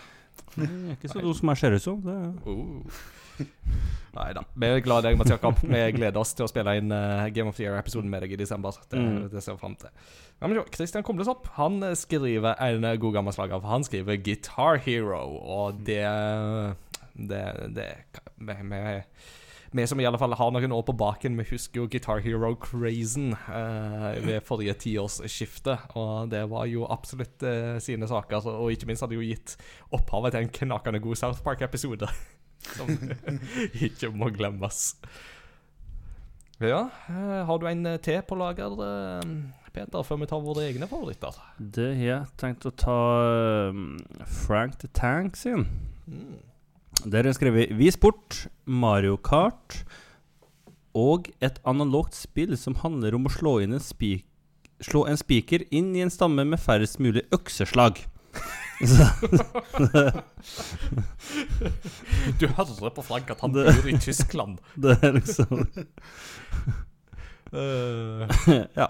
ikke 0.95 1.11
så 1.11 1.23
dum 1.23 1.35
som 1.37 1.51
jeg 1.53 1.61
ser 1.61 1.77
ut 1.77 1.85
som. 1.85 2.01
Det. 2.03 2.17
Uh. 2.47 3.03
Nei 4.17 4.27
da. 4.37 4.43
Vi 4.53 4.69
er 4.69 4.83
glad 4.85 5.01
i 5.01 5.09
deg, 5.09 5.17
Mats 5.17 5.33
Jakob. 5.33 5.57
Vi 5.61 5.83
gleder 5.95 6.21
oss 6.21 6.35
til 6.37 6.45
å 6.45 6.49
spille 6.51 6.75
inn 6.77 6.93
uh, 6.93 7.25
Game 7.33 7.49
of 7.49 7.57
the 7.57 7.65
Year-episoden 7.65 8.11
med 8.11 8.21
deg 8.25 8.35
i 8.35 8.39
desember. 8.39 8.77
Det, 8.91 8.99
mm. 8.99 9.21
det 9.33 9.41
ser 9.41 9.57
vi 9.57 9.63
fram 9.63 9.77
til. 9.81 9.93
Christian 10.75 11.05
Komlesopp 11.07 11.47
han 11.57 11.81
skriver 11.97 12.59
en 12.61 12.85
god 13.01 13.17
gammel 13.17 13.33
slager. 13.33 13.63
Han 13.65 13.85
skriver 13.87 14.21
Guitar 14.21 14.81
Hero, 14.85 15.23
og 15.41 15.81
det 15.87 16.03
Det, 17.13 17.43
det 17.73 17.89
vi, 18.41 18.61
vi 19.73 19.87
som 19.87 19.99
i 19.99 20.05
alle 20.05 20.19
fall 20.21 20.35
har 20.37 20.51
noen 20.53 20.73
år 20.75 20.83
på 20.85 20.93
baken, 20.93 21.37
vi 21.39 21.47
husker 21.49 21.81
jo 21.81 21.87
Guitar 21.89 22.21
Hero-crazen 22.21 23.31
uh, 23.33 24.11
ved 24.21 24.45
forrige 24.45 24.75
tiårsskifte. 24.85 25.79
Og 25.97 26.29
det 26.29 26.43
var 26.51 26.67
jo 26.69 26.85
absolutt 26.85 27.41
uh, 27.41 27.79
sine 27.81 28.05
saker. 28.09 28.45
Og 28.53 28.75
ikke 28.75 28.91
minst 28.91 29.01
hadde 29.01 29.17
jo 29.17 29.25
gitt 29.25 29.55
opphavet 29.89 30.35
til 30.35 30.45
en 30.45 30.53
knakende 30.59 31.01
god 31.01 31.17
South 31.23 31.41
Park-episode. 31.45 32.11
som 32.71 32.91
ikke 33.87 34.11
må 34.15 34.31
glemmes. 34.35 34.93
Ja, 36.63 36.85
eh, 37.09 37.41
har 37.47 37.59
du 37.59 37.67
en 37.67 37.89
te 38.03 38.19
på 38.23 38.37
lager, 38.39 38.77
eh, 38.85 39.33
Peter, 39.73 40.05
før 40.05 40.21
vi 40.21 40.29
tar 40.29 40.43
våre 40.45 40.67
egne 40.69 40.87
favoritter? 40.87 41.37
Det 41.57 41.89
har 41.97 42.07
jeg 42.07 42.31
tenkt 42.39 42.67
å 42.69 42.73
ta 42.77 42.99
um, 43.73 43.97
Frank 44.45 44.77
the 44.83 44.89
Tank 44.93 45.39
sin. 45.39 45.65
Mm. 46.05 46.37
Der 47.09 47.25
er 47.25 47.35
skrevet 47.35 47.73
Vis 47.75 47.97
bort, 47.97 48.45
Mario 48.65 49.17
Kart 49.17 49.81
og 50.93 51.31
et 51.41 51.57
analogt 51.65 52.13
spill 52.15 52.53
som 52.59 52.77
handler 52.83 53.17
om 53.17 53.25
å 53.25 53.33
slå, 53.33 53.57
inn 53.63 53.73
en 53.73 53.81
slå 54.83 55.05
en 55.09 55.19
spiker 55.19 55.65
inn 55.73 55.91
i 55.97 56.03
en 56.05 56.13
stamme 56.13 56.45
med 56.45 56.61
færrest 56.61 57.01
mulig 57.01 57.25
økseslag. 57.33 58.03
du 62.39 62.47
hører 62.47 62.89
på 62.95 63.01
Frank 63.05 63.29
at 63.31 63.41
han 63.43 63.53
bor 63.53 63.87
i 63.87 63.97
Tyskland. 64.01 64.57
Det 64.83 64.97
er 65.01 65.11
liksom 65.19 65.53
uh, 67.53 68.21
Ja. 68.75 68.87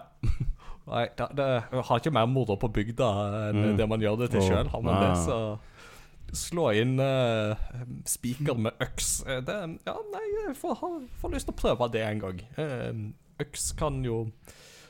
Nei, 0.83 1.07
det, 1.15 1.27
det, 1.37 1.45
har 1.71 1.99
ikke 1.99 2.11
mer 2.11 2.25
moro 2.27 2.57
på 2.59 2.67
bygda 2.75 3.07
enn 3.49 3.61
mm. 3.61 3.77
det 3.79 3.85
man 3.87 4.01
gjør 4.03 4.17
det 4.19 4.27
til 4.33 4.43
sjøl. 4.43 4.67
Har 4.67 4.81
man 4.83 4.99
det, 4.99 5.13
så 5.23 5.37
slå 6.35 6.71
inn 6.75 6.99
uh, 6.99 7.55
spiker 8.09 8.57
med 8.59 8.71
øks 8.83 9.23
eh, 9.29 9.39
det, 9.45 9.57
Ja, 9.87 9.95
nei, 10.11 10.25
jeg 10.41 10.55
får, 10.59 10.75
får, 11.21 11.29
lyst 11.35 11.47
til 11.47 11.55
å 11.55 11.61
prøve 11.61 11.89
det 11.93 12.03
en 12.07 12.23
gang. 12.23 12.37
Uh, 12.57 12.93
øks 13.43 13.63
kan 13.79 13.95
jo 14.05 14.25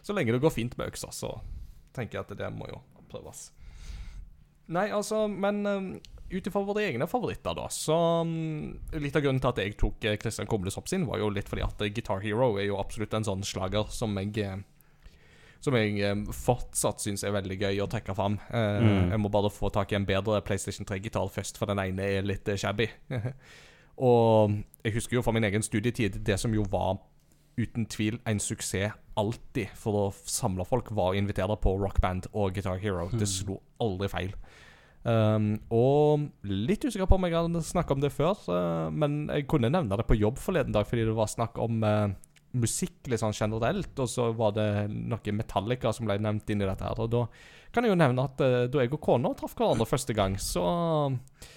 Så 0.04 0.16
lenge 0.16 0.34
det 0.34 0.42
går 0.44 0.56
fint 0.56 0.78
med 0.80 0.90
øksa, 0.92 1.10
så 1.16 1.30
tenker 1.96 2.20
jeg 2.20 2.26
at 2.26 2.34
det 2.40 2.50
må 2.56 2.66
jo 2.72 2.80
prøves. 3.12 3.40
Nei, 4.72 4.88
altså, 4.96 5.26
men 5.28 5.66
um, 5.68 5.88
ut 6.32 6.48
ifra 6.48 6.64
våre 6.64 6.86
egne 6.88 7.08
favoritter, 7.10 7.56
da, 7.58 7.68
så 7.74 7.96
um, 8.24 8.72
Litt 8.96 9.18
av 9.20 9.26
grunnen 9.26 9.42
til 9.44 9.52
at 9.52 9.60
jeg 9.64 9.76
tok 9.80 9.98
Kristian 10.00 10.22
Christian 10.22 10.52
Kobles 10.52 10.80
opp 10.80 10.88
sin, 10.92 11.08
var 11.10 11.20
jo 11.20 11.32
litt 11.34 11.52
fordi 11.52 11.66
at 11.66 11.84
uh, 11.84 11.90
Guitar 11.92 12.24
Hero 12.24 12.54
er 12.58 12.70
jo 12.70 12.80
absolutt 12.82 13.16
en 13.18 13.28
sånn 13.28 13.44
slager 13.48 13.92
som 13.94 14.16
jeg 14.22 14.64
som 15.64 15.78
jeg 15.80 16.16
fortsatt 16.36 17.00
syns 17.00 17.22
er 17.24 17.32
veldig 17.32 17.56
gøy 17.56 17.78
å 17.80 17.88
trekke 17.88 18.12
fram. 18.18 18.34
Uh, 18.50 18.84
mm. 18.84 19.14
Jeg 19.14 19.22
må 19.24 19.30
bare 19.32 19.52
få 19.54 19.70
tak 19.72 19.94
i 19.94 19.96
en 19.96 20.08
bedre 20.08 20.42
PlayStation 20.44 20.84
3-gitar 20.88 21.30
først, 21.32 21.56
for 21.56 21.72
den 21.72 21.80
ene 21.80 22.10
er 22.18 22.28
litt 22.28 22.50
shabby. 22.60 22.90
og 24.10 24.58
jeg 24.84 24.98
husker 24.98 25.16
jo 25.16 25.24
fra 25.24 25.32
min 25.36 25.48
egen 25.48 25.64
studietid 25.64 26.20
det 26.28 26.36
som 26.42 26.52
jo 26.52 26.66
var 26.68 26.98
uten 27.60 27.88
tvil 27.90 28.20
en 28.30 28.42
suksess 28.42 28.94
alltid 29.20 29.70
for 29.78 30.00
å 30.00 30.06
samle 30.26 30.66
folk, 30.66 30.90
var 30.96 31.14
å 31.14 31.18
invitere 31.18 31.58
på 31.62 31.76
rockband 31.78 32.32
og 32.34 32.56
Guitar 32.56 32.80
Hero. 32.82 33.10
Det 33.14 33.30
slo 33.30 33.60
aldri 33.84 34.10
feil. 34.10 34.36
Um, 35.04 35.58
og 35.74 36.30
litt 36.48 36.86
usikker 36.88 37.10
på 37.12 37.18
om 37.20 37.26
jeg 37.28 37.36
hadde 37.36 37.62
snakket 37.68 37.98
om 37.98 38.04
det 38.06 38.14
før, 38.16 38.40
uh, 38.48 38.88
men 38.90 39.26
jeg 39.28 39.50
kunne 39.52 39.72
nevne 39.74 40.00
det 40.00 40.06
på 40.08 40.16
jobb 40.16 40.40
forleden 40.40 40.74
dag 40.74 40.88
fordi 40.88 41.04
det 41.10 41.16
var 41.18 41.28
snakk 41.28 41.60
om 41.62 41.84
uh, 41.84 42.14
musikk 42.56 43.12
sånn 43.20 43.36
generelt, 43.36 43.92
og 44.00 44.08
så 44.10 44.30
var 44.38 44.54
det 44.56 44.68
noe 44.94 45.36
Metallica 45.36 45.92
som 45.94 46.08
ble 46.08 46.20
nevnt 46.24 46.50
inn 46.54 46.64
i 46.64 46.70
dette 46.70 46.88
her. 46.88 47.02
Og 47.04 47.12
da 47.12 47.26
kan 47.74 47.84
jeg 47.84 47.92
jo 47.92 48.00
nevne 48.00 48.30
at 48.30 48.46
uh, 48.46 48.64
da 48.72 48.86
jeg 48.86 48.94
og 48.96 49.04
kona 49.04 49.34
traff 49.38 49.58
hverandre 49.60 49.90
første 49.90 50.16
gang, 50.16 50.40
så 50.42 50.64
uh, 50.64 51.52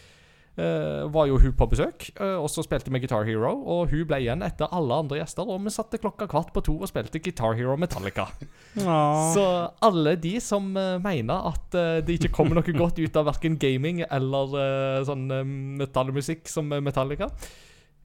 var 0.57 1.27
jo 1.29 1.37
hun 1.41 1.53
på 1.53 1.67
besøk, 1.69 2.07
uh, 2.21 2.39
og 2.41 2.49
så 2.49 2.63
spilte 2.65 2.93
vi 2.93 3.03
Guitar 3.03 3.27
Hero. 3.29 3.51
Og 3.61 3.91
hun 3.93 4.07
ble 4.09 4.23
igjen 4.23 4.45
etter 4.47 4.71
alle 4.73 5.01
andre 5.03 5.19
gjester, 5.21 5.45
og 5.45 5.61
vi 5.67 5.73
satte 5.75 6.01
klokka 6.01 6.29
kvart 6.31 6.53
på 6.55 6.63
to 6.65 6.79
og 6.81 6.89
spilte 6.89 7.21
Guitar 7.21 7.57
Hero 7.59 7.77
Metallica. 7.77 8.29
Så 9.35 9.45
alle 9.85 10.17
de 10.21 10.37
som 10.41 10.71
uh, 10.77 10.97
mener 11.03 11.51
at 11.53 11.77
uh, 11.77 11.99
det 12.05 12.19
ikke 12.19 12.33
kommer 12.39 12.59
noe 12.59 12.79
godt 12.83 13.01
ut 13.03 13.21
av 13.21 13.29
verken 13.29 13.59
gaming 13.61 14.03
eller 14.07 14.57
uh, 14.57 15.05
sånn 15.07 15.29
uh, 15.33 15.43
metallmusikk 15.83 16.49
som 16.51 16.69
Metallica 16.69 17.29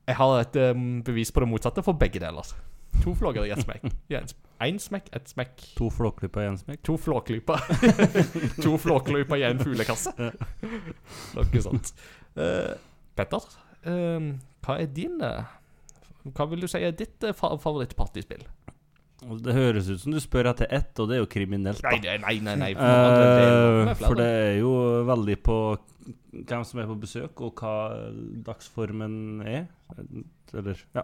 Jeg 0.08 0.18
har 0.18 0.36
et 0.42 0.58
bevis 1.06 1.32
på 1.32 1.44
det 1.44 1.50
motsatte 1.52 1.84
for 1.86 2.00
begge 2.00 2.20
deler. 2.20 2.48
To 3.02 3.14
flåger 3.16 3.46
i 3.48 3.52
ett 3.54 3.64
smekk. 3.64 3.86
Én 4.62 4.78
smekk, 4.78 5.08
ett 5.16 5.30
smekk. 5.30 5.62
To 5.78 5.88
flåklyper 5.90 6.44
i 6.44 6.50
én 6.52 6.58
smekk. 6.60 6.82
To 6.86 6.98
flåklyper. 7.02 7.64
to 8.62 8.76
flåklyper 8.78 9.40
i 9.40 9.46
en 9.48 9.62
fuglekasse. 9.62 10.12
Noe 11.34 11.64
sånt. 11.66 11.94
Uh, 12.38 12.76
Petter, 13.18 13.44
uh, 13.86 14.30
hva 14.64 14.78
er 14.80 14.88
din 14.96 15.18
uh, 15.20 15.44
Hva 16.32 16.46
vil 16.52 16.62
du 16.64 16.68
si 16.72 16.80
er 16.80 16.94
ditt 16.96 17.24
uh, 17.28 17.34
fa 17.36 17.50
favorittpartyspill? 17.60 18.46
Det 19.22 19.54
høres 19.54 19.86
ut 19.92 20.00
som 20.02 20.16
du 20.16 20.18
spør 20.24 20.48
etter 20.50 20.66
ett, 20.74 20.98
og 20.98 21.10
det 21.12 21.18
er 21.18 21.20
jo 21.22 21.28
kriminelt. 21.30 21.82
da. 21.84 21.92
Nei, 21.94 22.40
nei, 22.42 22.56
nei. 22.56 22.56
nei 22.58 22.70
for, 22.74 22.82
det 22.82 23.44
jo- 23.46 23.84
Eh, 23.92 24.00
for 24.00 24.16
det 24.18 24.26
er 24.26 24.56
jo 24.58 24.72
veldig 25.06 25.36
på 25.46 25.58
hvem 26.50 26.64
som 26.66 26.80
er 26.82 26.88
på 26.90 26.96
besøk, 27.04 27.42
og 27.46 27.54
hva 27.62 27.74
dagsformen 28.48 29.44
er. 29.46 29.68
Eller 30.56 30.82
Ja. 30.98 31.04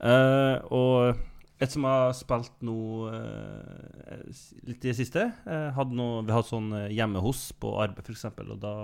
Eh, 0.00 0.58
og 0.70 1.16
et 1.60 1.70
som 1.72 1.84
har 1.88 2.12
spilt 2.12 2.52
nå 2.60 2.76
eh, 3.14 4.22
litt 4.68 4.84
i 4.84 4.90
det 4.90 4.96
siste 4.98 5.24
eh, 5.46 5.70
hadde 5.72 5.96
noe, 5.96 6.20
Vi 6.26 6.32
hadde 6.34 6.50
sånn 6.50 6.72
eh, 6.76 6.88
hjemme 6.92 7.22
hos 7.24 7.46
på 7.56 7.72
arbeid, 7.80 8.04
f.eks., 8.04 8.26
og 8.44 8.58
da 8.60 8.74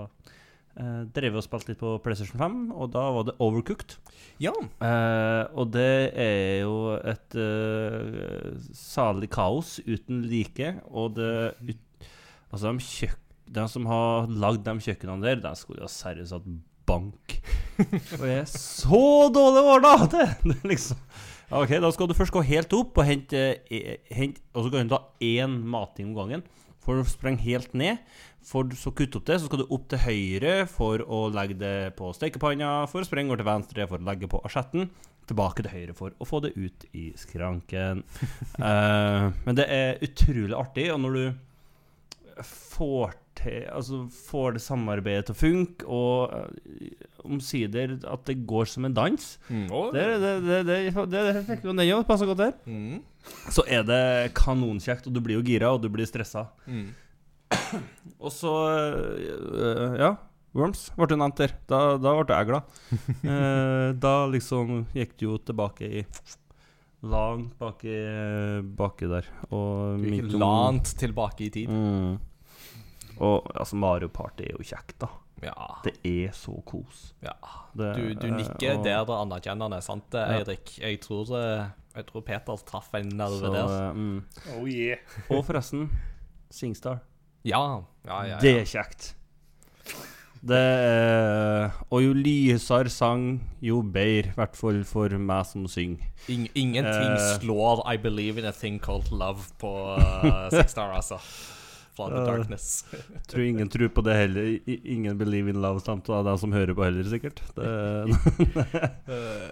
eh, 0.79 1.03
drev 1.15 1.39
og 1.39 1.45
spilte 1.45 1.71
litt 1.71 1.81
på 1.81 1.97
PlayStation 2.03 2.39
5, 2.41 2.59
og 2.75 2.91
da 2.93 3.03
var 3.15 3.27
det 3.27 3.37
Overcooked. 3.43 3.97
Ja. 4.41 4.53
Uh, 4.81 5.45
og 5.53 5.69
det 5.75 6.11
er 6.17 6.63
jo 6.63 6.95
et 6.97 7.37
uh, 7.37 8.55
salig 8.73 9.29
kaos 9.33 9.79
uten 9.85 10.23
like. 10.31 10.75
Og 10.89 11.15
det 11.19 11.31
ut, 11.61 11.87
Altså, 12.51 12.67
de, 12.67 12.83
kjøk, 12.83 13.19
de 13.55 13.63
som 13.71 13.85
har 13.87 14.25
lagd 14.27 14.65
de 14.65 14.73
kjøkkenene 14.83 15.23
der, 15.23 15.39
de 15.39 15.51
skulle 15.55 15.85
jo 15.85 15.91
seriøst 15.91 16.35
hatt 16.35 16.49
bank. 16.89 17.37
Og 18.19 18.25
jeg 18.27 18.39
er 18.41 18.49
så 18.51 19.05
dårlig 19.31 19.61
ordna! 19.75 19.93
Det, 20.11 20.25
det 20.49 20.73
liksom 20.73 20.99
OK, 21.51 21.73
da 21.83 21.89
skal 21.91 22.07
du 22.07 22.15
først 22.15 22.31
gå 22.31 22.43
helt 22.47 22.73
opp 22.77 22.99
og 23.01 23.03
hente, 23.03 23.39
eh, 23.67 23.97
hente 24.15 24.39
Og 24.55 24.63
så 24.63 24.69
kan 24.71 24.87
du 24.87 24.93
ta 24.93 25.01
én 25.19 25.57
mating 25.67 26.13
om 26.13 26.21
gangen. 26.21 26.45
For 26.81 26.97
å 26.97 27.05
sprenge 27.05 27.43
helt 27.45 27.75
ned. 27.77 28.01
For 28.45 28.69
så 28.77 28.93
kutte 28.97 29.19
opp 29.19 29.27
det, 29.29 29.37
så 29.39 29.47
skal 29.47 29.61
du 29.61 29.73
opp 29.73 29.85
til 29.91 30.01
høyre 30.01 30.55
for 30.69 31.03
å 31.05 31.27
legge 31.33 31.59
det 31.61 31.93
på 31.99 32.09
stekepanna. 32.17 32.87
For 32.89 33.03
å 33.03 33.07
sprenge 33.07 33.33
over 33.33 33.43
til 33.43 33.51
venstre 33.51 33.87
for 33.89 34.01
å 34.01 34.09
legge 34.09 34.29
på 34.31 34.41
asjetten. 34.47 34.89
Tilbake 35.29 35.63
til 35.63 35.75
høyre 35.75 35.95
for 35.95 36.17
å 36.17 36.27
få 36.27 36.41
det 36.43 36.55
ut 36.57 36.87
i 36.97 37.11
skranken. 37.19 38.01
uh, 38.57 39.29
men 39.45 39.57
det 39.59 39.69
er 39.69 40.01
utrolig 40.03 40.57
artig, 40.57 40.89
og 40.93 41.03
når 41.05 41.19
du 41.19 41.25
får 42.41 43.17
til 43.37 43.67
Altså 43.71 44.03
får 44.11 44.57
det 44.57 44.61
samarbeidet 44.63 45.29
til 45.29 45.35
å 45.35 45.39
funke, 45.39 45.85
og 45.87 46.33
eh, 46.35 46.89
omsider 47.27 47.97
at 48.07 48.25
det 48.27 48.39
går 48.49 48.69
som 48.69 48.87
en 48.87 48.95
dans 48.95 49.27
Mm. 49.49 49.67
Det, 49.93 50.03
det, 50.21 50.33
det, 50.45 50.57
det, 50.65 50.77
det, 51.11 51.21
det 51.27 51.45
fikk 51.47 51.63
jo 51.65 51.73
den 51.73 51.93
òg, 51.93 52.07
godt 52.07 52.37
der. 52.39 52.53
Mm. 52.65 53.01
Så 53.53 53.63
er 53.67 53.85
det 53.85 54.33
kanonkjekt, 54.37 55.07
og 55.07 55.13
du 55.13 55.21
blir 55.21 55.39
jo 55.39 55.45
gira, 55.45 55.71
og 55.73 55.81
du 55.83 55.89
blir 55.93 56.07
stressa. 56.09 56.47
Mm. 56.65 56.91
Og 58.23 58.31
så 58.31 58.51
øh, 59.19 59.97
Ja, 59.99 60.15
Worms 60.55 60.85
ble 60.95 61.07
jo 61.11 61.17
nevnt 61.19 61.39
der. 61.39 61.55
Da, 61.67 61.79
da 61.99 62.13
ble 62.19 62.37
jeg 62.37 62.49
glad. 62.49 62.77
Eh, 63.31 63.87
da 64.01 64.13
liksom 64.31 64.85
gikk 64.95 65.17
du 65.19 65.25
jo 65.29 65.39
tilbake 65.39 65.87
i 65.87 66.05
Langt 67.01 67.55
baki, 67.57 67.95
baki 68.77 69.07
der. 69.09 69.25
Og 69.49 70.03
langt 70.37 70.91
tilbake 71.01 71.47
i 71.47 71.49
tid. 71.49 71.71
Mm. 71.71 72.19
Og 73.21 73.51
altså, 73.55 73.75
Mario 73.77 74.07
Party 74.09 74.47
er 74.49 74.55
jo 74.57 74.63
kjekt, 74.65 74.95
da. 75.03 75.07
Ja. 75.41 75.53
Det 75.85 75.93
er 76.05 76.33
så 76.37 76.53
kos. 76.65 77.13
ja. 77.25 77.33
Det, 77.73 77.91
Du, 77.95 78.13
du 78.13 78.27
eh, 78.27 78.33
nikker 78.35 78.77
og- 78.77 78.83
der 78.85 79.05
det 79.05 79.15
anerkjennende, 79.15 79.81
sant, 79.81 80.13
Ja. 80.13 80.43
Jeg 80.81 80.99
tror, 81.01 81.29
eh, 81.37 81.67
jeg 81.95 82.05
tror 82.07 82.21
Peter 82.25 82.57
traff 82.65 82.93
en 82.95 83.09
nerve 83.09 83.39
så, 83.39 83.53
der. 83.53 83.89
eh, 83.89 83.93
mm. 83.93 84.23
Oh 84.57 84.67
yeah. 84.67 84.97
Og 85.29 85.45
forresten, 85.45 85.89
Singstar. 86.51 86.99
Ja. 87.45 87.81
Ja, 88.05 88.23
ja, 88.23 88.35
ja. 88.35 88.37
Det 88.41 88.55
er 88.61 88.65
kjekt. 88.65 89.13
Det 90.41 90.57
er 90.57 91.69
Og 91.91 92.01
jo 92.01 92.13
lysere 92.17 92.89
sang, 92.89 93.41
jo 93.61 93.81
bedre. 93.81 94.31
I 94.31 94.35
hvert 94.35 94.55
fall 94.57 94.83
for 94.83 95.09
meg 95.21 95.45
som 95.45 95.67
synger. 95.67 96.07
In 96.29 96.47
ingenting 96.55 97.13
uh, 97.13 97.39
slår 97.39 97.83
I 97.85 97.97
Believe 97.97 98.39
in 98.41 98.45
a 98.45 98.51
Thing 98.51 98.79
Called 98.81 99.11
Love 99.11 99.43
på 99.61 99.71
uh, 99.97 100.49
Six 100.49 100.71
Star, 100.71 100.93
altså. 100.97 101.19
Fra 102.09 102.15
The 102.15 102.21
Eh. 102.21 102.37
Darkness. 102.37 102.85
Tror 103.27 103.43
ingen 103.45 103.69
tror 103.69 103.89
på 103.93 104.01
det 104.05 104.13
heller. 104.17 104.49
Ingen 104.67 105.17
believe 105.19 105.49
in 105.53 105.61
love 105.61 105.79
samt 105.85 106.09
av 106.09 106.25
de 106.25 106.37
som 106.41 106.51
hører 106.55 106.73
på 106.77 106.83
heller, 106.87 107.03
sikkert. 107.11 107.41
Det, 107.55 107.67
Eh, 109.11 109.51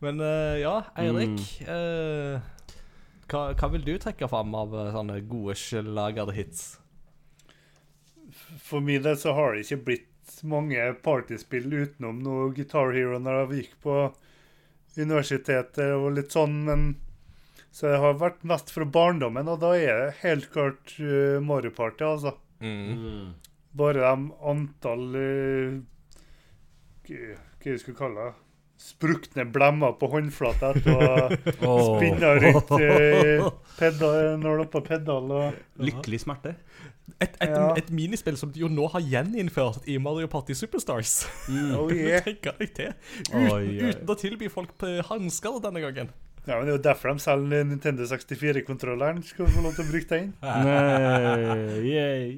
Men 0.00 0.20
eh, 0.20 0.58
ja, 0.62 0.76
Eirik. 0.96 1.40
Mm. 1.66 1.72
eh, 1.74 2.40
hva, 3.28 3.40
hva 3.58 3.68
vil 3.72 3.82
du 3.84 3.94
trekke 4.00 4.28
fram 4.30 4.54
av 4.54 4.76
sånne 4.94 5.18
gode 5.28 5.56
slagere 5.58 6.32
hits? 6.36 6.78
For 8.62 8.80
min 8.84 9.02
del 9.02 9.16
så 9.18 9.32
har 9.36 9.54
det 9.56 9.64
ikke 9.66 9.82
blitt 9.88 10.38
mange 10.46 10.78
partyspill 11.02 11.66
utenom 11.72 12.20
noe 12.22 12.50
Guitar 12.54 12.92
Hero 12.94 13.18
når 13.18 13.40
jeg 13.40 13.62
gikk 13.64 13.74
på 13.82 13.96
universitetet 14.98 15.92
og 15.96 16.12
litt 16.16 16.32
sånn, 16.34 16.56
men 16.68 16.86
så 17.70 17.90
det 17.92 17.98
har 18.02 18.16
vært 18.20 18.44
mest 18.48 18.70
fra 18.74 18.86
barndommen, 18.88 19.48
og 19.52 19.60
da 19.62 19.74
er 19.76 20.00
det 20.06 20.14
helt 20.22 20.48
klart 20.54 20.94
uh, 21.00 21.38
Mario 21.44 21.70
Party, 21.76 22.04
altså. 22.06 22.32
Mm. 22.64 23.34
Bare 23.78 24.00
de 24.02 24.32
antall 24.50 25.04
uh, 25.14 25.76
Hva 27.08 27.70
jeg 27.72 27.80
skulle 27.82 27.98
kalle 27.98 28.28
det? 28.28 28.34
Sprukne 28.78 29.42
blemmer 29.50 29.96
på 29.98 30.06
håndflata 30.12 30.68
etter 30.76 30.94
å 30.94 31.06
ha 31.10 31.76
spinna 31.88 32.32
rundt 32.38 32.68
uh, 32.78 33.48
pedal, 33.78 34.18
når 34.38 34.60
det 34.60 34.66
er 34.66 34.70
på 34.74 34.82
pedal 34.86 35.32
og 35.34 35.82
Lykkelig 35.82 36.20
smerte. 36.22 36.52
Et, 37.18 37.32
et, 37.42 37.48
Ja. 37.50 37.72
et 37.80 37.88
minispill 37.90 38.36
som 38.38 38.52
de 38.54 38.60
jo 38.62 38.68
nå 38.70 38.84
har 38.92 39.02
gjeninnført 39.02 39.86
i 39.90 39.96
Mario 39.98 40.28
Party 40.30 40.54
Superstars. 40.54 41.24
Oh 41.74 41.88
Kan 41.88 41.96
du 41.96 41.96
yeah. 41.96 42.22
tenke 42.22 42.54
til? 42.76 42.94
Ut, 43.32 43.34
Oi, 43.34 43.50
oi. 43.50 43.90
Uten 43.90 44.14
å 44.14 44.18
tilby 44.20 44.50
folk 44.52 44.74
på 44.78 44.92
hansker 45.10 45.58
denne 45.64 45.82
gangen. 45.82 46.12
Ja, 46.48 46.56
men 46.56 46.64
Det 46.64 46.72
er 46.72 46.76
jo 46.78 46.84
derfor 46.86 47.12
de 47.12 47.20
selger 47.20 47.64
Nintendo 47.68 48.06
64-kontrolleren. 48.08 49.20
Skal 49.26 49.50
få 49.52 49.64
lov 49.66 49.74
til 49.76 49.84
å 49.84 49.90
bruke 49.90 50.08
den? 50.14 50.30
Nei, 50.64 51.82
yay. 51.84 52.30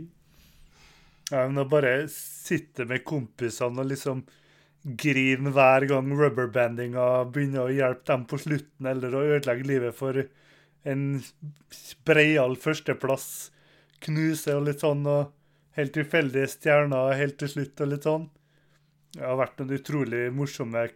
Ja, 1.31 1.45
men 1.47 1.63
Å 1.63 1.67
bare 1.71 1.93
sitte 2.11 2.89
med 2.91 3.05
kompisene 3.07 3.85
og 3.85 3.91
liksom 3.93 4.25
grine 4.99 5.53
hver 5.55 5.87
gang 5.87 6.11
rubberbandinga 6.17 7.07
begynner 7.31 7.69
å 7.69 7.75
hjelpe 7.75 8.09
dem 8.09 8.25
på 8.27 8.41
slutten, 8.41 8.89
eller 8.91 9.15
å 9.15 9.23
ødelegge 9.37 9.69
livet 9.69 9.95
for 9.95 10.19
en 10.89 11.05
breial 12.09 12.57
førsteplass, 12.59 13.29
knuse 14.03 14.57
og 14.57 14.67
litt 14.67 14.83
sånn, 14.83 15.05
og 15.07 15.31
helt 15.79 15.95
tilfeldige 15.95 16.51
stjerner 16.51 17.15
helt 17.21 17.39
til 17.39 17.53
slutt 17.53 17.85
og 17.85 17.93
litt 17.93 18.09
sånn. 18.09 18.27
Det 19.15 19.23
har 19.27 19.39
vært 19.39 19.61
noen 19.61 19.77
utrolig 19.77 20.25
morsomme 20.35 20.89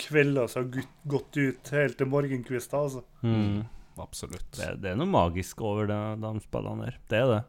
kvelder 0.00 0.46
som 0.50 0.64
har 0.64 0.84
gått 1.08 1.36
ut 1.36 1.72
helt 1.74 1.98
til 1.98 2.10
morgenkvista, 2.10 2.82
altså. 2.86 3.02
Mm. 3.22 3.64
Absolutt. 4.00 4.48
Det, 4.56 4.68
det 4.82 4.92
er 4.92 4.98
noe 4.98 5.10
magisk 5.10 5.60
over 5.64 5.88
det, 5.90 5.98
de 6.22 6.32
spillene 6.44 6.86
der. 6.86 6.98
Det 7.10 7.18
er 7.18 7.28
det. 7.32 7.42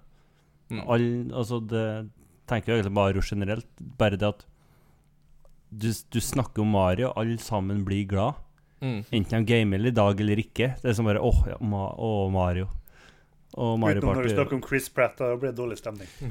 Mm. 0.74 0.82
All, 0.90 1.08
altså 1.44 1.60
det 1.64 1.86
tenker 2.50 2.74
jeg 2.74 2.82
egentlig 2.82 2.98
Mario 2.98 3.24
generelt. 3.24 3.70
Bare 4.00 4.20
det 4.20 4.30
at 4.34 4.46
du, 5.74 5.90
du 5.90 6.20
snakker 6.22 6.62
om 6.62 6.74
Mario, 6.76 7.14
alle 7.18 7.40
sammen 7.42 7.84
blir 7.88 8.06
glad. 8.10 8.42
Mm. 8.84 9.00
Enten 9.16 9.46
de 9.46 9.48
gamer 9.48 9.88
i 9.88 9.96
dag 9.96 10.22
eller 10.22 10.44
ikke. 10.44 10.74
Det 10.82 10.92
er 10.92 10.98
som 10.98 11.08
bare 11.08 11.24
åh, 11.24 11.44
ja, 11.48 11.58
ma 11.64 11.88
oh, 11.96 12.28
Mario. 12.34 12.68
Og 13.54 13.78
Mario 13.80 14.02
Utenom 14.02 14.18
når 14.18 14.28
du 14.28 14.34
snakker 14.34 14.58
om 14.58 14.64
Chris 14.66 14.90
Pratt, 14.90 15.18
da 15.22 15.36
blir 15.38 15.54
det 15.54 15.58
dårlig 15.62 15.78
stemning. 15.80 16.10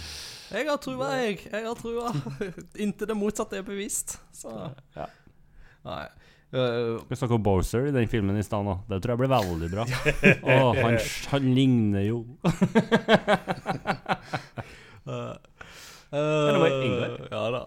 Jeg 0.50 0.66
har 0.66 0.78
trua, 0.82 1.10
jeg. 1.22 1.38
Jeg 1.46 1.62
har 1.66 1.76
trua. 1.78 2.10
Inntil 2.82 3.06
det 3.10 3.16
motsatte 3.18 3.60
er 3.60 3.66
bevist. 3.66 4.18
Så 4.34 4.50
Ja. 4.96 5.06
Nei. 5.86 6.02
Eh, 6.52 6.98
Vi 7.08 7.16
snakke 7.16 7.36
om 7.38 7.42
Bowser 7.46 7.86
i 7.86 7.92
den 7.94 8.08
filmen 8.10 8.36
i 8.36 8.42
stad 8.42 8.64
nå. 8.66 8.74
Det 8.90 8.98
tror 9.02 9.14
jeg 9.14 9.20
blir 9.22 9.30
veldig 9.30 9.70
bra. 9.70 9.84
oh, 10.50 10.74
han, 10.74 10.98
han 11.30 11.46
ligner 11.54 12.02
jo 12.08 12.24
Eller 15.06 15.38
det 16.10 17.28
Ja 17.30 17.44
da. 17.54 17.60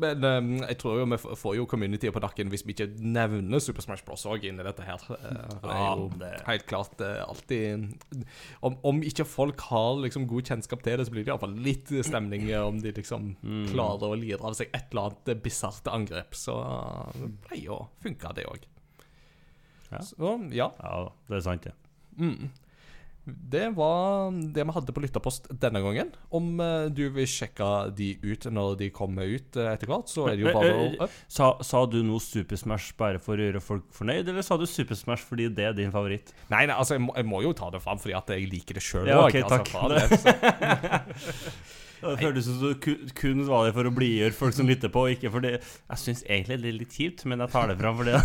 Men 0.00 0.24
um, 0.24 0.50
jeg 0.64 0.76
tror 0.80 0.98
jo 1.00 1.04
vi 1.10 1.16
får 1.36 1.56
jo 1.58 1.64
communityet 1.68 2.12
på 2.14 2.20
nakken 2.24 2.48
hvis 2.52 2.62
vi 2.64 2.72
ikke 2.72 2.86
nevner 3.00 3.60
Super 3.60 3.84
Smash 3.84 4.04
Bros. 4.06 4.24
òg 4.28 4.44
inni 4.48 4.64
dette 4.64 4.84
her. 4.86 5.00
Uh, 5.08 5.16
det 5.62 5.72
er 5.72 5.82
jo 6.00 6.06
Ja, 6.22 6.30
helt 6.46 6.66
klart 6.70 7.00
uh, 7.04 7.22
alltid 7.26 7.92
om, 8.64 8.76
om 8.88 9.02
ikke 9.04 9.26
folk 9.28 9.60
har 9.70 10.00
liksom 10.04 10.24
god 10.30 10.48
kjennskap 10.52 10.84
til 10.84 10.96
det, 11.00 11.06
så 11.08 11.12
blir 11.14 11.24
det 11.26 11.32
iallfall 11.34 11.56
litt 11.64 11.92
stemning 12.04 12.48
om 12.60 12.80
de 12.80 12.92
liksom 12.96 13.32
Mm. 13.42 13.66
klarer 13.72 14.12
å 14.12 14.16
lire 14.18 14.40
av 14.44 14.54
seg 14.56 14.68
et 14.74 14.92
eller 14.92 15.10
annet 15.10 15.42
bisart 15.44 15.86
angrep. 15.90 16.34
Så 16.36 16.54
det 17.16 17.30
pleier 17.48 17.72
å 17.74 17.88
funke, 18.02 18.32
det 18.36 18.44
òg. 18.48 18.64
Ja. 19.92 20.00
Så 20.00 20.32
ja. 20.54 20.68
Ja, 20.80 21.08
det 21.28 21.36
er 21.40 21.44
sant, 21.44 21.66
det. 21.68 21.72
Mm. 22.16 22.50
Det 23.24 23.68
var 23.76 24.32
det 24.34 24.64
vi 24.66 24.72
hadde 24.74 24.92
på 24.96 25.00
lytterpost 25.04 25.44
denne 25.62 25.78
gangen. 25.84 26.08
Om 26.34 26.46
eh, 26.58 26.88
du 26.90 27.04
vil 27.14 27.26
sjekke 27.30 27.68
de 27.94 28.08
ut 28.24 28.46
når 28.50 28.72
de 28.80 28.88
kommer 28.94 29.22
ut 29.30 29.56
eh, 29.62 29.68
etter 29.76 29.86
hvert, 29.92 30.10
så 30.10 30.24
er 30.26 30.34
det 30.40 30.48
jo 30.48 30.54
bare 30.56 30.72
å 30.74 30.88
Eh, 31.06 31.12
Sa, 31.30 31.52
sa 31.62 31.84
du 31.86 32.00
noe 32.02 32.18
Super 32.22 32.58
Smash 32.58 32.90
bare 32.98 33.20
for 33.22 33.38
å 33.38 33.44
gjøre 33.46 33.62
folk 33.62 33.86
fornøyd, 33.94 34.26
eller 34.32 34.42
sa 34.42 34.56
du 34.58 34.66
Super 34.66 34.98
Smash 34.98 35.22
fordi 35.28 35.46
det 35.54 35.64
er 35.68 35.76
din 35.78 35.92
favoritt? 35.94 36.32
Nei, 36.50 36.64
nei, 36.66 36.74
altså, 36.74 36.94
jeg 36.98 37.04
må, 37.06 37.14
jeg 37.20 37.26
må 37.30 37.38
jo 37.46 37.52
ta 37.56 37.70
det 37.70 37.78
fram 37.84 37.98
fordi 38.02 38.16
at 38.18 38.26
jeg 38.34 38.50
liker 38.50 38.74
det 38.80 38.84
sjøl 38.84 39.06
Ja, 39.12 39.20
ok, 39.28 39.36
altså, 39.44 39.62
takk. 39.62 39.70
Det 42.02 42.16
føles 42.18 42.42
som 42.48 42.56
du 42.58 42.74
kun 43.14 43.44
var 43.46 43.68
der 43.68 43.74
for 43.76 43.86
å 43.86 43.92
blidgjøre 43.94 44.34
folk 44.34 44.50
som 44.56 44.66
lytter 44.66 44.90
på, 44.90 45.04
ikke 45.14 45.30
fordi 45.30 45.52
Jeg 45.54 45.98
syns 46.02 46.24
egentlig 46.26 46.56
det 46.64 46.70
er 46.72 46.78
litt 46.80 46.90
kjipt, 46.98 47.22
men 47.30 47.38
jeg 47.44 47.52
tar 47.54 47.70
det 47.70 47.76
fram 47.78 47.94
for 48.00 48.04
det. 48.10 48.18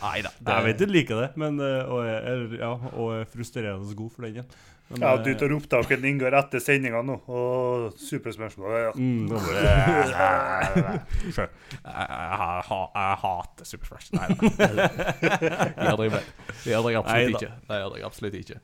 Nei 0.00 0.22
da. 0.24 0.32
Jeg 0.40 0.64
vet 0.66 0.80
du 0.80 0.86
liker 0.88 1.18
det, 1.20 1.30
men 1.40 1.60
eh, 1.60 1.82
og, 1.84 2.00
er, 2.08 2.44
ja, 2.56 2.70
og 2.96 3.10
er 3.18 3.26
frustrerende 3.28 3.96
god 3.98 4.14
for 4.14 4.26
den. 4.26 4.40
Ja. 4.40 4.46
Men, 4.90 5.00
Ja, 5.00 5.12
eh, 5.14 5.22
du 5.24 5.34
tar 5.38 5.52
opptaket 5.56 6.04
inngår 6.04 6.34
etter 6.36 6.60
sendinga 6.60 7.00
nå, 7.06 7.14
og 7.32 7.94
superspørsmål 8.00 8.74
ja. 8.76 8.90
mm, 8.92 9.28
Jeg, 9.32 9.76
jeg, 10.12 10.98
jeg, 11.32 11.48
jeg 11.86 13.16
hater 13.22 13.68
superspørsmål. 13.70 14.36
Nei 14.58 15.92
da. 16.10 16.20
Det 16.62 16.74
gjør 16.74 16.88
jeg 16.90 17.00
absolutt 17.00 17.38
ikke. 17.38 17.52
Det 17.68 17.80
gjør 17.80 17.96
jeg 17.96 18.06
absolutt 18.08 18.38
ikke. 18.42 18.58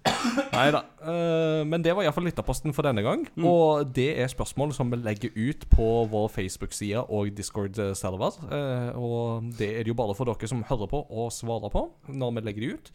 Nei 0.52 0.66
da. 0.74 0.82
Eh, 1.00 1.62
men 1.68 1.84
det 1.86 1.94
var 1.96 2.04
iallfall 2.06 2.28
lytterposten 2.28 2.76
for 2.76 2.88
denne 2.88 3.04
gang. 3.06 3.24
Mm. 3.36 3.46
Og 3.48 3.94
det 3.96 4.10
er 4.20 4.32
spørsmål 4.32 4.74
som 4.76 4.92
vi 4.92 5.00
legger 5.00 5.32
ut 5.36 5.68
på 5.72 5.88
vår 6.12 6.28
Facebook-side 6.34 7.06
og 7.08 7.32
Discord-server. 7.36 8.42
Eh, 8.52 8.90
og 8.98 9.48
det 9.58 9.70
er 9.78 9.86
det 9.86 9.94
jo 9.94 9.98
bare 9.98 10.16
for 10.18 10.28
dere 10.28 10.50
som 10.50 10.64
hører 10.68 10.90
på, 10.90 11.00
og 11.08 11.32
svarer 11.32 11.72
på 11.72 11.88
når 12.08 12.36
vi 12.36 12.44
legger 12.50 12.66
det 12.66 12.74
ut. 12.74 12.92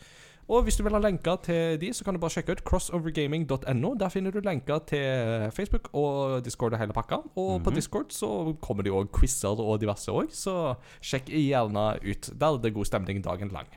Og 0.50 0.64
hvis 0.64 0.76
du 0.76 0.84
vil 0.84 0.94
ha 0.94 1.00
lenker 1.00 1.36
til 1.46 1.78
de, 1.82 1.94
så 1.94 2.04
kan 2.04 2.14
du 2.14 2.20
bare 2.20 2.34
sjekke 2.36 2.52
ut 2.58 2.64
crossovergaming.no. 2.68 3.94
Der 4.00 4.10
finner 4.10 4.32
du 4.32 4.40
lenker 4.44 4.80
til 4.90 5.50
Facebook 5.56 5.90
og 5.94 6.44
Discord 6.46 6.74
og 6.74 6.80
hele 6.80 6.94
pakka. 6.94 7.16
Og 7.36 7.64
på 7.64 7.70
Mhm. 7.70 7.76
Discord 7.76 8.12
så 8.12 8.56
kommer 8.62 8.84
det 8.84 8.90
jo 8.92 9.00
òg 9.04 9.12
quizer 9.20 9.60
og 9.60 9.80
diverse 9.82 10.12
òg, 10.12 10.32
så 10.32 10.76
sjekk 11.02 11.26
gjerne 11.32 11.98
ut. 12.04 12.30
Der 12.40 12.48
er 12.48 12.58
det 12.58 12.74
god 12.74 12.86
stemning 12.86 13.24
dagen 13.24 13.50
lang. 13.50 13.68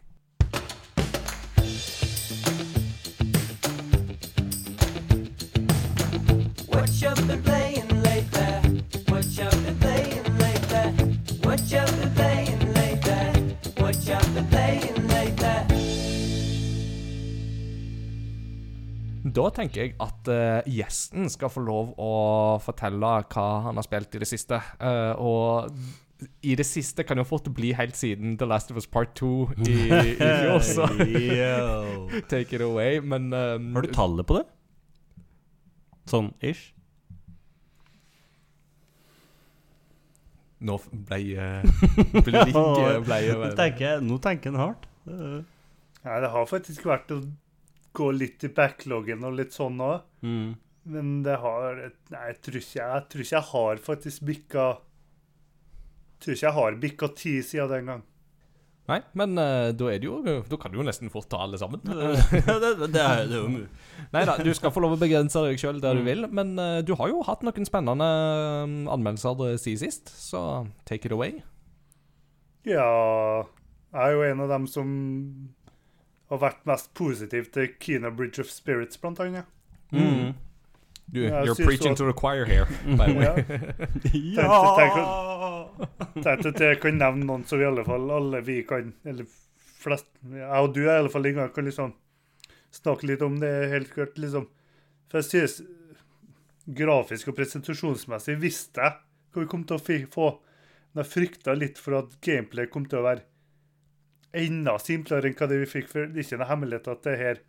What 6.68 6.90
you 7.02 7.14
been 7.26 7.55
Da 19.36 19.50
tenker 19.52 19.82
jeg 19.82 19.94
at 20.00 20.28
uh, 20.32 20.64
gjesten 20.70 21.28
skal 21.32 21.52
få 21.52 21.60
lov 21.64 21.92
å 22.00 22.12
fortelle 22.64 23.12
hva 23.28 23.46
han 23.66 23.76
har 23.76 23.84
spilt 23.84 24.16
i 24.16 24.22
det 24.22 24.28
siste. 24.30 24.60
Uh, 24.80 25.12
og 25.20 25.76
i 26.40 26.54
det 26.56 26.64
siste 26.64 27.04
kan 27.04 27.20
jo 27.20 27.26
fort 27.28 27.48
bli 27.52 27.74
helt 27.76 27.96
siden 27.98 28.38
The 28.40 28.48
Last 28.48 28.70
of 28.72 28.78
Us 28.80 28.86
Part 28.88 29.12
2 29.20 29.28
i, 29.66 29.74
i 29.90 30.14
fjor, 30.16 30.62
så 30.64 30.88
take 32.32 32.56
it 32.56 32.64
away. 32.64 33.00
Men 33.04 33.28
um, 33.34 33.74
Har 33.76 33.84
du 33.84 33.92
tallet 33.92 34.28
på 34.28 34.38
det? 34.38 34.46
Sånn 36.08 36.32
ish? 36.40 36.70
Nå 40.66 40.78
ble 40.88 41.18
Blikket 42.24 42.54
ble 43.04 43.18
Nå 43.36 43.50
tenker 43.58 43.84
jeg, 43.84 44.04
nå 44.06 44.16
tenker 44.24 44.54
en 44.54 44.62
hardt. 44.62 44.86
Eh, 45.04 45.42
Nei, 46.06 46.20
det 46.22 46.30
har 46.32 46.46
faktisk 46.48 46.86
vært 46.88 47.10
gå 47.96 48.10
litt 48.14 48.44
i 48.46 48.52
backloggen 48.56 49.24
og 49.26 49.36
litt 49.38 49.56
sånn 49.56 49.80
òg. 49.82 50.04
Mm. 50.26 50.50
Men 50.86 51.14
det 51.26 51.38
har 51.42 51.80
Nei, 52.12 52.24
jeg 52.30 52.36
tror 52.46 52.56
ikke 52.60 52.76
jeg, 52.78 52.90
jeg, 52.92 53.06
tror 53.10 53.22
ikke 53.24 53.34
jeg 53.36 53.48
har 53.52 53.80
faktisk 53.88 54.26
bikka 54.28 54.66
Tror 56.22 56.36
ikke 56.36 56.46
jeg 56.46 56.56
har 56.56 56.76
bikka 56.84 57.08
ti 57.18 57.32
siden 57.44 57.72
den 57.72 57.90
gang. 57.90 58.04
Nei, 58.86 59.00
men 59.18 59.32
uh, 59.34 59.72
da 59.74 59.88
er 59.90 59.98
det 59.98 60.06
jo 60.06 60.20
Da 60.22 60.58
kan 60.62 60.70
du 60.70 60.78
jo 60.78 60.84
nesten 60.86 61.10
fort 61.10 61.26
ta 61.32 61.40
alle 61.42 61.58
sammen. 61.58 61.82
Det, 61.90 61.98
det, 62.54 62.70
er, 62.70 62.84
det 62.86 63.02
er 63.02 63.32
jo. 63.34 63.64
Nei 64.14 64.22
da, 64.28 64.36
du 64.38 64.52
skal 64.54 64.70
få 64.70 64.84
lov 64.84 64.94
å 64.94 65.00
begrense 65.00 65.42
deg 65.42 65.58
sjøl 65.58 65.80
der 65.82 65.98
du 65.98 66.04
Mm. 66.04 66.08
vil, 66.12 66.28
men 66.38 66.54
uh, 66.62 66.78
du 66.86 66.94
har 67.00 67.10
jo 67.10 67.24
hatt 67.26 67.42
noen 67.42 67.66
spennende 67.66 68.06
eh, 68.06 68.76
anmeldelser 68.94 69.56
siden 69.58 69.82
sist, 69.82 70.12
så 70.14 70.40
take 70.86 71.10
it 71.10 71.16
away. 71.16 71.40
Ja 72.66 72.86
Jeg 73.90 74.02
er 74.06 74.14
jo 74.14 74.22
en 74.30 74.44
av 74.46 74.54
dem 74.54 74.70
som 74.70 74.88
har 76.30 76.38
vært 76.42 76.64
mest 76.66 76.92
positiv 76.98 77.50
til 77.54 77.68
Kina 77.80 78.10
Bridge 78.10 78.40
of 78.42 78.50
Spirits, 78.50 78.98
blant 78.98 79.20
annet. 79.22 79.46
Mm. 79.92 80.34
Du, 81.06 81.20
Ja, 81.22 81.44
you're 81.46 81.54
preaching 81.54 81.92
at- 81.92 81.98
to 81.98 82.04
the 82.08 82.12
choir 82.18 82.44
here, 82.44 82.66
by 82.98 83.06
the 83.06 83.14
way. 83.14 83.44
Ja. 84.34 85.68
Tenkte 86.16 86.50
at 86.50 86.60
jeg 86.64 86.80
kan 86.82 86.98
nevne 86.98 87.26
noen 87.28 87.44
som 87.46 87.60
i 87.62 87.66
alle 87.68 87.84
fall 87.86 88.10
alle 88.10 88.40
vi 88.46 88.60
kan, 88.66 88.92
eller 89.06 89.28
flest 89.78 90.08
Jeg 90.32 90.48
og 90.64 90.72
du 90.74 90.80
i 90.82 90.90
alle 90.90 91.12
fall 91.12 91.26
Inga, 91.30 91.48
kan 91.54 91.64
liksom 91.68 91.92
snakke 92.74 93.06
litt 93.06 93.22
om 93.22 93.38
det 93.40 93.52
helt 93.70 93.92
klart, 93.94 94.18
liksom. 94.18 94.48
For 95.08 95.22
jeg 95.22 95.28
synes 95.30 95.60
grafisk 96.76 97.28
og 97.30 97.36
presentasjonsmessig 97.38 98.34
visste 98.42 98.82
jeg 98.82 98.96
hva 99.32 99.44
vi 99.44 99.48
kom 99.52 99.62
til 99.68 99.78
å 99.78 100.06
få. 100.10 100.28
Men 100.92 101.04
jeg 101.04 101.12
frykta 101.12 101.54
litt 101.56 101.78
for 101.78 102.00
at 102.00 102.16
gameplay 102.24 102.66
kom 102.72 102.86
til 102.90 102.98
å 102.98 103.06
være 103.06 103.22
enda 104.36 104.76
simplere 104.82 105.28
enn 105.30 105.36
hva 105.38 105.48
det 105.50 105.58
vi 105.62 105.66
fikk. 105.70 105.88
før. 105.92 106.06
det 106.12 106.20
er 106.20 106.26
ikke 106.26 106.38
noe 106.40 106.48
hemmelighet 106.50 106.88
at 106.92 107.02
det 107.06 107.18
her 107.20 107.42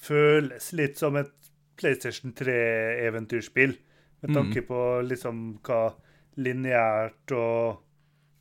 føles 0.00 0.72
litt 0.72 0.98
som 1.00 1.16
et 1.20 1.32
PlayStation 1.80 2.32
3-eventyrspill. 2.36 3.76
Med 4.20 4.34
tanke 4.36 4.62
på 4.68 4.78
liksom 5.08 5.58
hva 5.64 5.94
lineært 6.36 7.32
og 7.32 7.80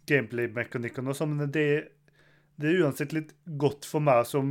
gameplay-mekanikken 0.09 1.07
og 1.07 1.15
sånn. 1.15 1.37
Men 1.39 1.51
det, 1.55 1.65
det 2.59 2.67
er 2.73 2.81
uansett 2.83 3.13
litt 3.15 3.31
godt 3.59 3.85
for 3.87 4.03
meg 4.03 4.25
som 4.27 4.49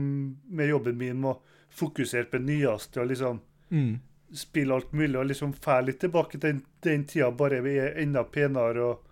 med 0.48 0.70
jobben 0.70 0.96
min 1.00 1.20
må 1.20 1.34
fokusere 1.78 2.30
på 2.30 2.38
det 2.40 2.46
nyeste 2.54 3.00
og 3.02 3.10
liksom 3.12 3.40
Mm. 3.70 3.98
spille 4.32 4.72
alt 4.74 4.92
mulig 4.96 5.18
og 5.20 5.26
liksom 5.28 5.50
fære 5.52 5.84
litt 5.90 5.98
tilbake 6.00 6.38
til 6.38 6.40
den, 6.40 6.62
den 6.80 7.02
tida, 7.04 7.30
bare 7.30 7.58
vi 7.60 7.74
er 7.76 7.98
enda 8.00 8.22
penere 8.24 8.80
og 8.80 9.02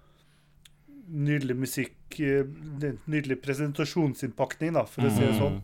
nydelig 1.12 1.56
musikk, 1.60 1.95
nydelig 2.10 3.40
presentasjonsinnpakning, 3.42 4.72
da, 4.74 4.84
for 4.84 5.02
å 5.02 5.10
si 5.10 5.20
det 5.20 5.32
Mm. 5.34 5.38
sånn. 5.40 5.62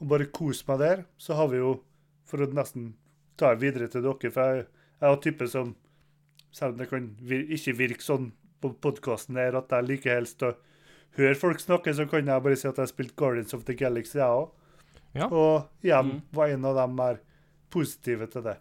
Og 0.00 0.08
bare 0.08 0.26
kos 0.26 0.66
meg 0.68 0.78
der. 0.78 1.04
Så 1.18 1.34
har 1.34 1.48
vi 1.48 1.56
jo, 1.58 1.80
for 2.24 2.38
å 2.38 2.52
nesten 2.52 2.94
ta 3.36 3.54
det 3.54 3.60
videre 3.60 3.88
til 3.88 4.02
dere, 4.02 4.30
for 4.30 4.40
jeg, 4.42 4.66
jeg 5.00 5.08
er 5.08 5.14
jo 5.16 5.20
type 5.20 5.48
som 5.48 5.74
selv 6.52 6.72
om 6.72 6.78
det 6.78 6.88
kan 6.90 7.16
vir 7.20 7.44
ikke 7.48 7.76
virke 7.76 8.02
sånn 8.02 8.32
på 8.60 8.74
podkasten 8.80 9.36
her, 9.36 9.54
at 9.56 9.68
jeg 9.68 9.84
liker 9.86 10.14
helst 10.14 10.40
å 10.42 10.54
høre 11.16 11.34
folk 11.36 11.58
snakke, 11.58 11.94
så 11.94 12.08
kan 12.08 12.26
jeg 12.26 12.42
bare 12.42 12.56
si 12.56 12.68
at 12.68 12.76
jeg 12.76 12.82
har 12.82 12.86
spilt 12.86 13.16
Guardians 13.16 13.54
of 13.54 13.64
the 13.64 13.74
Galaxy, 13.74 14.18
jeg 14.18 14.26
òg. 14.26 14.50
Ja. 15.14 15.26
Og 15.28 15.68
igjen 15.82 16.04
Mm. 16.12 16.22
var 16.32 16.46
en 16.48 16.64
av 16.64 16.74
dem 16.76 16.96
mer 16.96 17.20
positive 17.70 18.26
til 18.30 18.42
det. 18.42 18.56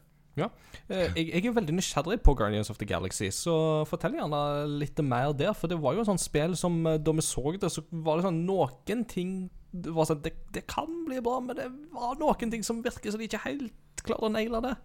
Eh, 0.45 1.09
Jeg, 1.17 1.25
jeg 1.33 1.45
er 1.49 1.55
veldig 1.57 1.75
nysgjerrig 1.77 2.19
på 2.25 2.35
Guardians 2.39 2.71
of 2.71 2.79
the 2.79 2.87
Galaxy, 2.89 3.29
så 3.35 3.85
fortell 3.89 4.15
gjerne 4.17 4.41
litt 4.79 4.99
mer 5.05 5.33
der. 5.37 5.53
For 5.57 5.71
det 5.71 5.79
var 5.81 5.97
jo 5.97 6.05
et 6.05 6.09
sånt 6.09 6.23
spill 6.23 6.55
som 6.59 6.79
eh, 6.87 6.99
da 7.01 7.15
vi 7.17 7.25
så 7.25 7.43
det, 7.57 7.71
så 7.73 7.83
var 7.91 8.19
det 8.19 8.27
sånn 8.29 8.45
noen 8.47 9.05
ting 9.09 9.33
det 9.69 9.91
var 9.93 10.07
sånn, 10.09 10.23
det, 10.25 10.31
det 10.55 10.63
kan 10.65 10.89
bli 11.05 11.19
bra, 11.21 11.37
men 11.45 11.57
det 11.57 11.67
var 11.93 12.15
noen 12.17 12.49
ting 12.49 12.63
som 12.65 12.79
virker 12.81 13.13
som 13.13 13.21
de 13.21 13.27
ikke 13.27 13.43
helt 13.43 14.01
klarer 14.01 14.25
å 14.29 14.33
naile 14.33 14.61
det. 14.65 14.75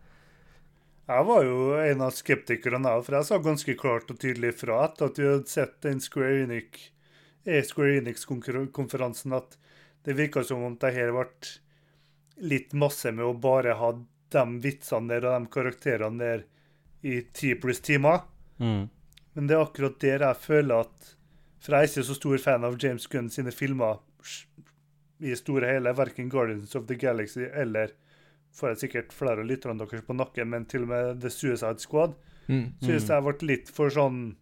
Jeg 1.09 1.25
var 1.29 1.45
jo 1.45 1.57
en 1.81 2.03
av 2.05 2.15
skeptikerne, 2.17 2.93
for 3.05 3.17
jeg 3.19 3.29
sa 3.29 3.39
ganske 3.45 3.75
klart 3.81 4.13
og 4.13 4.21
tydelig 4.21 4.55
fra 4.61 4.83
etter 4.87 5.11
at 5.11 5.21
vi 5.21 5.27
hadde 5.29 5.53
sett 5.53 5.75
den 5.85 6.01
Square 6.05 6.47
Enix-konferansen, 6.47 7.69
Square 7.69 7.99
Enix-konferansen, 8.01 9.35
at 9.37 9.59
det 10.05 10.17
virka 10.17 10.45
som 10.45 10.65
om 10.65 10.77
det 10.81 10.93
her 10.97 11.13
ble 11.13 11.27
litt 12.45 12.73
masse 12.77 13.13
med 13.13 13.25
å 13.25 13.37
bare 13.37 13.77
ha 13.79 13.91
de 14.35 14.59
vitsene 14.65 15.09
der 15.15 15.27
og 15.31 15.37
de 15.47 15.53
karakterene 15.55 16.21
der 16.21 16.45
i 17.05 17.21
ti 17.37 17.55
pluss 17.61 17.81
timer. 17.85 18.25
Mm. 18.59 18.89
Men 19.35 19.49
det 19.51 19.57
er 19.57 19.65
akkurat 19.65 19.97
der 20.03 20.23
jeg 20.29 20.41
føler 20.41 20.85
at 20.87 21.11
For 21.65 21.73
jeg 21.75 21.81
er 21.81 21.89
ikke 21.89 22.05
så 22.07 22.15
stor 22.19 22.39
fan 22.45 22.65
av 22.69 22.77
James 22.81 23.07
Gunn 23.09 23.31
sine 23.33 23.53
filmer 23.55 24.03
i 25.25 25.33
store 25.39 25.71
hele. 25.73 25.95
Verken 25.97 26.29
Guardians 26.29 26.75
of 26.77 26.85
the 26.91 26.97
Galaxy 27.01 27.47
eller 27.49 27.95
får 28.55 28.75
jeg 28.75 28.83
sikkert 28.85 29.15
flere 29.17 29.41
av 29.41 29.49
lytterne 29.49 29.81
deres 29.81 30.05
på 30.07 30.15
nakken, 30.15 30.51
men 30.53 30.67
til 30.71 30.85
og 30.85 30.91
med 30.93 31.21
The 31.25 31.31
Suicide 31.33 31.81
Squad 31.83 32.15
Mm. 32.45 32.75
synes 32.85 33.09
jeg 33.09 33.25
ble 33.25 33.47
litt 33.49 33.71
for 33.73 33.89
sånn 33.89 34.37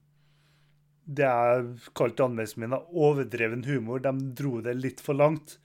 Det 1.06 1.23
jeg 1.23 1.90
kalte 1.94 2.24
anmeldelsene 2.24 2.64
min, 2.64 2.74
da, 2.74 2.81
overdreven 2.94 3.64
humor. 3.66 4.01
De 4.02 4.10
dro 4.39 4.60
det 4.62 4.74
litt 4.78 5.01
for 5.02 5.14
langt. 5.19 5.56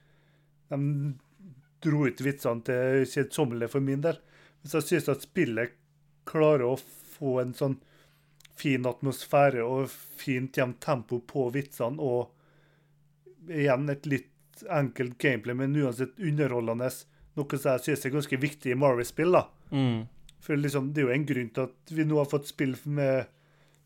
De 0.70 0.78
dro 1.84 2.08
ut 2.08 2.22
vitsene 2.24 2.66
til 2.68 3.06
kjedsommelige 3.10 3.74
for 3.74 3.86
min 3.86 4.04
del. 4.06 4.18
Men 4.62 4.72
så 4.72 4.82
synes 4.82 5.08
jeg 5.08 5.18
at 5.18 5.28
spillet 5.28 5.76
klarer 6.28 6.66
å 6.68 6.80
få 7.18 7.38
en 7.42 7.54
sånn 7.58 7.78
fin 8.58 8.88
atmosfære 8.90 9.62
og 9.64 9.92
fint 9.92 10.58
jevnt 10.58 10.80
tempo 10.82 11.22
på 11.22 11.48
vitsene, 11.54 12.02
og 12.02 13.54
igjen 13.54 13.90
et 13.94 14.10
litt 14.10 14.64
enkelt 14.74 15.18
gameplay, 15.22 15.56
men 15.56 15.78
uansett 15.78 16.18
underholdende. 16.18 16.90
Noe 17.38 17.60
som 17.60 17.76
jeg 17.76 17.86
synes 17.86 18.06
er 18.06 18.16
ganske 18.16 18.40
viktig 18.42 18.74
i 18.74 18.80
Marvel-spill. 18.80 19.32
da. 19.38 19.46
Mm. 19.72 20.08
For 20.42 20.58
liksom, 20.58 20.94
Det 20.94 21.02
er 21.02 21.08
jo 21.08 21.14
en 21.14 21.26
grunn 21.26 21.50
til 21.54 21.68
at 21.68 21.94
vi 21.94 22.06
nå 22.06 22.18
har 22.18 22.30
fått 22.30 22.50
spill 22.50 22.76
med 22.86 23.28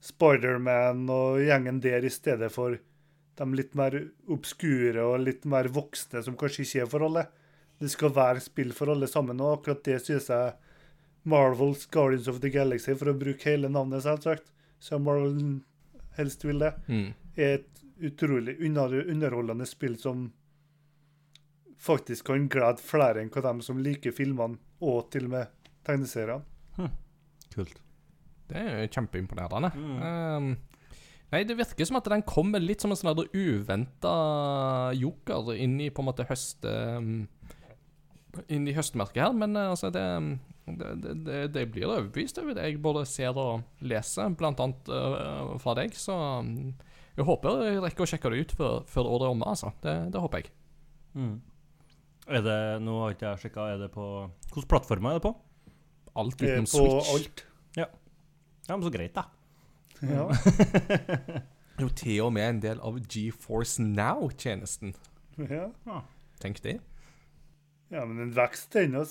Spiderman 0.02 1.04
og 1.10 1.42
gjengen 1.44 1.82
der, 1.82 2.06
i 2.06 2.10
stedet 2.10 2.52
for 2.52 2.78
de 3.42 3.46
litt 3.56 3.76
mer 3.76 3.96
obskure 4.30 5.04
og 5.04 5.22
litt 5.26 5.46
mer 5.46 5.70
voksne 5.74 6.24
som 6.24 6.38
kanskje 6.38 6.66
ikke 6.66 6.82
er 6.86 6.90
for 6.90 7.06
alle. 7.06 7.28
Det 7.82 7.90
skal 7.90 8.14
være 8.14 8.44
spill 8.46 8.72
for 8.78 8.94
alle 8.94 9.10
sammen, 9.10 9.42
og 9.42 9.58
akkurat 9.60 9.82
det 9.88 9.98
synes 10.06 10.30
jeg 10.30 10.54
Marvels 11.26 11.88
Guardians 11.94 12.28
of 12.30 12.40
the 12.42 12.50
Galaxy, 12.54 12.94
for 12.98 13.10
å 13.12 13.18
bruke 13.18 13.50
hele 13.50 13.70
navnet, 13.70 14.04
selvsagt, 14.06 14.52
så 14.82 15.00
Marvel 15.02 15.62
helst 16.18 16.46
vil 16.46 16.62
det, 16.62 16.74
Mm. 16.88 17.14
er 17.38 17.54
et 17.60 17.82
utrolig 18.02 18.56
underholdende 18.62 19.66
spill 19.70 19.98
som 19.98 20.32
faktisk 21.82 22.26
kan 22.30 22.48
glede 22.50 22.82
flere 22.86 23.22
enn 23.22 23.30
hva 23.34 23.42
dem 23.42 23.62
som 23.66 23.80
liker 23.82 24.14
filmene, 24.14 24.58
og 24.82 25.10
til 25.14 25.26
og 25.26 25.34
med 25.36 25.48
tegneseriene. 25.86 26.90
Kult. 27.54 27.80
Det 28.52 28.58
er 28.58 28.88
kjempeimponerende. 28.92 29.72
Mm. 29.76 30.02
Um, 30.02 30.58
nei, 31.32 31.44
det 31.48 31.58
virker 31.58 31.88
som 31.88 31.98
at 32.00 32.10
den 32.12 32.24
kommer 32.28 32.60
litt 32.64 32.82
som 32.84 32.92
en 32.94 33.00
sånn 33.00 33.24
uventa 33.34 34.94
joker 34.98 35.54
inn 35.56 35.80
i 35.82 35.90
på 35.90 36.04
en 36.04 36.10
måte 36.12 36.28
høst... 36.30 36.66
Um, 36.66 37.28
inn 38.52 38.68
i 38.70 38.76
høstmerket 38.76 39.24
her, 39.24 39.36
men 39.36 39.58
uh, 39.58 39.72
altså 39.74 39.92
det 39.94 40.06
det, 40.72 40.90
det, 41.02 41.14
det, 41.26 41.38
det 41.56 41.66
blir 41.74 41.90
overbevist 41.90 42.38
over 42.40 42.56
det 42.56 42.68
jeg 42.70 42.82
både 42.84 43.02
ser 43.10 43.36
og 43.36 43.84
leser, 43.84 44.32
blant 44.40 44.62
annet 44.64 44.92
uh, 44.94 45.56
fra 45.60 45.76
deg, 45.80 45.96
så 45.98 46.16
um, 46.40 46.72
jeg 47.18 47.28
håper 47.28 47.64
jeg 47.66 47.82
rekker 47.84 48.06
å 48.06 48.10
sjekke 48.14 48.32
det 48.32 48.44
ut 48.44 48.54
før, 48.60 48.76
før 48.88 49.10
året 49.10 49.28
er 49.28 49.36
omme, 49.36 49.48
altså. 49.52 49.74
Det, 49.84 49.96
det 50.14 50.22
håper 50.24 50.44
jeg. 50.44 50.54
Mm. 51.18 51.38
Er 52.32 52.46
det, 52.46 52.60
nå 52.86 53.00
har 53.02 53.16
ikke 53.18 53.34
jeg 53.34 53.46
sjekka, 53.46 53.68
er 53.74 53.82
det 53.82 53.90
på 53.92 54.06
Hvilke 54.54 54.70
plattformer 54.72 55.16
er 55.16 55.20
det 55.20 55.26
på? 55.26 55.34
Alt 56.22 56.44
er 56.44 56.54
utenom 56.54 56.70
på 56.70 56.86
Switch. 56.86 57.12
alt. 57.16 57.48
Ja, 58.68 58.76
men 58.78 58.86
så 58.86 58.92
greit, 58.94 59.18
da. 59.18 59.26
Ja. 60.02 60.30
Jo, 61.82 61.88
til 61.98 62.20
og 62.22 62.34
med 62.36 62.46
en 62.46 62.60
del 62.62 62.82
av 62.86 63.00
GeForce 63.10 63.82
Now-tjenesten. 63.82 64.94
Ja. 65.40 66.02
Tenk 66.42 66.60
det. 66.62 66.76
Ja, 67.92 68.04
men 68.06 68.18
den 68.24 68.36
vokser, 68.36 68.86
ennå. 68.86 69.06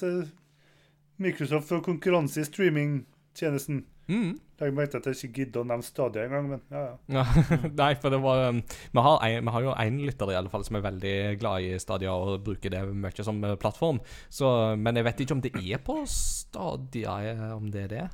Microsoft 1.20 1.69
får 1.69 1.82
konkurranse 1.85 2.40
i 2.40 2.48
streamingtjenesten. 2.48 3.85
Mm. 4.11 4.39
Jeg 4.61 4.74
mente 4.77 4.98
at 4.98 5.07
jeg 5.07 5.16
ikke 5.16 5.36
gidder 5.36 5.62
å 5.62 5.69
nevne 5.69 5.86
Stadia 5.86 6.24
engang, 6.27 6.48
men 6.51 6.62
ja, 6.73 6.81
ja. 6.82 7.20
Ja, 7.20 7.44
nei, 7.81 7.93
for 8.01 8.12
det 8.12 8.19
var 8.20 8.43
um, 8.51 8.59
vi, 8.66 9.05
har 9.07 9.23
en, 9.24 9.47
vi 9.47 9.55
har 9.55 9.65
jo 9.65 9.77
én 9.85 10.01
lytter 10.02 10.32
i 10.32 10.36
alle 10.36 10.52
fall 10.52 10.65
som 10.66 10.77
er 10.77 10.85
veldig 10.85 11.15
glad 11.40 11.69
i 11.69 11.78
Stadia 11.81 12.12
og 12.12 12.43
bruker 12.44 12.74
det 12.74 12.82
mye 12.90 13.27
som 13.27 13.39
eh, 13.47 13.57
plattform. 13.61 14.01
Så, 14.28 14.51
men 14.81 14.98
jeg 14.98 15.07
vet 15.07 15.23
ikke 15.24 15.36
om 15.39 15.44
det 15.44 15.55
er 15.61 15.81
på 15.85 16.01
Stadia, 16.11 17.20
eh, 17.31 17.47
om 17.55 17.70
det 17.73 17.86
er 17.86 17.94
det. 17.94 18.09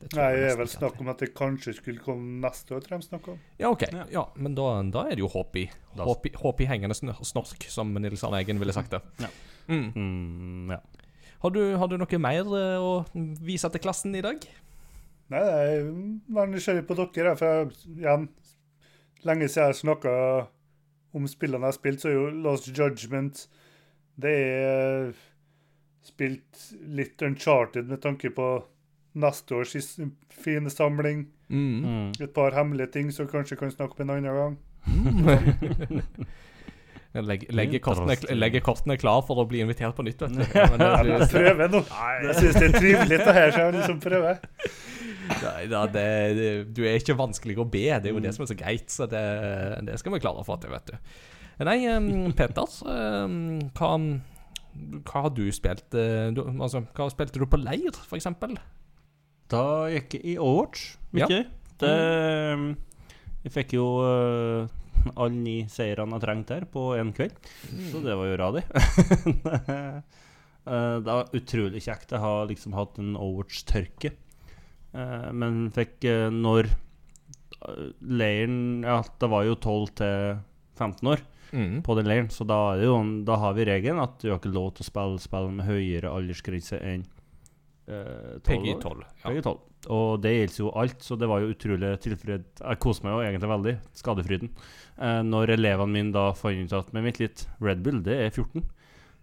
Det 0.00 0.16
Nei, 0.16 0.30
det 0.32 0.46
er 0.54 0.56
vel 0.56 0.68
snakk 0.72 1.00
om 1.02 1.10
at 1.12 1.20
det 1.20 1.34
kanskje 1.36 1.74
skulle 1.76 2.00
komme 2.00 2.38
neste 2.40 2.72
år, 2.72 2.80
tror 2.80 2.96
jeg 2.96 3.02
de 3.02 3.08
snakker 3.10 3.34
om. 3.34 3.40
Ja, 3.60 3.68
OK. 3.68 3.82
Ja. 3.92 4.06
Ja, 4.14 4.22
men 4.40 4.54
da, 4.56 4.70
da 4.88 5.02
er 5.04 5.18
det 5.18 5.20
jo 5.20 5.28
håp 5.28 5.58
i. 5.60 5.66
Håp 5.98 6.24
i, 6.30 6.32
håp 6.40 6.62
i 6.64 6.68
hengende 6.70 6.96
snork, 6.96 7.66
som 7.68 7.92
Nils 8.00 8.24
Arne 8.24 8.40
Eggen 8.40 8.62
ville 8.62 8.72
sagt 8.72 8.96
det. 8.96 9.02
Ja. 9.20 9.28
Mm. 9.68 9.90
Mm, 9.92 10.72
ja. 10.72 10.80
Har, 11.44 11.52
du, 11.52 11.60
har 11.76 11.92
du 11.92 11.98
noe 12.00 12.20
mer 12.20 12.48
eh, 12.56 12.80
å 12.80 13.04
vise 13.44 13.68
til 13.72 13.84
klassen 13.84 14.16
i 14.16 14.24
dag? 14.24 14.40
Nei, 15.30 15.44
jeg 15.44 15.84
er 15.84 16.50
nysgjerrig 16.50 16.86
på 16.88 16.96
dere. 16.98 17.36
For 17.38 17.68
igjen, 17.92 18.26
lenge 19.28 19.52
siden 19.52 19.68
jeg 19.68 19.82
snakka 19.82 20.14
om 21.12 21.28
spillene 21.28 21.68
jeg 21.68 21.74
har 21.74 21.78
spilt, 21.78 22.00
så 22.02 22.08
er 22.08 22.16
jo 22.16 22.26
Lost 22.44 22.68
Judgment 22.70 23.44
Det 24.20 24.32
er 24.32 25.12
spilt 26.06 26.66
litt 26.88 27.20
uncharted 27.22 27.88
med 27.90 28.00
tanke 28.00 28.32
på 28.32 28.50
neste 29.14 29.54
års 29.58 29.76
fine 30.30 30.70
samling. 30.70 31.26
Mm. 31.48 31.80
Mm. 31.82 32.12
Et 32.20 32.30
par 32.34 32.54
hemmelige 32.54 32.92
ting 32.94 33.10
som 33.14 33.28
kanskje 33.28 33.58
kan 33.58 33.72
snakke 33.72 33.98
om 33.98 34.06
en 34.06 34.16
annen 34.16 34.34
gang. 34.34 34.58
Jeg 37.10 37.26
legger, 37.26 37.48
legger, 37.58 37.80
kortene, 37.82 38.14
legge, 38.38 38.60
kortene 38.62 38.94
klar 38.94 39.24
for 39.26 39.42
å 39.42 39.44
bli 39.50 39.64
invitert 39.64 39.96
på 39.98 40.04
nytt, 40.06 40.20
vet 40.22 40.36
du. 40.36 40.44
Ja, 40.60 40.68
men 40.70 40.78
det, 40.78 40.90
Jeg 41.08 41.18
det, 41.24 41.26
prøver 41.32 41.72
nå. 41.72 41.80
Jeg 42.22 42.36
syns 42.38 42.58
det 42.60 42.68
er 42.68 42.76
trivelig 42.76 43.18
det 43.18 43.34
her, 43.34 43.50
så 43.50 43.64
jeg 43.64 43.74
liksom 43.80 43.98
prøver. 44.04 44.38
Nei, 45.30 45.64
da, 45.70 45.80
det, 45.90 46.06
det, 46.38 46.52
du 46.76 46.84
er 46.86 47.00
ikke 47.00 47.18
vanskelig 47.18 47.58
å 47.58 47.66
be, 47.66 47.82
det 47.98 48.12
er 48.12 48.14
jo 48.14 48.22
det 48.22 48.34
som 48.36 48.46
er 48.46 48.52
så 48.52 48.58
greit. 48.58 48.86
Så 48.94 49.10
det, 49.10 49.24
det 49.88 49.98
skal 49.98 50.14
vi 50.14 50.22
klare 50.22 50.44
å 50.44 50.46
få 50.46 50.60
til, 50.62 50.70
vet 50.76 50.92
du. 50.92 51.18
Nei, 51.66 51.80
um, 51.90 52.30
Peter, 52.38 52.78
um, 52.86 53.58
hva, 53.74 53.90
hva 55.10 55.24
har 55.26 55.34
du 55.34 55.44
spilt? 55.52 55.90
Uh, 55.90 56.30
Du, 56.36 56.44
altså, 56.46 56.86
hva 56.94 57.10
spilte 57.10 57.42
du 57.42 57.48
på 57.50 57.58
leir, 57.58 57.90
for 58.06 58.20
eksempel? 58.22 58.54
Da 59.50 59.62
gikk 59.90 60.14
jeg 60.18 60.24
i 60.34 60.36
Overwatch, 60.38 60.96
Ja. 61.16 61.26
Det 61.80 61.94
Jeg 63.40 63.52
fikk 63.54 63.72
jo 63.78 63.86
uh, 64.04 64.68
alle 65.16 65.32
ni 65.40 65.54
seirene 65.72 66.18
jeg 66.18 66.22
trengte 66.26 66.58
her 66.58 66.66
på 66.68 66.90
én 67.00 67.10
kveld, 67.16 67.32
så 67.90 68.02
det 68.04 68.16
var 68.20 68.28
jo 68.30 68.40
radig. 68.42 68.64
Eh, 70.70 70.96
det 71.00 71.08
var 71.08 71.30
utrolig 71.34 71.80
kjekt. 71.82 72.10
Jeg 72.12 72.20
har 72.20 72.42
liksom 72.46 72.74
hatt 72.76 72.98
en 73.00 73.14
Overwatch-tørke. 73.16 74.10
Eh, 74.92 75.30
men 75.32 75.70
fikk 75.72 76.04
eh, 76.04 76.26
når 76.30 76.68
eh, 76.68 77.86
leiren 78.04 78.84
Ja, 78.84 78.98
det 79.18 79.30
var 79.32 79.46
jo 79.48 79.56
12 79.56 79.94
til 80.02 80.36
15 80.78 81.08
år 81.14 81.24
Mm. 81.50 81.80
på 81.82 81.96
den 81.98 82.06
leiren, 82.06 82.28
så 82.30 82.44
da, 82.46 82.58
er 82.74 82.78
det 82.78 82.84
jo, 82.86 82.98
da 83.26 83.34
har 83.42 83.56
vi 83.56 83.64
regelen 83.66 83.98
at 84.04 84.20
du 84.22 84.28
har 84.30 84.36
ikke 84.38 84.52
lov 84.54 84.68
til 84.76 84.84
å 84.84 84.86
spille 84.86 85.18
spill 85.24 85.48
med 85.50 85.66
høyere 85.66 86.12
aldersgrense 86.14 86.78
enn 86.78 87.02
eh, 87.90 88.38
12 88.38 88.46
PGI 88.46 88.74
år. 88.74 88.80
12. 88.84 89.04
Ja. 89.04 89.24
PGI 89.26 89.42
12. 89.46 89.58
Og 89.96 90.08
det 90.20 90.32
gjelder 90.34 90.60
jo 90.60 90.72
alt, 90.82 90.98
så 91.04 91.16
det 91.16 91.28
var 91.30 91.40
jo 91.40 91.52
utrolig 91.54 91.94
tilfreds... 92.04 92.60
Jeg 92.60 92.80
koste 92.84 93.06
meg 93.06 93.16
jo 93.16 93.22
egentlig 93.24 93.50
veldig. 93.52 93.74
Skadefryden. 93.96 94.52
Eh, 95.00 95.22
når 95.26 95.54
elevene 95.56 95.94
mine 95.94 96.14
da 96.14 96.30
fant 96.36 96.60
ut 96.60 96.76
at 96.76 96.92
Men 96.96 97.08
vent 97.08 97.20
litt, 97.22 97.46
Red 97.64 97.80
Bull, 97.86 98.02
det 98.04 98.16
er 98.26 98.30
14. 98.34 98.64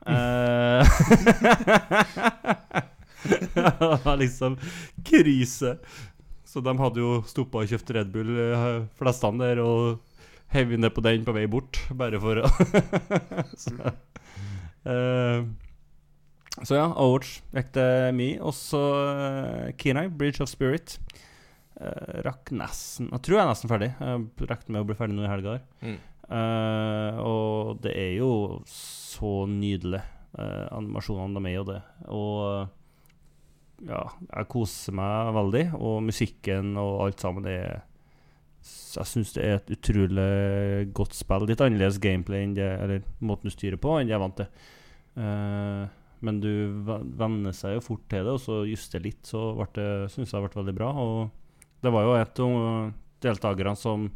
Eh, 0.08 0.82
det 3.56 4.02
var 4.06 4.18
liksom 4.18 4.58
krise. 5.06 5.78
Så 6.48 6.64
de 6.64 6.74
hadde 6.80 7.04
jo 7.04 7.22
stoppa 7.28 7.62
og 7.62 7.70
kjøpt 7.70 7.94
Red 7.98 8.14
Bull, 8.14 8.34
eh, 8.40 8.68
flestene 8.98 9.44
der, 9.44 9.62
og 9.62 10.00
heiv 10.56 10.72
ned 10.80 10.94
på 10.96 11.04
den 11.04 11.26
på 11.28 11.36
vei 11.36 11.46
bort, 11.52 11.80
bare 12.00 12.20
for 12.24 12.40
å 12.40 12.50
så, 13.64 13.92
eh, 14.88 15.44
så 16.66 16.78
ja, 16.80 16.88
Overwatch 16.90 17.42
vekte 17.54 17.86
mye. 18.18 18.38
Og 18.42 18.56
så 18.58 18.82
uh, 18.82 19.70
Kenai, 19.78 20.08
Bridge 20.10 20.42
of 20.44 20.50
Spirit. 20.50 20.98
Uh, 21.78 22.24
rakk 22.26 22.50
nesten 22.58 23.12
Jeg 23.12 23.22
tror 23.22 23.38
jeg 23.38 23.44
er 23.44 23.52
nesten 23.52 23.72
ferdig. 23.72 23.92
Jeg 24.00 24.48
rakk 24.50 24.70
med 24.72 24.82
å 24.82 24.88
bli 24.88 24.98
ferdig 24.98 25.18
nå 25.18 25.28
i 25.28 25.32
helga. 25.32 25.60
Mm. 25.86 25.98
Uh, 26.28 27.20
og 27.24 27.84
det 27.84 27.94
er 27.96 28.16
jo 28.18 28.32
så 28.68 29.46
nydelig, 29.48 30.02
uh, 30.36 30.66
animasjonene 30.76 31.40
de 31.40 31.52
er 31.52 31.56
jo 31.56 31.68
det. 31.70 31.82
Og 32.12 32.40
eh, 32.48 32.74
ja, 33.88 34.02
jeg 34.26 34.50
koser 34.52 34.98
meg 34.98 35.36
veldig. 35.38 35.68
Og 35.78 36.02
musikken 36.08 36.74
og 36.82 37.06
alt 37.06 37.24
sammen 37.24 37.46
det 37.46 37.60
er 37.62 37.86
Jeg 38.98 39.08
syns 39.08 39.32
det 39.36 39.44
er 39.46 39.60
et 39.60 39.72
utrolig 39.78 40.90
godt 40.98 41.16
spill. 41.16 41.46
Litt 41.48 41.62
annerledes 41.64 42.02
gameplay 42.02 42.44
enn 42.44 42.58
det 42.58 42.68
Eller 42.82 43.06
måten 43.22 43.48
du 43.48 43.54
styrer 43.54 43.80
på, 43.80 43.94
enn 43.96 44.10
det 44.10 44.16
jeg 44.16 44.20
er 44.20 44.26
vant 44.26 44.42
til. 44.42 44.50
Eh, 45.22 45.84
men 46.26 46.40
du 46.42 46.50
ve- 46.88 47.02
venner 47.20 47.54
seg 47.56 47.76
jo 47.78 47.84
fort 47.86 48.06
til 48.10 48.26
det, 48.26 48.34
og 48.34 48.42
så 48.42 48.62
juster 48.68 49.04
litt, 49.04 49.22
så 49.28 49.52
syns 50.10 50.32
jeg 50.34 50.42
det 50.42 50.48
ble 50.48 50.62
veldig 50.62 50.76
bra. 50.78 50.90
Og 50.98 51.30
det 51.84 51.94
var 51.94 52.08
jo 52.08 52.16
et 52.18 52.40
av 52.44 52.94
deltakerne 53.24 53.76
som 53.78 54.08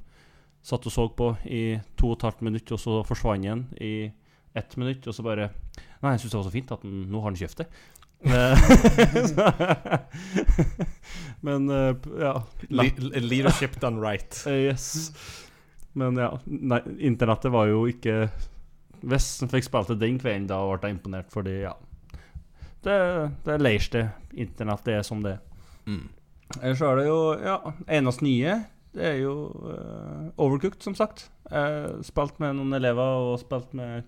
satt 0.62 0.86
og 0.86 0.94
så 0.94 1.08
på 1.18 1.32
i 1.50 1.64
to 1.98 2.12
og 2.12 2.18
et 2.20 2.28
halvt 2.30 2.44
minutt, 2.46 2.72
og 2.74 2.80
så 2.82 3.00
forsvant 3.08 3.48
han 3.50 3.66
i 3.82 4.12
ett 4.58 4.78
minutt, 4.78 5.08
og 5.08 5.16
så 5.16 5.24
bare 5.26 5.50
Nei, 6.02 6.16
jeg 6.16 6.24
syns 6.24 6.32
det 6.34 6.40
var 6.40 6.48
så 6.48 6.54
fint 6.54 6.72
at 6.74 6.82
den, 6.82 6.96
nå 7.14 7.20
har 7.22 7.30
han 7.30 7.38
kjøpt 7.38 7.60
det. 7.62 7.68
Men 11.46 11.70
eh, 11.70 11.96
ja. 12.22 12.34
Le 12.70 12.88
leadership 13.22 13.80
done 13.82 14.02
right. 14.02 14.44
Yes. 14.50 15.12
Men 15.94 16.18
ja, 16.18 16.32
nei, 16.46 16.80
internettet 17.04 17.52
var 17.52 17.68
jo 17.68 17.82
ikke 17.92 18.30
Hvis 19.02 19.26
en 19.44 19.50
fikk 19.52 19.66
spilt 19.68 19.90
det 19.92 19.98
den 20.04 20.20
kvelden, 20.22 20.46
da 20.48 20.62
ble 20.70 20.90
jeg 20.92 20.96
imponert, 20.98 21.32
fordi 21.34 21.58
ja 21.66 21.74
Det, 22.82 22.98
det 23.46 23.54
er 23.54 23.62
leirs, 23.62 23.90
det. 23.94 24.08
Er 24.34 25.04
som 25.06 25.22
det 25.24 25.38
er. 25.38 25.42
Mm. 25.86 26.10
Ellers 26.60 26.82
er 26.84 27.00
det 27.00 27.06
jo 27.08 27.20
Ja, 27.40 27.56
eneste 27.88 28.26
nye 28.26 28.58
Det 28.92 29.06
er 29.08 29.18
jo 29.22 29.34
uh, 29.56 30.28
Overcooked, 30.36 30.82
som 30.84 30.96
sagt. 30.98 31.30
Jeg 31.48 32.04
spilt 32.08 32.42
med 32.44 32.58
noen 32.58 32.76
elever 32.76 33.32
og 33.32 33.40
spilt 33.40 33.72
med 33.78 34.04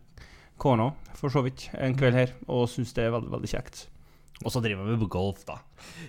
kona, 0.60 0.92
for 1.18 1.34
så 1.34 1.42
vidt, 1.44 1.70
en 1.76 1.96
kveld 1.98 2.16
her, 2.16 2.34
og 2.52 2.68
syns 2.72 2.94
det 2.96 3.08
er 3.08 3.16
veldig, 3.16 3.32
veldig 3.34 3.50
kjekt. 3.52 3.88
Og 4.44 4.52
så 4.52 4.60
driver 4.64 4.88
vi 4.88 4.98
med 5.00 5.10
golf, 5.12 5.44
da. 5.48 5.58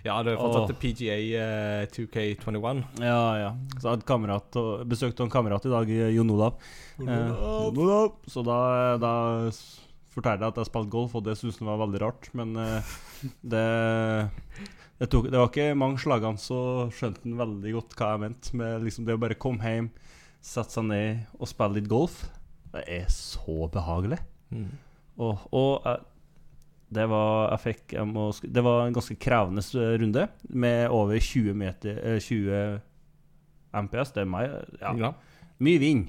Ja, 0.02 0.16
du 0.22 0.32
har 0.32 0.40
fortsatt 0.40 0.74
Åh. 0.74 0.78
PGA 0.82 1.16
uh, 1.38 1.86
2K21. 1.94 2.82
Ja, 3.02 3.22
ja. 3.38 3.50
Så 3.78 3.94
jeg 3.94 4.06
kamerat 4.08 4.58
og 4.58 4.84
besøkte 4.90 5.26
en 5.26 5.32
kamerat 5.32 5.66
i 5.68 5.72
dag, 5.72 5.90
Jon 6.14 6.34
Olav. 6.34 6.58
Eh, 6.98 7.06
Jon 7.06 7.78
Olav. 7.84 8.16
Så 8.30 8.42
da, 8.46 8.58
da 9.02 9.14
fortalte 10.14 10.48
at 10.48 10.60
jeg 10.60 10.68
spilte 10.70 10.92
golf, 10.94 11.14
og 11.18 11.24
det 11.26 11.34
syntes 11.40 11.58
han 11.60 11.70
var 11.72 11.82
veldig 11.84 12.00
rart. 12.04 12.30
Men 12.38 12.54
uh, 12.56 12.94
det, 13.42 13.64
det, 15.00 15.08
tok, 15.12 15.28
det 15.30 15.38
var 15.40 15.50
ikke 15.50 15.68
mange 15.78 16.00
slagene, 16.02 16.40
så 16.40 16.58
skjønte 16.94 17.24
han 17.26 17.36
veldig 17.40 17.74
godt 17.76 17.96
hva 17.98 18.12
jeg 18.14 18.22
mente. 18.24 18.54
Med 18.60 18.86
liksom 18.86 19.06
det 19.08 19.16
å 19.18 19.22
bare 19.24 19.38
komme 19.40 19.74
hjem, 19.74 19.90
sette 20.44 20.76
seg 20.76 20.88
ned 20.90 21.38
og 21.38 21.50
spille 21.50 21.78
litt 21.80 21.90
golf. 21.90 22.24
Det 22.74 22.82
er 22.90 23.06
så 23.12 23.68
behagelig. 23.72 24.18
Mm. 24.54 24.72
Og, 25.22 25.44
og 25.54 25.86
jeg, 25.86 26.02
det 26.94 27.04
var 27.10 27.48
jeg 27.54 27.60
fikk 27.62 27.92
jeg 27.96 28.06
må, 28.06 28.24
Det 28.42 28.62
var 28.62 28.84
en 28.84 28.94
ganske 28.94 29.14
krevende 29.18 29.62
runde 30.02 30.24
med 30.54 30.92
over 30.94 31.18
20 31.22 31.54
meter 31.58 31.96
eh, 32.02 32.18
20 32.22 32.80
MPS. 33.86 34.12
Det 34.14 34.22
er 34.24 34.28
meg. 34.30 34.52
Ja, 34.82 34.92
Ja. 34.98 35.12
mye 35.62 35.80
vind. 35.82 36.04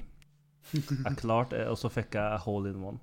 Jeg 0.74 1.16
klarte 1.20 1.64
og 1.70 1.78
så 1.78 1.90
fikk 1.94 2.18
jeg 2.18 2.42
hole 2.44 2.70
in 2.74 2.82
one. 2.82 2.98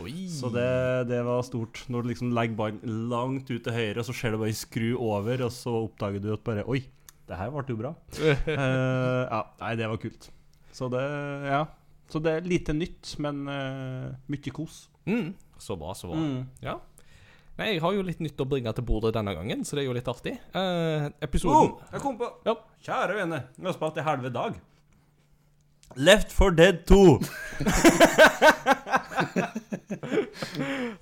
Oi. 0.00 0.28
Så 0.32 0.48
det, 0.54 0.66
det 1.10 1.20
var 1.26 1.42
stort. 1.46 1.82
Når 1.92 2.02
du 2.02 2.10
liksom 2.12 2.32
legger 2.36 2.56
ballen 2.58 3.00
langt 3.12 3.50
ut 3.50 3.62
til 3.64 3.74
høyre, 3.76 4.04
så 4.06 4.14
ser 4.16 4.32
du 4.34 4.40
bare 4.40 4.52
en 4.52 4.60
skru 4.60 4.88
over, 4.96 5.44
og 5.46 5.52
så 5.54 5.74
oppdager 5.84 6.22
du 6.24 6.30
at 6.34 6.44
bare 6.46 6.64
Oi, 6.70 6.82
det 7.28 7.38
her 7.38 7.52
ble 7.54 7.64
jo 7.68 7.80
bra. 7.82 7.92
uh, 8.20 8.46
ja, 9.34 9.42
nei, 9.60 9.74
det 9.78 9.90
var 9.92 10.00
kult. 10.02 10.30
Så 10.74 10.88
det 10.92 11.04
Ja. 11.50 11.66
Så 12.10 12.18
det 12.18 12.32
er 12.34 12.46
lite 12.48 12.74
nytt, 12.74 13.12
men 13.22 13.44
uh, 13.46 14.08
mye 14.26 14.50
kos. 14.54 14.88
Mm. 15.06 15.28
Så 15.62 15.76
bra, 15.78 15.92
så 15.94 16.08
bra. 16.10 16.18
Mm. 16.18 16.40
Ja. 16.64 16.80
Nei, 17.60 17.74
jeg 17.74 17.82
har 17.84 17.92
jo 17.94 18.02
litt 18.02 18.22
nytt 18.24 18.40
å 18.40 18.48
bringe 18.48 18.72
til 18.74 18.86
bordet 18.88 19.12
denne 19.14 19.34
gangen, 19.36 19.62
så 19.68 19.76
det 19.76 19.84
er 19.84 19.90
jo 19.90 19.94
litt 19.94 20.08
artig. 20.10 20.32
Uh, 20.56 21.06
episoden 21.22 21.70
Oh, 21.76 21.86
jeg 21.92 22.02
kom 22.02 22.18
på 22.18 22.32
Ja. 22.48 22.56
Kjære 22.82 23.18
vene, 23.20 23.42
vi 23.58 23.68
har 23.68 23.76
spilt 23.76 24.00
i 24.00 24.06
halve 24.06 24.32
dag. 24.34 24.58
Left 26.00 26.32
for 26.32 26.50
Dead 26.54 26.82
2. 26.88 26.98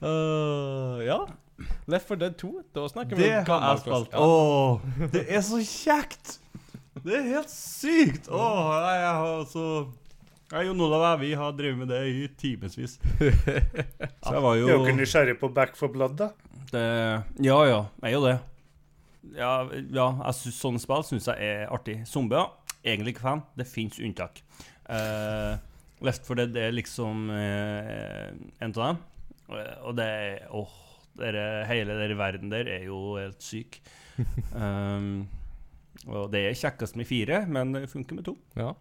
Eh, 0.03 1.05
Ja. 1.07 1.20
Left 1.90 2.07
4 2.09 2.19
Dead 2.20 2.36
2. 2.39 2.51
Da 2.74 2.85
snakker 2.89 3.16
vi 3.19 3.31
om 3.35 3.45
gammel 3.45 3.70
asfalt. 3.73 4.12
Ja. 4.12 4.19
Åh, 4.23 4.81
det 5.12 5.24
er 5.27 5.40
så 5.43 5.59
kjekt! 5.59 6.36
Det 7.03 7.16
er 7.16 7.24
helt 7.32 7.51
sykt! 7.51 8.28
Åh, 8.31 8.69
jeg, 8.74 9.01
jeg 9.03 9.15
har 9.23 9.43
så 9.51 9.65
jeg, 10.49 10.65
Jon 10.65 10.81
Olav 10.81 11.03
og 11.03 11.09
jeg, 11.11 11.20
vi 11.20 11.32
har 11.36 11.57
drevet 11.59 11.81
med 11.82 11.90
det 11.93 11.99
i 12.09 12.28
timevis. 12.40 12.95
Så 14.24 14.32
jeg 14.32 14.43
var 14.43 14.55
Er 14.57 14.62
dere 14.65 14.77
jo 14.89 14.95
nysgjerrig 14.97 15.35
på 15.43 15.51
Back 15.53 15.77
for 15.77 15.93
Blood, 15.93 16.15
da? 16.16 16.31
det, 16.73 16.85
Ja, 17.45 17.59
ja, 17.69 17.82
jeg 18.01 18.09
er 18.09 18.15
jo 18.15 18.23
det. 18.24 18.39
Ja, 19.36 19.51
ja 19.93 20.07
jeg 20.24 20.39
synes, 20.39 20.61
sånne 20.62 20.81
spill 20.81 21.05
syns 21.05 21.28
jeg 21.28 21.51
er 21.51 21.74
artig. 21.74 21.99
Zombier, 22.09 22.49
egentlig 22.81 23.12
ikke 23.12 23.27
fan. 23.27 23.45
Det 23.61 23.69
fins 23.69 24.01
unntak. 24.01 24.40
Uh, 24.89 25.61
Left 26.05 26.27
for 26.27 26.39
Dead 26.39 26.55
er 26.57 26.75
liksom 26.77 27.29
eh, 27.35 28.29
en 28.62 28.75
av 28.75 28.83
dem. 28.83 29.01
Eh, 29.51 29.73
Og 29.89 29.97
det 29.99 30.05
er 30.07 30.49
Åh, 30.55 30.75
dere, 31.19 31.47
hele 31.66 31.97
den 31.99 32.19
verden 32.19 32.53
der 32.53 32.69
er 32.79 32.85
jo 32.87 33.16
helt 33.19 33.43
syk. 33.43 33.81
um, 34.55 35.27
og 36.15 36.29
det 36.33 36.45
er 36.49 36.59
kjekkest 36.59 36.97
med 36.99 37.09
fire, 37.09 37.41
men 37.51 37.73
det 37.75 37.89
funker 37.91 38.15
med 38.19 38.25
to. 38.29 38.37
Ja. 38.59 38.73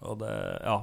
Og 0.00 0.20
det 0.22 0.34
Ja. 0.62 0.78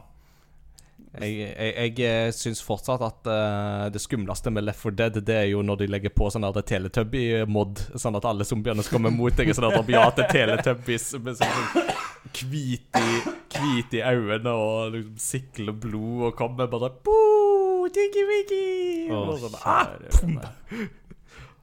Jeg, 1.14 1.34
jeg, 1.53 1.91
jeg 2.02 2.34
syns 2.34 2.61
fortsatt 2.65 3.03
at 3.06 3.27
uh, 3.30 3.84
det 3.94 4.02
skumleste 4.02 4.49
med 4.49 4.65
Left 4.65 4.80
4 4.81 4.95
Dead 4.98 5.19
Det 5.22 5.35
er 5.44 5.49
jo 5.52 5.60
når 5.61 5.84
de 5.84 5.88
legger 5.94 6.10
på 6.15 6.26
sånn 6.34 6.48
Teletubby-mod, 6.57 7.84
sånn 8.02 8.18
at 8.18 8.26
alle 8.26 8.48
zombiene 8.49 8.81
skal 8.81 8.98
komme 8.98 9.11
mot 9.14 9.35
deg. 9.38 9.52
Sånn 9.53 9.68
at 9.69 9.77
rabiate 9.77 10.26
Teletubbies 10.31 11.11
med 11.22 11.38
sånn 11.38 11.94
hvit 12.34 12.98
i, 12.98 13.22
hvit 13.53 13.94
i 13.99 14.02
øynene 14.02 14.56
og 14.57 14.95
liksom 14.95 15.19
sikler 15.22 15.76
blod 15.77 16.31
og 16.31 16.35
kommer 16.40 16.69
bare 16.72 16.90
Boo, 17.06 17.85
diggy 17.94 18.23
wiggy! 18.31 18.65
Og 19.14 19.38
sånn, 19.44 19.60
ah. 19.69 19.94
Nei. 20.26 20.49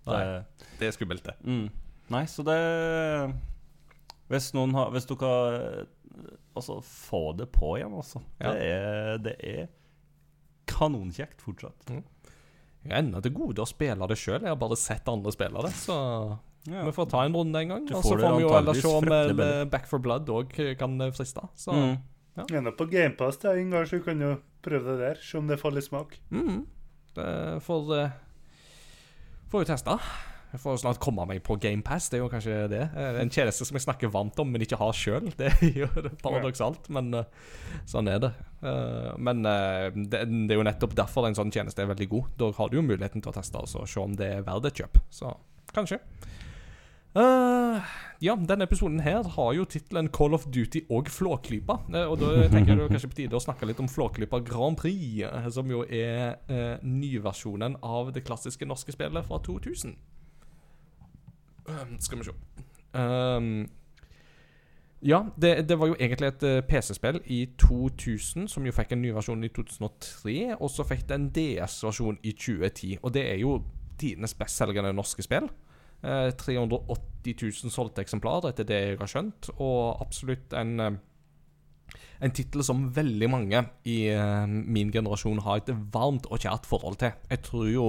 Det- 0.07 0.69
det 0.81 0.89
er 0.89 0.95
skummelt, 0.97 1.27
det. 1.27 1.35
Mm. 1.45 1.67
Nei, 2.15 2.23
så 2.31 2.43
det 2.47 2.55
Hvis 4.31 4.53
noen 4.57 4.73
har 4.75 4.89
Hvis 4.95 5.05
dere 5.11 5.29
har 5.29 5.83
Altså, 6.61 6.79
få 6.85 7.23
det 7.41 7.49
på 7.55 7.75
igjen, 7.79 7.97
altså. 7.97 8.21
Ja. 8.39 8.53
Det, 8.53 8.69
er, 8.71 9.19
det 9.25 9.35
er 9.41 9.69
kanonkjekt 10.71 11.43
fortsatt. 11.43 11.89
Jeg 11.91 12.93
er 12.95 13.01
ennå 13.03 13.21
til 13.25 13.35
gode 13.37 13.65
å 13.65 13.69
spille 13.69 14.07
det 14.09 14.17
sjøl. 14.21 14.39
Jeg 14.45 14.53
har 14.55 14.61
bare 14.61 14.79
sett 14.81 15.09
andre 15.11 15.33
spille 15.35 15.65
det, 15.67 15.73
så 15.77 15.97
Ja. 16.69 16.85
vi 16.85 16.93
får 16.93 17.09
ta 17.11 17.25
en 17.25 17.35
runde 17.37 17.59
en 17.61 17.69
gang. 17.75 17.89
Og 17.91 18.05
så 18.05 18.15
får 18.21 18.37
vi 18.37 18.45
jo 18.45 18.55
ellers 18.57 18.81
se 18.85 18.89
om 18.89 19.09
eh, 19.13 19.65
Back 19.73 19.87
for 19.89 19.99
Blood 20.05 20.29
òg 20.29 20.55
kan 20.79 21.01
eh, 21.01 21.11
friste. 21.17 21.45
Så 21.57 21.73
Mm. 21.77 21.99
Jeg 22.49 22.57
er 22.57 22.63
nå 22.63 22.71
på 22.79 22.87
GamePass, 22.89 23.37
det, 23.43 23.51
gang, 23.69 23.87
så 23.87 23.99
du 23.99 24.05
kan 24.05 24.21
jo 24.23 24.37
prøve 24.63 24.93
det 24.95 25.01
der. 25.03 25.19
Se 25.21 25.37
om 25.37 25.49
det 25.51 25.59
får 25.61 25.73
litt 25.75 25.85
smak. 25.85 26.15
mm, 26.31 26.61
det 27.17 27.63
får 27.67 27.91
eh, 27.99 28.11
Får 29.51 29.65
jo 29.65 29.69
teste. 29.73 29.97
Jeg 30.51 30.59
får 30.65 30.81
snart 30.83 30.99
komme 31.03 31.23
meg 31.31 31.45
på 31.47 31.55
GamePass. 31.63 32.09
Det 32.11 32.19
er 32.19 32.25
jo 32.25 32.31
kanskje 32.31 32.57
det. 32.73 32.83
En 33.23 33.31
tjeneste 33.31 33.67
som 33.67 33.77
jeg 33.79 33.85
snakker 33.85 34.11
varmt 34.11 34.39
om, 34.43 34.51
men 34.51 34.65
ikke 34.65 34.81
har 34.81 34.97
sjøl. 34.97 35.31
Det 35.39 35.53
er 35.53 35.79
jo 35.85 35.89
paradoksalt, 36.25 36.91
men 36.91 37.15
eh, 37.21 37.29
sånn 37.89 38.11
er 38.11 38.19
det. 38.25 38.33
Eh, 38.67 39.13
Men 39.23 39.47
eh, 39.47 39.95
det, 39.95 40.25
er 40.27 40.59
jo 40.59 40.67
nettopp 40.67 40.97
derfor 40.99 41.29
en 41.29 41.39
sånn 41.39 41.55
tjeneste 41.55 41.85
er 41.85 41.93
veldig 41.93 42.11
god. 42.11 42.35
Da 42.41 42.51
har 42.59 42.71
du 42.71 42.81
jo 42.81 42.87
muligheten 42.87 43.23
til 43.23 43.31
å 43.31 43.37
teste 43.39 43.63
og 43.63 43.89
se 43.89 44.03
om 44.03 44.19
det 44.19 44.35
er 44.41 44.47
verdt 44.47 44.73
et 44.73 44.83
kjøp. 44.83 45.01
Så 45.15 45.33
kanskje. 45.75 46.03
Uh, 47.11 47.83
ja, 48.23 48.37
denne 48.39 48.69
episoden 48.69 49.01
her 49.03 49.27
har 49.35 49.55
jo 49.57 49.65
tittelen 49.67 50.13
Call 50.15 50.35
of 50.35 50.45
Duty 50.51 50.85
og 50.95 51.11
Flåklypa. 51.11 51.81
Uh, 51.91 52.05
og 52.11 52.21
da 52.23 52.31
tenker 52.51 52.75
jeg 52.75 52.91
kanskje 52.91 53.11
på 53.11 53.19
tide 53.23 53.39
å 53.39 53.43
snakke 53.43 53.67
litt 53.71 53.83
om 53.83 53.91
Flåklypa 53.91 54.43
Grand 54.47 54.79
Prix, 54.79 55.23
som 55.55 55.71
jo 55.71 55.83
er 55.87 56.39
nyversjonen 56.87 57.79
av 57.87 58.11
det 58.15 58.27
klassiske 58.27 58.67
norske 58.67 58.95
spillet 58.95 59.27
fra 59.27 59.43
2000. 59.47 59.99
Um, 61.71 61.97
skal 62.03 62.19
vi 62.19 62.27
se. 62.29 62.35
Um, 62.93 63.69
ja, 65.03 65.23
det, 65.41 65.69
det 65.69 65.79
var 65.81 65.89
jo 65.89 65.97
egentlig 65.97 66.29
et 66.29 66.43
eh, 66.45 66.63
PC-spill 66.69 67.23
i 67.33 67.39
2000, 67.59 68.49
som 68.53 68.67
jo 68.67 68.73
fikk 68.77 68.93
en 68.93 69.01
ny 69.01 69.15
versjon 69.17 69.45
i 69.47 69.49
2003, 69.49 70.35
og 70.59 70.69
så 70.69 70.85
fikk 70.85 71.07
det 71.09 71.17
en 71.17 71.29
DS-versjon 71.37 72.19
i 72.23 72.35
2010. 72.37 72.99
Og 73.01 73.15
det 73.15 73.23
er 73.31 73.39
jo 73.41 73.55
tidenes 74.01 74.37
bestselgende 74.37 74.93
norske 74.93 75.25
spill. 75.25 75.49
Eh, 76.05 76.29
380 76.37 77.37
000 77.65 77.73
solgte 77.73 78.05
eksemplarer, 78.05 78.53
etter 78.53 78.69
det 78.69 78.83
jeg 78.83 79.01
har 79.01 79.13
skjønt, 79.15 79.51
og 79.57 80.03
absolutt 80.05 80.53
en 80.59 80.77
eh, 80.81 80.99
en 82.21 82.33
tittel 82.37 82.63
som 82.65 82.85
veldig 82.95 83.29
mange 83.33 83.63
i 83.89 83.99
eh, 84.13 84.47
min 84.47 84.93
generasjon 84.93 85.41
har 85.47 85.63
et 85.63 85.71
varmt 85.93 86.29
og 86.29 86.43
kjært 86.43 86.69
forhold 86.69 87.01
til. 87.01 87.15
Jeg 87.31 87.43
tror 87.47 87.69
jo 87.71 87.87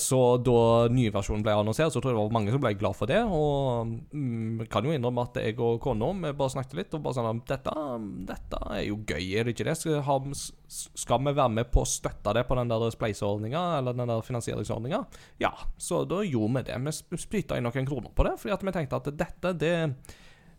Så 0.00 0.18
da 0.40 0.60
nyversjonen 0.88 1.42
ble 1.44 1.52
annonsert, 1.52 1.92
så 1.92 2.00
tror 2.00 2.14
jeg 2.14 2.16
det 2.16 2.22
var 2.22 2.32
mange 2.32 2.52
som 2.54 2.62
ble 2.62 2.70
glad 2.80 2.96
for 2.96 3.10
det. 3.10 3.18
Og 3.28 3.90
mm, 4.08 4.62
kan 4.72 4.86
jo 4.88 4.94
innrømme 4.96 5.26
at 5.26 5.36
jeg 5.42 5.58
og 5.60 5.82
kona 5.84 6.08
vi 6.22 6.30
bare 6.38 6.54
snakket 6.54 6.78
litt 6.78 6.96
og 6.96 7.02
bare 7.04 7.18
sånn 7.18 7.42
dette, 7.44 7.74
dette 8.30 8.60
er 8.72 8.86
jo 8.86 8.96
gøy, 9.04 9.26
er 9.36 9.44
det 9.44 9.52
ikke 9.52 9.66
det? 9.68 9.74
Skal, 9.76 10.32
skal 11.02 11.26
vi 11.26 11.34
være 11.36 11.54
med 11.58 11.68
på 11.74 11.84
å 11.84 11.90
støtte 11.90 12.32
det 12.38 12.46
på 12.48 12.56
den 12.56 12.72
der 12.72 12.86
spleiseordninga, 12.94 13.64
eller 13.82 13.98
den 13.98 14.14
der 14.14 14.24
finansieringsordninga? 14.24 15.02
Ja, 15.44 15.52
så 15.76 16.06
da 16.08 16.22
gjorde 16.24 16.62
vi 16.62 16.64
det. 16.70 16.78
Vi 16.86 16.94
sp- 16.96 17.20
spytta 17.26 17.60
inn 17.60 17.68
noen 17.68 17.90
kroner 17.90 18.16
på 18.16 18.24
det, 18.30 18.38
fordi 18.40 18.56
at 18.56 18.64
vi 18.64 18.76
tenkte 18.78 19.02
at 19.02 19.12
dette, 19.12 19.52
det 19.60 19.74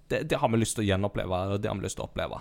det, 0.08 0.22
det 0.30 0.38
har 0.40 0.54
vi 0.54 0.62
lyst 0.62 0.78
til 0.78 0.86
å 0.86 0.88
gjenoppleve. 0.92 1.58
Det 1.60 1.70
har 1.70 1.76
vi 1.80 1.84
lyst 1.88 2.00
til 2.00 2.06
å 2.06 2.08
oppleve. 2.08 2.40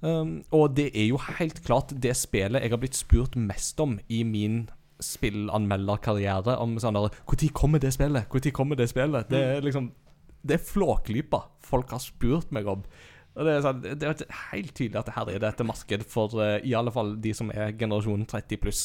Um, 0.00 0.34
og 0.56 0.74
det 0.76 0.90
er 0.96 1.10
jo 1.10 1.18
helt 1.38 1.60
klart 1.66 1.92
det 1.92 2.14
spillet 2.16 2.64
jeg 2.64 2.72
har 2.72 2.80
blitt 2.80 2.96
spurt 2.96 3.36
mest 3.36 3.80
om 3.82 3.98
i 4.08 4.22
min 4.24 4.62
spillanmelderkarriere. 5.04 6.56
Om 6.60 6.78
sånn 6.82 6.98
der 6.98 7.08
Når 7.10 7.52
kommer 7.56 7.82
det 7.82 7.92
spillet? 7.96 8.28
Når 8.30 8.52
kommer 8.56 8.76
det 8.76 8.90
spillet? 8.92 9.30
Det 9.30 9.40
er 9.56 9.64
liksom 9.64 9.92
Det 10.42 10.56
er 10.56 10.64
Flåklypa 10.64 11.44
folk 11.60 11.90
har 11.92 12.02
spurt 12.02 12.52
meg 12.54 12.68
om. 12.70 12.84
Og 13.36 13.46
det 13.46 13.52
er, 13.52 13.62
sånn, 13.62 13.82
det 13.84 14.08
er 14.08 14.40
helt 14.50 14.72
tydelig 14.74 14.98
at 15.02 15.12
her 15.14 15.28
er 15.30 15.42
det 15.42 15.52
et 15.52 15.62
marked 15.66 16.02
for 16.10 16.34
uh, 16.40 16.58
i 16.66 16.74
alle 16.74 16.92
fall 16.94 17.14
de 17.22 17.32
som 17.36 17.52
er 17.54 17.76
generasjonen 17.78 18.26
30 18.28 18.60
pluss. 18.62 18.82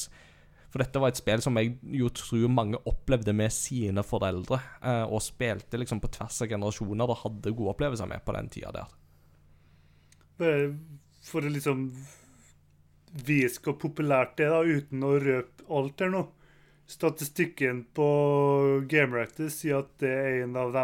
For 0.70 0.84
dette 0.84 1.00
var 1.02 1.14
et 1.14 1.20
spill 1.20 1.42
som 1.42 1.56
jeg 1.58 1.78
jo 1.98 2.12
tror 2.14 2.52
mange 2.52 2.80
opplevde 2.92 3.34
med 3.34 3.54
sine 3.56 4.04
foreldre, 4.06 4.60
uh, 4.84 5.08
og 5.08 5.24
spilte 5.24 5.80
liksom 5.82 6.02
på 6.04 6.12
tvers 6.18 6.44
av 6.46 6.52
generasjoner 6.52 7.10
og 7.10 7.24
hadde 7.24 7.56
gode 7.56 7.74
opplevelser 7.74 8.12
med 8.12 8.26
på 8.28 8.36
den 8.38 8.52
tida 8.54 8.74
der. 8.76 8.94
Bare 10.38 10.70
for 11.26 11.48
å 11.48 11.50
liksom 11.50 11.88
vise 13.26 13.62
hvor 13.64 13.78
populært 13.80 14.36
det 14.38 14.48
er, 14.50 14.56
da, 14.56 14.80
uten 14.82 15.04
å 15.08 15.14
røpe 15.24 15.66
alt 15.72 16.02
her 16.04 16.12
nå. 16.14 16.26
Statistikken 16.92 17.86
på 17.98 18.06
GameRactor 18.92 19.50
sier 19.50 19.80
at 19.82 19.92
det 20.04 20.12
er 20.12 20.42
en 20.44 20.56
av 20.60 20.74
de 20.76 20.84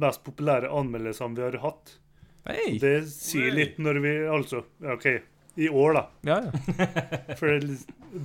mest 0.00 0.22
populære 0.24 0.70
anmeldelsene 0.72 1.36
vi 1.36 1.44
har 1.44 1.58
hatt. 1.64 1.96
Hey. 2.46 2.76
Det 2.80 3.00
sier 3.10 3.50
litt 3.52 3.80
når 3.82 3.98
vi 4.04 4.12
Altså, 4.30 4.62
OK, 4.86 5.06
i 5.58 5.68
år, 5.72 5.96
da. 5.98 6.04
Ja, 6.28 6.36
ja. 6.46 6.86
For 7.40 7.56
det, 7.58 7.80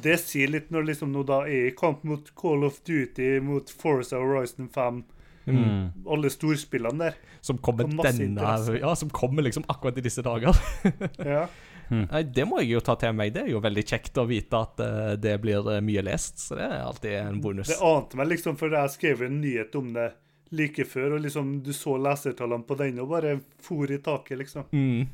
det 0.06 0.18
sier 0.22 0.52
litt 0.52 0.70
når 0.72 0.90
liksom 0.92 1.12
nå 1.16 1.24
da 1.28 1.42
er 1.48 1.70
i 1.72 1.76
kamp 1.76 2.04
mot 2.08 2.30
Call 2.38 2.68
of 2.68 2.78
Duty, 2.88 3.40
mot 3.44 3.72
Forza 3.82 4.22
Horizon 4.22 4.70
5, 4.76 5.02
Mm. 5.50 6.06
alle 6.06 6.30
storspillene 6.30 7.00
der. 7.02 7.16
Som 7.42 7.58
kommer 7.66 7.88
denne. 8.06 8.44
Ja, 8.78 8.92
som 8.96 9.10
kommer 9.10 9.42
liksom 9.42 9.64
akkurat 9.74 9.98
i 9.98 10.04
disse 10.06 10.22
dager. 10.22 10.54
Ja. 11.18 11.48
Nei, 11.92 12.24
Det 12.24 12.46
må 12.48 12.62
jeg 12.62 12.72
jo 12.76 12.82
ta 12.86 12.96
til 13.00 13.16
meg. 13.18 13.34
Det 13.36 13.46
er 13.46 13.52
jo 13.52 13.62
veldig 13.64 13.84
kjekt 13.84 14.20
å 14.22 14.28
vite 14.30 14.60
at 14.64 14.82
uh, 14.84 15.14
det 15.20 15.36
blir 15.44 15.68
eh, 15.74 15.84
mye 15.84 16.04
lest. 16.08 16.40
Så 16.40 16.58
det 16.60 16.68
er 16.68 16.80
alltid 16.86 17.18
en 17.20 17.42
bonus. 17.44 17.72
Det 17.72 17.80
ante 17.86 18.20
meg 18.20 18.32
liksom, 18.32 18.58
for 18.60 18.74
jeg 18.74 18.94
skrev 18.96 19.26
en 19.28 19.42
nyhet 19.44 19.76
om 19.80 19.92
det 19.96 20.12
like 20.56 20.86
før, 20.88 21.16
og 21.16 21.24
liksom 21.24 21.58
du 21.64 21.72
så 21.76 21.96
lesertallene 22.00 22.68
på 22.68 22.76
den 22.80 23.00
og 23.00 23.12
bare 23.14 23.38
for 23.64 23.92
i 23.92 24.02
taket, 24.04 24.42
liksom. 24.42 24.68
Mm. 24.76 25.08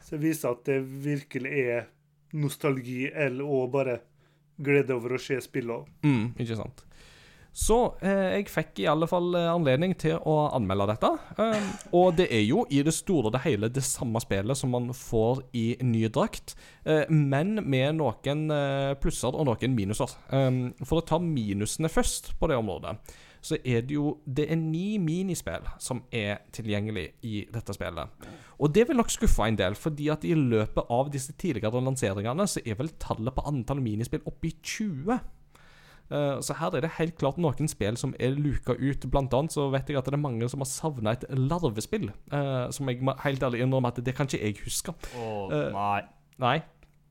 Så 0.00 0.16
det 0.16 0.22
viser 0.22 0.54
at 0.54 0.62
det 0.64 0.78
virkelig 0.80 1.64
er 1.64 1.88
nostalgi 2.38 3.06
eller 3.08 3.44
og 3.44 3.72
bare 3.74 3.98
glede 4.56 4.96
over 4.96 5.16
å 5.16 5.20
se 5.22 5.36
spillet. 5.44 5.88
Mm, 6.04 6.32
ikke 6.40 6.56
sant. 6.58 6.84
Så 7.58 7.76
eh, 8.06 8.36
jeg 8.36 8.50
fikk 8.52 8.82
i 8.84 8.86
alle 8.90 9.08
fall 9.10 9.32
eh, 9.34 9.48
anledning 9.50 9.96
til 9.98 10.20
å 10.30 10.36
anmelde 10.54 10.92
dette. 10.92 11.10
Eh, 11.42 11.70
og 11.96 12.12
det 12.20 12.28
er 12.34 12.44
jo 12.46 12.62
i 12.70 12.84
det 12.86 12.94
store 12.94 13.28
og 13.28 13.34
det 13.34 13.42
hele 13.48 13.70
det 13.72 13.82
samme 13.86 14.22
spillet 14.22 14.58
som 14.58 14.70
man 14.76 14.92
får 14.94 15.42
i 15.58 15.66
ny 15.82 16.04
drakt, 16.14 16.54
eh, 16.86 17.08
men 17.10 17.58
med 17.66 17.98
noen 17.98 18.44
eh, 18.54 18.92
plusser 19.02 19.34
og 19.34 19.48
noen 19.48 19.74
minuser. 19.74 20.14
Eh, 20.30 20.60
for 20.84 21.00
å 21.00 21.06
ta 21.08 21.18
minusene 21.22 21.90
først 21.90 22.36
på 22.38 22.50
det 22.50 22.60
området, 22.60 22.94
så 23.42 23.54
er 23.62 23.84
det 23.86 23.94
jo 23.94 24.16
Det 24.26 24.48
er 24.50 24.58
ni 24.58 24.98
minispill 24.98 25.66
som 25.78 26.00
er 26.10 26.40
tilgjengelig 26.54 27.04
i 27.22 27.44
dette 27.52 27.74
spillet. 27.74 28.26
Og 28.58 28.72
det 28.74 28.86
vil 28.88 28.98
nok 28.98 29.10
skuffe 29.14 29.46
en 29.46 29.58
del, 29.58 29.74
fordi 29.78 30.08
at 30.10 30.26
i 30.26 30.34
løpet 30.34 30.90
av 30.90 31.10
disse 31.10 31.34
tidligere 31.38 31.82
lanseringene 31.82 32.46
så 32.50 32.62
er 32.64 32.78
vel 32.78 32.90
tallet 32.98 33.34
på 33.34 33.46
antall 33.46 33.82
minispill 33.82 34.26
oppe 34.26 34.50
i 34.50 34.54
20. 34.58 35.18
Eh, 36.10 36.40
Så 36.40 36.54
her 36.56 36.74
er 36.76 36.80
det 36.80 36.90
helt 36.98 37.18
klart 37.18 37.36
noen 37.38 37.68
spill 37.68 37.96
som 38.00 38.14
er 38.18 38.30
luka 38.38 38.72
ut. 38.78 39.04
Blant 39.10 39.34
annet 39.34 39.52
så 39.52 39.70
vet 39.70 39.88
jeg 39.88 39.98
at 39.98 40.04
det 40.08 40.14
er 40.14 40.22
mange 40.22 40.48
som 40.48 40.60
har 40.60 40.66
savna 40.70 41.12
et 41.12 41.24
larvespill. 41.30 42.10
eh, 42.32 42.70
som 42.70 42.88
jeg 42.88 43.02
må 43.02 43.14
helt 43.24 43.40
ærlig 43.42 43.60
innrømme 43.64 43.88
at 43.92 44.02
det 44.04 44.14
kan 44.16 44.26
ikke 44.26 44.40
jeg 44.42 44.56
huske. 44.64 44.94
Oh, 45.18 45.48
nei. 45.52 46.02
Nei. 46.38 46.58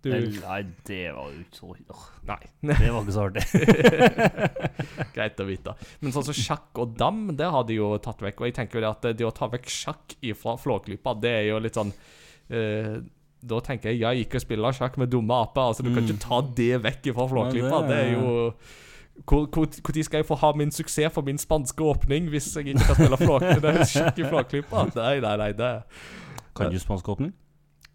Du 0.03 0.11
Nei, 0.13 0.61
det 0.85 1.11
var 1.11 1.31
utrolig 1.33 1.81
Nei. 2.27 2.37
Det 2.61 2.91
var 2.93 3.01
ikke 3.01 3.15
så 3.15 3.23
artig. 3.27 3.43
Greit 5.15 5.41
å 5.41 5.47
vite. 5.47 5.73
Men 6.01 6.13
sånn 6.13 6.25
som 6.27 6.37
sjakk 6.37 6.79
og 6.81 6.93
dam, 6.99 7.23
det 7.37 7.47
har 7.51 7.65
de 7.67 7.77
jo 7.79 7.89
tatt 8.03 8.21
vekk. 8.23 8.41
Og 8.41 8.49
jeg 8.49 8.55
tenker 8.59 8.77
jo 8.79 8.85
det 8.85 8.91
at 8.93 9.07
det 9.17 9.25
å 9.27 9.33
ta 9.35 9.49
vekk 9.51 9.69
sjakk 9.73 10.15
fra 10.37 10.55
Flåklypa, 10.61 11.15
det 11.21 11.33
er 11.41 11.45
jo 11.49 11.59
litt 11.63 11.77
sånn 11.77 11.91
eh, 12.53 12.97
Da 13.47 13.59
tenker 13.65 13.91
jeg 13.91 14.01
jeg 14.01 14.21
gikk 14.23 14.37
og 14.39 14.45
spilte 14.45 14.73
sjakk 14.79 14.97
med 15.01 15.11
dumme 15.13 15.41
aper. 15.43 15.71
Altså, 15.73 15.83
du 15.85 15.91
kan 15.93 16.05
ikke 16.05 16.21
ta 16.23 16.41
det 16.61 16.71
vekk 16.85 17.11
fra 17.17 17.27
Flåklypa. 17.33 17.81
Det 17.87 17.89
det- 17.89 18.03
er 18.05 18.13
jo 18.17 18.53
hvor, 19.25 19.47
hvor, 19.53 20.03
skal 20.03 20.17
jeg 20.17 20.25
få 20.25 20.35
ha 20.35 20.51
min 20.55 20.71
suksess 20.71 21.13
for 21.13 21.25
min 21.25 21.37
spanske 21.37 21.83
åpning 21.83 22.29
hvis 22.29 22.55
jeg 22.55 22.67
ikke 22.67 22.85
kan 22.85 22.95
spille 22.95 23.17
flåk, 23.17 23.41
det 23.41 23.73
er 23.73 23.83
skikkelig 23.83 24.29
Flåklypa? 24.29 24.87
Nei, 24.95 25.19
nei, 25.23 25.35
nei. 25.37 25.51
det 25.57 25.73
Kan 26.55 26.71
du 26.71 26.79
spansk 26.79 27.09
åpning? 27.09 27.33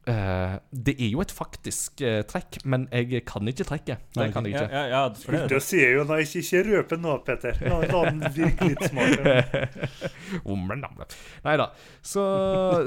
Uh, 0.03 0.59
Det 0.87 0.97
er 0.99 1.13
jo 1.13 1.21
et 1.23 1.31
faktisk 1.31 2.01
uh, 2.03 2.25
trekk, 2.27 2.59
men 2.67 2.89
jeg 2.91 3.23
kan 3.27 3.47
ikke 3.49 3.65
trekket. 3.65 4.01
Det 4.17 4.33
kan 4.35 4.47
jeg 4.47 4.57
ikke. 4.57 4.75
ja, 4.75 4.83
ja, 4.83 5.03
ja, 5.05 5.09
det, 5.15 5.43
Da 5.51 5.61
sier 5.63 5.93
jo 5.95 6.05
nei, 6.09 6.25
ikke, 6.25 6.43
ikke 6.43 6.63
røpe 6.67 6.99
nå, 6.99 7.17
Petter. 7.27 7.61
La, 7.63 7.79
la 7.87 8.03
den 8.09 8.25
virke 8.35 8.73
litt 8.73 8.83
smartere. 8.91 9.69
Nei 11.47 11.57
da. 11.61 11.69
Så 12.03 12.23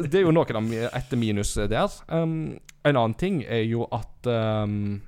det 0.04 0.20
er 0.20 0.28
jo 0.28 0.36
noen 0.36 0.60
av 0.60 0.76
etter 1.00 1.22
minus 1.22 1.56
der. 1.56 1.88
Um, 2.12 2.58
en 2.84 3.00
annen 3.00 3.16
ting 3.16 3.44
er 3.48 3.64
jo 3.64 3.88
at 3.96 4.28
um, 4.28 5.00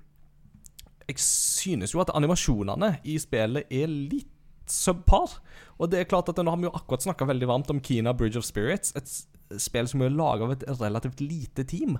Jeg 1.07 1.23
synes 1.23 1.93
jo 1.93 2.01
at 2.03 2.11
animasjonene 2.15 2.97
i 3.07 3.15
spillet 3.21 3.71
er 3.71 3.87
litt 3.87 4.33
subpar. 4.67 5.37
Og 5.79 5.91
det 5.91 6.01
er 6.01 6.09
klart 6.11 6.29
at 6.31 6.39
nå 6.41 6.51
har 6.51 6.59
vi 6.59 6.67
jo 6.67 6.75
akkurat 6.75 7.05
snakka 7.05 7.27
veldig 7.29 7.47
varmt 7.47 7.71
om 7.71 7.81
Kina 7.83 8.13
Bridge 8.17 8.39
of 8.39 8.47
Spirits. 8.47 8.93
Et 8.99 9.61
spill 9.61 9.87
som 9.87 10.03
er 10.03 10.15
laga 10.15 10.47
av 10.47 10.57
et 10.57 10.67
relativt 10.81 11.23
lite 11.23 11.63
team. 11.67 11.95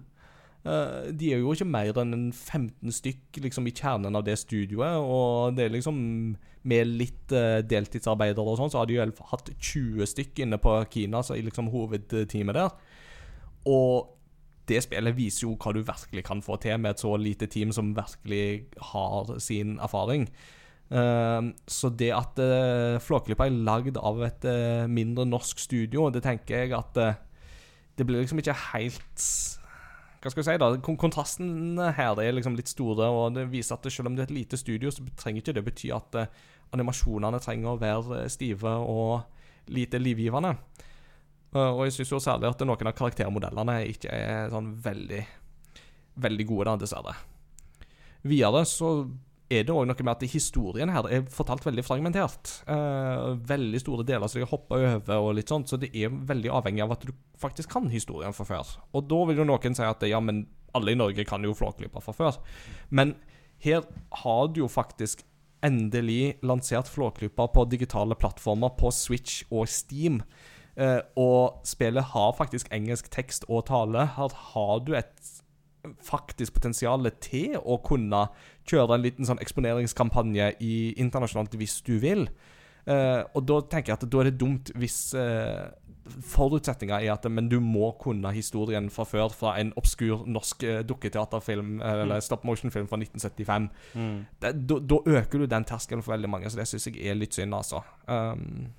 Eh, 0.68 1.08
de 1.16 1.32
er 1.32 1.42
jo 1.42 1.54
ikke 1.54 1.70
mer 1.70 2.02
enn 2.02 2.32
15 2.34 2.92
stykk 2.98 3.40
liksom, 3.46 3.70
i 3.70 3.76
kjernen 3.76 4.18
av 4.18 4.26
det 4.28 4.38
studioet. 4.42 5.00
Og 5.00 5.56
det 5.58 5.68
er 5.68 5.76
liksom 5.78 5.98
med 6.68 6.92
litt 7.00 7.32
eh, 7.36 7.62
deltidsarbeidere 7.64 8.44
og 8.44 8.60
sånn, 8.60 8.74
så 8.74 8.82
har 8.82 8.90
de 8.90 8.98
jo 8.98 9.08
hatt 9.32 9.54
20 9.56 10.12
stykk 10.12 10.44
inne 10.44 10.60
på 10.60 10.76
Kina, 10.92 11.24
så 11.24 11.38
i 11.38 11.46
liksom 11.46 11.72
hovedteamet 11.72 12.58
der. 12.58 12.76
Og 13.68 14.17
det 14.68 14.84
spillet 14.84 15.16
viser 15.18 15.46
jo 15.48 15.56
hva 15.56 15.74
du 15.76 15.82
virkelig 15.86 16.24
kan 16.28 16.44
få 16.44 16.58
til 16.62 16.80
med 16.82 16.96
et 16.96 17.04
så 17.04 17.14
lite 17.20 17.48
team 17.52 17.72
som 17.76 17.94
virkelig 17.96 18.68
har 18.92 19.38
sin 19.44 19.78
erfaring. 19.80 20.28
Eh, 20.90 21.42
så 21.68 21.92
det 22.00 22.14
at 22.16 22.40
uh, 22.40 22.96
Flåklypa 23.04 23.48
er 23.48 23.60
lagd 23.68 24.00
av 24.00 24.22
et 24.24 24.48
eh, 24.48 24.88
mindre 24.88 25.26
norsk 25.28 25.60
studio, 25.60 26.08
det 26.10 26.24
tenker 26.24 26.64
jeg 26.64 26.76
at 26.78 26.96
det 27.98 28.06
blir 28.06 28.22
liksom 28.22 28.40
ikke 28.40 28.54
helt 28.72 29.24
Hva 30.22 30.32
skal 30.32 30.44
jeg 30.44 30.48
si, 30.48 30.60
da? 30.62 30.70
Kon 30.86 31.00
kontrasten 31.00 31.80
her 31.98 32.20
er 32.22 32.36
liksom 32.36 32.56
litt 32.58 32.70
store, 32.72 33.08
og 33.10 33.36
det 33.36 33.48
viser 33.52 33.76
at 33.76 33.90
selv 33.92 34.12
om 34.12 34.16
det 34.16 34.26
er 34.26 34.32
et 34.32 34.38
lite 34.38 34.60
studio, 34.60 34.92
så 34.92 35.06
trenger 35.18 35.44
ikke 35.44 35.58
det 35.58 35.66
bety 35.66 35.92
at 35.96 36.18
animasjonene 36.76 37.40
trenger 37.40 37.74
å 37.74 37.80
være 37.80 38.24
stive 38.32 38.74
og 38.82 39.72
lite 39.72 40.00
livgivende. 40.02 40.56
Eh, 41.54 41.72
og 41.72 41.86
jeg 41.88 41.98
syns 42.00 42.14
jo 42.16 42.24
særlig 42.24 42.50
at 42.52 42.66
noen 42.66 42.92
av 42.92 42.98
karaktermodellene 42.98 43.80
ikke 43.94 44.12
er 44.14 44.54
sånn 44.54 44.74
veldig 44.84 45.26
Veldig 46.18 46.46
gode, 46.50 46.64
da, 46.66 46.72
dessverre. 46.82 47.12
Videre 48.26 48.64
så 48.66 48.88
er 49.54 49.68
det 49.68 49.70
òg 49.70 49.86
noe 49.88 50.04
med 50.04 50.16
at 50.16 50.24
historien 50.32 50.90
her 50.92 51.06
er 51.14 51.28
fortalt 51.32 51.62
veldig 51.68 51.84
fragmentert. 51.86 52.56
Eh, 52.68 53.28
veldig 53.48 53.82
store 53.84 54.06
deler 54.08 54.32
som 54.32 54.42
har 54.42 54.50
hoppa 54.52 54.80
over, 54.82 55.14
og 55.22 55.36
litt 55.38 55.54
sånt, 55.54 55.70
så 55.70 55.78
det 55.78 55.92
er 55.96 56.10
veldig 56.10 56.52
avhengig 56.58 56.84
av 56.84 56.96
at 56.98 57.06
du 57.08 57.14
faktisk 57.40 57.72
kan 57.76 57.88
historien 57.94 58.36
fra 58.36 58.48
før. 58.50 58.74
Og 58.98 59.06
da 59.08 59.22
vil 59.30 59.44
jo 59.44 59.48
noen 59.48 59.78
si 59.78 59.86
at 59.86 60.04
ja, 60.10 60.20
men 60.20 60.48
alle 60.76 60.94
i 60.94 61.00
Norge 61.00 61.26
kan 61.28 61.46
jo 61.46 61.56
Flåklypa 61.58 62.02
fra 62.04 62.18
før. 62.18 62.42
Men 62.90 63.16
her 63.64 63.86
har 64.24 64.52
du 64.52 64.64
jo 64.64 64.70
faktisk 64.72 65.24
endelig 65.66 66.38
lansert 66.46 66.90
Flåklypa 66.92 67.48
på 67.54 67.66
digitale 67.72 68.18
plattformer 68.20 68.76
på 68.78 68.92
Switch 68.94 69.42
og 69.50 69.70
Steam. 69.72 70.22
Eh, 70.78 71.00
og 71.18 71.66
spillet 71.68 72.12
har 72.14 72.36
faktisk 72.38 72.70
engelsk 72.74 73.10
tekst 73.14 73.48
og 73.50 73.66
tale. 73.72 74.06
Her 74.18 74.36
har 74.54 74.84
du 74.86 74.94
et 74.98 75.34
faktisk 76.04 76.58
potensial 76.58 77.06
til 77.24 77.56
å 77.58 77.80
kunne 77.86 78.28
kjøre 78.68 78.98
en 78.98 79.06
liten 79.06 79.28
sånn 79.28 79.42
eksponeringskampanje 79.42 80.52
i, 80.60 80.76
internasjonalt 81.00 81.56
hvis 81.58 81.80
du 81.88 81.96
vil. 82.04 82.28
Eh, 82.88 83.22
og 83.34 83.44
da 83.48 83.62
tenker 83.72 83.94
jeg 83.94 84.00
at 84.00 84.10
da 84.12 84.22
er 84.22 84.30
det 84.30 84.40
dumt 84.40 84.72
hvis 84.80 85.00
uh, 85.18 85.68
forutsetninga 86.08 87.00
er 87.02 87.14
at 87.14 87.26
men 87.32 87.50
du 87.52 87.58
må 87.64 87.90
kunne 88.02 88.32
historien 88.36 88.90
fra 88.94 89.06
før 89.08 89.32
fra 89.34 89.56
en 89.62 89.74
obskur 89.80 90.26
norsk 90.30 90.64
eh, 90.64 90.82
dukketeaterfilm 90.88 91.82
eh, 91.82 92.02
eller 92.04 92.24
stop 92.24 92.46
motion-film 92.48 92.88
fra 92.90 93.00
1975. 93.02 93.70
Mm. 93.94 94.18
Da 94.42 94.54
da 94.62 95.02
øker 95.18 95.44
du 95.44 95.46
den 95.46 95.68
terskelen 95.68 96.04
for 96.04 96.16
veldig 96.16 96.32
mange, 96.32 96.50
så 96.50 96.60
det 96.60 96.68
syns 96.70 96.88
jeg 96.90 97.08
er 97.08 97.20
litt 97.20 97.36
synd, 97.36 97.56
altså. 97.56 97.84
Um, 98.08 98.70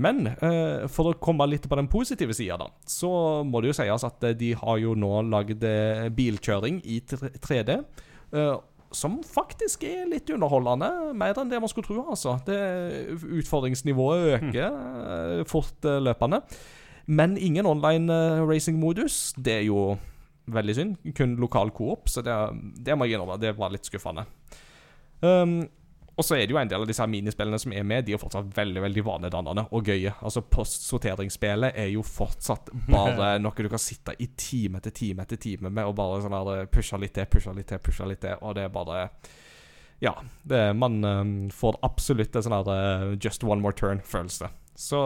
men 0.00 0.26
eh, 0.32 0.88
for 0.92 1.10
å 1.10 1.18
komme 1.20 1.46
litt 1.50 1.68
på 1.68 1.76
den 1.76 1.90
positive 1.92 2.34
sida, 2.36 2.56
da, 2.60 2.70
så 2.88 3.10
må 3.44 3.60
det 3.60 3.72
jo 3.72 3.78
sies 3.82 4.06
at 4.08 4.28
eh, 4.28 4.36
de 4.38 4.52
har 4.56 4.78
jo 4.80 4.94
nå 4.96 5.14
lagd 5.28 5.64
eh, 5.68 6.06
bilkjøring 6.16 6.80
i 6.88 7.00
3D. 7.04 7.80
eh, 8.32 8.54
som 8.92 9.18
faktisk 9.24 9.86
er 9.88 10.08
litt 10.10 10.28
underholdende, 10.32 11.14
mer 11.16 11.38
enn 11.40 11.48
det 11.48 11.60
man 11.64 11.70
skulle 11.72 11.88
tro. 11.88 12.02
altså. 12.12 12.36
Det, 12.44 12.58
utfordringsnivået 13.40 14.34
øker 14.36 14.68
mm. 14.68 15.44
fortløpende. 15.48 16.42
Men 17.06 17.36
ingen 17.40 17.66
online 17.66 18.12
eh, 18.12 18.42
racing-modus. 18.46 19.34
Det 19.36 19.54
er 19.62 19.66
jo 19.66 19.96
veldig 20.52 20.74
synd. 20.76 21.14
Kun 21.16 21.36
lokal 21.40 21.72
coop, 21.74 22.08
så 22.08 22.22
det, 22.24 22.36
det 22.84 22.96
må 22.96 23.08
jeg 23.08 23.16
innrømme. 23.16 23.40
Det 23.40 23.54
var 23.58 23.72
litt 23.72 23.88
skuffende. 23.88 24.26
Um, 25.22 25.62
og 26.22 26.26
så 26.28 26.36
er 26.36 26.46
det 26.46 26.54
jo 26.54 26.60
en 26.60 26.70
del 26.70 26.84
av 26.84 26.86
disse 26.86 27.06
minispillene 27.10 27.58
som 27.58 27.72
er 27.74 27.86
med, 27.86 28.04
de 28.06 28.14
er 28.14 28.20
fortsatt 28.22 28.52
veldig 28.54 28.84
veldig 28.84 29.02
vanedannende 29.06 29.64
og 29.74 29.88
gøye. 29.90 30.12
Altså 30.22 30.44
Postsorteringsspillet 30.46 31.74
er 31.82 31.88
jo 31.90 32.04
fortsatt 32.06 32.70
bare 32.92 33.34
noe 33.42 33.66
du 33.66 33.70
kan 33.72 33.82
sitte 33.82 34.14
i 34.22 34.28
time 34.38 34.78
etter 34.78 34.94
time 34.94 35.26
etter 35.26 35.40
time 35.42 35.72
med 35.72 35.88
og 35.88 35.96
bare 35.98 36.22
sånn 36.22 36.36
her 36.38 36.70
pushe 36.70 37.00
litt 37.02 37.16
til, 37.18 37.26
pushe 37.26 37.54
litt 37.56 37.72
til, 37.72 37.82
pushe 37.82 38.06
litt 38.06 38.22
til, 38.22 38.38
og 38.38 38.54
det 38.58 38.68
er 38.68 38.74
bare 38.74 39.06
Ja. 40.02 40.14
Det, 40.46 40.62
man 40.78 41.02
um, 41.04 41.34
får 41.54 41.80
absolutt 41.86 42.38
en 42.38 42.46
sånn 42.46 42.54
her 42.60 42.70
uh, 42.70 43.12
just 43.18 43.42
one 43.46 43.62
more 43.62 43.74
turn-følelse. 43.74 44.50
Så 44.78 44.98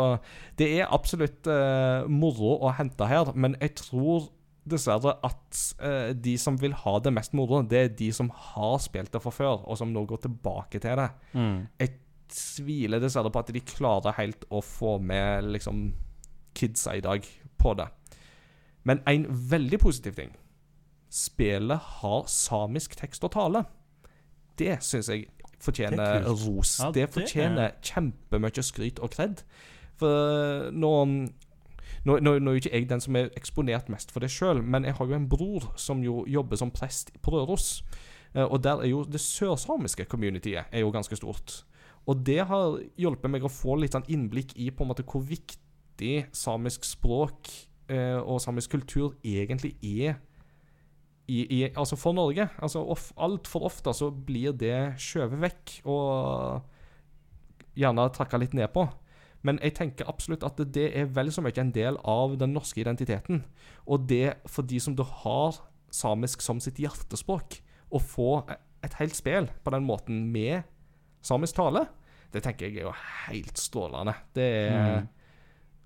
det 0.61 0.69
er 0.79 0.93
absolutt 0.93 1.49
uh, 1.49 2.05
moro 2.09 2.59
å 2.61 2.77
hente 2.77 3.09
her, 3.09 3.33
men 3.35 3.57
jeg 3.61 3.75
tror 3.81 4.29
dessverre 4.67 5.15
at 5.27 5.61
eh, 5.85 6.11
de 6.13 6.35
som 6.41 6.59
vil 6.61 6.75
ha 6.85 6.97
det 7.03 7.13
mest 7.15 7.37
moro, 7.39 7.63
det 7.63 7.83
er 7.83 7.95
de 7.99 8.11
som 8.15 8.31
har 8.53 8.79
spilt 8.83 9.13
det 9.15 9.23
fra 9.23 9.33
før, 9.35 9.63
og 9.65 9.79
som 9.79 9.93
nå 9.95 10.05
går 10.09 10.25
tilbake 10.27 10.81
til 10.83 10.99
det. 11.01 11.11
Mm. 11.37 11.61
Jeg 11.81 11.95
tviler 12.33 13.03
dessverre 13.03 13.31
på 13.31 13.43
at 13.45 13.53
de 13.55 13.63
klarer 13.63 14.19
helt 14.19 14.43
å 14.51 14.63
få 14.65 14.97
med 14.99 15.53
liksom 15.55 15.89
kidsa 16.57 16.97
i 16.97 17.05
dag 17.05 17.27
på 17.61 17.75
det. 17.79 17.87
Men 18.87 19.03
en 19.11 19.27
veldig 19.51 19.81
positiv 19.83 20.19
ting 20.19 20.35
Spillet 21.17 21.81
har 22.01 22.27
samisk 22.29 22.97
tekst 22.99 23.25
og 23.25 23.31
tale. 23.33 23.63
Det 24.59 24.75
syns 24.85 25.09
jeg 25.09 25.29
fortjener 25.63 25.97
Det 25.97 26.27
er 26.27 26.41
ros. 26.43 26.73
Ja, 26.83 26.91
det 26.91 27.07
det 27.07 27.13
fortjener 27.15 27.77
kjempemye 27.81 28.65
skryt 28.67 28.99
og 28.99 29.15
kred. 29.15 29.45
For 29.97 30.69
nå 30.77 30.93
nå, 32.07 32.19
nå, 32.23 32.37
nå 32.39 32.51
er 32.53 32.57
jo 32.57 32.63
ikke 32.63 32.75
jeg 32.75 32.89
den 32.91 33.03
som 33.03 33.17
er 33.19 33.33
eksponert 33.39 33.89
mest 33.93 34.13
for 34.15 34.25
det 34.25 34.31
sjøl, 34.33 34.63
men 34.63 34.87
jeg 34.87 34.97
har 34.99 35.09
jo 35.11 35.17
en 35.19 35.29
bror 35.31 35.71
som 35.81 36.05
jo 36.05 36.23
jobber 36.31 36.61
som 36.61 36.73
prest 36.75 37.11
på 37.23 37.35
Røros. 37.35 37.83
Eh, 38.35 38.45
Og 38.45 38.63
der 38.63 38.83
er 38.85 38.91
jo 38.93 39.05
det 39.05 39.21
sørsamiske 39.21 40.07
communityet 40.11 40.71
er 40.71 40.85
jo 40.85 40.93
ganske 40.95 41.17
stort. 41.19 41.65
Og 42.07 42.23
det 42.27 42.45
har 42.47 42.79
hjulpet 42.97 43.31
meg 43.31 43.45
å 43.45 43.51
få 43.51 43.75
litt 43.81 43.97
sånn 43.97 44.07
innblikk 44.13 44.55
i 44.55 44.71
på 44.71 44.85
en 44.85 44.93
måte 44.93 45.07
hvor 45.07 45.25
viktig 45.27 46.29
samisk 46.37 46.87
språk 46.87 47.51
eh, 47.91 48.21
og 48.21 48.39
samisk 48.45 48.77
kultur 48.77 49.17
egentlig 49.25 49.75
er 49.83 50.21
i, 51.27 51.41
i, 51.43 51.61
altså 51.75 51.99
for 51.99 52.15
Norge. 52.15 52.47
Altså 52.63 52.85
of, 52.87 53.09
Altfor 53.19 53.67
ofte 53.67 53.91
så 53.97 54.13
blir 54.15 54.55
det 54.55 54.95
skjøvet 55.03 55.43
vekk 55.43 55.73
og 55.91 56.63
gjerne 57.77 58.07
trakka 58.15 58.39
litt 58.39 58.55
ned 58.55 58.71
på. 58.75 58.87
Men 59.47 59.61
jeg 59.63 59.77
tenker 59.79 60.09
absolutt 60.11 60.45
at 60.47 60.59
det 60.75 60.89
er 60.99 61.11
vel 61.15 61.31
så 61.35 61.45
mye 61.45 61.61
en 61.63 61.73
del 61.75 61.99
av 62.03 62.35
den 62.41 62.55
norske 62.57 62.83
identiteten. 62.83 63.45
Og 63.87 64.09
det 64.11 64.41
for 64.51 64.67
de 64.67 64.81
som 64.83 64.97
da 64.99 65.07
har 65.23 65.61
samisk 65.95 66.43
som 66.45 66.61
sitt 66.63 66.81
hjertespråk, 66.83 67.61
å 67.95 68.03
få 68.03 68.31
et 68.85 68.97
helt 68.99 69.15
spel 69.15 69.47
på 69.63 69.73
den 69.75 69.87
måten 69.87 70.27
med 70.35 70.67
samisk 71.25 71.59
tale, 71.59 71.87
det 72.35 72.43
tenker 72.45 72.67
jeg 72.67 72.83
er 72.83 72.89
jo 72.89 72.95
helt 73.29 73.61
strålende. 73.61 74.17
Det 74.35 74.49
er 74.67 75.07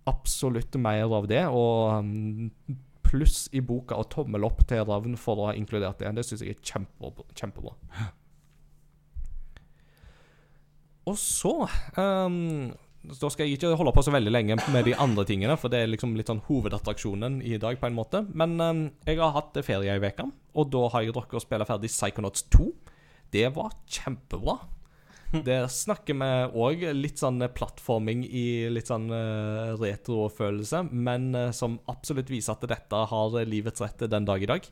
absolutt 0.09 0.79
mer 0.81 1.13
av 1.13 1.29
det. 1.31 1.43
Og 1.53 2.07
mm, 2.07 2.79
pluss 3.07 3.45
i 3.57 3.63
boka 3.65 3.99
og 4.01 4.09
tommel 4.13 4.47
opp 4.47 4.65
til 4.71 4.85
Ravn 4.87 5.19
for 5.21 5.41
å 5.41 5.51
ha 5.51 5.57
inkludert 5.59 6.01
det. 6.01 6.13
Det 6.17 6.27
syns 6.27 6.45
jeg 6.47 6.57
er 6.57 6.65
kjempebra. 6.73 7.27
kjempebra. 7.37 7.77
Og 11.11 11.17
så 11.19 11.55
ehm, 11.99 12.71
Da 13.01 13.31
skal 13.33 13.49
jeg 13.49 13.57
ikke 13.57 13.73
holde 13.81 13.95
på 13.97 14.03
så 14.05 14.13
veldig 14.13 14.33
lenge 14.33 14.57
med 14.75 14.85
de 14.85 14.93
andre 15.01 15.25
tingene, 15.29 15.57
for 15.57 15.73
det 15.73 15.79
er 15.81 15.89
liksom 15.89 16.13
litt 16.19 16.29
sånn 16.29 16.43
hovedattraksjonen 16.45 17.39
i 17.49 17.57
dag, 17.61 17.79
på 17.81 17.89
en 17.89 17.97
måte. 17.97 18.21
Men 18.37 18.59
um, 18.61 18.83
jeg 19.09 19.17
har 19.23 19.33
hatt 19.39 19.57
ferie 19.65 19.95
i 19.97 20.03
veka, 20.03 20.27
og 20.29 20.69
da 20.75 20.83
har 20.93 21.07
jeg 21.07 21.17
drukket 21.17 21.41
å 21.41 21.43
spille 21.47 21.69
ferdig 21.69 21.89
Psychonauts 21.93 22.45
2. 22.53 22.69
Det 23.33 23.47
var 23.57 23.73
kjempebra. 23.89 24.59
Der 25.47 25.69
snakker 25.71 26.17
vi 26.19 26.31
òg 26.59 26.81
litt 26.99 27.21
sånn 27.23 27.39
plattforming 27.55 28.25
i 28.27 28.67
litt 28.73 28.91
sånn 28.91 29.09
uh, 29.15 29.79
retrofølelse, 29.81 30.83
men 30.91 31.31
uh, 31.39 31.51
som 31.57 31.79
absolutt 31.89 32.33
viser 32.33 32.57
at 32.57 32.67
dette 32.69 33.05
har 33.13 33.37
livets 33.49 33.81
rette 33.85 34.11
den 34.11 34.27
dag 34.29 34.43
i 34.43 34.51
dag. 34.51 34.67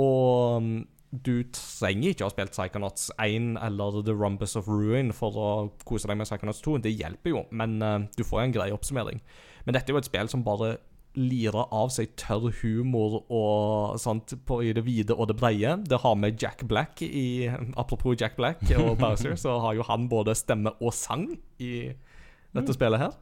Og 0.00 0.64
mm, 0.64 0.78
du 1.10 1.40
trenger 1.56 2.12
ikke 2.12 2.26
å 2.26 2.28
ha 2.28 2.34
spilt 2.34 2.52
Psychonauts 2.52 3.08
1 3.16 3.54
eller 3.64 4.02
The 4.04 4.12
Rumbus 4.12 4.58
of 4.60 4.68
Ruin 4.68 5.14
for 5.16 5.38
å 5.40 5.48
kose 5.88 6.10
deg 6.10 6.18
med 6.20 6.28
Psychonauts 6.28 6.60
2. 6.64 6.76
Det 6.84 6.92
hjelper 6.92 7.32
jo, 7.32 7.44
men 7.56 7.78
uh, 7.80 7.96
du 8.16 8.24
får 8.28 8.42
en 8.42 8.54
grei 8.58 8.68
oppsummering. 8.74 9.22
Men 9.64 9.76
dette 9.76 9.88
er 9.88 9.96
jo 9.96 10.02
et 10.02 10.08
spill 10.08 10.28
som 10.28 10.44
bare 10.44 10.76
lirer 11.18 11.72
av 11.74 11.88
seg 11.90 12.12
tørr 12.20 12.52
humor 12.60 13.22
og 13.24 13.96
sånt 13.98 14.36
på, 14.46 14.60
i 14.62 14.74
det 14.76 14.84
vide 14.86 15.16
og 15.16 15.30
det 15.30 15.38
breie. 15.40 15.78
Det 15.88 16.02
har 16.04 16.20
med 16.20 16.36
Jack 16.42 16.66
Black 16.68 17.00
i 17.02 17.48
Apropos 17.80 18.18
Jack 18.20 18.36
Black 18.36 18.62
og 18.76 18.98
Bowser, 19.00 19.34
så 19.40 19.56
har 19.64 19.78
jo 19.78 19.88
han 19.88 20.06
både 20.12 20.36
stemme 20.38 20.76
og 20.78 20.94
sang 20.94 21.26
i 21.58 21.72
dette 22.54 22.76
spillet 22.76 23.00
her. 23.00 23.18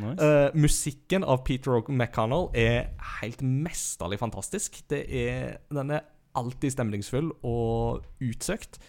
Nice. 0.00 0.22
Uh, 0.22 0.54
musikken 0.54 1.24
av 1.26 1.42
Peter 1.48 1.80
McConnell 1.88 2.50
er 2.54 2.92
helt 3.18 3.42
mesterlig 3.42 4.20
fantastisk. 4.20 4.82
Det 4.92 5.02
er, 5.08 5.56
den 5.72 5.96
er 5.96 6.06
alltid 6.38 6.74
stemningsfull 6.74 7.30
og 7.46 8.04
utsøkt. 8.22 8.80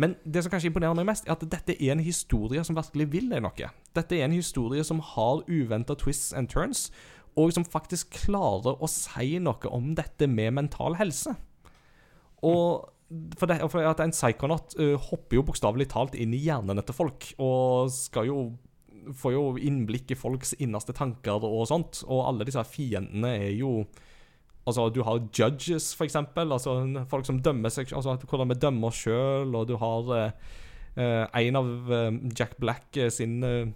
Men 0.00 0.16
det 0.26 0.42
som 0.42 0.50
kanskje 0.50 0.72
imponerer 0.72 0.96
meg 0.98 1.06
mest, 1.06 1.28
er 1.28 1.36
at 1.36 1.44
dette 1.46 1.76
er 1.78 1.94
en 1.94 2.02
historie 2.02 2.64
som 2.66 2.76
virkelig 2.76 3.06
vil 3.12 3.28
deg 3.30 3.44
noe. 3.44 3.68
Dette 3.94 4.16
er 4.18 4.26
en 4.26 4.34
historie 4.34 4.82
som 4.86 5.02
har 5.14 5.44
uventa 5.46 5.94
twists 5.98 6.34
and 6.34 6.50
turns, 6.50 6.88
og 7.38 7.52
som 7.54 7.66
faktisk 7.66 8.14
klarer 8.26 8.78
å 8.82 8.90
si 8.90 9.38
noe 9.42 9.70
om 9.70 9.92
dette 9.98 10.26
med 10.30 10.54
mental 10.58 10.98
helse. 10.98 11.34
Og 12.44 12.90
for, 13.38 13.50
det, 13.50 13.60
for 13.70 13.86
at 13.86 14.02
en 14.02 14.14
psykonaut 14.14 14.74
uh, 14.80 14.96
hopper 15.10 15.38
jo 15.38 15.46
bokstavelig 15.46 15.88
talt 15.92 16.16
inn 16.18 16.34
i 16.34 16.42
hjernene 16.42 16.82
til 16.82 16.96
folk, 16.96 17.30
og 17.38 17.92
skal 17.94 18.30
jo 18.30 18.38
får 19.12 19.34
jo 19.34 19.42
innblikk 19.60 20.14
i 20.14 20.16
folks 20.16 20.54
innerste 20.64 20.94
tanker 20.96 21.44
og 21.44 21.66
sånt, 21.68 22.00
og 22.08 22.24
alle 22.24 22.46
disse 22.48 22.62
fiendene 22.64 23.34
er 23.36 23.50
jo 23.58 23.82
Altså, 24.64 24.88
du 24.88 25.02
har 25.04 25.22
judges, 25.36 25.92
for 25.94 26.06
eksempel, 26.06 26.52
altså 26.52 26.78
folk 27.10 27.26
som 27.28 27.40
dømmer 27.44 27.72
seg 27.72 27.90
Altså 27.92 28.14
hvordan 28.22 28.48
vi 28.48 28.60
dømmer 28.62 28.88
oss 28.88 29.02
sjøl, 29.04 29.50
og 29.54 29.66
du 29.68 29.74
har 29.76 30.12
eh, 30.16 30.52
eh, 30.96 31.24
en 31.42 31.58
av 31.60 31.92
eh, 31.92 32.20
Jack 32.38 32.56
Black 32.62 32.96
sin 33.12 33.42
eh, 33.44 33.66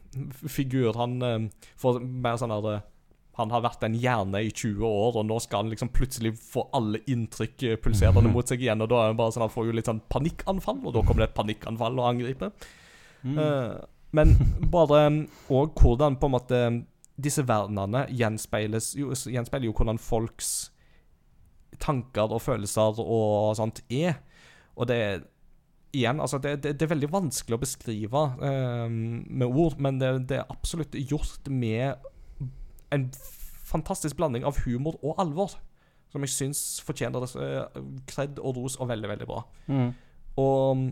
figur, 0.49 0.95
han 0.97 1.19
eh, 1.23 1.67
får 1.77 2.01
mer 2.01 2.41
sånn 2.41 2.55
her 2.57 2.71
eh, 2.73 2.87
han 3.39 3.53
har 3.55 3.63
vært 3.63 3.85
en 3.87 3.95
hjerne 3.95 4.41
i 4.43 4.49
20 4.51 4.83
år, 4.83 5.21
og 5.21 5.27
nå 5.29 5.37
skal 5.39 5.63
han 5.63 5.69
liksom 5.71 5.93
plutselig 5.95 6.33
få 6.43 6.65
alle 6.75 6.99
inntrykk 7.07 7.69
pulserende 7.85 8.33
mot 8.35 8.49
seg 8.51 8.65
igjen. 8.65 8.83
Og 8.83 8.91
da 8.91 8.99
er 8.99 9.13
han 9.13 9.21
bare 9.21 9.31
sånn 9.37 9.45
Han 9.45 9.53
får 9.55 9.69
jo 9.69 9.77
litt 9.79 9.87
sånn 9.87 10.01
panikkanfall, 10.11 10.81
og 10.83 10.97
da 10.97 11.05
kommer 11.07 11.23
det 11.23 11.29
et 11.31 11.37
panikkanfall 11.37 12.01
å 12.03 12.09
angripe. 12.09 12.51
Eh, 13.23 13.77
men 14.19 14.35
bare 14.73 15.05
Og 15.55 15.79
hvordan 15.79 16.17
på 16.19 16.27
en 16.27 16.35
måte 16.35 16.61
disse 17.19 17.43
verdenene 17.43 18.05
gjenspeiles 18.15 18.93
gjenspeiler 18.97 19.67
jo 19.67 19.75
hvordan 19.75 19.99
folks 19.99 20.71
tanker 21.83 22.33
og 22.33 22.43
følelser 22.43 23.01
og 23.03 23.57
sånt 23.59 23.83
er. 23.89 24.21
Og 24.77 24.89
det 24.91 25.03
er 25.09 25.27
Igjen, 25.97 26.19
altså 26.21 26.37
det, 26.37 26.59
det, 26.61 26.75
det 26.77 26.85
er 26.85 26.91
veldig 26.91 27.09
vanskelig 27.09 27.57
å 27.57 27.61
beskrive 27.63 28.21
eh, 28.45 28.91
med 28.93 29.47
ord, 29.49 29.79
men 29.81 29.97
det, 29.97 30.11
det 30.29 30.37
er 30.43 30.51
absolutt 30.53 30.93
gjort 30.93 31.49
med 31.49 31.97
en 32.93 33.07
fantastisk 33.65 34.19
blanding 34.19 34.45
av 34.45 34.61
humor 34.67 34.99
og 35.01 35.17
alvor. 35.23 35.55
Som 36.13 36.25
jeg 36.25 36.33
syns 36.33 36.61
fortjener 36.85 37.25
uh, 37.25 37.81
kred 38.09 38.37
og 38.41 38.57
ros, 38.57 38.79
og 38.81 38.89
veldig, 38.89 39.09
veldig 39.11 39.27
bra. 39.29 39.43
Mm. 39.69 39.91
Og 40.41 40.85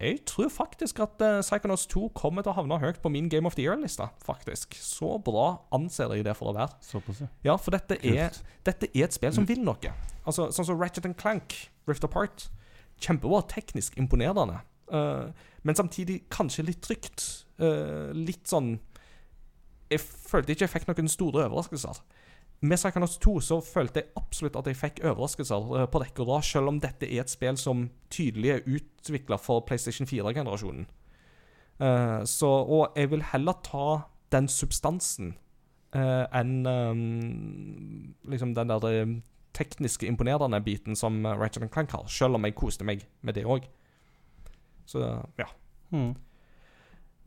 jeg 0.00 0.24
tror 0.26 0.48
faktisk 0.50 0.98
at 1.04 1.22
uh, 1.22 1.40
Psychonauts 1.40 1.86
2 1.86 2.08
kommer 2.18 2.42
til 2.42 2.50
å 2.50 2.56
havne 2.56 2.78
høyt 2.82 2.98
på 3.02 3.12
min 3.14 3.28
Game 3.30 3.46
of 3.46 3.54
the 3.54 3.62
Year-lista. 3.62 4.08
faktisk. 4.26 4.74
Så 4.74 5.18
bra 5.22 5.62
anser 5.72 6.12
jeg 6.16 6.24
det 6.26 6.34
for 6.36 6.50
å 6.50 6.54
være. 6.56 6.74
Såpass, 6.82 7.20
ja. 7.22 7.28
Ja, 7.44 7.56
for 7.56 7.70
dette 7.76 7.98
er, 8.02 8.34
dette 8.66 8.90
er 8.90 9.06
et 9.06 9.14
spill 9.14 9.32
som 9.32 9.46
vil 9.48 9.62
noe. 9.62 9.94
Altså, 10.26 10.50
Sånn 10.50 10.66
som 10.66 10.80
Ratchet 10.80 11.06
Clank, 11.16 11.54
Rift 11.86 12.04
Apart. 12.04 12.48
Kjempebra, 12.98 13.44
teknisk 13.50 13.96
imponerende. 14.00 14.58
Uh, 14.90 15.30
men 15.62 15.78
samtidig 15.78 16.24
kanskje 16.32 16.66
litt 16.66 16.82
trygt. 16.82 17.46
Uh, 17.62 18.10
litt 18.12 18.48
sånn 18.50 18.80
Jeg 19.92 20.00
følte 20.02 20.52
ikke 20.52 20.64
jeg 20.64 20.72
fikk 20.72 20.88
noen 20.90 21.08
store 21.12 21.46
overraskelser. 21.46 22.02
Med 22.64 22.80
Psychonauts 22.80 23.18
2 23.20 23.32
så 23.44 23.58
følte 23.60 24.00
jeg 24.00 24.12
absolutt 24.16 24.56
at 24.56 24.68
jeg 24.70 24.78
fikk 24.78 25.00
overraskelser 25.04 25.72
eh, 25.76 25.88
på 25.90 26.00
rekke 26.00 26.24
og 26.24 26.30
rad, 26.30 26.46
selv 26.48 26.70
om 26.72 26.80
dette 26.80 27.04
er 27.10 27.20
et 27.20 27.32
spill 27.32 27.58
som 27.60 27.88
tydelig 28.12 28.54
er 28.54 28.68
utvikla 28.78 29.36
for 29.40 29.66
PlayStation 29.68 30.08
4-generasjonen. 30.08 30.86
Uh, 31.74 32.22
så, 32.24 32.46
og 32.46 32.94
jeg 32.96 33.10
vil 33.10 33.24
heller 33.32 33.56
ta 33.66 33.86
den 34.32 34.46
substansen 34.48 35.32
uh, 35.96 36.24
enn 36.30 36.52
um, 36.64 37.00
liksom 38.30 38.52
den 38.54 38.70
der 38.70 38.86
eh, 38.88 39.16
tekniske, 39.58 40.06
imponerende 40.06 40.60
biten 40.64 40.96
som 40.96 41.18
Ratchet 41.26 41.66
Clank 41.74 41.92
har, 41.92 42.06
selv 42.10 42.38
om 42.38 42.46
jeg 42.46 42.56
koste 42.58 42.86
meg 42.86 43.02
med 43.26 43.36
det 43.36 43.44
òg. 43.44 43.66
Så 44.86 45.02
ja. 45.38 45.50
Hmm. 45.90 46.14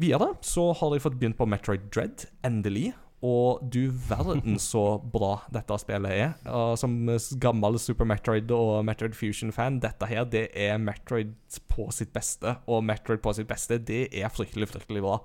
Videre 0.01 0.31
så 0.45 0.71
har 0.79 0.95
jeg 0.95 1.03
fått 1.03 1.19
begynt 1.19 1.37
på 1.37 1.47
Metroid 1.49 1.91
Dread, 1.93 2.25
endelig. 2.45 2.93
Og 3.25 3.63
du 3.73 3.87
verden 3.89 4.59
så 4.61 4.99
bra 5.01 5.39
dette 5.49 5.77
spillet 5.81 6.13
er. 6.13 6.35
Uh, 6.45 6.75
som 6.77 6.93
gammel 7.41 7.79
Super 7.81 8.05
Metroid 8.05 8.51
og 8.53 8.83
Metroid 8.85 9.17
Fusion-fan, 9.17 9.79
dette 9.81 10.09
her 10.09 10.27
det 10.29 10.47
er 10.53 10.77
Metroid 10.81 11.33
på 11.71 11.87
sitt 11.95 12.13
beste. 12.13 12.53
Og 12.69 12.85
Metroid 12.85 13.23
på 13.23 13.33
sitt 13.33 13.49
beste, 13.49 13.79
det 13.81 14.05
er 14.13 14.29
fryktelig, 14.33 14.69
fryktelig 14.69 15.01
bra. 15.05 15.17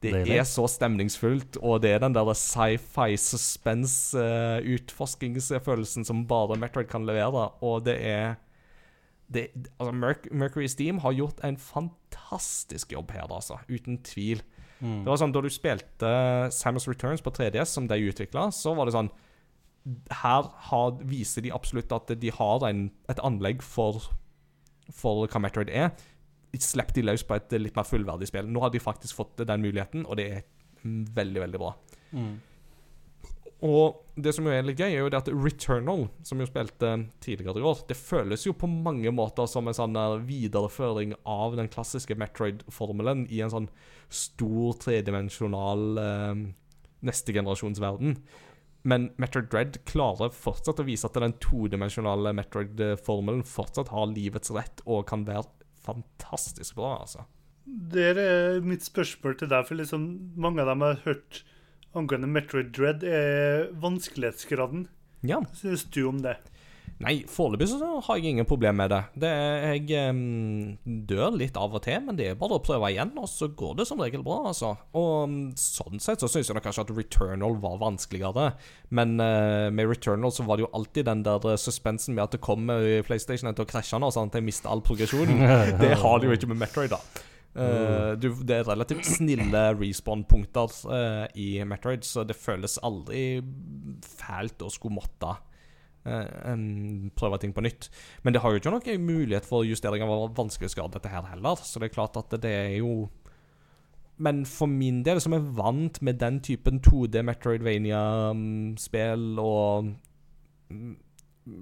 Det 0.00 0.14
er 0.24 0.46
så 0.48 0.64
stemningsfullt, 0.72 1.58
og 1.60 1.82
det 1.84 1.92
er 1.92 2.00
den 2.06 2.16
der 2.16 2.32
sci-fi 2.32 3.18
suspense 3.20 4.16
uh, 4.16 4.56
utforskingsfølelsen 4.64 6.08
som 6.08 6.24
bare 6.28 6.56
Metroid 6.56 6.88
kan 6.88 7.04
levere. 7.04 7.50
Og 7.60 7.84
det 7.84 7.98
er 8.00 8.36
det, 9.28 9.48
altså 9.76 9.92
Merc 9.92 10.28
Mercury 10.30 10.68
Steam 10.70 10.98
har 11.02 11.12
gjort 11.12 11.40
en 11.44 11.56
fantastisk 11.58 12.92
jobb 12.92 13.10
her, 13.10 13.26
altså. 13.28 13.58
Uten 13.68 13.98
tvil. 14.06 14.42
Mm. 14.80 15.04
Det 15.04 15.08
var 15.08 15.20
sånn, 15.20 15.32
Da 15.32 15.40
du 15.40 15.48
spilte 15.52 16.10
Samus 16.52 16.88
Returns 16.88 17.24
på 17.24 17.32
3DS, 17.32 17.76
som 17.78 17.86
de 17.88 17.96
utvikla, 18.10 18.50
så 18.52 18.74
var 18.76 18.86
det 18.88 18.96
sånn 18.96 19.08
Her 20.10 20.50
har, 20.68 20.98
viser 21.06 21.46
de 21.46 21.54
absolutt 21.54 21.92
at 21.94 22.10
de 22.20 22.32
har 22.34 22.66
en, 22.68 22.90
et 23.08 23.22
anlegg 23.22 23.62
for, 23.62 24.02
for 24.90 25.24
hva 25.30 25.40
Metroid 25.40 25.70
er. 25.70 25.92
Slipp 26.56 26.92
de 26.96 27.04
løs 27.04 27.22
på 27.26 27.36
et 27.36 27.52
litt 27.60 27.76
mer 27.76 27.86
fullverdig 27.86 28.28
spill. 28.30 28.48
Nå 28.50 28.62
har 28.64 28.72
de 28.72 28.80
faktisk 28.82 29.18
fått 29.18 29.44
den 29.46 29.62
muligheten, 29.62 30.06
og 30.08 30.18
det 30.18 30.26
er 30.32 30.44
veldig, 30.82 31.42
veldig 31.44 31.60
bra. 31.60 31.72
Mm. 32.16 32.34
Og 33.64 34.02
det 34.20 34.34
som 34.36 34.44
jo 34.44 34.52
er 34.52 34.66
litt 34.66 34.80
gøy, 34.80 34.90
er 34.90 35.00
jo 35.00 35.10
det 35.12 35.20
at 35.22 35.30
Returnal, 35.32 36.06
som 36.26 36.40
jo 36.40 36.48
spilte 36.48 36.90
tidligere 37.24 37.62
i 37.62 37.64
år, 37.64 37.82
det 37.88 37.96
føles 37.96 38.44
jo 38.44 38.52
på 38.56 38.68
mange 38.68 39.12
måter 39.14 39.48
som 39.48 39.68
en 39.68 39.76
sånn 39.76 39.96
videreføring 40.28 41.14
av 41.24 41.56
den 41.56 41.70
klassiske 41.72 42.18
Metroid-formelen 42.20 43.24
i 43.32 43.40
en 43.44 43.52
sånn 43.52 43.70
stor 44.12 44.76
tredimensjonal 44.84 46.02
eh, 46.02 46.42
neste 47.08 47.36
generasjons 47.36 47.80
verden. 47.80 48.18
Men 48.86 49.08
Metroid 49.18 49.48
Dread 49.50 49.80
klarer 49.88 50.34
fortsatt 50.36 50.78
å 50.82 50.86
vise 50.86 51.08
at 51.08 51.16
den 51.18 51.34
todimensjonale 51.42 52.36
Metroid-formelen 52.36 53.42
fortsatt 53.48 53.90
har 53.90 54.12
livets 54.12 54.52
rett 54.54 54.84
og 54.84 55.08
kan 55.08 55.24
være 55.26 55.48
fantastisk 55.86 56.76
bra, 56.78 57.00
altså. 57.00 57.24
Det 57.66 58.12
er 58.12 58.60
mitt 58.62 58.84
spørsmål 58.86 59.40
til 59.40 59.50
deg, 59.50 59.66
for 59.66 59.80
liksom 59.80 60.04
mange 60.38 60.62
av 60.62 60.70
dem 60.70 60.84
har 60.86 61.00
hørt 61.02 61.42
angående 61.96 62.28
Metroid 62.30 62.74
Dread, 62.76 63.04
er 63.06 63.70
vanskelighetsgraden. 63.82 64.86
Ja. 65.26 65.40
Hva 65.42 65.58
syns 65.62 65.86
du 65.92 66.04
om 66.10 66.20
det? 66.24 66.36
Nei, 66.96 67.26
foreløpig 67.28 67.66
så 67.68 67.76
har 68.06 68.16
jeg 68.16 68.32
ingen 68.32 68.46
problem 68.48 68.78
med 68.80 68.88
det. 68.88 69.02
det 69.20 69.28
er, 69.28 69.74
jeg 69.84 70.14
um, 70.16 70.78
dør 71.04 71.34
litt 71.36 71.58
av 71.60 71.74
og 71.76 71.82
til, 71.84 71.98
men 72.06 72.16
det 72.16 72.30
er 72.30 72.38
bare 72.40 72.56
å 72.56 72.62
prøve 72.64 72.88
igjen, 72.88 73.12
og 73.20 73.28
så 73.28 73.50
går 73.52 73.74
det 73.82 73.86
som 73.90 74.00
regel 74.00 74.24
bra, 74.24 74.38
altså. 74.48 74.72
Og 74.96 75.36
sånn 75.60 76.00
sett 76.00 76.24
så 76.24 76.30
syns 76.32 76.48
jeg 76.48 76.56
nok 76.56 76.64
kanskje 76.64 76.86
at 76.86 76.94
Returnal 76.96 77.58
var 77.60 77.76
vanskeligere. 77.84 78.48
Men 78.96 79.18
uh, 79.20 79.68
med 79.76 79.92
Returnal 79.92 80.32
så 80.32 80.48
var 80.48 80.56
det 80.56 80.64
jo 80.64 80.72
alltid 80.78 81.10
den 81.10 81.26
der 81.26 81.44
eh, 81.52 81.60
suspensen 81.60 82.16
med 82.16 82.24
at 82.24 82.38
det 82.38 82.44
kommer 82.44 82.80
i 82.80 83.02
PlayStation 83.04 83.52
til 83.52 83.66
å 83.66 83.68
krasje 83.68 84.00
nå, 84.00 84.08
sånn 84.14 84.32
at 84.32 84.40
jeg 84.40 84.48
mister 84.48 84.72
all 84.72 84.84
progresjonen. 84.86 85.44
det 85.82 85.98
har 86.00 86.20
de 86.22 86.30
jo 86.30 86.38
ikke 86.38 86.48
med 86.54 86.64
Metroid, 86.64 86.96
da. 86.96 87.02
Eh, 87.56 88.12
du, 88.20 88.28
det 88.44 88.58
er 88.58 88.66
relativt 88.68 89.06
snille 89.08 89.62
respawn-punkter 89.78 90.74
uh, 90.90 91.24
i 91.40 91.64
Metroid, 91.64 92.04
så 92.04 92.24
det 92.28 92.36
føles 92.36 92.76
aldri 92.84 93.40
fælt 94.04 94.60
å 94.64 94.68
skulle 94.72 94.96
måtte 94.98 95.30
uh, 95.32 96.26
um, 96.52 97.10
prøve 97.16 97.38
ting 97.40 97.52
på 97.56 97.64
nytt. 97.64 97.88
Men 98.24 98.32
det 98.34 98.40
har 98.44 98.50
jo 98.52 98.58
ikke 98.60 98.74
noen 98.74 99.06
mulighet 99.06 99.46
for 99.48 99.64
justering 99.64 100.02
av 100.04 100.36
vanskelighetsgrad, 100.36 100.92
dette 100.98 101.12
her 101.12 101.24
heller. 101.30 101.56
Så 101.64 101.80
det 101.80 101.86
er 101.88 101.96
klart 101.96 102.16
at 102.20 102.30
det 102.42 102.52
er 102.52 102.76
jo 102.80 103.08
Men 104.18 104.46
for 104.48 104.66
min 104.66 105.02
del, 105.04 105.20
som 105.20 105.32
er 105.36 105.50
vant 105.56 106.00
med 106.00 106.16
den 106.16 106.40
typen 106.40 106.80
2D 106.80 107.20
Metroidvania-spill 107.20 109.38
og 109.42 109.90
mm, 110.72 110.96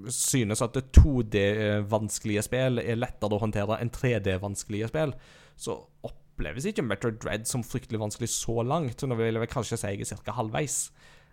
synes 0.06 0.62
at 0.62 0.76
2D-vanskelige 0.96 2.42
spill 2.46 2.78
er 2.78 2.94
lettere 2.94 3.34
å 3.34 3.42
håndtere 3.42 3.80
enn 3.82 3.90
3D-vanskelige 3.90 4.86
spill, 4.92 5.16
så 5.56 5.76
oppleves 6.06 6.66
ikke 6.68 6.85
Metroid 6.86 7.20
Dread 7.22 7.48
som 7.48 7.64
fryktelig 7.66 8.01
vanskelig 8.02 8.31
så 8.35 8.62
langt. 8.66 9.05
Nå 9.06 9.18
vil 9.18 9.39
jeg 9.39 9.52
kanskje 9.52 9.78
si 9.81 9.93
jeg 9.94 10.06
er 10.06 10.24
ca. 10.26 10.36
halvveis. 10.39 10.78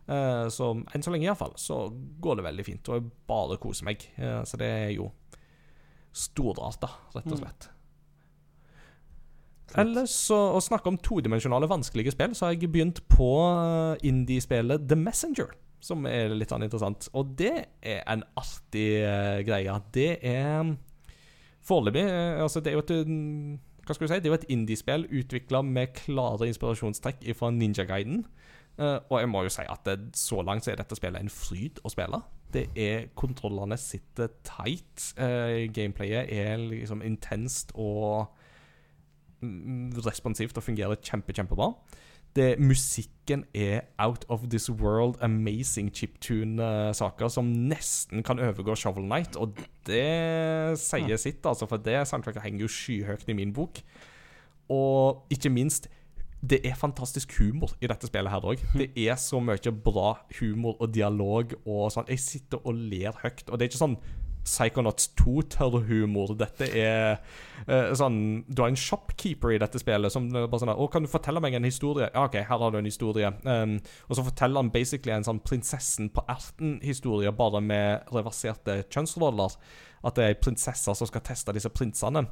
Eh, 0.08 0.46
så 0.54 0.72
enn 0.78 1.06
så 1.06 1.14
lenge 1.14 1.30
iallfall, 1.30 1.54
så 1.60 1.84
går 2.22 2.40
det 2.40 2.48
veldig 2.50 2.68
fint. 2.68 2.90
Og 2.90 3.00
jeg 3.00 3.12
bare 3.30 3.60
koser 3.62 3.88
meg. 3.90 4.06
Eh, 4.18 4.42
så 4.48 4.60
det 4.62 4.72
er 4.72 4.90
jo 4.96 5.12
storarta, 6.12 6.90
rett 7.16 7.32
og 7.32 7.40
slett. 7.40 7.70
Ellers 9.80 10.14
så, 10.28 10.38
å 10.58 10.60
snakke 10.60 10.92
om 10.92 11.00
todimensjonale 11.00 11.70
vanskelige 11.72 12.12
spill, 12.16 12.34
så 12.36 12.50
har 12.50 12.56
jeg 12.56 12.72
begynt 12.74 13.00
på 13.12 13.30
Indiespillet 13.32 14.10
indie-spillet 14.12 14.88
The 14.90 14.98
Messenger. 15.00 15.54
Som 15.82 16.06
er 16.06 16.36
litt 16.36 16.52
sånn 16.52 16.66
interessant. 16.66 17.08
Og 17.18 17.32
det 17.40 17.54
er 17.80 18.04
en 18.12 18.26
artig 18.38 18.90
eh, 19.02 19.40
greie. 19.48 19.78
Det 19.96 20.12
er 20.20 20.76
foreløpig 21.66 22.04
eh, 22.04 22.42
Altså, 22.44 22.62
det 22.62 22.74
er 22.74 22.78
jo 22.78 22.84
et 22.84 23.08
mm, 23.08 23.56
Hva 23.86 23.96
skal 23.96 24.08
du 24.08 24.12
si? 24.12 24.20
Det 24.22 24.30
er 24.30 24.34
jo 24.34 24.40
et 24.40 24.52
indiespill 24.54 25.08
utvikla 25.10 25.64
med 25.66 25.96
klare 25.98 26.48
inspirasjonstrekk 26.52 27.24
fra 27.38 27.50
Ninja 27.54 27.86
Guiden. 27.90 28.26
Uh, 28.80 28.98
og 29.10 29.18
jeg 29.20 29.30
må 29.30 29.42
jo 29.46 29.52
si 29.52 29.66
at 29.68 29.84
det, 29.86 30.14
så 30.18 30.42
langt 30.46 30.66
så 30.66 30.72
er 30.72 30.80
dette 30.80 30.96
spillet 30.96 31.22
en 31.22 31.34
fryd 31.34 31.82
å 31.84 31.92
spille. 31.92 32.22
Det 32.54 32.68
er 32.80 33.10
Kontrollene 33.20 33.78
sitter 33.80 34.32
tight. 34.48 35.12
Uh, 35.20 35.68
gameplayet 35.74 36.32
er 36.32 36.62
liksom 36.62 37.04
intenst 37.06 37.74
og 37.76 38.32
mm, 39.42 39.92
responsivt 40.06 40.58
og 40.58 40.66
fungerer 40.66 41.02
kjempe, 41.04 41.36
kjempebra. 41.36 41.74
Det, 42.36 42.56
musikken 42.64 43.44
er 43.54 43.82
out 44.00 44.26
of 44.30 44.46
this 44.50 44.70
world 44.70 45.18
amazing 45.22 45.90
chiptune-saker 45.92 47.28
som 47.28 47.50
nesten 47.68 48.24
kan 48.24 48.40
overgå 48.40 48.76
Shovel 48.80 49.04
Knight, 49.04 49.36
og 49.36 49.60
det 49.88 50.78
sier 50.80 51.20
sitt, 51.20 51.44
altså, 51.46 51.68
for 51.68 51.82
det 51.84 52.06
soundtracket 52.08 52.46
henger 52.46 52.66
jo 52.66 52.72
skyhøyt 52.72 53.28
i 53.28 53.36
min 53.36 53.52
bok. 53.56 53.82
Og 54.72 55.26
ikke 55.34 55.52
minst 55.52 55.90
det 56.42 56.58
er 56.66 56.78
fantastisk 56.78 57.36
humor 57.38 57.76
i 57.82 57.90
dette 57.90 58.08
spillet 58.10 58.32
her 58.34 58.46
òg. 58.50 58.62
Det 58.74 58.88
er 58.98 59.20
så 59.22 59.38
mye 59.44 59.74
bra 59.86 60.16
humor 60.40 60.80
og 60.82 60.90
dialog 60.96 61.54
og 61.66 61.92
sånn. 61.94 62.10
Jeg 62.10 62.24
sitter 62.24 62.64
og 62.66 62.80
ler 62.80 63.14
høyt, 63.22 63.46
og 63.50 63.60
det 63.60 63.68
er 63.68 63.70
ikke 63.70 63.84
sånn 63.84 64.00
Psychonauts 64.48 65.12
2-tørrhumor. 65.20 66.34
Dette 66.40 66.68
er 66.78 67.20
uh, 67.68 67.92
sånn 67.98 68.18
Du 68.48 68.64
har 68.64 68.72
en 68.72 68.80
shopkeeper 68.80 69.56
i 69.56 69.60
dette 69.62 69.82
spillet 69.82 70.14
som 70.14 70.30
bare 70.34 70.62
sånn 70.62 70.74
Å, 70.74 70.88
kan 70.92 71.06
du 71.06 71.12
fortelle 71.12 71.44
meg 71.44 71.58
en 71.58 71.68
historie? 71.68 72.10
Ja, 72.10 72.26
OK, 72.26 72.40
her 72.48 72.64
har 72.64 72.74
du 72.74 72.80
en 72.80 72.90
historie. 72.90 73.30
Um, 73.46 73.78
og 74.10 74.18
så 74.18 74.26
forteller 74.28 74.64
han 74.64 74.74
basically 74.74 75.14
en 75.16 75.28
sånn 75.28 75.44
Prinsessen 75.46 76.12
på 76.14 76.26
erten-historie, 76.32 77.34
bare 77.36 77.62
med 77.64 78.12
reverserte 78.16 78.82
kjønnsroller. 78.90 79.58
At 80.02 80.18
det 80.18 80.24
er 80.24 80.34
ei 80.34 80.40
prinsesse 80.42 80.96
som 80.98 81.10
skal 81.10 81.24
teste 81.26 81.54
disse 81.56 81.70
prinsene. 81.74 82.26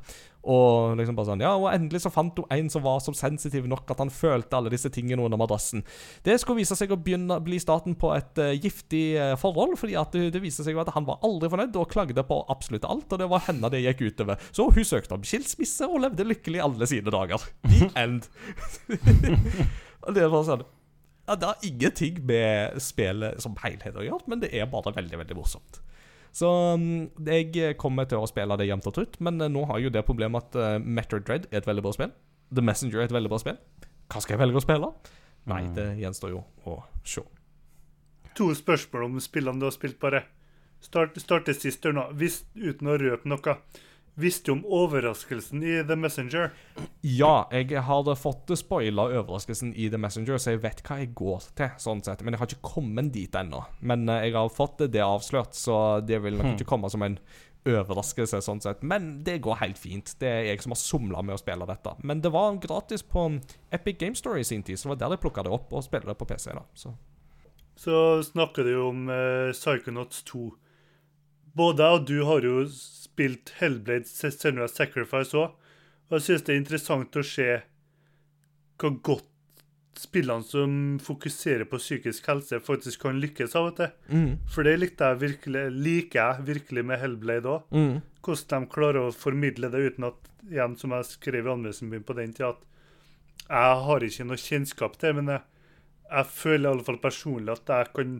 Og 0.49 0.95
liksom 0.97 1.17
bare 1.17 1.29
sånn 1.31 1.43
Ja, 1.43 1.51
og 1.57 1.67
endelig 1.71 2.03
så 2.05 2.11
fant 2.13 2.37
hun 2.39 2.47
en 2.53 2.69
som 2.71 2.83
var 2.85 3.01
så 3.03 3.13
sensitiv 3.17 3.67
nok 3.69 3.89
at 3.91 3.99
han 4.01 4.11
følte 4.13 4.55
alle 4.57 4.71
disse 4.73 4.91
tingene 4.93 5.25
under 5.25 5.39
madrassen. 5.39 5.83
Det 6.25 6.37
skulle 6.39 6.61
vise 6.61 6.77
seg 6.79 6.93
å 6.95 6.99
begynne, 6.99 7.39
bli 7.43 7.59
starten 7.61 7.97
på 7.99 8.13
et 8.15 8.41
uh, 8.41 8.53
giftig 8.55 9.03
uh, 9.19 9.35
forhold, 9.39 9.75
fordi 9.81 9.97
at 9.99 10.15
det, 10.15 10.29
det 10.35 10.43
viste 10.43 10.65
seg 10.65 10.79
at 10.79 10.93
han 10.95 11.07
var 11.07 11.21
aldri 11.25 11.51
fornøyd 11.51 11.77
og 11.79 11.91
klagde 11.91 12.25
på 12.25 12.39
absolutt 12.51 12.87
alt, 12.87 13.11
og 13.11 13.21
det 13.21 13.29
var 13.31 13.45
henne 13.49 13.71
det 13.73 13.83
gikk 13.83 14.05
utover. 14.07 14.49
Så 14.55 14.69
hun 14.69 14.87
søkte 14.87 15.17
om 15.17 15.27
skilsmisse 15.27 15.87
og 15.89 16.03
levde 16.05 16.27
lykkelig 16.27 16.63
alle 16.63 16.89
sine 16.89 17.13
dager. 17.13 17.43
The 17.67 17.91
end. 17.99 18.29
og 20.05 20.15
det 20.15 20.27
var 20.31 20.45
sånn 20.47 20.63
ja, 21.29 21.35
Det 21.35 21.45
har 21.45 21.67
ingenting 21.67 22.23
med 22.25 22.79
spillet 22.81 23.43
som 23.43 23.57
helhet 23.61 23.97
å 23.97 24.05
gjøre, 24.05 24.25
men 24.31 24.41
det 24.41 24.49
er 24.55 24.69
bare 24.71 24.95
veldig, 24.95 25.19
veldig 25.21 25.37
morsomt. 25.37 25.83
Så 26.35 26.49
um, 26.77 27.09
jeg 27.25 27.75
kommer 27.81 28.07
til 28.09 28.21
å 28.21 28.29
spille 28.29 28.57
det 28.59 28.69
jevnt 28.69 28.87
og 28.89 28.95
trutt, 28.95 29.17
men 29.23 29.41
eh, 29.41 29.51
nå 29.51 29.65
har 29.69 29.79
jeg 29.79 29.89
jo 29.89 29.93
det 29.97 30.05
problemet 30.07 30.49
at 30.49 30.57
uh, 30.59 30.81
Metroid 30.83 31.25
Dread 31.27 31.47
er 31.49 31.61
et 31.61 31.69
veldig 31.69 31.85
bra 31.85 31.93
spill. 31.95 32.13
The 32.53 32.63
Messenger 32.65 33.01
er 33.01 33.09
et 33.09 33.15
veldig 33.15 33.31
bra 33.31 33.41
spill. 33.41 33.57
Hva 34.09 34.21
skal 34.23 34.35
jeg 34.35 34.43
velge 34.43 34.61
å 34.61 34.65
spille? 34.65 34.91
Nei, 35.49 35.63
det 35.73 35.87
gjenstår 36.01 36.33
jo 36.33 36.43
å 36.69 36.79
se. 37.07 37.23
To 38.37 38.49
spørsmål 38.55 39.07
om 39.07 39.19
spillene 39.23 39.61
du 39.61 39.67
har 39.67 39.75
spilt, 39.75 39.99
bare. 40.01 40.23
Start, 40.83 41.17
starte 41.19 41.53
sist 41.57 41.83
her 41.83 41.95
nå, 41.95 42.05
Hvis, 42.15 42.43
uten 42.55 42.87
å 42.87 42.97
røpe 42.99 43.29
noe. 43.29 43.55
Visste 44.19 44.49
du 44.49 44.57
om 44.57 44.63
overraskelsen 44.65 45.61
i 45.63 45.77
The 45.87 45.95
Messenger? 45.95 46.49
Ja, 47.07 47.47
jeg 47.55 47.79
har 47.87 48.09
fått 48.19 48.51
spoila 48.59 49.05
overraskelsen 49.13 49.71
i 49.79 49.87
The 49.91 49.99
Messenger, 50.01 50.37
så 50.41 50.55
jeg 50.55 50.63
vet 50.65 50.81
hva 50.83 50.97
jeg 50.99 51.13
går 51.15 51.45
til. 51.55 51.69
sånn 51.79 52.03
sett 52.03 52.23
Men 52.23 52.35
jeg 52.35 52.41
har 52.41 52.49
ikke 52.51 52.73
kommet 52.73 53.13
dit 53.15 53.35
ennå. 53.35 53.63
Men 53.79 54.09
eh, 54.09 54.25
jeg 54.27 54.35
har 54.35 54.51
fått 54.51 54.83
det 54.91 55.05
avslørt, 55.05 55.55
så 55.55 56.01
det 56.03 56.19
vil 56.25 56.35
nok 56.35 56.57
ikke 56.57 56.67
komme 56.67 56.91
som 56.91 57.05
en 57.07 57.15
overraskelse. 57.69 58.41
sånn 58.43 58.61
sett 58.63 58.83
Men 58.83 59.23
det 59.23 59.39
går 59.45 59.61
helt 59.63 59.79
fint. 59.79 60.15
Det 60.19 60.27
er 60.27 60.43
jeg 60.49 60.63
som 60.63 60.75
har 60.75 60.81
somla 60.81 61.23
med 61.23 61.37
å 61.37 61.41
spille 61.41 61.67
dette. 61.69 61.95
Men 62.03 62.19
det 62.21 62.33
var 62.35 62.59
gratis 62.59 63.03
på 63.03 63.29
Epic 63.71 63.99
Game 63.99 64.15
Story 64.19 64.43
i 64.43 64.49
sin 64.51 64.63
tid, 64.63 64.79
så 64.79 64.89
det 64.89 64.97
var 64.97 65.03
der 65.05 65.15
jeg 65.15 65.23
plukka 65.27 65.47
det 65.47 65.55
opp 65.55 65.71
og 65.71 65.85
spiller 65.87 66.11
det 66.11 66.19
på 66.19 66.27
PC. 66.27 66.51
da 66.51 66.65
Så 66.73 66.95
Så 67.75 68.23
snakker 68.33 68.63
du 68.67 68.75
om 68.83 69.07
uh, 69.07 69.51
Psychonauts 69.55 70.23
2. 70.23 70.49
Både 71.55 71.83
jeg 71.83 71.99
og 71.99 72.07
du 72.07 72.25
har 72.25 72.43
jo 72.43 72.65
spilt 73.19 73.51
Hellblade 73.59 74.07
Senua 74.07 74.69
Sacrifice 74.71 75.35
òg. 75.35 75.51
Og 76.09 76.15
jeg 76.17 76.25
synes 76.25 76.45
det 76.45 76.53
er 76.53 76.61
interessant 76.61 77.17
å 77.19 77.25
se 77.25 77.47
hvor 78.79 78.95
godt 79.03 79.25
spillene 79.99 80.45
som 80.47 80.71
fokuserer 81.03 81.67
på 81.67 81.77
psykisk 81.81 82.29
helse, 82.31 82.61
faktisk 82.63 83.01
kan 83.03 83.19
lykkes 83.19 83.55
av 83.59 83.67
og 83.67 83.75
til. 83.81 83.91
mm, 84.07 84.31
For 84.47 84.63
det 84.63 84.77
likte 84.79 85.09
jeg 85.09 85.19
virkelig, 85.19 85.65
liker 85.75 86.19
jeg 86.21 86.45
virkelig 86.47 86.85
med 86.85 86.99
Hellblade 87.01 87.51
òg. 87.51 87.67
mm, 87.75 87.99
Hvordan 88.23 88.63
de 88.63 88.71
klarer 88.71 89.01
å 89.03 89.11
formidle 89.11 89.69
det 89.69 89.83
uten 89.89 90.07
at, 90.07 90.31
igjen, 90.47 90.77
som 90.79 90.95
jeg 90.95 91.09
skrev 91.09 91.45
i 91.45 91.51
anmeldelsen 91.51 91.91
min 91.91 92.07
på 92.07 92.15
den 92.15 92.33
tida, 92.33 92.55
at 92.55 92.65
jeg 93.49 93.83
har 93.83 94.05
ikke 94.07 94.27
noe 94.29 94.39
kjennskap 94.39 94.97
til 95.01 95.15
men 95.19 95.33
jeg, 95.33 95.41
jeg 96.09 96.25
føler 96.31 96.69
i 96.69 96.71
alle 96.71 96.85
fall 96.87 96.99
personlig 97.03 97.55
at 97.57 97.71
jeg 97.75 97.93
kan 97.95 98.17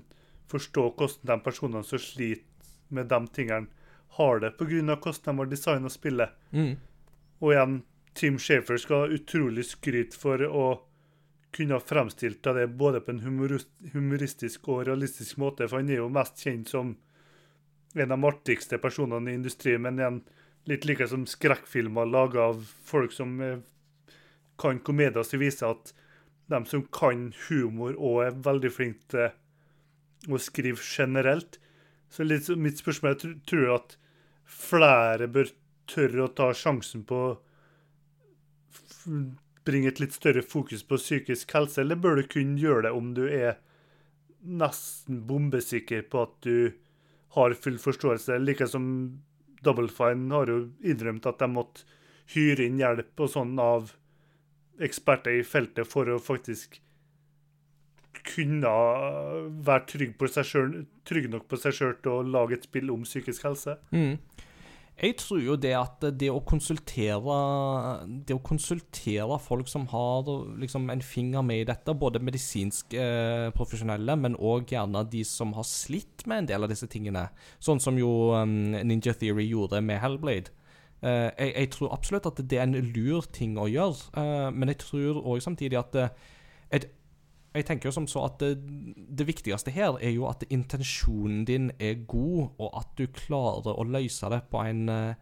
forstå 0.49 0.85
hvordan 0.97 1.31
de 1.31 1.43
personene 1.45 1.85
som 1.87 2.01
sliter 2.01 2.43
med 2.89 3.07
de 3.07 3.19
tingene, 3.33 3.69
har 4.17 4.39
det, 4.39 4.51
pga. 4.57 4.95
hvordan 4.95 5.23
de 5.25 5.37
har 5.37 5.45
designa 5.45 5.89
spillet. 5.89 6.29
mm. 6.51 6.75
Og 7.39 7.53
igjen, 7.53 7.81
Tim 8.13 8.39
Shafer 8.39 8.77
skal 8.77 9.05
ha 9.05 9.15
utrolig 9.15 9.63
skryt 9.65 10.15
for 10.17 10.41
å 10.43 10.65
kunne 11.55 11.77
ha 11.77 11.79
fremstilt 11.79 12.43
det 12.43 12.67
både 12.67 12.99
på 13.01 13.13
en 13.13 13.21
humoristisk 13.93 14.67
og 14.67 14.83
realistisk 14.89 15.37
måte, 15.37 15.69
for 15.69 15.79
han 15.79 15.89
er 15.89 16.01
jo 16.01 16.09
mest 16.11 16.43
kjent 16.43 16.69
som 16.69 16.97
en 17.95 18.11
av 18.11 18.19
de 18.19 18.27
artigste 18.27 18.77
personene 18.77 19.31
i 19.31 19.37
industrien, 19.39 19.81
men 19.81 20.01
igjen 20.01 20.19
litt 20.69 20.85
like 20.85 21.07
som 21.09 21.25
skrekkfilmer 21.25 22.09
laga 22.09 22.51
av 22.51 22.61
folk 22.85 23.13
som 23.15 23.39
eh, 23.41 23.63
kan 24.59 24.81
komedier, 24.85 25.23
som 25.23 25.41
viser 25.41 25.71
at 25.71 25.93
de 26.49 26.59
som 26.69 26.83
kan 26.93 27.29
humor 27.47 27.95
og 27.95 28.23
er 28.25 28.37
veldig 28.45 28.71
flinke 28.73 29.07
til 29.13 30.33
å 30.33 30.41
skrive 30.41 30.81
generelt. 30.83 31.57
Så 32.09 32.25
litt, 32.25 32.49
mitt 32.57 32.81
spørsmål 32.81 33.13
er, 33.13 33.35
tror 33.47 33.65
du 33.65 33.73
at 33.75 33.97
flere 34.49 35.29
bør 35.29 35.51
tørre 35.89 36.25
å 36.25 36.33
ta 36.33 36.49
sjansen 36.57 37.05
på 37.09 37.19
å 37.29 37.37
bringe 39.69 39.91
et 39.91 40.01
litt 40.01 40.15
større 40.15 40.41
fokus 40.45 40.83
på 40.85 40.97
psykisk 40.97 41.53
helse, 41.53 41.81
eller 41.81 41.99
bør 41.99 42.19
du 42.19 42.29
kunne 42.29 42.59
gjøre 42.61 42.87
det 42.87 42.93
om 42.97 43.13
du 43.17 43.25
er 43.27 43.59
nesten 44.39 45.23
bombesikker 45.27 46.05
på 46.09 46.25
at 46.25 46.35
du 46.45 46.71
har 47.35 47.53
full 47.53 47.77
forståelse? 47.81 48.39
Like 48.41 48.67
som 48.69 48.85
Double 49.65 49.91
Fine 49.91 50.31
har 50.33 50.49
jo 50.49 50.59
innrømt 50.81 51.27
at 51.29 51.41
de 51.41 51.49
måtte 51.51 51.85
hyre 52.33 52.69
inn 52.69 52.79
hjelp 52.79 53.19
og 53.19 53.33
sånn 53.33 53.57
av 53.61 53.93
eksperter 54.79 55.41
i 55.41 55.45
feltet 55.45 55.89
for 55.89 56.09
å 56.09 56.21
faktisk 56.23 56.79
kunne 58.25 58.73
være 59.65 59.85
trygg, 59.93 60.29
selv, 60.43 60.83
trygg 61.07 61.29
nok 61.31 61.47
på 61.49 61.59
seg 61.61 61.75
sjøl 61.75 61.97
til 62.03 62.13
å 62.13 62.27
lage 62.27 62.59
et 62.59 62.69
spill 62.69 62.91
om 62.93 63.07
psykisk 63.07 63.47
helse. 63.49 63.77
Mm. 63.91 64.17
Jeg 64.99 65.15
tror 65.15 65.39
jo 65.39 65.55
det 65.55 65.71
at 65.79 66.03
det 66.19 66.27
å 66.27 66.41
konsultere 66.43 67.35
Det 68.27 68.35
å 68.35 68.41
konsultere 68.43 69.37
folk 69.39 69.69
som 69.71 69.85
har 69.93 70.27
liksom 70.59 70.89
en 70.91 71.03
finger 71.03 71.45
med 71.45 71.61
i 71.61 71.67
dette, 71.69 71.95
både 71.95 72.19
medisinsk 72.19 72.97
eh, 72.99 73.47
profesjonelle, 73.55 74.17
men 74.19 74.35
òg 74.35 74.73
gjerne 74.75 75.05
de 75.07 75.23
som 75.23 75.55
har 75.55 75.67
slitt 75.67 76.27
med 76.27 76.43
en 76.43 76.51
del 76.51 76.67
av 76.67 76.73
disse 76.73 76.89
tingene, 76.91 77.29
sånn 77.63 77.79
som 77.79 77.95
jo 77.99 78.33
um, 78.35 78.75
Ninja 78.75 79.15
Theory 79.15 79.47
gjorde 79.47 79.79
med 79.85 80.01
Hellblade. 80.03 80.51
Eh, 80.99 81.29
jeg, 81.31 81.53
jeg 81.55 81.71
tror 81.77 81.93
absolutt 81.95 82.27
at 82.27 82.41
det 82.43 82.59
er 82.59 82.67
en 82.67 82.75
lur 82.91 83.23
ting 83.31 83.55
å 83.59 83.69
gjøre, 83.71 84.11
eh, 84.19 84.49
men 84.51 84.73
jeg 84.73 84.81
tror 84.83 85.21
òg 85.23 85.43
samtidig 85.45 85.79
at 85.79 85.95
eh, 85.95 86.09
et, 86.75 86.89
jeg 87.49 87.65
tenker 87.65 87.89
jo 87.89 87.95
som 87.95 88.05
så 88.09 88.27
at 88.27 88.41
det, 88.43 88.51
det 89.17 89.25
viktigste 89.25 89.73
her 89.73 89.97
er 89.97 90.13
jo 90.13 90.27
at 90.29 90.45
intensjonen 90.53 91.45
din 91.49 91.71
er 91.81 92.03
god, 92.09 92.51
og 92.61 92.75
at 92.77 92.91
du 92.99 93.07
klarer 93.09 93.73
å 93.73 93.87
løse 93.89 94.29
det 94.29 94.43
på 94.51 94.61
en, 94.61 94.83
eh, 94.93 95.15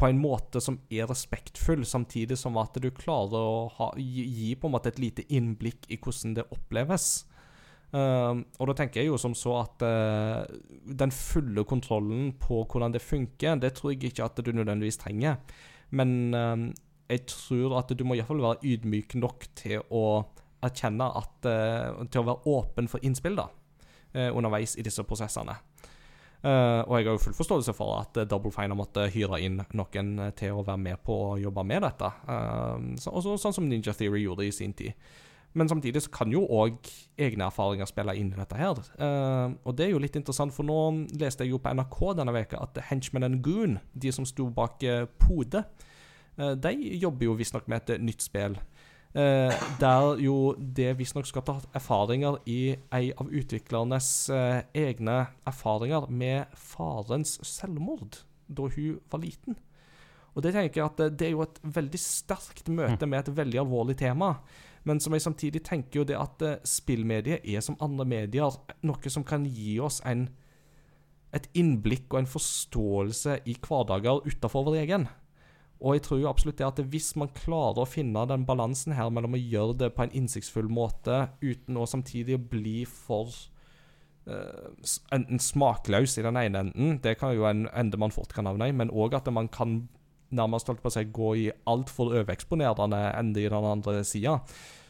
på 0.00 0.08
en 0.08 0.22
måte 0.22 0.62
som 0.64 0.80
er 0.88 1.10
respektfull, 1.10 1.84
samtidig 1.84 2.40
som 2.40 2.56
at 2.62 2.80
du 2.80 2.88
klarer 2.96 3.36
å 3.36 3.66
ha, 3.76 3.90
gi, 4.00 4.24
gi 4.24 4.54
på 4.56 4.70
en 4.70 4.76
måte 4.78 4.94
et 4.94 5.02
lite 5.02 5.26
innblikk 5.28 5.90
i 5.92 6.00
hvordan 6.00 6.38
det 6.40 6.48
oppleves. 6.56 7.10
Uh, 7.92 8.40
og 8.56 8.70
da 8.70 8.74
tenker 8.78 9.02
jeg 9.02 9.10
jo 9.10 9.18
som 9.20 9.34
så 9.36 9.58
at 9.66 9.82
uh, 9.84 10.48
den 10.88 11.10
fulle 11.12 11.60
kontrollen 11.68 12.30
på 12.40 12.62
hvordan 12.64 12.94
det 12.94 13.02
funker, 13.04 13.58
det 13.60 13.74
tror 13.76 13.92
jeg 13.92 14.08
ikke 14.08 14.24
at 14.24 14.40
du 14.40 14.48
nødvendigvis 14.48 14.96
trenger. 15.02 15.36
Men 15.92 16.14
uh, 16.32 16.70
jeg 17.12 17.26
tror 17.28 17.76
at 17.82 17.92
du 17.92 18.06
må 18.08 18.16
iallfall 18.16 18.40
være 18.40 18.64
ydmyk 18.64 19.18
nok 19.20 19.44
til 19.60 19.84
å 19.92 20.22
erkjenne 20.62 21.08
at 21.18 21.48
eh, 21.48 22.06
Til 22.12 22.22
å 22.22 22.28
være 22.30 22.54
åpen 22.54 22.88
for 22.90 23.04
innspill 23.04 23.38
da, 23.38 23.48
eh, 24.14 24.30
underveis 24.30 24.76
i 24.78 24.84
disse 24.86 25.04
prosessene. 25.08 25.58
Eh, 26.42 26.80
og 26.82 26.96
jeg 26.96 27.06
har 27.06 27.12
jo 27.12 27.22
full 27.22 27.36
forståelse 27.38 27.74
for 27.78 28.00
at 28.00 28.22
Double 28.30 28.50
Fine 28.54 28.74
har 28.74 28.78
måttet 28.78 29.12
hyre 29.14 29.38
inn 29.42 29.60
noen 29.78 30.14
til 30.38 30.58
å 30.58 30.64
være 30.66 30.84
med 30.88 31.02
på 31.06 31.18
å 31.32 31.36
jobbe 31.38 31.66
med 31.66 31.84
dette. 31.86 32.08
Så, 32.98 33.12
også, 33.12 33.36
sånn 33.38 33.54
som 33.54 33.68
Ninja 33.68 33.94
Theory 33.94 34.24
gjorde 34.24 34.48
i 34.48 34.54
sin 34.54 34.74
tid. 34.74 34.98
Men 35.52 35.68
samtidig 35.68 36.02
så 36.02 36.10
kan 36.12 36.32
jo 36.32 36.42
òg 36.48 36.88
egne 37.20 37.44
erfaringer 37.44 37.88
spille 37.88 38.14
inn 38.16 38.30
i 38.32 38.38
dette 38.38 38.56
her. 38.56 38.78
Uh, 38.96 39.52
og 39.68 39.76
det 39.76 39.86
er 39.86 39.92
jo 39.92 40.00
litt 40.00 40.16
interessant, 40.16 40.54
for 40.54 40.64
nå 40.64 41.06
leste 41.20 41.44
jeg 41.44 41.52
jo 41.52 41.60
på 41.60 41.72
NRK 41.76 41.98
denne 42.16 42.34
veka 42.34 42.62
at 42.64 42.80
Henchman 42.88 43.28
and 43.28 43.42
Goon, 43.44 43.76
de 43.92 44.12
som 44.14 44.26
sto 44.28 44.48
bak 44.52 44.80
uh, 44.88 45.04
Pode, 45.20 45.64
uh, 46.40 46.54
de 46.56 46.72
jobber 47.02 47.28
jo 47.28 47.36
visstnok 47.36 47.68
med 47.68 47.84
et 47.84 48.04
nytt 48.04 48.24
spill. 48.24 48.56
Eh, 49.12 49.52
der 49.80 50.20
jo 50.24 50.54
det 50.56 50.94
visstnok 50.96 51.28
ta 51.44 51.58
erfaringer 51.76 52.38
i 52.48 52.76
ei 52.96 53.10
av 53.12 53.28
utviklernes 53.28 54.30
eh, 54.32 54.62
egne 54.72 55.26
erfaringer 55.44 56.08
med 56.08 56.48
farens 56.56 57.36
selvmord 57.44 58.22
da 58.48 58.70
hun 58.72 58.96
var 59.12 59.20
liten. 59.20 59.58
Og 60.32 60.44
det 60.44 60.54
tenker 60.54 60.80
jeg 60.80 60.88
at 60.88 61.00
eh, 61.04 61.12
det 61.12 61.28
er 61.28 61.34
jo 61.34 61.44
et 61.44 61.60
veldig 61.62 62.00
sterkt 62.00 62.70
møte 62.72 63.08
med 63.08 63.20
et 63.20 63.36
veldig 63.36 63.60
alvorlig 63.64 63.98
tema. 64.00 64.34
Men 64.88 65.00
som 65.00 65.14
jeg 65.14 65.22
samtidig 65.22 65.62
tenker 65.66 66.00
jo 66.00 66.06
det 66.08 66.18
at 66.18 66.42
eh, 66.46 66.60
spillmediet 66.64 67.44
er 67.44 67.64
som 67.64 67.78
andre 67.84 68.08
medier 68.08 68.56
noe 68.82 69.12
som 69.12 69.26
kan 69.28 69.44
gi 69.46 69.76
oss 69.80 70.00
en, 70.08 70.30
et 71.36 71.48
innblikk 71.58 72.08
og 72.14 72.22
en 72.22 72.32
forståelse 72.32 73.42
i 73.44 73.58
hverdager 73.60 74.24
utenfor 74.24 74.70
vår 74.70 74.80
egen. 74.86 75.06
Og 75.82 75.96
jeg 75.96 76.04
tror 76.06 76.20
jo 76.22 76.28
absolutt 76.30 76.60
det 76.60 76.66
at 76.68 76.82
hvis 76.92 77.12
man 77.18 77.32
klarer 77.34 77.82
å 77.82 77.88
finne 77.88 78.22
den 78.30 78.44
balansen 78.46 78.94
her 78.94 79.10
mellom 79.10 79.34
å 79.34 79.40
gjøre 79.40 79.78
det 79.80 79.88
på 79.96 80.04
en 80.04 80.14
innsiktsfull 80.22 80.68
måte 80.70 81.24
uten 81.42 81.80
å 81.80 81.88
samtidig 81.90 82.38
bli 82.52 82.84
for 82.86 83.32
uh, 84.30 84.70
enten 85.14 85.42
smakløs 85.42 86.14
i 86.20 86.26
den 86.26 86.38
ene 86.38 86.62
enden, 86.66 87.00
det 87.02 87.16
kan 87.18 87.34
jo 87.34 87.48
en 87.50 87.66
ende 87.74 87.98
man 87.98 88.14
fort 88.14 88.30
kan 88.34 88.46
havne 88.46 88.70
i, 88.70 88.76
men 88.78 88.94
òg 88.94 89.18
at 89.18 89.30
man 89.34 89.50
kan 89.50 89.80
nærmest 90.32 90.70
holdt 90.70 90.82
på 90.84 90.88
å 90.88 90.94
si, 90.94 91.04
gå 91.12 91.32
i 91.42 91.48
altfor 91.68 92.14
overeksponerende 92.14 93.02
ende 93.10 93.42
i 93.42 93.50
den 93.50 93.68
andre 93.68 94.00
sida. 94.08 94.38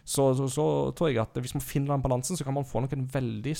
Så, 0.05 0.33
så, 0.39 0.49
så 0.51 0.67
tror 0.97 1.11
jeg 1.11 1.23
at 1.23 1.39
hvis 1.39 1.55
man 1.57 1.65
finner 1.65 1.95
den 1.95 2.05
balansen, 2.05 2.39
så 2.39 2.47
kan 2.47 2.57
man 2.57 2.69
få 2.69 2.83
noen 2.83 3.09
veldig 3.11 3.55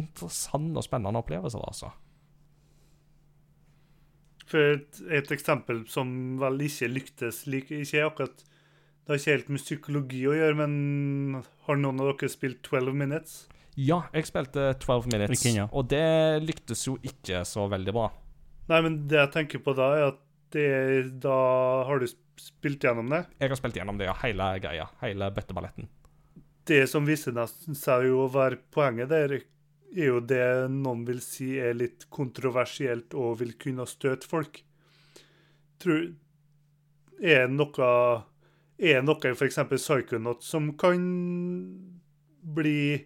interessante 0.00 0.78
og 0.78 0.86
spennende 0.86 1.22
opplevelser. 1.22 1.62
altså. 1.66 1.92
For 4.50 4.76
et, 4.76 5.00
et 5.20 5.30
eksempel 5.34 5.84
som 5.90 6.10
vel 6.40 6.64
ikke 6.66 6.88
lyktes 6.90 7.44
like, 7.50 7.82
ikke 7.84 8.02
akkurat 8.08 8.40
Det 8.40 9.12
har 9.12 9.20
ikke 9.20 9.34
helt 9.36 9.52
med 9.54 9.62
psykologi 9.62 10.24
å 10.26 10.34
gjøre, 10.34 10.56
men 10.58 11.42
har 11.66 11.78
noen 11.78 12.02
av 12.02 12.12
dere 12.12 12.30
spilt 12.30 12.60
12 12.66 12.94
Minutes? 12.94 13.36
Ja, 13.78 14.02
jeg 14.12 14.26
spilte 14.28 14.72
12 14.82 15.06
Minutes, 15.12 15.38
Ikke 15.38 15.54
ja. 15.56 15.68
og 15.70 15.86
det 15.90 16.42
lyktes 16.44 16.82
jo 16.88 16.96
ikke 17.06 17.44
så 17.48 17.64
veldig 17.70 17.94
bra. 17.96 18.10
Nei, 18.70 18.80
men 18.86 18.98
det 19.10 19.18
jeg 19.18 19.32
tenker 19.34 19.62
på 19.64 19.74
da, 19.78 19.88
er 19.96 20.10
at 20.12 20.20
det, 20.54 20.66
da 21.22 21.38
har 21.86 22.02
du 22.02 22.06
spilt 22.40 22.84
gjennom 22.84 23.10
det. 23.12 23.24
Jeg 23.40 23.52
har 23.52 23.58
spilt 23.58 23.78
gjennom 23.78 23.98
det, 23.98 24.08
ja. 24.10 24.16
Hele 24.24 24.50
greia. 24.62 24.86
Hele 25.02 25.30
bøtteballetten. 25.34 25.88
Det 26.70 26.84
som 26.90 27.06
viser 27.06 27.34
seg 27.78 28.06
jo 28.06 28.24
å 28.24 28.30
være 28.30 28.60
poenget 28.74 29.10
der, 29.10 29.40
er 29.90 30.10
jo 30.12 30.20
det 30.22 30.42
noen 30.72 31.04
vil 31.08 31.20
si 31.24 31.52
er 31.58 31.76
litt 31.78 32.06
kontroversielt 32.12 33.14
og 33.18 33.40
vil 33.42 33.56
kunne 33.58 33.86
støte 33.90 34.28
folk. 34.30 34.62
Tror, 35.80 36.10
er 37.20 37.48
noe 37.50 37.90
er 38.80 39.02
noe 39.04 39.32
f.eks. 39.34 39.60
Psychonaut 39.70 40.44
som 40.44 40.72
kan 40.80 41.00
bli, 42.40 42.96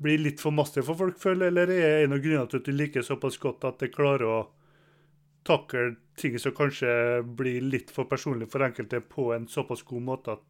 bli 0.00 0.18
litt 0.20 0.40
for 0.40 0.54
masse 0.56 0.82
for 0.82 0.98
folk, 0.98 1.18
føler 1.20 1.50
eller 1.50 1.72
er 1.72 2.04
en 2.04 2.16
av 2.16 2.22
grunnene 2.24 2.48
til 2.50 2.62
at 2.62 2.68
du 2.68 2.72
liker 2.72 3.04
såpass 3.04 3.36
godt 3.42 3.66
at 3.68 3.82
det 3.82 3.92
klarer 3.94 4.26
å 4.30 4.38
takle 5.46 5.94
ting 6.18 6.38
som 6.42 6.54
kanskje 6.56 7.22
blir 7.38 7.62
litt 7.62 7.92
for 7.94 8.08
personlig 8.10 8.48
for 8.50 8.64
enkelte 8.66 9.02
på 9.04 9.30
en 9.36 9.46
såpass 9.50 9.84
god 9.86 10.06
måte 10.08 10.34
at 10.34 10.42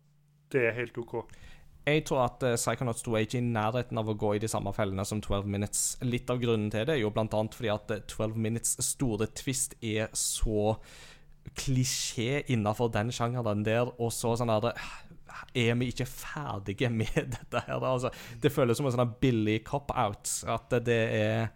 det 0.55 0.69
er 0.69 0.77
helt 0.79 0.97
OK? 1.03 1.19
Jeg 1.87 2.03
tror 2.09 2.25
at 2.25 2.43
uh, 2.43 2.57
Psychonauts 2.59 3.05
2 3.07 3.13
er 3.15 3.25
ikke 3.27 3.39
i 3.39 3.47
nærheten 3.47 3.99
av 4.01 4.09
å 4.11 4.17
gå 4.19 4.33
i 4.35 4.41
de 4.43 4.49
samme 4.51 4.73
fellene 4.75 5.05
som 5.07 5.21
12 5.23 5.47
Minutes. 5.47 5.83
Litt 6.03 6.31
av 6.33 6.41
grunnen 6.43 6.67
til 6.73 6.83
det 6.89 6.97
er 6.97 7.05
jo 7.05 7.13
annet 7.15 7.55
fordi 7.55 7.71
at 7.71 7.93
eh, 7.95 8.03
12 8.03 8.35
Minutes 8.35 8.75
store 8.83 9.29
twist 9.39 9.77
er 9.79 10.11
så 10.19 10.75
klisjé 11.55 12.43
innafor 12.51 12.91
den 12.91 13.15
sjangeren 13.15 13.63
der, 13.63 13.87
og 14.03 14.11
så 14.11 14.35
sånn 14.35 14.51
der 14.51 14.75
Er 15.55 15.79
vi 15.79 15.93
ikke 15.93 16.09
ferdige 16.11 16.91
med 16.91 17.15
dette 17.39 17.63
her? 17.69 17.79
Altså, 17.79 18.11
det 18.43 18.51
føles 18.51 18.83
som 18.83 18.91
en 18.91 18.99
sånn 18.99 19.17
billig 19.23 19.61
cop-out. 19.71 20.41
At 20.51 20.75
det 20.91 21.01
er 21.15 21.51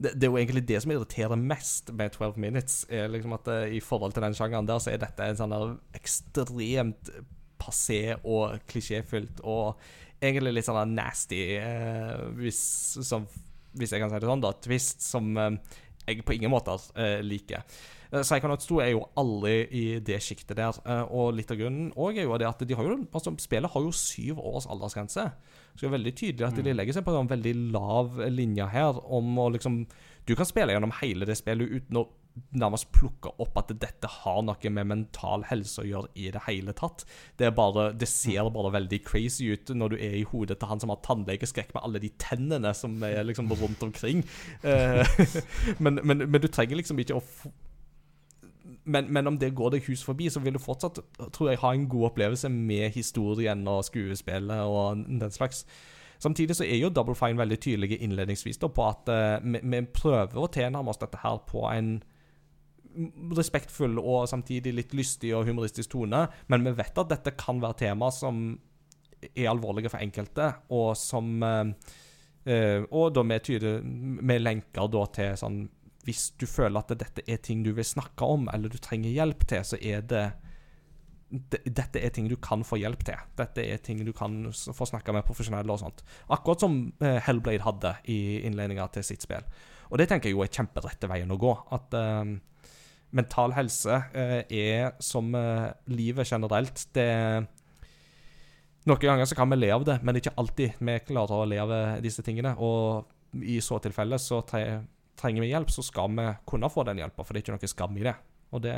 det, 0.00 0.16
det 0.16 0.24
er 0.24 0.32
jo 0.32 0.38
egentlig 0.40 0.64
det 0.66 0.78
som 0.82 0.90
irriterer 0.94 1.38
mest 1.38 1.92
med 1.92 2.10
12 2.16 2.38
Minutes. 2.40 2.86
er 2.88 3.06
liksom 3.12 3.38
at 3.38 3.46
eh, 3.54 3.76
I 3.76 3.84
forhold 3.84 4.16
til 4.16 4.26
den 4.26 4.34
sjangeren 4.34 4.66
der, 4.66 4.82
så 4.82 4.90
er 4.90 5.02
dette 5.02 5.30
en 5.30 5.38
sånn 5.38 5.76
ekstremt 5.94 7.12
passé 7.60 8.00
og 8.20 8.58
klisjéfylt 8.70 9.44
og 9.44 9.80
egentlig 10.20 10.56
litt 10.56 10.68
sånn 10.68 10.96
nasty, 10.96 11.40
eh, 11.60 12.26
hvis, 12.36 12.60
som, 13.06 13.24
hvis 13.78 13.94
jeg 13.94 14.02
kan 14.02 14.12
si 14.12 14.20
det 14.20 14.28
sånn, 14.28 14.44
da. 14.44 14.52
Twist 14.64 15.04
som 15.04 15.30
eh, 15.40 15.56
jeg 16.10 16.26
på 16.26 16.36
ingen 16.36 16.52
måter 16.52 16.82
eh, 16.98 17.20
liker. 17.24 17.64
Uh, 18.10 18.24
Psychonauts 18.24 18.66
2 18.66 18.80
er 18.82 18.88
jo 18.90 19.04
alle 19.20 19.52
i 19.70 19.84
det 20.02 20.18
sjiktet 20.24 20.58
der, 20.58 20.78
eh, 20.82 21.02
og 21.14 21.36
litt 21.36 21.50
av 21.52 21.60
grunnen 21.60 21.92
også 21.94 22.18
er 22.18 22.26
jo 22.26 22.38
det 22.42 22.48
at 22.48 22.64
de 22.66 22.76
har 22.76 22.88
jo, 22.88 22.96
altså, 23.06 23.34
spillet 23.38 23.70
har 23.70 23.84
jo 23.86 23.92
syv 23.94 24.40
års 24.42 24.66
aldersgrense. 24.70 25.26
Så 25.70 25.84
det 25.84 25.88
er 25.88 25.94
veldig 25.94 26.14
tydelig 26.18 26.48
at 26.48 26.58
de 26.58 26.74
legger 26.74 26.96
seg 26.96 27.06
på 27.06 27.14
en 27.14 27.30
veldig 27.30 27.52
lav 27.76 28.18
linje 28.34 28.66
her 28.72 28.98
om 29.06 29.38
å 29.38 29.52
liksom 29.54 29.84
Du 30.26 30.34
kan 30.36 30.46
spille 30.46 30.74
gjennom 30.74 30.92
hele 30.98 31.26
det 31.26 31.38
spillet 31.38 31.70
uten 31.78 32.00
å 32.02 32.08
nærmest 32.56 32.90
plukka 32.94 33.32
opp 33.42 33.58
at 33.60 33.72
dette 33.82 34.08
har 34.10 34.42
noe 34.46 34.72
med 34.72 34.88
mental 34.90 35.44
helse 35.48 35.82
å 35.82 35.86
gjøre 35.86 36.10
i 36.14 36.30
det 36.34 36.42
hele 36.46 36.74
tatt. 36.76 37.04
Det, 37.38 37.48
er 37.48 37.54
bare, 37.56 37.90
det 37.96 38.08
ser 38.10 38.50
bare 38.54 38.72
veldig 38.74 39.00
crazy 39.06 39.50
ut 39.52 39.72
når 39.74 39.94
du 39.94 39.96
er 39.98 40.18
i 40.20 40.26
hodet 40.30 40.60
til 40.60 40.70
han 40.70 40.82
som 40.82 40.92
har 40.92 41.02
tannlegeskrekk 41.06 41.74
med 41.74 41.82
alle 41.84 42.02
de 42.02 42.12
tennene 42.22 42.74
som 42.76 42.96
er 43.06 43.22
liksom 43.26 43.50
rundt 43.52 43.82
omkring. 43.86 44.24
Eh, 44.62 45.02
men, 45.84 46.00
men, 46.02 46.26
men 46.26 46.40
du 46.42 46.48
trenger 46.48 46.80
liksom 46.80 47.02
ikke 47.02 47.18
å 47.20 47.24
men, 48.90 49.06
men 49.12 49.28
om 49.28 49.36
det 49.38 49.52
går 49.54 49.74
deg 49.74 49.86
hus 49.90 50.02
forbi, 50.02 50.30
så 50.32 50.40
vil 50.40 50.54
du 50.56 50.62
fortsatt 50.62 50.98
tror 51.34 51.50
jeg, 51.50 51.60
ha 51.62 51.72
en 51.74 51.88
god 51.90 52.10
opplevelse 52.10 52.48
med 52.48 52.90
historien 52.94 53.66
og 53.68 53.84
skuespillet 53.86 54.62
og 54.66 55.02
den 55.20 55.34
slags. 55.34 55.66
Samtidig 56.20 56.56
så 56.56 56.64
er 56.64 56.76
jo 56.76 56.90
Double 56.92 57.14
Fine 57.16 57.38
veldig 57.38 57.60
tydelige 57.60 58.00
innledningsvis 58.04 58.60
da, 58.60 58.68
på 58.68 58.86
at 58.88 59.08
uh, 59.08 59.44
vi, 59.44 59.60
vi 59.62 59.80
prøver 59.94 60.36
å 60.36 60.50
tilnærme 60.52 60.92
oss 60.92 61.00
dette 61.00 61.20
her 61.22 61.38
på 61.48 61.64
en 61.70 62.00
respektfull 63.36 63.98
og 64.00 64.28
samtidig 64.30 64.72
litt 64.74 64.94
lystig 64.96 65.32
og 65.36 65.46
humoristisk 65.48 65.92
tone, 65.94 66.24
men 66.50 66.66
vi 66.66 66.74
vet 66.78 66.98
at 66.98 67.12
dette 67.12 67.36
kan 67.38 67.60
være 67.62 67.80
tema 67.86 68.10
som 68.14 68.50
er 69.20 69.50
alvorlige 69.50 69.92
for 69.92 70.02
enkelte, 70.02 70.46
og 70.74 70.94
som 70.98 71.42
eh, 71.44 71.72
eh, 72.48 72.86
Og 72.88 73.12
da 73.14 73.22
med, 73.22 73.44
tyde, 73.44 73.80
med 73.84 74.40
lenker 74.40 74.88
da 74.88 75.04
til 75.12 75.34
sånn 75.36 75.58
Hvis 76.06 76.30
du 76.40 76.46
føler 76.48 76.80
at 76.80 76.94
dette 76.96 77.24
er 77.28 77.42
ting 77.44 77.62
du 77.62 77.74
vil 77.76 77.84
snakke 77.84 78.24
om, 78.24 78.48
eller 78.52 78.72
du 78.72 78.78
trenger 78.80 79.12
hjelp 79.12 79.44
til, 79.46 79.66
så 79.66 79.80
er 79.80 80.06
det 80.08 80.30
dette 81.30 82.00
er 82.02 82.10
ting 82.10 82.26
du 82.26 82.34
kan 82.42 82.64
få 82.66 82.80
hjelp 82.80 83.04
til. 83.06 83.18
Dette 83.38 83.62
er 83.62 83.78
ting 83.78 84.00
du 84.02 84.10
kan 84.16 84.48
få 84.50 84.86
snakke 84.88 85.12
med 85.14 85.22
profesjonelle 85.22 85.70
og 85.70 85.78
sånt. 85.78 86.02
Akkurat 86.26 86.64
som 86.64 86.80
eh, 86.98 87.20
Hellblade 87.22 87.62
hadde 87.62 87.92
i 88.10 88.40
innledninga 88.48 88.88
til 88.96 89.06
sitt 89.06 89.22
spill. 89.22 89.46
Og 89.90 90.00
det 90.00 90.08
tenker 90.10 90.30
jeg 90.30 90.34
jo 90.34 90.42
er 90.42 90.50
kjemperette 90.50 91.10
veien 91.10 91.30
å 91.30 91.38
gå. 91.38 91.52
At 91.76 91.94
eh, 91.94 92.32
mental 93.16 93.54
helse 93.56 93.96
eh, 94.14 94.40
er 94.48 94.94
som 95.02 95.34
eh, 95.34 95.70
livet 95.90 96.30
generelt. 96.30 96.86
Det 96.94 97.08
Noen 98.88 99.02
ganger 99.02 99.28
så 99.28 99.36
kan 99.36 99.50
vi 99.52 99.58
le 99.58 99.68
av 99.74 99.84
det, 99.84 99.98
men 100.02 100.16
ikke 100.16 100.32
alltid 100.40 100.78
vi 100.80 100.94
klarer 101.04 101.42
å 101.42 101.48
le 101.48 101.58
av 101.60 101.72
eh, 101.74 101.98
disse 102.04 102.24
tingene. 102.26 102.54
Og 102.56 103.42
i 103.44 103.60
så 103.62 103.78
tilfelle 103.82 104.18
så 104.18 104.40
trenger 104.46 105.44
vi 105.44 105.50
hjelp, 105.50 105.70
så 105.70 105.84
skal 105.86 106.10
vi 106.16 106.26
kunne 106.48 106.70
få 106.72 106.86
den 106.88 107.02
hjelpa, 107.02 107.24
for 107.24 107.34
det 107.34 107.42
er 107.42 107.44
ikke 107.44 107.58
noe 107.58 107.70
skam 107.70 107.98
i 108.00 108.06
det. 108.08 108.16
Og 108.50 108.62
det, 108.64 108.74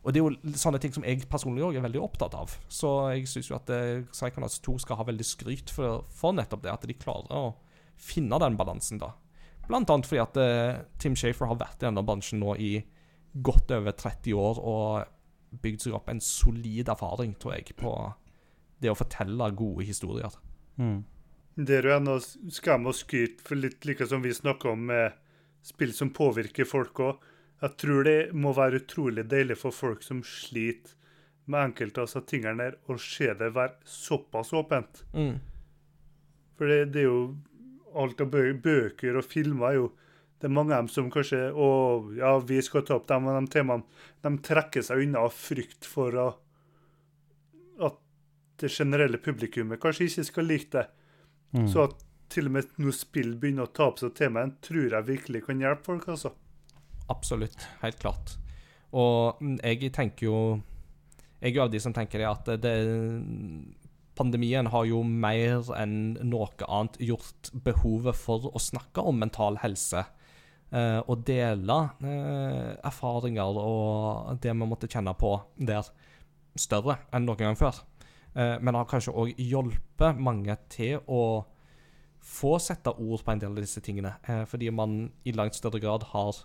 og 0.00 0.14
det 0.14 0.20
er 0.20 0.24
jo 0.24 0.52
sånne 0.56 0.78
ting 0.80 0.94
som 0.94 1.04
jeg 1.04 1.26
personlig 1.28 1.66
også 1.66 1.82
er 1.82 1.84
veldig 1.84 2.00
opptatt 2.00 2.36
av. 2.38 2.54
Så 2.72 2.92
jeg 3.12 3.26
syns 3.28 3.50
jo 3.50 3.58
at 3.58 3.72
Psychonauts 4.14 4.62
2 4.64 4.78
skal 4.86 4.96
ha 4.96 5.04
veldig 5.10 5.26
skryt 5.28 5.72
for, 5.74 6.06
for 6.08 6.32
nettopp 6.32 6.62
det, 6.64 6.72
at 6.72 6.86
de 6.88 6.96
klarer 6.96 7.28
å 7.36 7.50
finne 8.00 8.38
den 8.40 8.56
balansen, 8.56 9.02
da. 9.02 9.10
Blant 9.70 9.90
annet 9.92 10.08
fordi 10.08 10.22
at 10.22 10.38
uh, 10.40 10.80
Tim 10.98 11.14
Shafer 11.18 11.50
har 11.50 11.58
vært 11.60 11.82
i 11.82 11.86
denne 11.86 12.02
bransjen 12.06 12.40
nå 12.42 12.56
i 12.58 12.72
godt 13.32 13.70
over 13.76 13.94
30 13.94 14.34
år 14.34 14.60
og 14.66 15.60
bygd 15.62 15.86
seg 15.86 15.96
opp 15.98 16.10
en 16.10 16.22
solid 16.22 16.90
erfaring, 16.90 17.34
tror 17.38 17.56
jeg, 17.56 17.74
på 17.78 17.94
det 18.80 18.90
å 18.90 18.98
fortelle 18.98 19.50
gode 19.58 19.86
historier. 19.86 20.34
Mm. 20.80 21.02
Det 21.60 21.76
er 21.76 21.88
jo 21.88 21.96
ennå 21.96 22.16
skam 22.54 22.88
og 22.88 22.96
skryt, 22.96 23.42
for 23.44 23.58
litt 23.58 23.84
like 23.84 24.06
som 24.08 24.22
vi 24.24 24.32
snakker 24.34 24.72
om 24.72 24.86
med 24.90 25.18
spill 25.66 25.92
som 25.94 26.12
påvirker 26.14 26.68
folk 26.68 27.02
òg. 27.04 27.26
Jeg 27.60 27.76
tror 27.82 28.06
det 28.06 28.18
må 28.32 28.54
være 28.56 28.80
utrolig 28.80 29.26
deilig 29.28 29.58
for 29.60 29.76
folk 29.76 30.04
som 30.06 30.22
sliter 30.24 30.96
med 31.50 31.72
enkelte 31.72 32.00
av 32.00 32.08
disse 32.08 32.22
tingene 32.30 32.62
der, 32.62 32.76
å 32.88 32.96
se 33.00 33.32
det 33.36 33.50
være 33.56 33.76
såpass 33.84 34.54
åpent. 34.56 35.02
Mm. 35.12 35.40
For 36.56 36.70
det, 36.70 36.92
det 36.94 37.02
er 37.02 37.10
jo 37.10 37.22
alt 37.98 38.22
av 38.22 38.30
bøker 38.30 39.18
og 39.18 39.26
filmer 39.26 39.72
er 39.72 39.78
jo 39.80 39.88
Det 40.40 40.48
er 40.48 40.54
mange 40.56 40.72
av 40.72 40.84
dem 40.84 40.92
som 40.92 41.10
kanskje 41.12 41.50
Å, 41.52 41.70
ja, 42.16 42.36
vi 42.40 42.60
skal 42.64 42.84
ta 42.88 42.96
opp 42.96 43.08
dem 43.10 43.28
og 43.28 43.36
de 43.36 43.52
temaene. 43.52 44.04
De 44.24 44.32
trekker 44.46 44.84
seg 44.84 45.04
unna 45.04 45.26
av 45.26 45.34
frykt 45.36 45.88
for 45.88 46.16
å, 46.16 46.28
at 47.88 47.98
det 48.60 48.70
generelle 48.72 49.20
publikummet 49.20 49.80
kanskje 49.82 50.08
ikke 50.08 50.28
skal 50.30 50.48
like 50.48 50.72
det. 50.76 50.86
Mm. 51.56 51.66
Så 51.68 51.84
at 51.88 51.98
til 52.30 52.46
og 52.46 52.54
med 52.54 52.72
når 52.78 52.94
spill 52.94 53.34
begynner 53.40 53.66
å 53.66 53.74
ta 53.74 53.88
opp 53.90 54.00
seg 54.00 54.14
temaet, 54.16 54.60
tror 54.64 54.94
jeg 54.94 55.08
virkelig 55.08 55.42
kan 55.48 55.60
hjelpe 55.60 55.88
folk, 55.88 56.06
altså. 56.12 56.32
Absolutt. 57.10 57.66
Helt 57.82 57.98
klart. 58.00 58.36
Og 58.94 59.40
mm, 59.42 59.58
jeg 59.64 59.92
tenker 59.94 60.26
jo 60.26 60.38
Jeg 61.40 61.52
er 61.52 61.56
jo 61.56 61.62
av 61.64 61.70
de 61.72 61.80
som 61.80 61.92
tenker 61.96 62.20
det 62.20 62.28
at 62.28 62.48
det, 62.60 62.72
pandemien 64.18 64.66
har 64.68 64.84
jo 64.84 65.00
mer 65.06 65.70
enn 65.78 66.18
noe 66.28 66.50
annet 66.66 66.98
gjort 67.00 67.52
behovet 67.64 68.18
for 68.18 68.50
å 68.50 68.60
snakke 68.60 69.00
om 69.00 69.16
mental 69.22 69.56
helse 69.62 70.04
eh, 70.72 71.00
og 71.00 71.24
dele 71.26 71.78
eh, 72.04 72.72
erfaringer 72.86 73.60
og 73.60 74.38
det 74.42 74.54
vi 74.54 74.68
måtte 74.68 74.90
kjenne 74.90 75.14
på 75.18 75.34
der, 75.56 75.86
større 76.58 76.98
enn 77.14 77.28
noen 77.28 77.38
gang 77.50 77.58
før. 77.58 77.82
Eh, 78.34 78.56
men 78.58 78.72
det 78.72 78.78
har 78.82 78.90
kanskje 78.90 79.16
òg 79.16 79.34
hjulpet 79.38 80.22
mange 80.22 80.56
til 80.72 81.00
å 81.06 81.44
få 82.20 82.58
sette 82.60 82.92
ord 82.92 83.24
på 83.24 83.32
en 83.32 83.42
del 83.42 83.54
av 83.54 83.62
disse 83.62 83.82
tingene, 83.84 84.16
eh, 84.28 84.44
fordi 84.48 84.70
man 84.74 85.10
i 85.24 85.32
langt 85.32 85.56
større 85.56 85.80
grad 85.82 86.10
har 86.12 86.44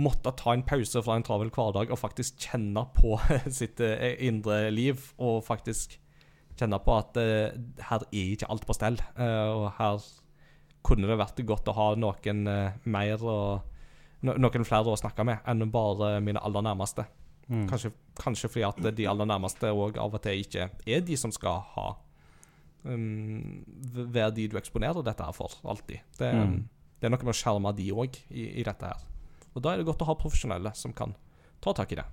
måtte 0.00 0.32
ta 0.36 0.54
en 0.54 0.64
pause 0.64 1.02
fra 1.04 1.18
en 1.18 1.24
travel 1.26 1.50
hverdag 1.52 1.90
og 1.92 2.00
faktisk 2.00 2.40
kjenne 2.40 2.86
på 2.96 3.18
sitt 3.58 3.80
eh, 3.84 4.16
indre 4.24 4.70
liv. 4.72 5.12
Og 5.20 5.42
faktisk 5.44 5.98
kjenne 6.58 6.78
på 6.84 6.96
at 6.96 7.16
uh, 7.16 7.52
her 7.88 8.02
er 8.04 8.32
ikke 8.34 8.48
alt 8.52 8.66
på 8.68 8.76
stell. 8.76 8.98
Uh, 9.16 9.48
og 9.56 9.66
her 9.78 10.08
kunne 10.82 11.06
det 11.08 11.18
vært 11.20 11.42
godt 11.46 11.68
å 11.70 11.76
ha 11.76 11.88
noen 11.96 12.46
eh, 12.50 12.78
mer 12.84 13.22
og 13.22 13.62
no, 14.26 14.34
noen 14.38 14.64
flere 14.66 14.92
å 14.92 14.98
snakke 14.98 15.24
med 15.26 15.38
enn 15.48 15.70
bare 15.70 16.16
mine 16.24 16.42
aller 16.42 16.64
nærmeste. 16.66 17.04
Mm. 17.48 17.66
Kanskje, 17.68 17.90
kanskje 18.18 18.48
fordi 18.48 18.64
at 18.68 18.94
de 18.96 19.06
aller 19.10 19.26
nærmeste 19.28 19.70
òg 19.74 19.98
av 20.00 20.14
og 20.14 20.22
til 20.24 20.40
ikke 20.44 20.68
er 20.86 21.00
de 21.04 21.16
som 21.18 21.32
skal 21.34 21.58
ha 21.74 21.88
um, 22.86 23.64
Være 23.92 24.30
de 24.36 24.46
du 24.48 24.56
eksponerer 24.60 25.02
dette 25.04 25.26
her 25.26 25.34
for, 25.36 25.58
alltid. 25.66 26.00
Det, 26.18 26.30
Mm. 26.32 26.68
det 27.00 27.06
er 27.06 27.10
noe 27.10 27.24
med 27.26 27.34
å 27.34 27.36
skjerme 27.36 27.74
de 27.76 27.90
òg 27.92 28.16
i, 28.30 28.46
i 28.60 28.64
dette 28.66 28.86
her. 28.94 29.02
Og 29.54 29.62
da 29.62 29.72
er 29.74 29.82
det 29.82 29.86
godt 29.90 30.02
å 30.02 30.08
ha 30.08 30.14
profesjonelle 30.16 30.72
som 30.78 30.92
kan 30.96 31.14
ta 31.60 31.74
tak 31.76 31.92
i 31.92 31.98
det. 32.00 32.06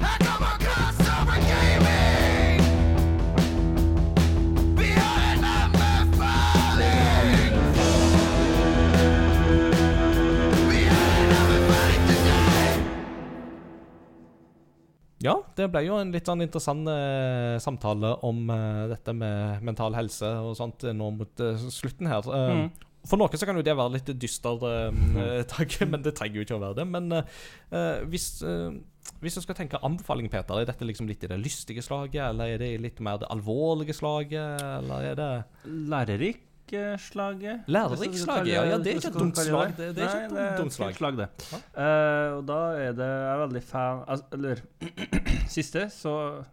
I 0.00 0.16
come 0.24 0.46
across 0.56 1.00
over 1.04 1.38
gaming. 1.46 1.99
Ja, 15.20 15.34
det 15.56 15.66
ble 15.72 15.82
jo 15.84 15.98
en 16.00 16.12
litt 16.14 16.28
sånn 16.28 16.40
interessant 16.40 16.88
eh, 16.88 17.56
samtale 17.60 18.14
om 18.24 18.46
eh, 18.54 18.84
dette 18.94 19.12
med 19.12 19.64
mental 19.66 19.96
helse 19.98 20.30
og 20.40 20.54
sånt 20.56 20.86
eh, 20.88 20.96
nå 20.96 21.10
mot 21.18 21.42
eh, 21.44 21.66
slutten 21.68 22.08
her. 22.10 22.24
Eh, 22.24 22.54
Mm. 22.60 22.70
For 23.08 23.16
noen 23.16 23.32
så 23.40 23.46
kan 23.48 23.56
jo 23.56 23.64
det 23.64 23.72
være 23.72 23.94
litt 23.94 24.10
dyster 24.20 24.60
uh, 24.60 25.42
tanke, 25.48 25.86
men 25.88 26.02
det 26.04 26.12
trenger 26.18 26.36
jo 26.36 26.42
ikke 26.44 26.58
å 26.58 26.60
være 26.60 26.76
det. 26.82 26.84
Men 26.90 27.06
eh, 27.16 27.38
eh, 27.72 28.02
hvis, 28.12 28.26
eh, 28.44 28.74
hvis 29.24 29.38
du 29.38 29.40
skal 29.40 29.56
tenke 29.56 29.80
anbefaling, 29.86 30.28
Peter, 30.28 30.58
er 30.60 30.68
dette 30.68 30.84
liksom 30.84 31.08
litt 31.08 31.24
i 31.24 31.30
det 31.30 31.38
lystige 31.40 31.80
slaget, 31.84 32.20
eller 32.26 32.52
er 32.52 32.60
det 32.60 32.74
litt 32.84 33.00
mer 33.00 33.22
det 33.22 33.30
alvorlige 33.32 33.96
slaget, 33.96 34.60
eller 34.82 35.08
er 35.14 35.16
det 35.16 35.30
Lærerik 35.64 36.44
eh, 36.78 36.96
slaget. 36.98 37.64
Lærerik 37.66 38.14
slaget, 38.14 38.46
ja, 38.52 38.62
det- 38.62 38.70
ja, 38.70 38.78
det 38.78 38.86
er 38.92 38.96
ikke 39.00 39.08
et 39.10 39.18
dumt 39.18 39.36
slag, 39.36 39.76
det- 39.76 39.94
det 39.96 40.04
er 40.04 40.14
ikke 40.24 40.34
Nei, 40.34 40.46
et 40.52 40.58
dumt 40.58 40.72
slag. 40.72 40.94
slag, 40.96 41.16
det. 41.16 41.28
Eh, 41.76 42.30
og 42.38 42.46
da 42.46 42.60
er 42.78 42.92
det 42.92 43.10
Jeg 43.10 43.34
er 43.34 43.46
veldig 43.46 43.62
fan 43.62 44.04
altså, 44.08 44.24
Eller 44.32 44.56
siste, 45.56 45.86
så 45.90 46.44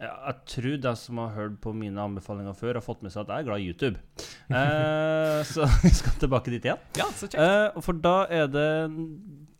ja, 0.00 0.10
Jeg 0.26 0.34
tror 0.46 0.76
de 0.82 0.94
som 0.96 1.18
har 1.18 1.28
hørt 1.34 1.60
på 1.60 1.72
mine 1.74 1.96
anbefalinger 2.00 2.52
før, 2.54 2.74
har 2.74 2.84
fått 2.84 3.02
med 3.02 3.10
seg 3.12 3.22
at 3.24 3.28
jeg 3.28 3.38
er 3.38 3.48
glad 3.48 3.60
i 3.60 3.70
YouTube. 3.70 3.96
Eh, 4.46 5.42
så 5.42 5.64
vi 5.82 5.90
skal 5.90 6.12
tilbake 6.20 6.52
dit 6.52 6.62
igjen. 6.68 6.78
Ja, 6.96 7.06
så 7.10 7.26
kjekt. 7.26 7.40
Eh, 7.42 7.80
for 7.82 7.92
da 7.98 8.26
er 8.30 8.46
det 8.46 8.68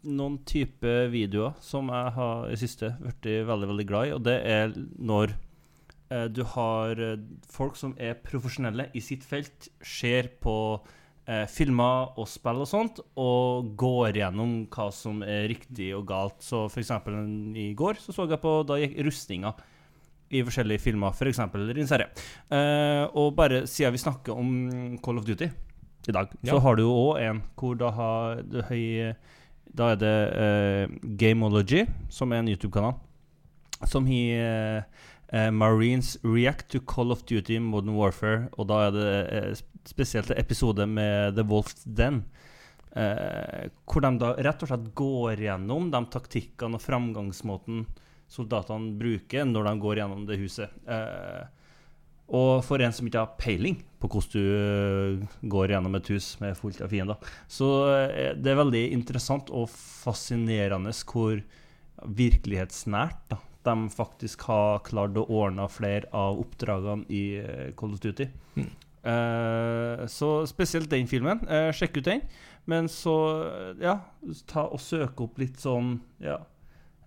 noen 0.06 0.36
type 0.46 0.92
videoer 1.10 1.56
som 1.60 1.88
jeg 1.90 2.12
har 2.14 2.44
i 2.52 2.54
siste 2.60 2.92
blitt 3.00 3.26
veldig 3.48 3.66
veldig 3.72 3.86
glad 3.88 4.06
i, 4.06 4.12
og 4.14 4.22
det 4.22 4.36
er 4.46 4.70
når 5.02 5.32
du 6.30 6.42
har 6.44 7.00
eh, 7.02 7.16
folk 7.50 7.76
som 7.76 7.94
er 7.98 8.14
profesjonelle 8.22 8.88
i 8.94 9.00
sitt 9.02 9.24
felt, 9.26 9.68
ser 9.82 10.28
på 10.42 10.54
eh, 11.26 11.46
filmer 11.50 12.12
og 12.18 12.28
spill 12.30 12.62
og 12.62 12.68
sånt, 12.70 13.00
og 13.18 13.72
går 13.80 14.20
gjennom 14.20 14.52
hva 14.70 14.90
som 14.94 15.22
er 15.26 15.48
riktig 15.50 15.88
og 15.96 16.06
galt. 16.06 16.38
Så 16.46 16.66
for 16.70 16.82
eksempel 16.82 17.16
i 17.58 17.72
går 17.78 17.98
så 18.02 18.14
så 18.14 18.28
jeg 18.30 18.38
på 18.42 18.52
Da 18.68 18.78
gikk 18.78 18.98
rustninga 19.08 19.54
i 20.34 20.40
forskjellige 20.42 20.82
filmer, 20.82 21.12
f.eks. 21.14 21.38
Rinns 21.54 21.92
herre. 21.94 22.08
Eh, 22.50 23.04
og 23.14 23.34
bare 23.38 23.64
siden 23.70 23.94
vi 23.94 24.02
snakker 24.02 24.34
om 24.34 24.96
Call 25.02 25.18
of 25.20 25.26
Duty 25.26 25.46
i 26.06 26.12
dag, 26.14 26.28
Ja. 26.42 26.52
så 26.54 26.60
har 26.62 26.76
du 26.78 26.82
jo 26.84 26.92
òg 26.94 27.18
en 27.22 27.42
hvor 27.58 27.74
da 27.78 27.90
har 27.90 28.42
du 28.46 28.60
høy 28.62 29.14
Da 29.76 29.88
er 29.92 29.96
det 29.98 30.12
eh, 30.38 30.86
Gameology, 31.18 31.82
som 32.08 32.30
er 32.32 32.38
en 32.38 32.48
YouTube-kanal, 32.48 32.94
som 33.90 34.06
har 34.06 34.86
eh, 35.36 35.50
Marines 35.52 36.14
React 36.24 36.70
to 36.72 36.80
Call 36.88 37.12
of 37.12 37.26
Duty 37.28 37.60
Modern 37.60 37.92
Warfare, 37.98 38.46
og 38.56 38.70
da 38.72 38.86
er 38.86 38.96
det 38.96 39.12
eh, 39.36 39.52
spesielt 39.86 40.32
en 40.32 40.40
episode 40.40 40.88
med 40.88 41.36
The 41.36 41.44
Wolf's 41.46 41.84
Den. 41.84 42.24
eh, 42.96 43.68
hvor 43.84 44.02
de 44.02 44.10
da 44.20 44.32
rett 44.40 44.62
og 44.64 44.70
slett 44.70 44.88
går 44.96 45.42
gjennom 45.44 45.90
de 45.92 46.00
taktikkene 46.12 46.78
og 46.78 46.84
framgangsmåten 46.84 47.84
soldatene 48.32 48.96
bruker 48.98 49.44
når 49.46 49.68
de 49.68 49.74
går 49.84 50.00
gjennom 50.00 50.24
det 50.26 50.40
huset. 50.40 50.72
Eh, 50.88 51.44
og 52.26 52.64
for 52.66 52.82
en 52.82 52.94
som 52.96 53.06
ikke 53.06 53.22
har 53.22 53.36
peiling 53.38 53.76
på 54.02 54.08
hvordan 54.10 54.32
du 54.32 54.46
eh, 54.56 55.36
går 55.46 55.74
gjennom 55.76 55.94
et 55.98 56.10
hus 56.10 56.32
med 56.42 56.56
fullt 56.58 56.80
av 56.82 56.90
fiender, 56.90 57.20
så 57.46 57.68
det 58.34 58.50
er 58.50 58.58
veldig 58.58 58.82
interessant 58.96 59.52
og 59.54 59.68
fascinerende 59.70 60.90
hvor 61.06 61.38
virkelighetsnært 62.16 63.22
da, 63.30 63.38
de 63.66 63.90
faktisk 63.92 64.46
har 64.48 64.82
klart 64.86 65.18
å 65.18 65.26
ordne 65.26 65.68
flere 65.72 66.08
av 66.16 66.40
oppdragene 66.42 67.06
i 67.12 67.24
eh, 67.42 67.70
Call 67.78 67.94
of 67.96 68.02
Duty. 68.02 68.28
Mm. 68.56 68.68
Eh, 69.12 70.04
så 70.10 70.30
spesielt 70.50 70.90
den 70.90 71.08
filmen. 71.10 71.42
Eh, 71.48 71.70
sjekk 71.76 72.00
ut 72.00 72.10
den. 72.10 72.26
Men 72.66 72.88
så, 72.90 73.14
ja, 73.78 74.00
ta 74.50 74.66
og 74.66 74.82
søk 74.82 75.20
opp 75.22 75.38
litt 75.38 75.60
sånn, 75.62 76.00
ja 76.18 76.40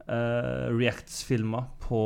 eh, 0.07 0.67
Reacts-filmer 0.71 1.67
på 1.83 2.01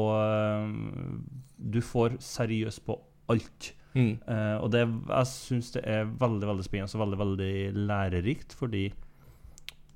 Du 1.57 1.79
får 1.85 2.17
seriøst 2.23 2.83
på 2.87 2.97
alt. 3.31 3.73
Mm. 3.93 4.17
Eh, 4.27 4.57
og 4.57 4.71
det, 4.73 4.83
jeg 4.89 5.29
syns 5.29 5.71
det 5.75 5.83
er 5.85 6.09
veldig 6.19 6.49
veldig 6.49 6.65
spennende 6.65 6.97
og 6.97 7.03
veldig 7.03 7.19
veldig 7.21 7.85
lærerikt, 7.89 8.55
fordi 8.57 8.87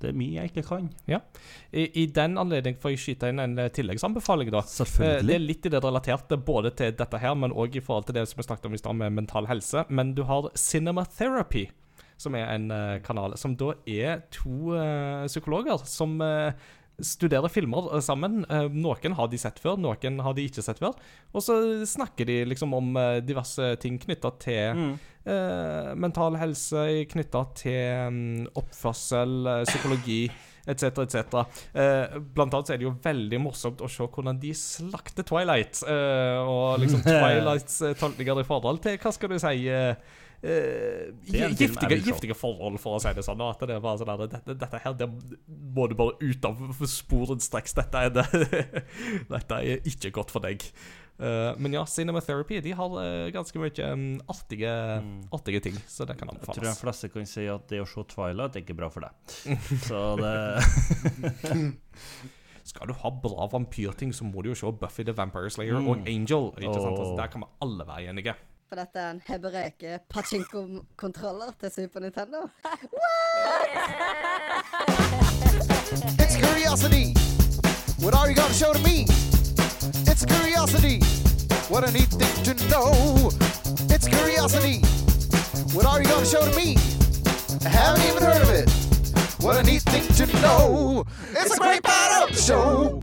det 0.02 0.10
er 0.10 0.18
mye 0.18 0.36
jeg 0.36 0.52
ikke 0.52 0.64
kan. 0.68 0.88
I, 1.08 1.86
I 2.02 2.06
den 2.14 2.38
anledning 2.40 2.78
får 2.78 2.94
jeg 2.94 3.02
skyte 3.02 3.32
inn 3.32 3.42
en 3.42 3.58
eh, 3.58 3.70
tilleggsanbefaling, 3.74 4.52
da. 4.54 4.62
Selvfølgelig. 4.68 5.26
Det 5.26 5.36
er 5.36 5.44
litt 5.44 5.68
i 5.68 5.72
det 5.74 5.82
relaterte 5.84 6.38
både 6.38 6.72
til 6.78 6.94
dette 6.98 7.20
her, 7.22 7.34
men 7.38 7.54
òg 7.54 7.76
i 7.78 7.84
forhold 7.84 8.08
til 8.08 8.18
det 8.18 8.28
som 8.30 8.40
vi 8.40 8.46
snakket 8.46 8.70
om 8.70 8.78
i 8.78 8.80
stad 8.82 8.98
med 9.00 9.18
mental 9.18 9.50
helse. 9.50 9.84
Men 9.88 10.14
du 10.14 10.24
har 10.28 10.50
Cinematherapy, 10.58 11.66
som 12.18 12.34
er 12.38 12.50
en 12.52 12.70
eh, 12.74 12.98
kanal 13.04 13.36
som 13.38 13.54
da 13.58 13.72
er 13.86 14.24
to 14.34 14.74
eh, 14.78 15.26
psykologer 15.30 15.84
som 15.86 16.18
eh, 16.24 16.52
studerer 17.00 17.48
filmer 17.52 17.86
eh, 17.94 18.00
sammen. 18.02 18.40
Eh, 18.50 18.66
noen 18.74 19.14
har 19.18 19.28
de 19.30 19.38
sett 19.38 19.60
før, 19.62 19.76
noen 19.78 20.18
har 20.24 20.34
de 20.34 20.46
ikke 20.48 20.64
sett 20.64 20.80
før. 20.82 20.96
Og 21.32 21.44
så 21.44 21.56
snakker 21.86 22.26
de 22.26 22.40
liksom 22.50 22.74
om 22.74 22.90
eh, 22.98 23.20
diverse 23.22 23.74
ting 23.82 23.98
knytta 24.02 24.32
til 24.42 24.74
Mm. 24.78 24.92
eh, 25.28 25.94
mental 25.94 26.36
helse, 26.40 26.84
knytta 27.12 27.42
til 27.54 28.12
mm, 28.12 28.46
oppførsel, 28.58 29.64
psykologi 29.68 30.22
etc., 30.68 30.98
etc. 31.06 31.38
Eh, 31.72 32.18
blant 32.34 32.52
annet 32.52 32.68
så 32.68 32.74
er 32.74 32.80
det 32.82 32.84
jo 32.88 32.96
veldig 33.04 33.38
morsomt 33.40 33.80
å 33.80 33.88
se 33.88 34.04
hvordan 34.04 34.40
de 34.42 34.50
slakter 34.52 35.24
Twilight. 35.24 35.80
Eh, 35.88 36.38
og 36.44 36.80
liksom 36.82 37.00
Twilights 37.08 37.78
tolkninger 38.00 38.42
i 38.42 38.48
forhold 38.48 38.82
til 38.84 38.98
Hva 39.00 39.12
skal 39.16 39.32
du 39.32 39.38
si 39.40 39.54
jeg 40.42 41.56
giftige, 41.58 41.96
giftige 42.06 42.34
forhold, 42.38 42.78
for 42.78 42.94
å 42.98 43.02
si 43.02 43.10
det 43.16 43.24
sånn. 43.26 43.40
At 43.42 43.58
det 43.66 43.74
er 43.74 43.82
bare 43.82 43.98
sånn 43.98 44.12
at 44.14 44.22
dette, 44.30 44.54
dette 44.60 44.78
her 44.84 44.94
det 45.00 45.08
må 45.74 45.88
du 45.90 45.96
bare 45.98 46.14
ut 46.20 46.44
av 46.46 46.60
sporenstreks. 46.86 47.74
Dette 47.74 48.04
er 48.06 48.14
det 48.14 48.26
Dette 49.34 49.58
er 49.58 49.82
ikke 49.88 50.12
godt 50.20 50.30
for 50.34 50.44
deg. 50.46 50.62
Uh, 51.18 51.50
men 51.58 51.72
ja, 51.74 51.80
Cinematherapy 51.90 52.60
de 52.62 52.70
har 52.78 52.92
eh, 53.02 53.30
ganske 53.34 53.58
mye 53.58 53.88
um, 53.90 54.04
artige, 54.30 54.70
Mm. 55.02 55.24
artige 55.34 55.60
ting, 55.64 55.74
så 55.90 56.06
det 56.06 56.14
kan 56.20 56.30
anbefales. 56.30 56.54
Jeg 56.54 56.62
tror 56.62 56.70
de 56.70 56.82
fleste 56.84 57.08
kan 57.10 57.26
si 57.26 57.46
at 57.50 57.64
det 57.72 57.80
å 57.82 57.88
se 57.90 58.04
Twilight 58.14 58.54
er 58.54 58.62
ikke 58.62 58.76
bra 58.78 58.86
for 58.94 59.02
deg. 59.02 59.10
Så 59.88 60.04
det 60.22 60.36
Skal 62.68 62.86
du 62.90 62.94
ha 63.00 63.10
bra 63.24 63.46
vampyrting, 63.50 64.10
så 64.12 64.26
må 64.28 64.42
du 64.44 64.50
jo 64.52 64.56
se 64.60 64.70
Buffy 64.78 65.02
the 65.08 65.14
Vampire 65.16 65.48
Slayer 65.50 65.78
Mm. 65.80 65.88
og 65.88 66.06
Angel. 66.06 66.50
Ikke 66.60 66.74
sant? 66.84 66.98
Altså, 67.00 67.16
der 67.16 67.30
kan 67.32 67.40
vi 67.40 67.48
alle 67.64 67.86
være 67.88 68.10
enige. 68.12 68.34
For 68.68 68.76
dette 68.76 69.00
er 69.00 69.10
en 69.10 69.20
hebreke 69.24 69.98
pachinko-kontroller 70.12 71.54
til 71.60 71.70
Super 71.72 72.00
Nintendo. 72.00 72.40
It's 76.22 76.36
curiosity. 76.36 77.06
What 78.04 78.14
are 78.18 78.28
you 78.28 78.36
gonna 78.40 78.58
show 78.62 78.72
to 78.76 78.82
me? 78.90 78.96
It's 80.10 80.24
curiosity. 80.34 80.96
What 81.72 81.82
a 81.88 81.90
neat 81.96 82.12
thing 82.20 82.34
to 82.48 82.52
know. 82.68 82.92
It's 83.94 84.06
curiosity. 84.16 84.76
What 85.76 85.86
are 85.90 85.98
you 86.02 86.08
gonna 86.12 86.32
show 86.34 86.42
to 86.50 86.54
me? 86.60 86.68
I 87.68 87.70
haven't 87.80 88.04
even 88.10 88.22
heard 88.28 88.42
of 88.46 88.50
it. 88.60 88.68
What 89.44 89.56
a 89.56 89.62
neat 89.70 89.84
thing 89.92 90.06
to 90.20 90.24
know. 90.44 91.04
It's 91.40 91.54
a 91.56 91.60
great 91.66 91.84
part 91.92 92.10
of 92.20 92.26
the 92.36 92.40
show. 92.48 93.00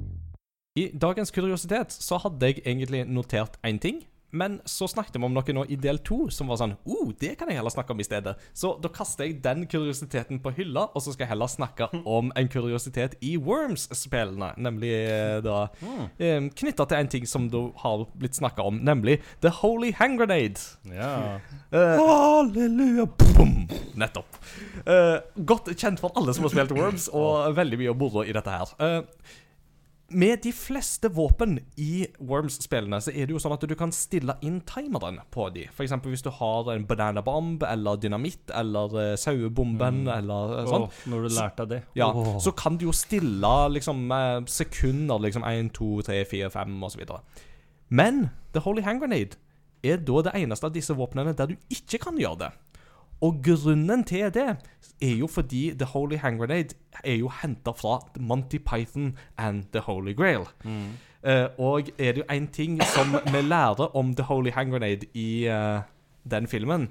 I 0.78 0.92
dagens 1.02 1.32
kuriositet 1.32 1.94
så 1.94 2.18
hadde 2.18 2.46
jeg 2.46 2.62
egentlig 2.66 3.06
notert 3.06 3.58
én 3.68 3.80
ting. 3.80 4.06
Men 4.36 4.60
så 4.68 4.88
snakket 4.92 5.16
vi 5.16 5.24
om 5.24 5.36
noe 5.36 5.56
nå 5.56 5.64
i 5.72 5.78
del 5.80 6.02
to 6.04 6.26
som 6.34 6.50
var 6.52 6.60
sånn 6.60 6.76
oh, 6.84 7.12
det 7.22 7.36
kan 7.40 7.50
jeg 7.50 7.60
heller 7.60 7.74
snakke 7.74 7.96
om 7.96 8.02
i 8.04 8.08
stedet. 8.08 8.36
Så 8.58 8.74
da 8.84 8.92
kaster 8.92 9.28
jeg 9.28 9.40
den 9.46 9.64
kuriositeten 9.72 10.42
på 10.44 10.52
hylla, 10.58 10.90
og 10.92 11.04
så 11.04 11.14
skal 11.14 11.26
jeg 11.26 11.34
heller 11.34 11.52
snakke 11.52 11.88
om 12.18 12.34
en 12.36 12.52
kuriositet 12.52 13.16
i 13.24 13.36
Worms-spillene. 13.40 14.52
Nemlig 14.60 14.92
eh, 14.98 15.38
da 15.46 15.62
eh, 16.20 16.50
knytta 16.52 16.88
til 16.90 17.00
en 17.00 17.14
ting 17.16 17.30
som 17.30 17.48
da 17.54 17.64
har 17.84 18.06
blitt 18.20 18.38
snakka 18.38 18.66
om, 18.68 18.82
nemlig 18.86 19.22
The 19.46 19.54
Holy 19.62 19.94
Hand 19.96 20.20
Grenade. 20.20 20.68
Ja. 20.92 21.40
Eh, 21.72 21.96
halleluja! 22.02 23.08
Boom! 23.16 23.56
Nettopp. 23.96 24.42
Eh, 24.84 25.18
godt 25.48 25.72
kjent 25.80 26.04
for 26.04 26.16
alle 26.20 26.36
som 26.36 26.48
har 26.48 26.54
spilt 26.54 26.76
Worms, 26.76 27.08
og 27.16 27.56
veldig 27.56 27.80
mye 27.86 27.98
moro 27.98 28.26
i 28.28 28.36
dette 28.36 28.52
her. 28.52 28.76
Eh, 28.84 29.36
med 30.08 30.44
de 30.44 30.52
fleste 30.54 31.10
våpen 31.10 31.58
i 31.82 32.06
Worms-spillene 32.20 33.00
så 33.02 33.10
er 33.10 33.26
det 33.26 33.34
jo 33.34 33.40
sånn 33.42 33.56
at 33.56 33.64
du 33.66 33.74
kan 33.78 33.94
stille 33.96 34.36
inn 34.46 34.60
timeren 34.68 35.18
på 35.34 35.48
de. 35.56 35.66
Eksempel 35.82 36.14
hvis 36.14 36.26
du 36.26 36.30
har 36.38 36.70
en 36.74 36.86
banana 36.86 37.24
bomb 37.26 37.64
eller 37.66 37.98
dynamitt 38.02 38.54
eller 38.54 38.94
uh, 38.94 39.16
sauebomben 39.18 40.04
eller 40.14 40.54
uh, 40.60 40.70
sånn. 40.70 40.86
Åh, 40.86 41.00
når 41.10 41.26
du 41.26 41.38
lærte 41.40 41.68
det. 41.72 41.82
Ja, 41.98 42.12
oh. 42.14 42.36
så 42.44 42.54
kan 42.58 42.78
du 42.78 42.86
jo 42.88 42.94
stille 42.96 43.54
liksom 43.74 44.06
eh, 44.14 44.44
sekunder, 44.52 45.22
liksom 45.26 45.46
1, 45.48 45.74
2, 45.78 45.90
3, 46.12 46.22
4, 46.30 46.52
5 46.54 46.86
osv. 46.86 47.02
Men 47.90 48.28
The 48.54 48.62
Holy 48.66 48.86
Hand 48.86 49.02
Grenade 49.02 49.42
er 49.86 50.02
da 50.06 50.22
det 50.28 50.36
eneste 50.38 50.70
av 50.70 50.76
disse 50.76 50.94
våpnene 50.98 51.34
der 51.38 51.50
du 51.50 51.58
ikke 51.74 52.02
kan 52.08 52.22
gjøre 52.22 52.46
det. 52.46 52.52
Og 53.26 53.42
grunnen 53.46 54.04
til 54.08 54.30
det 54.36 54.50
er 55.02 55.16
jo 55.20 55.28
fordi 55.28 55.70
The 55.80 55.88
Holy 55.92 56.20
Hand 56.22 56.40
Grenade 56.40 56.78
er 57.04 57.18
jo 57.20 57.32
henta 57.42 57.74
fra 57.76 57.98
Monty 58.20 58.62
Python 58.62 59.16
and 59.38 59.66
The 59.74 59.82
Holy 59.88 60.14
Grail. 60.16 60.46
Eh, 61.26 61.48
og 61.58 61.90
er 61.98 62.14
det 62.14 62.22
jo 62.22 62.30
én 62.30 62.52
ting 62.54 62.78
som 62.94 63.18
vi 63.34 63.42
lærer 63.42 63.96
om 63.98 64.14
The 64.16 64.24
Holy 64.30 64.52
Hand 64.54 64.72
Grenade 64.72 65.10
i 65.14 65.48
uh, 65.50 65.82
den 66.32 66.48
filmen, 66.48 66.90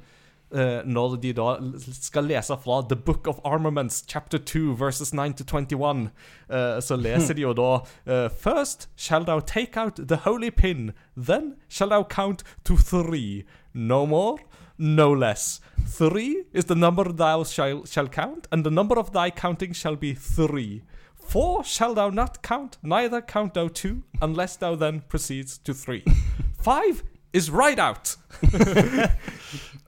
Uh, 0.55 0.87
når 0.87 1.17
de 1.17 1.33
da 1.33 1.57
skal 1.93 2.25
lese 2.25 2.55
fra 2.63 2.83
The 2.89 2.97
Book 2.97 3.27
of 3.27 3.41
Armaments, 3.45 4.05
chapter 4.09 4.39
2, 4.39 4.77
verses 4.79 5.13
9 5.15 5.33
to 5.33 5.45
21, 5.45 6.11
uh, 6.49 6.81
så 6.81 6.97
leser 6.97 7.35
de 7.35 7.43
jo 7.43 7.53
da 7.53 7.81
uh, 8.07 8.31
First 8.31 8.89
shall 8.97 9.25
thou 9.25 9.41
take 9.41 9.81
out 9.81 9.97
the 9.97 10.17
holy 10.17 10.51
pin, 10.51 10.93
then 11.17 11.55
shall 11.69 11.91
thou 11.91 12.05
count 12.05 12.45
to 12.65 12.77
three. 12.77 13.43
No 13.73 14.07
more, 14.07 14.39
no 14.79 15.13
less. 15.13 15.61
Three 15.87 16.45
is 16.53 16.65
the 16.65 16.75
number 16.75 17.05
thou 17.13 17.45
shall, 17.45 17.85
shall 17.85 18.09
count, 18.09 18.47
and 18.51 18.65
the 18.65 18.71
number 18.71 18.99
of 18.99 19.13
thy 19.13 19.31
counting 19.31 19.73
shall 19.73 19.97
be 19.97 20.15
three. 20.15 20.83
Four 21.15 21.65
shall 21.65 21.95
thou 21.95 22.11
not 22.11 22.43
count, 22.43 22.79
neither 22.83 23.21
count 23.21 23.55
thou 23.55 23.69
two, 23.69 24.03
unless 24.21 24.57
thou 24.57 24.75
then 24.75 25.03
proceeds 25.09 25.59
to 25.59 25.73
three. 25.75 26.05
Five 26.63 27.03
is 27.33 27.51
right 27.51 27.79
out. 27.79 28.17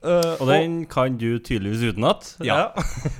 uh, 0.03 0.35
Og 0.41 0.47
den 0.47 0.85
kan 0.85 1.17
du 1.17 1.39
tydeligvis 1.39 1.93
utenat. 1.93 2.37
Ja. 2.43 2.67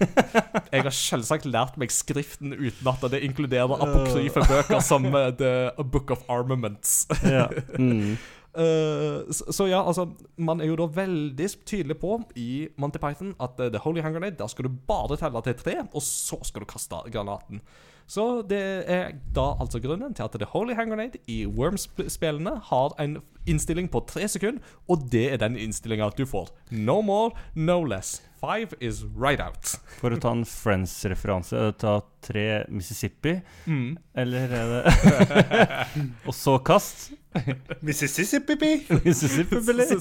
Jeg 0.73 0.83
har 0.83 0.93
selvsagt 0.93 1.45
lært 1.45 1.77
meg 1.79 1.91
skriften 1.93 2.53
utenat, 2.53 3.03
og 3.03 3.11
det 3.13 3.21
inkluderer 3.23 3.71
apokryfe 3.77 4.43
bøker 4.49 4.83
som 4.83 5.05
uh, 5.13 5.29
The 5.37 5.71
Book 5.83 6.11
of 6.11 6.25
Armaments. 6.29 7.07
ja. 7.23 7.47
Mm. 7.79 8.17
Eh, 8.57 9.31
så, 9.31 9.51
så 9.53 9.67
ja, 9.69 9.83
altså 9.85 10.07
Man 10.41 10.61
er 10.61 10.71
jo 10.71 10.77
da 10.79 10.87
veldig 10.89 11.49
tydelig 11.69 11.99
på 12.01 12.15
i 12.41 12.67
Monty 12.81 12.97
Python 13.03 13.35
at 13.39 13.59
uh, 13.61 13.67
The 13.69 13.81
Holy 13.83 14.01
Hand 14.01 14.15
Grenade, 14.17 14.37
der 14.39 14.49
skal 14.49 14.65
du 14.65 14.79
bare 14.89 15.17
telle 15.19 15.43
til 15.45 15.53
tre, 15.61 15.75
og 15.93 16.01
så 16.01 16.39
skal 16.47 16.63
du 16.65 16.69
kaste 16.71 17.03
granaten. 17.13 17.61
Så 18.07 18.41
det 18.47 18.61
er 18.87 19.09
da 19.35 19.49
altså 19.59 19.81
grunnen 19.83 20.13
til 20.15 20.23
at 20.23 20.31
The 20.39 20.47
Holy 20.53 20.73
Hand 20.77 20.93
Grenade 20.93 21.19
i 21.27 21.41
Worms-spillene 21.45 22.53
har 22.69 22.95
en 23.03 23.17
innstilling 23.47 23.89
på 23.91 23.99
tre 24.07 24.25
sekunder, 24.31 24.63
og 24.87 25.03
det 25.11 25.25
er 25.33 25.41
den 25.43 25.57
innstillinga 25.59 26.07
du 26.15 26.23
får. 26.27 26.49
No 26.71 27.01
more, 27.03 27.33
no 27.53 27.81
less. 27.83 28.21
Five 28.39 28.73
is 28.79 29.03
right 29.17 29.41
out. 29.43 29.75
For 29.99 30.13
å 30.13 30.19
ta 30.23 30.31
en 30.31 30.45
Friends-referanse, 30.47 31.57
er 31.57 31.71
det 31.73 31.79
ta 31.83 31.97
tre 32.23 32.47
Mississippi, 32.71 33.41
Mm. 33.67 33.97
eller 34.15 34.55
er 34.55 34.73
det 34.73 34.97
Og 36.29 36.33
så 36.35 36.57
kast? 36.63 37.09
Mississippi. 37.81 38.85
Mississippi, 39.05 39.55
eller? 39.55 39.99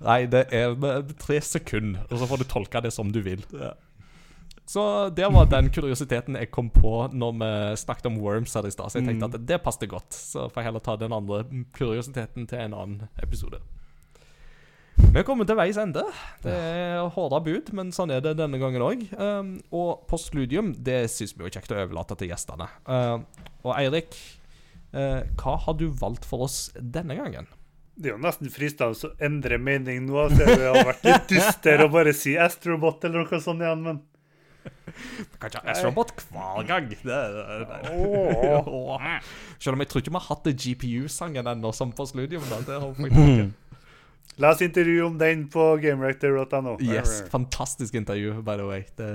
Nei, 0.08 0.24
det 0.32 0.46
er 0.56 0.74
med 0.80 1.14
tre 1.20 1.40
sekunder, 1.44 2.04
og 2.10 2.18
så 2.18 2.28
får 2.28 2.42
du 2.42 2.48
tolke 2.50 2.82
det 2.84 2.92
som 2.94 3.12
du 3.12 3.20
vil. 3.24 3.44
Så 4.70 5.08
det 5.08 5.26
var 5.34 5.48
den 5.50 5.66
kuriositeten 5.74 6.36
jeg 6.38 6.52
kom 6.54 6.68
på 6.70 7.08
når 7.10 7.32
vi 7.40 7.50
snakket 7.80 8.06
om 8.06 8.20
Worms 8.22 8.54
her 8.54 8.68
i 8.68 8.70
stad. 8.70 8.92
Så 8.92 9.00
jeg 9.00 9.08
tenkte 9.08 9.32
at 9.32 9.48
det 9.48 9.62
passet 9.64 9.90
godt. 9.90 10.14
Så 10.14 10.46
får 10.46 10.62
jeg 10.62 10.68
heller 10.68 10.84
ta 10.86 10.94
den 11.00 11.16
andre 11.16 11.42
kuriositeten 11.74 12.46
til 12.46 12.62
en 12.68 12.76
annen 12.78 13.08
episode. 13.22 13.58
Vi 15.00 15.18
er 15.18 15.24
kommet 15.26 15.48
til 15.50 15.56
veis 15.58 15.78
ende. 15.80 16.02
Det 16.44 16.52
er 16.52 17.08
harde 17.16 17.38
bud, 17.46 17.70
men 17.74 17.88
sånn 17.94 18.12
er 18.14 18.20
det 18.22 18.36
denne 18.38 18.60
gangen 18.62 18.84
òg. 18.84 19.00
Um, 19.16 19.48
og 19.74 20.04
postludium 20.10 20.74
det 20.76 21.00
syns 21.10 21.32
vi 21.34 21.48
er 21.48 21.54
kjekt 21.56 21.72
å 21.74 21.78
overlate 21.80 22.18
til 22.20 22.30
gjestene. 22.30 22.68
Uh, 22.86 23.24
og 23.64 23.72
Eirik, 23.74 24.14
uh, 24.94 25.24
hva 25.40 25.56
har 25.64 25.78
du 25.80 25.88
valgt 25.98 26.28
for 26.28 26.46
oss 26.46 26.68
denne 26.76 27.16
gangen? 27.18 27.48
Det 28.00 28.12
er 28.12 28.14
jo 28.14 28.22
nesten 28.22 28.52
fristende 28.54 28.94
å 28.94 29.10
endre 29.26 29.58
mening 29.60 30.06
nå. 30.06 30.28
Så 30.30 30.46
det 30.46 30.60
har 30.62 30.86
vært 30.92 31.08
litt 31.08 31.26
dyster 31.32 31.82
å 31.84 31.90
bare 31.92 32.14
si 32.16 32.36
Astrobot 32.38 33.04
eller 33.08 33.26
noe 33.26 33.42
sånt 33.42 33.66
igjen, 33.66 33.82
men 33.88 34.04
Kan 35.40 35.50
ikke 35.50 35.62
ha 35.64 35.74
S-robot 35.74 36.12
hver 36.30 36.66
gang. 36.68 36.86
Det, 36.90 37.00
det, 37.02 37.58
det. 37.66 37.92
Åh. 37.96 39.04
Selv 39.58 39.74
om 39.74 39.82
jeg 39.82 39.90
tror 39.90 40.04
ikke 40.04 40.12
vi 40.12 40.20
har 40.20 40.28
hatt 40.28 40.50
GPU-sangen 40.64 41.50
ennå, 41.54 41.72
som 41.76 41.94
postludium. 41.96 42.44
Da. 42.50 42.60
Det 42.66 42.78
har 42.78 42.88
jeg 42.90 42.98
faktisk 43.00 43.59
ikke. 44.36 44.48
oss 44.50 44.62
intervjue 44.62 45.06
om 45.06 45.18
den 45.18 45.48
på 45.52 45.64
gamerector.no. 45.82 46.76
Yes, 46.80 47.22
fantastisk 47.30 47.94
intervju, 47.94 48.42
by 48.42 48.56
the 48.56 48.66
way. 48.68 48.84
Det 48.96 49.10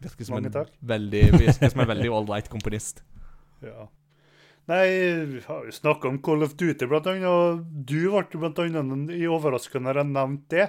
virker 0.00 0.24
som 0.24 0.34
Mange 0.38 0.46
en 0.46 0.52
takk. 0.52 0.74
veldig, 0.80 1.22
virker 1.38 1.68
som 1.70 1.80
en 1.84 1.90
veldig 1.90 2.10
ålreit 2.18 2.48
komponist. 2.48 3.02
Ja. 3.60 3.88
Nei, 4.70 4.84
vi 5.26 5.40
har 5.48 5.64
jo 5.66 5.72
snakka 5.74 6.08
om 6.08 6.20
Call 6.22 6.44
of 6.46 6.54
Duty, 6.54 6.86
blant 6.86 7.08
annet, 7.10 7.26
og 7.26 7.64
du 7.66 8.10
ble 8.12 8.38
blant 8.38 8.58
annet 8.62 9.10
i 9.16 9.26
overraskende 9.26 9.88
når 9.88 10.00
jeg 10.02 10.12
nevnte 10.12 10.56
det. 10.56 10.68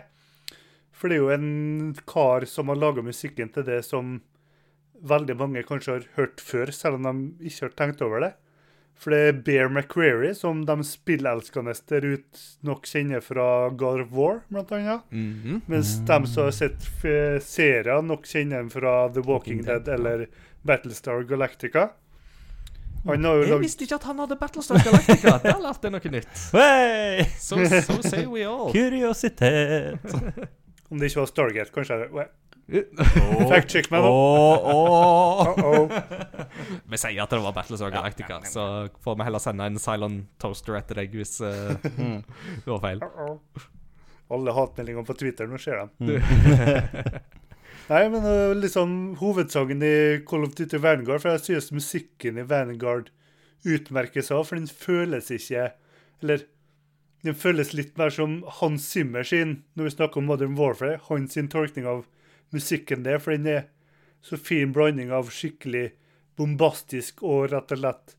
For 0.91 1.09
det 1.09 1.17
er 1.17 1.21
jo 1.21 1.31
en 1.33 1.95
kar 2.09 2.45
som 2.49 2.69
har 2.69 2.77
laga 2.81 3.01
musikken 3.05 3.49
til 3.53 3.65
det 3.65 3.79
som 3.85 4.19
veldig 5.01 5.35
mange 5.39 5.63
kanskje 5.65 5.95
har 5.95 6.03
hørt 6.17 6.41
før, 6.45 6.69
selv 6.73 6.99
om 6.99 7.07
de 7.07 7.49
ikke 7.49 7.67
har 7.67 7.77
tenkt 7.77 8.03
over 8.05 8.21
det. 8.25 8.31
For 9.01 9.13
det 9.13 9.19
er 9.25 9.37
Bear 9.41 9.69
McCreary, 9.69 10.35
som 10.37 10.59
de 10.65 10.75
spillelskende 10.85 11.73
der 11.89 12.05
ute 12.05 12.41
nok 12.61 12.85
kjenner 12.85 13.23
fra 13.25 13.69
God 13.73 14.03
of 14.03 14.11
War, 14.13 14.41
blant 14.49 14.71
annet. 14.77 15.01
-hmm. 15.09 15.61
Mens 15.65 15.97
de 16.05 16.27
som 16.27 16.43
har 16.43 16.51
sett 16.51 16.83
serier, 17.43 18.01
nok 18.01 18.25
kjenner 18.25 18.57
ham 18.57 18.69
fra 18.69 19.09
The 19.09 19.21
Walking 19.21 19.63
Dead, 19.65 19.87
eller 19.87 20.27
Battlestar 20.61 21.23
Galactica. 21.23 21.89
Han 23.05 23.25
har 23.25 23.33
jo 23.35 23.43
Jeg 23.43 23.59
visste 23.59 23.83
ikke 23.83 23.95
at 23.95 24.03
han 24.03 24.19
hadde 24.19 24.35
Battlestar 24.35 24.83
Galactica. 24.85 25.37
Der 25.43 25.61
lærte 25.61 25.87
jeg 25.87 25.91
noe 25.91 26.11
nytt. 26.11 26.43
Hey! 26.53 27.25
So, 27.39 27.57
so 27.65 28.01
say 28.01 28.25
we 28.25 28.45
all. 28.45 28.69
Kuriositet. 28.71 29.97
Om 30.91 30.99
det 30.99 31.09
ikke 31.09 31.19
var 31.19 31.25
Stargate, 31.31 31.71
kanskje. 31.73 32.27
Oh. 32.71 33.47
Fact 33.49 33.71
check 33.73 33.89
meg 33.91 34.03
nå. 34.03 34.09
Oh, 34.11 34.67
oh. 34.71 35.49
Uh-oh. 35.59 35.89
Vi 36.87 36.99
sier 36.99 37.19
at 37.23 37.33
det 37.33 37.41
var 37.43 37.55
Battlestar 37.55 37.91
Galactica, 37.91 38.39
så 38.47 38.87
får 39.03 39.17
vi 39.19 39.27
heller 39.27 39.43
sende 39.43 39.67
en 39.67 39.79
Cylon 39.81 40.21
Toaster 40.41 40.77
etter 40.79 41.01
deg 41.01 41.15
hvis 41.17 41.41
eh, 41.43 41.75
det 42.63 42.69
var 42.69 42.81
feil. 42.83 43.03
Alle 44.31 44.55
hatmeldingene 44.55 45.07
på 45.07 45.17
Twitter, 45.19 45.49
nå 45.51 45.59
ser 45.59 45.83
de. 45.83 46.19
Nei, 47.91 48.05
men 48.13 48.23
uh, 48.23 48.53
liksom 48.55 49.17
hovedsangen 49.19 49.81
i 49.83 49.95
Call 50.27 50.45
of 50.47 50.55
Duty 50.55 50.79
Vanguard, 50.79 51.23
for 51.23 51.33
jeg 51.33 51.43
synes 51.49 51.73
musikken 51.75 52.39
i 52.39 52.47
Vanguard 52.47 53.09
utmerker 53.67 54.23
seg, 54.23 54.45
for 54.47 54.57
den 54.57 54.69
føles 54.71 55.27
ikke 55.33 55.67
Eller 56.23 56.45
den 57.25 57.35
føles 57.37 57.73
litt 57.77 57.99
mer 57.99 58.13
som 58.13 58.39
Hans 58.61 58.87
Zimmer 58.89 59.27
sin, 59.27 59.59
når 59.75 59.89
vi 59.89 59.93
snakker 59.97 60.21
om 60.21 60.29
Modern 60.31 60.55
Warfare, 60.57 61.01
hans 61.09 61.35
sin 61.35 61.51
tolkning 61.51 61.85
av 61.89 62.05
musikken 62.55 63.05
der, 63.05 63.19
for 63.19 63.35
den 63.35 63.47
er 63.47 63.69
så 64.21 64.37
fin 64.37 64.73
blanding 64.75 65.11
av 65.13 65.31
skikkelig 65.33 65.91
bombastisk 66.37 67.23
og 67.23 67.51
rett 67.51 67.73
og 67.73 67.81
slett 67.81 68.17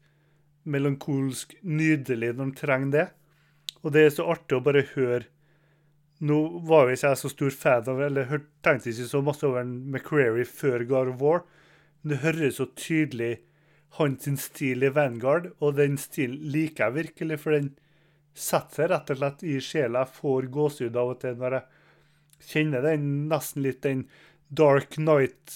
melankolsk 0.68 1.56
nydelig 1.62 2.32
når 2.36 2.50
de 2.50 2.58
trenger 2.60 2.92
det. 2.96 3.06
Og 3.82 3.94
det 3.94 4.06
er 4.06 4.12
så 4.14 4.26
artig 4.30 4.58
å 4.58 4.64
bare 4.64 4.86
høre 4.94 5.26
Nå 6.22 6.36
var 6.68 6.86
jo 6.86 6.94
ikke 6.94 7.08
jeg 7.10 7.18
så 7.18 7.28
stor 7.32 7.54
fan 7.58 7.88
av 7.90 8.00
eller 8.04 8.28
tenkte 8.62 8.92
ikke 8.92 9.08
så 9.10 9.20
masse 9.26 9.42
over 9.42 9.64
McCreary 9.66 10.44
før 10.46 10.84
God 10.86 11.08
of 11.10 11.16
War, 11.18 11.40
men 11.98 12.12
det 12.12 12.18
høres 12.22 12.60
så 12.60 12.68
tydelig 12.78 13.40
hans 13.98 14.28
stil 14.44 14.86
i 14.86 14.92
Vanguard, 14.94 15.50
og 15.58 15.80
den 15.80 15.98
stilen 15.98 16.44
liker 16.54 16.84
jeg 16.84 16.96
virkelig, 17.00 17.40
for 17.42 17.56
den 17.56 17.72
setter 18.38 18.84
seg 18.84 18.92
rett 18.92 19.10
og 19.10 19.18
slett 19.18 19.42
i 19.42 19.56
sjela. 19.58 20.04
Jeg 20.04 20.20
får 20.20 20.48
gåsehud 20.54 21.00
av 21.02 21.10
og 21.16 21.18
til 21.24 21.34
når 21.40 21.58
jeg 21.58 21.81
kjenner 22.48 22.84
den 22.84 23.28
nesten 23.30 23.64
litt 23.66 23.82
den 23.86 24.06
Dark 24.52 24.98
Night, 25.00 25.54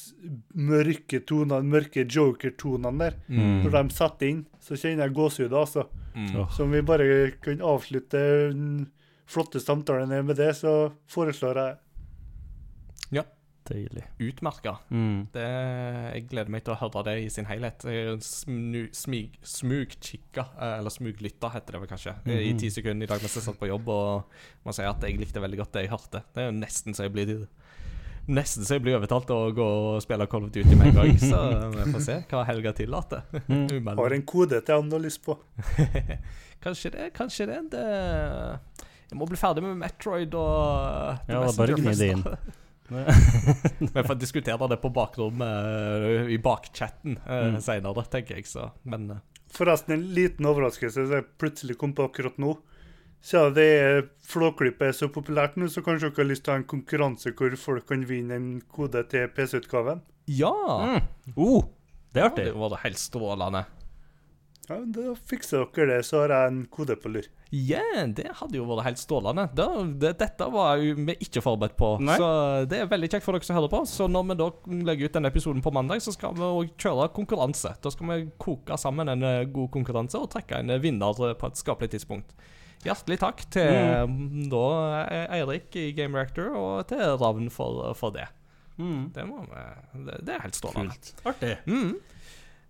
mørke 0.57 1.21
tonene, 1.29 1.61
mørke 1.69 2.07
Joker-tonene 2.09 2.97
der. 3.03 3.19
Når 3.29 3.75
de 3.75 3.83
setter 3.93 4.31
inn, 4.31 4.45
så 4.65 4.79
kjenner 4.79 5.05
jeg 5.05 5.17
gåsehud, 5.19 5.53
altså. 5.53 5.85
Mm. 6.17 6.31
Så 6.49 6.65
om 6.65 6.73
vi 6.73 6.81
bare 6.87 7.09
kan 7.45 7.61
avslutte 7.61 8.23
den 8.55 8.87
flotte 9.29 9.61
samtalen 9.61 10.15
med 10.25 10.39
det, 10.41 10.55
så 10.57 10.95
foreslår 11.13 11.61
jeg 11.61 11.77
Deilig. 13.67 14.05
Utmerka. 14.23 14.77
Mm. 14.91 15.27
Det, 15.35 15.45
jeg 16.15 16.27
gleder 16.31 16.53
meg 16.55 16.65
til 16.67 16.75
å 16.75 16.79
høre 16.81 17.03
det 17.09 17.17
i 17.25 17.29
sin 17.33 17.49
helhet. 17.49 17.87
Smugkikka, 18.23 20.47
eh, 20.55 20.75
eller 20.79 20.95
smuglytta 20.95 21.51
heter 21.55 21.77
det 21.77 21.83
vel 21.83 21.91
kanskje, 21.91 22.17
eh, 22.27 22.45
i 22.51 22.55
ti 22.59 22.71
sekunder 22.71 23.09
i 23.09 23.11
dag 23.11 23.23
mens 23.23 23.39
jeg 23.39 23.47
satt 23.47 23.61
på 23.61 23.71
jobb, 23.71 23.91
og 23.91 24.67
må 24.67 24.75
si 24.77 24.87
at 24.87 25.03
jeg 25.03 25.19
likte 25.21 25.43
veldig 25.43 25.63
godt 25.63 25.77
det 25.77 25.87
jeg 25.87 25.95
hørte. 25.95 26.23
Det 26.33 26.45
er 26.45 26.51
jo 26.51 26.59
nesten 26.61 26.97
så 26.97 27.09
jeg 27.09 27.17
blir 27.17 27.39
Nesten 28.27 28.67
så 28.67 28.75
jeg 28.75 28.83
blir 28.83 28.97
overtalt 28.99 29.29
til 29.29 29.39
å 29.39 29.53
gå 29.55 29.65
og 29.65 30.01
spille 30.03 30.27
Call 30.27 30.49
of 30.49 30.51
Duty 30.51 30.75
med 30.75 30.89
en 30.89 30.97
gang, 30.97 31.13
så 31.21 31.43
vi 31.71 31.85
får 31.95 32.03
se 32.03 32.17
hva 32.33 32.41
helga 32.49 32.73
tillater. 32.75 33.23
Mm. 33.47 33.87
har 34.01 34.17
en 34.17 34.27
kode 34.27 34.59
til 34.67 34.75
han 34.75 34.91
du 34.91 34.97
har 34.99 35.05
lyst 35.05 35.23
på. 35.23 35.39
Kanskje 36.67 36.91
det, 36.91 37.13
kanskje 37.15 37.47
det. 37.47 37.61
det 37.71 37.87
jeg 39.07 39.21
må 39.21 39.29
bli 39.31 39.39
ferdig 39.39 39.63
med 39.63 39.79
Metroid 39.79 40.35
og 40.35 41.29
Ja, 41.31 41.45
da 41.45 41.53
bare 41.55 41.79
gni 41.79 41.95
det 41.95 42.15
inn. 42.17 42.27
Vi 42.89 44.03
får 44.07 44.19
diskutere 44.21 44.69
det 44.71 44.77
på 44.83 44.91
bakrommet 44.95 45.49
eh, 45.49 46.31
i 46.35 46.39
bakchatten 46.43 47.19
uh, 47.27 47.35
Mm. 47.57 47.61
senere, 47.65 48.05
tenker 48.13 48.39
jeg. 48.39 48.47
Så. 48.51 48.71
Men 48.85 49.11
eh, 49.11 49.23
Forresten, 49.57 49.95
en 49.95 50.09
liten 50.15 50.47
overraskelse 50.49 51.07
som 51.07 51.15
jeg 51.19 51.27
plutselig 51.41 51.77
kom 51.81 51.95
på 51.97 52.07
akkurat 52.09 52.37
nå. 52.43 52.57
Siden 53.27 53.55
det 53.57 53.71
Flåklippet 54.29 54.91
er 54.91 54.95
så 54.95 55.09
populært 55.11 55.57
nå, 55.59 55.69
så 55.73 55.83
kanskje 55.83 56.11
dere 56.11 56.23
har 56.25 56.29
lyst 56.31 56.45
til 56.47 56.53
å 56.53 56.55
ha 56.57 56.61
en 56.61 56.69
konkurranse 56.71 57.33
hvor 57.35 57.57
folk 57.59 57.87
kan 57.89 58.05
vinne 58.07 58.37
en 58.39 58.51
kode 58.71 59.03
til 59.11 59.29
PC-utgaven? 59.35 60.03
ja! 60.27 60.53
Mm. 60.83 61.35
Oh, 61.39 61.65
det 62.13 62.23
er 62.23 62.29
artig. 62.31 62.45
Det 62.51 62.59
var 62.59 62.71
det 62.75 62.83
helt 62.85 62.99
strålende. 62.99 63.65
Ja, 64.67 64.77
men 64.81 64.91
Da 64.95 65.13
fikser 65.31 65.67
dere 65.75 65.87
det, 65.93 65.99
så 66.09 66.25
har 66.25 66.33
jeg 66.35 66.51
en 66.51 66.63
kode 66.73 66.97
på 66.99 67.11
lur. 67.15 67.27
Ja, 67.55 67.83
det 68.11 68.27
hadde 68.41 68.59
jo 68.59 68.67
vært 68.67 68.89
helt 68.89 69.01
strålende. 69.01 69.47
Det, 69.55 69.67
det, 70.03 70.13
dette 70.19 70.49
var 70.51 70.83
vi 70.83 71.15
ikke 71.23 71.43
forberedt 71.45 71.77
på. 71.79 71.93
Nei. 72.03 72.17
Så 72.19 72.31
det 72.71 72.81
er 72.83 72.91
veldig 72.91 73.11
kjekt 73.13 73.27
for 73.27 73.37
dere 73.37 73.47
som 73.47 73.59
hører 73.61 73.71
på. 73.73 73.85
Så 73.87 74.09
når 74.11 74.27
vi 74.33 74.39
da 74.41 74.49
legger 74.91 75.07
ut 75.07 75.19
denne 75.19 75.31
episoden 75.31 75.63
på 75.63 75.73
mandag, 75.75 76.03
så 76.03 76.15
skal 76.17 76.35
vi 76.39 76.67
kjøre 76.83 77.09
konkurranse. 77.15 77.77
Da 77.83 77.93
skal 77.95 78.11
vi 78.11 78.19
koke 78.43 78.79
sammen 78.81 79.13
en 79.13 79.23
eh, 79.27 79.45
god 79.47 79.71
konkurranse 79.77 80.19
og 80.19 80.33
trekke 80.35 80.59
en 80.65 80.75
vinner 80.83 81.23
på 81.39 81.51
et 81.53 81.63
skapelig 81.63 81.95
tidspunkt. 81.95 82.35
Hjertelig 82.87 83.21
takk 83.23 83.41
til 83.55 83.71
mm, 84.11 84.49
da 84.53 84.65
eh, 85.07 85.39
Eirik 85.39 85.79
i 85.79 85.89
Game 85.97 86.19
Reactor 86.19 86.53
og 86.59 86.75
til 86.91 87.15
Ravn 87.23 87.49
for, 87.55 87.87
for 87.99 88.15
det. 88.15 88.27
Mm. 88.77 89.09
Det, 89.15 89.25
vi, 89.25 89.65
det, 90.05 90.19
det 90.27 90.35
er 90.35 90.45
helt 90.45 90.59
strålende. 90.59 90.99
Artig. 91.25 91.55
Mm. 91.71 91.97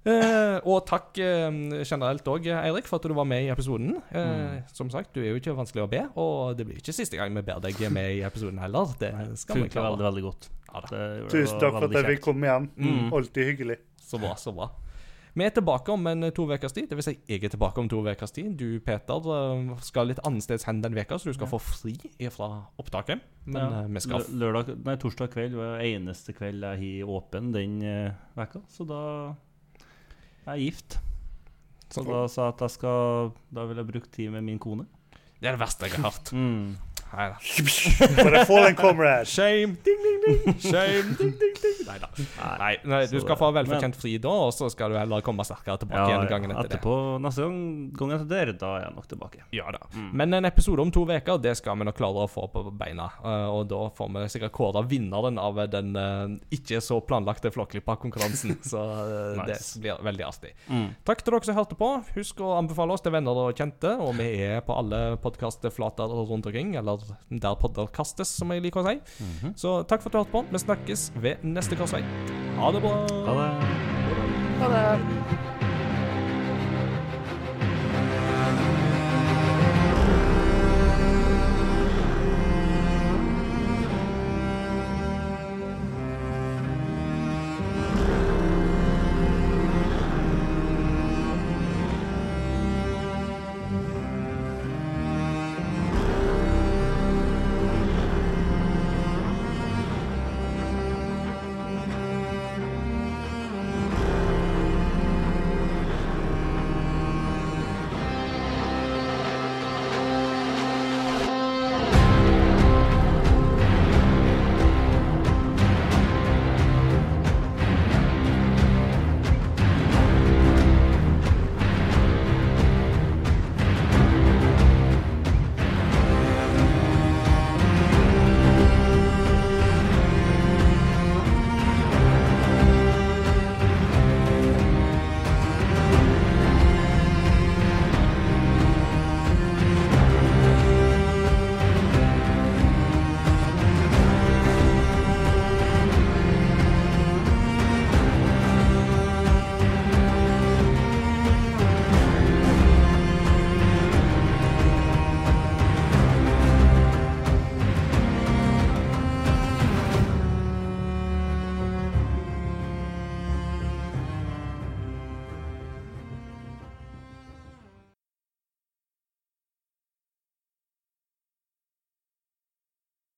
Eh, 0.06 0.58
og 0.70 0.84
takk 0.86 1.18
eh, 1.18 1.50
generelt 1.82 2.28
òg, 2.30 2.46
Eirik, 2.54 2.86
for 2.86 3.00
at 3.00 3.08
du 3.10 3.14
var 3.16 3.26
med 3.26 3.42
i 3.42 3.50
episoden. 3.50 3.96
Eh, 4.14 4.60
Som 4.72 4.90
sagt, 4.92 5.12
du 5.16 5.20
er 5.24 5.32
jo 5.32 5.40
ikke 5.40 5.56
vanskelig 5.58 5.82
å 5.82 5.90
be, 5.90 6.04
og 6.14 6.56
det 6.58 6.66
blir 6.68 6.78
ikke 6.78 6.94
siste 6.94 7.18
gang 7.18 7.34
vi 7.34 7.42
ber 7.42 7.58
deg 7.64 7.80
med 7.90 8.12
i 8.20 8.22
episoden 8.26 8.60
heller. 8.62 8.92
Det 9.00 9.10
skal 9.42 9.64
vi 9.64 9.68
klare. 9.72 9.90
veldig, 9.90 10.06
veldig 10.06 10.24
godt. 10.28 10.50
Ja 10.72 10.80
da. 10.84 10.88
Det 10.94 11.30
Tusen 11.32 11.58
takk 11.62 11.72
for 11.80 11.88
at 11.88 11.96
jeg 11.98 12.10
fikk 12.16 12.26
komme 12.28 12.46
igjen. 12.46 12.70
Mm. 12.76 13.12
Alltid 13.18 13.50
hyggelig. 13.50 13.78
Så 14.06 14.20
bra, 14.22 14.34
så 14.38 14.52
bra. 14.54 14.68
Vi 15.36 15.44
er 15.44 15.50
tilbake 15.52 15.92
om 15.92 16.06
en 16.08 16.22
eh, 16.24 16.30
to 16.32 16.46
ukers 16.48 16.72
tid. 16.72 16.86
Det 16.88 16.96
vil 16.96 17.04
si, 17.04 17.12
jeg 17.28 17.42
er 17.44 17.50
tilbake 17.52 17.82
om 17.82 17.88
to 17.92 17.98
ukers 18.06 18.30
tid. 18.32 18.54
Du, 18.56 18.78
Peter, 18.80 19.26
skal 19.84 20.06
litt 20.08 20.22
annensteds 20.24 20.64
hen 20.64 20.78
den 20.80 20.94
veka, 20.96 21.18
så 21.20 21.28
du 21.28 21.34
skal 21.36 21.50
få 21.50 21.58
fri 21.60 21.92
fra 22.32 22.48
opptaket. 22.80 23.20
Men 23.44 23.58
Ja. 23.60 23.82
eh, 23.82 23.90
vi 23.90 24.00
skal 24.06 24.22
Lørdag, 24.32 24.70
nei, 24.86 24.94
torsdag 25.02 25.34
kveld 25.34 25.58
var 25.58 25.82
eneste 25.84 26.32
kveld 26.32 26.62
jeg 26.62 27.02
har 27.02 27.10
åpen 27.18 27.50
den 27.52 27.82
eh, 27.82 28.12
veka, 28.38 28.62
så 28.70 28.86
da 28.88 29.02
er 30.54 30.62
gift. 30.62 30.98
Så 31.90 32.02
Så 32.02 32.04
da 32.08 32.26
sa 32.28 32.48
jeg 32.48 32.54
at 32.54 32.60
jeg 32.66 32.70
skal 32.70 33.30
Da 33.54 33.64
vil 33.68 33.76
jeg 33.76 33.86
bruke 33.86 34.10
tid 34.10 34.30
med 34.30 34.42
min 34.42 34.58
kone. 34.58 34.86
Det 35.40 35.46
er 35.48 35.54
det 35.54 35.60
verste 35.60 35.86
jeg 35.86 35.96
har 35.96 36.10
hørt. 36.10 36.32
Mm. 36.32 36.76
Nei 37.16 37.28
da. 37.32 37.38
For 38.20 38.34
a 38.40 38.44
fallen 38.48 38.74
comrade. 38.76 39.26
Shame. 39.28 39.76
Ding, 39.86 40.02
ding, 40.04 40.18
ding, 40.26 40.58
shame, 40.60 41.14
ding, 41.18 41.32
ding, 41.40 41.54
ding. 41.62 41.78
Neida. 41.86 42.08
Nei 42.60 42.72
Nei, 42.84 43.00
du 43.10 43.16
skal 43.22 43.38
få 43.38 43.48
velfortjent 43.56 43.96
fri 43.96 44.16
da, 44.22 44.32
og 44.46 44.52
så 44.54 44.68
skal 44.72 44.92
du 44.92 44.98
heller 44.98 45.22
komme 45.24 45.44
sterkere 45.46 45.78
tilbake 45.82 46.06
igjen 46.10 46.26
gangen 46.30 46.52
etter 46.52 46.68
det. 46.68 46.76
etterpå, 46.76 46.96
neste 47.22 47.46
gang, 47.46 47.60
gang 47.96 48.14
etter 48.16 48.28
der, 48.30 48.52
da 48.60 48.72
er 48.78 48.84
jeg 48.86 48.96
nok 48.96 49.08
tilbake. 49.12 49.44
Ja 49.56 49.70
da. 49.74 49.80
Men 50.12 50.34
en 50.36 50.48
episode 50.48 50.82
om 50.82 50.92
to 50.92 51.04
uker, 51.06 51.38
det 51.42 51.54
skal 51.60 51.78
vi 51.80 51.86
nok 51.88 51.96
klare 51.98 52.26
å 52.26 52.30
få 52.30 52.46
på 52.52 52.64
beina. 52.76 53.08
Eh, 53.22 53.46
og 53.54 53.68
da 53.70 53.80
får 53.96 54.12
vi 54.16 54.24
sikkert 54.36 54.54
kåre 54.56 54.82
vinneren 54.90 55.40
av 55.40 55.60
den 55.72 55.94
eh, 55.96 56.36
ikke 56.58 56.82
så 56.84 56.98
planlagte 57.06 57.52
Flåklypa-konkurransen. 57.54 58.58
så 58.72 58.82
eh, 59.06 59.40
Nice. 59.40 59.76
det 59.78 59.84
blir 59.86 60.02
veldig 60.06 60.26
artig. 60.26 60.52
Mm. 60.68 60.88
Takk 61.06 61.22
til 61.24 61.36
dere 61.36 61.48
som 61.48 61.58
hørte 61.58 61.78
på. 61.78 61.90
Husk 62.16 62.42
å 62.44 62.54
anbefale 62.58 62.96
oss 62.96 63.04
til 63.04 63.14
venner 63.14 63.44
og 63.46 63.54
kjente. 63.56 63.94
Og 64.02 64.16
vi 64.18 64.28
er 64.48 64.60
på 64.66 64.74
alle 64.76 65.02
podkastflater 65.22 66.12
rundt 66.26 66.50
omkring, 66.50 66.74
eller 66.80 67.05
der 67.30 67.58
podder 67.60 67.90
kastes, 67.92 68.28
som 68.38 68.50
jeg 68.54 68.64
liker 68.66 68.82
å 68.82 68.86
si. 68.90 68.96
Så 69.56 69.80
takk 69.88 70.04
for 70.04 70.10
at 70.10 70.16
du 70.16 70.22
hørte 70.22 70.34
på. 70.34 70.44
Vi 70.52 70.62
snakkes 70.64 71.10
ved 71.16 71.44
neste 71.46 71.78
korsvei. 71.78 72.02
Ha 72.60 72.72
det 72.72 72.82
bra. 72.84 72.96
Ha 73.28 73.36
det. 73.42 73.50
Ha 74.62 74.72
det. 74.76 75.45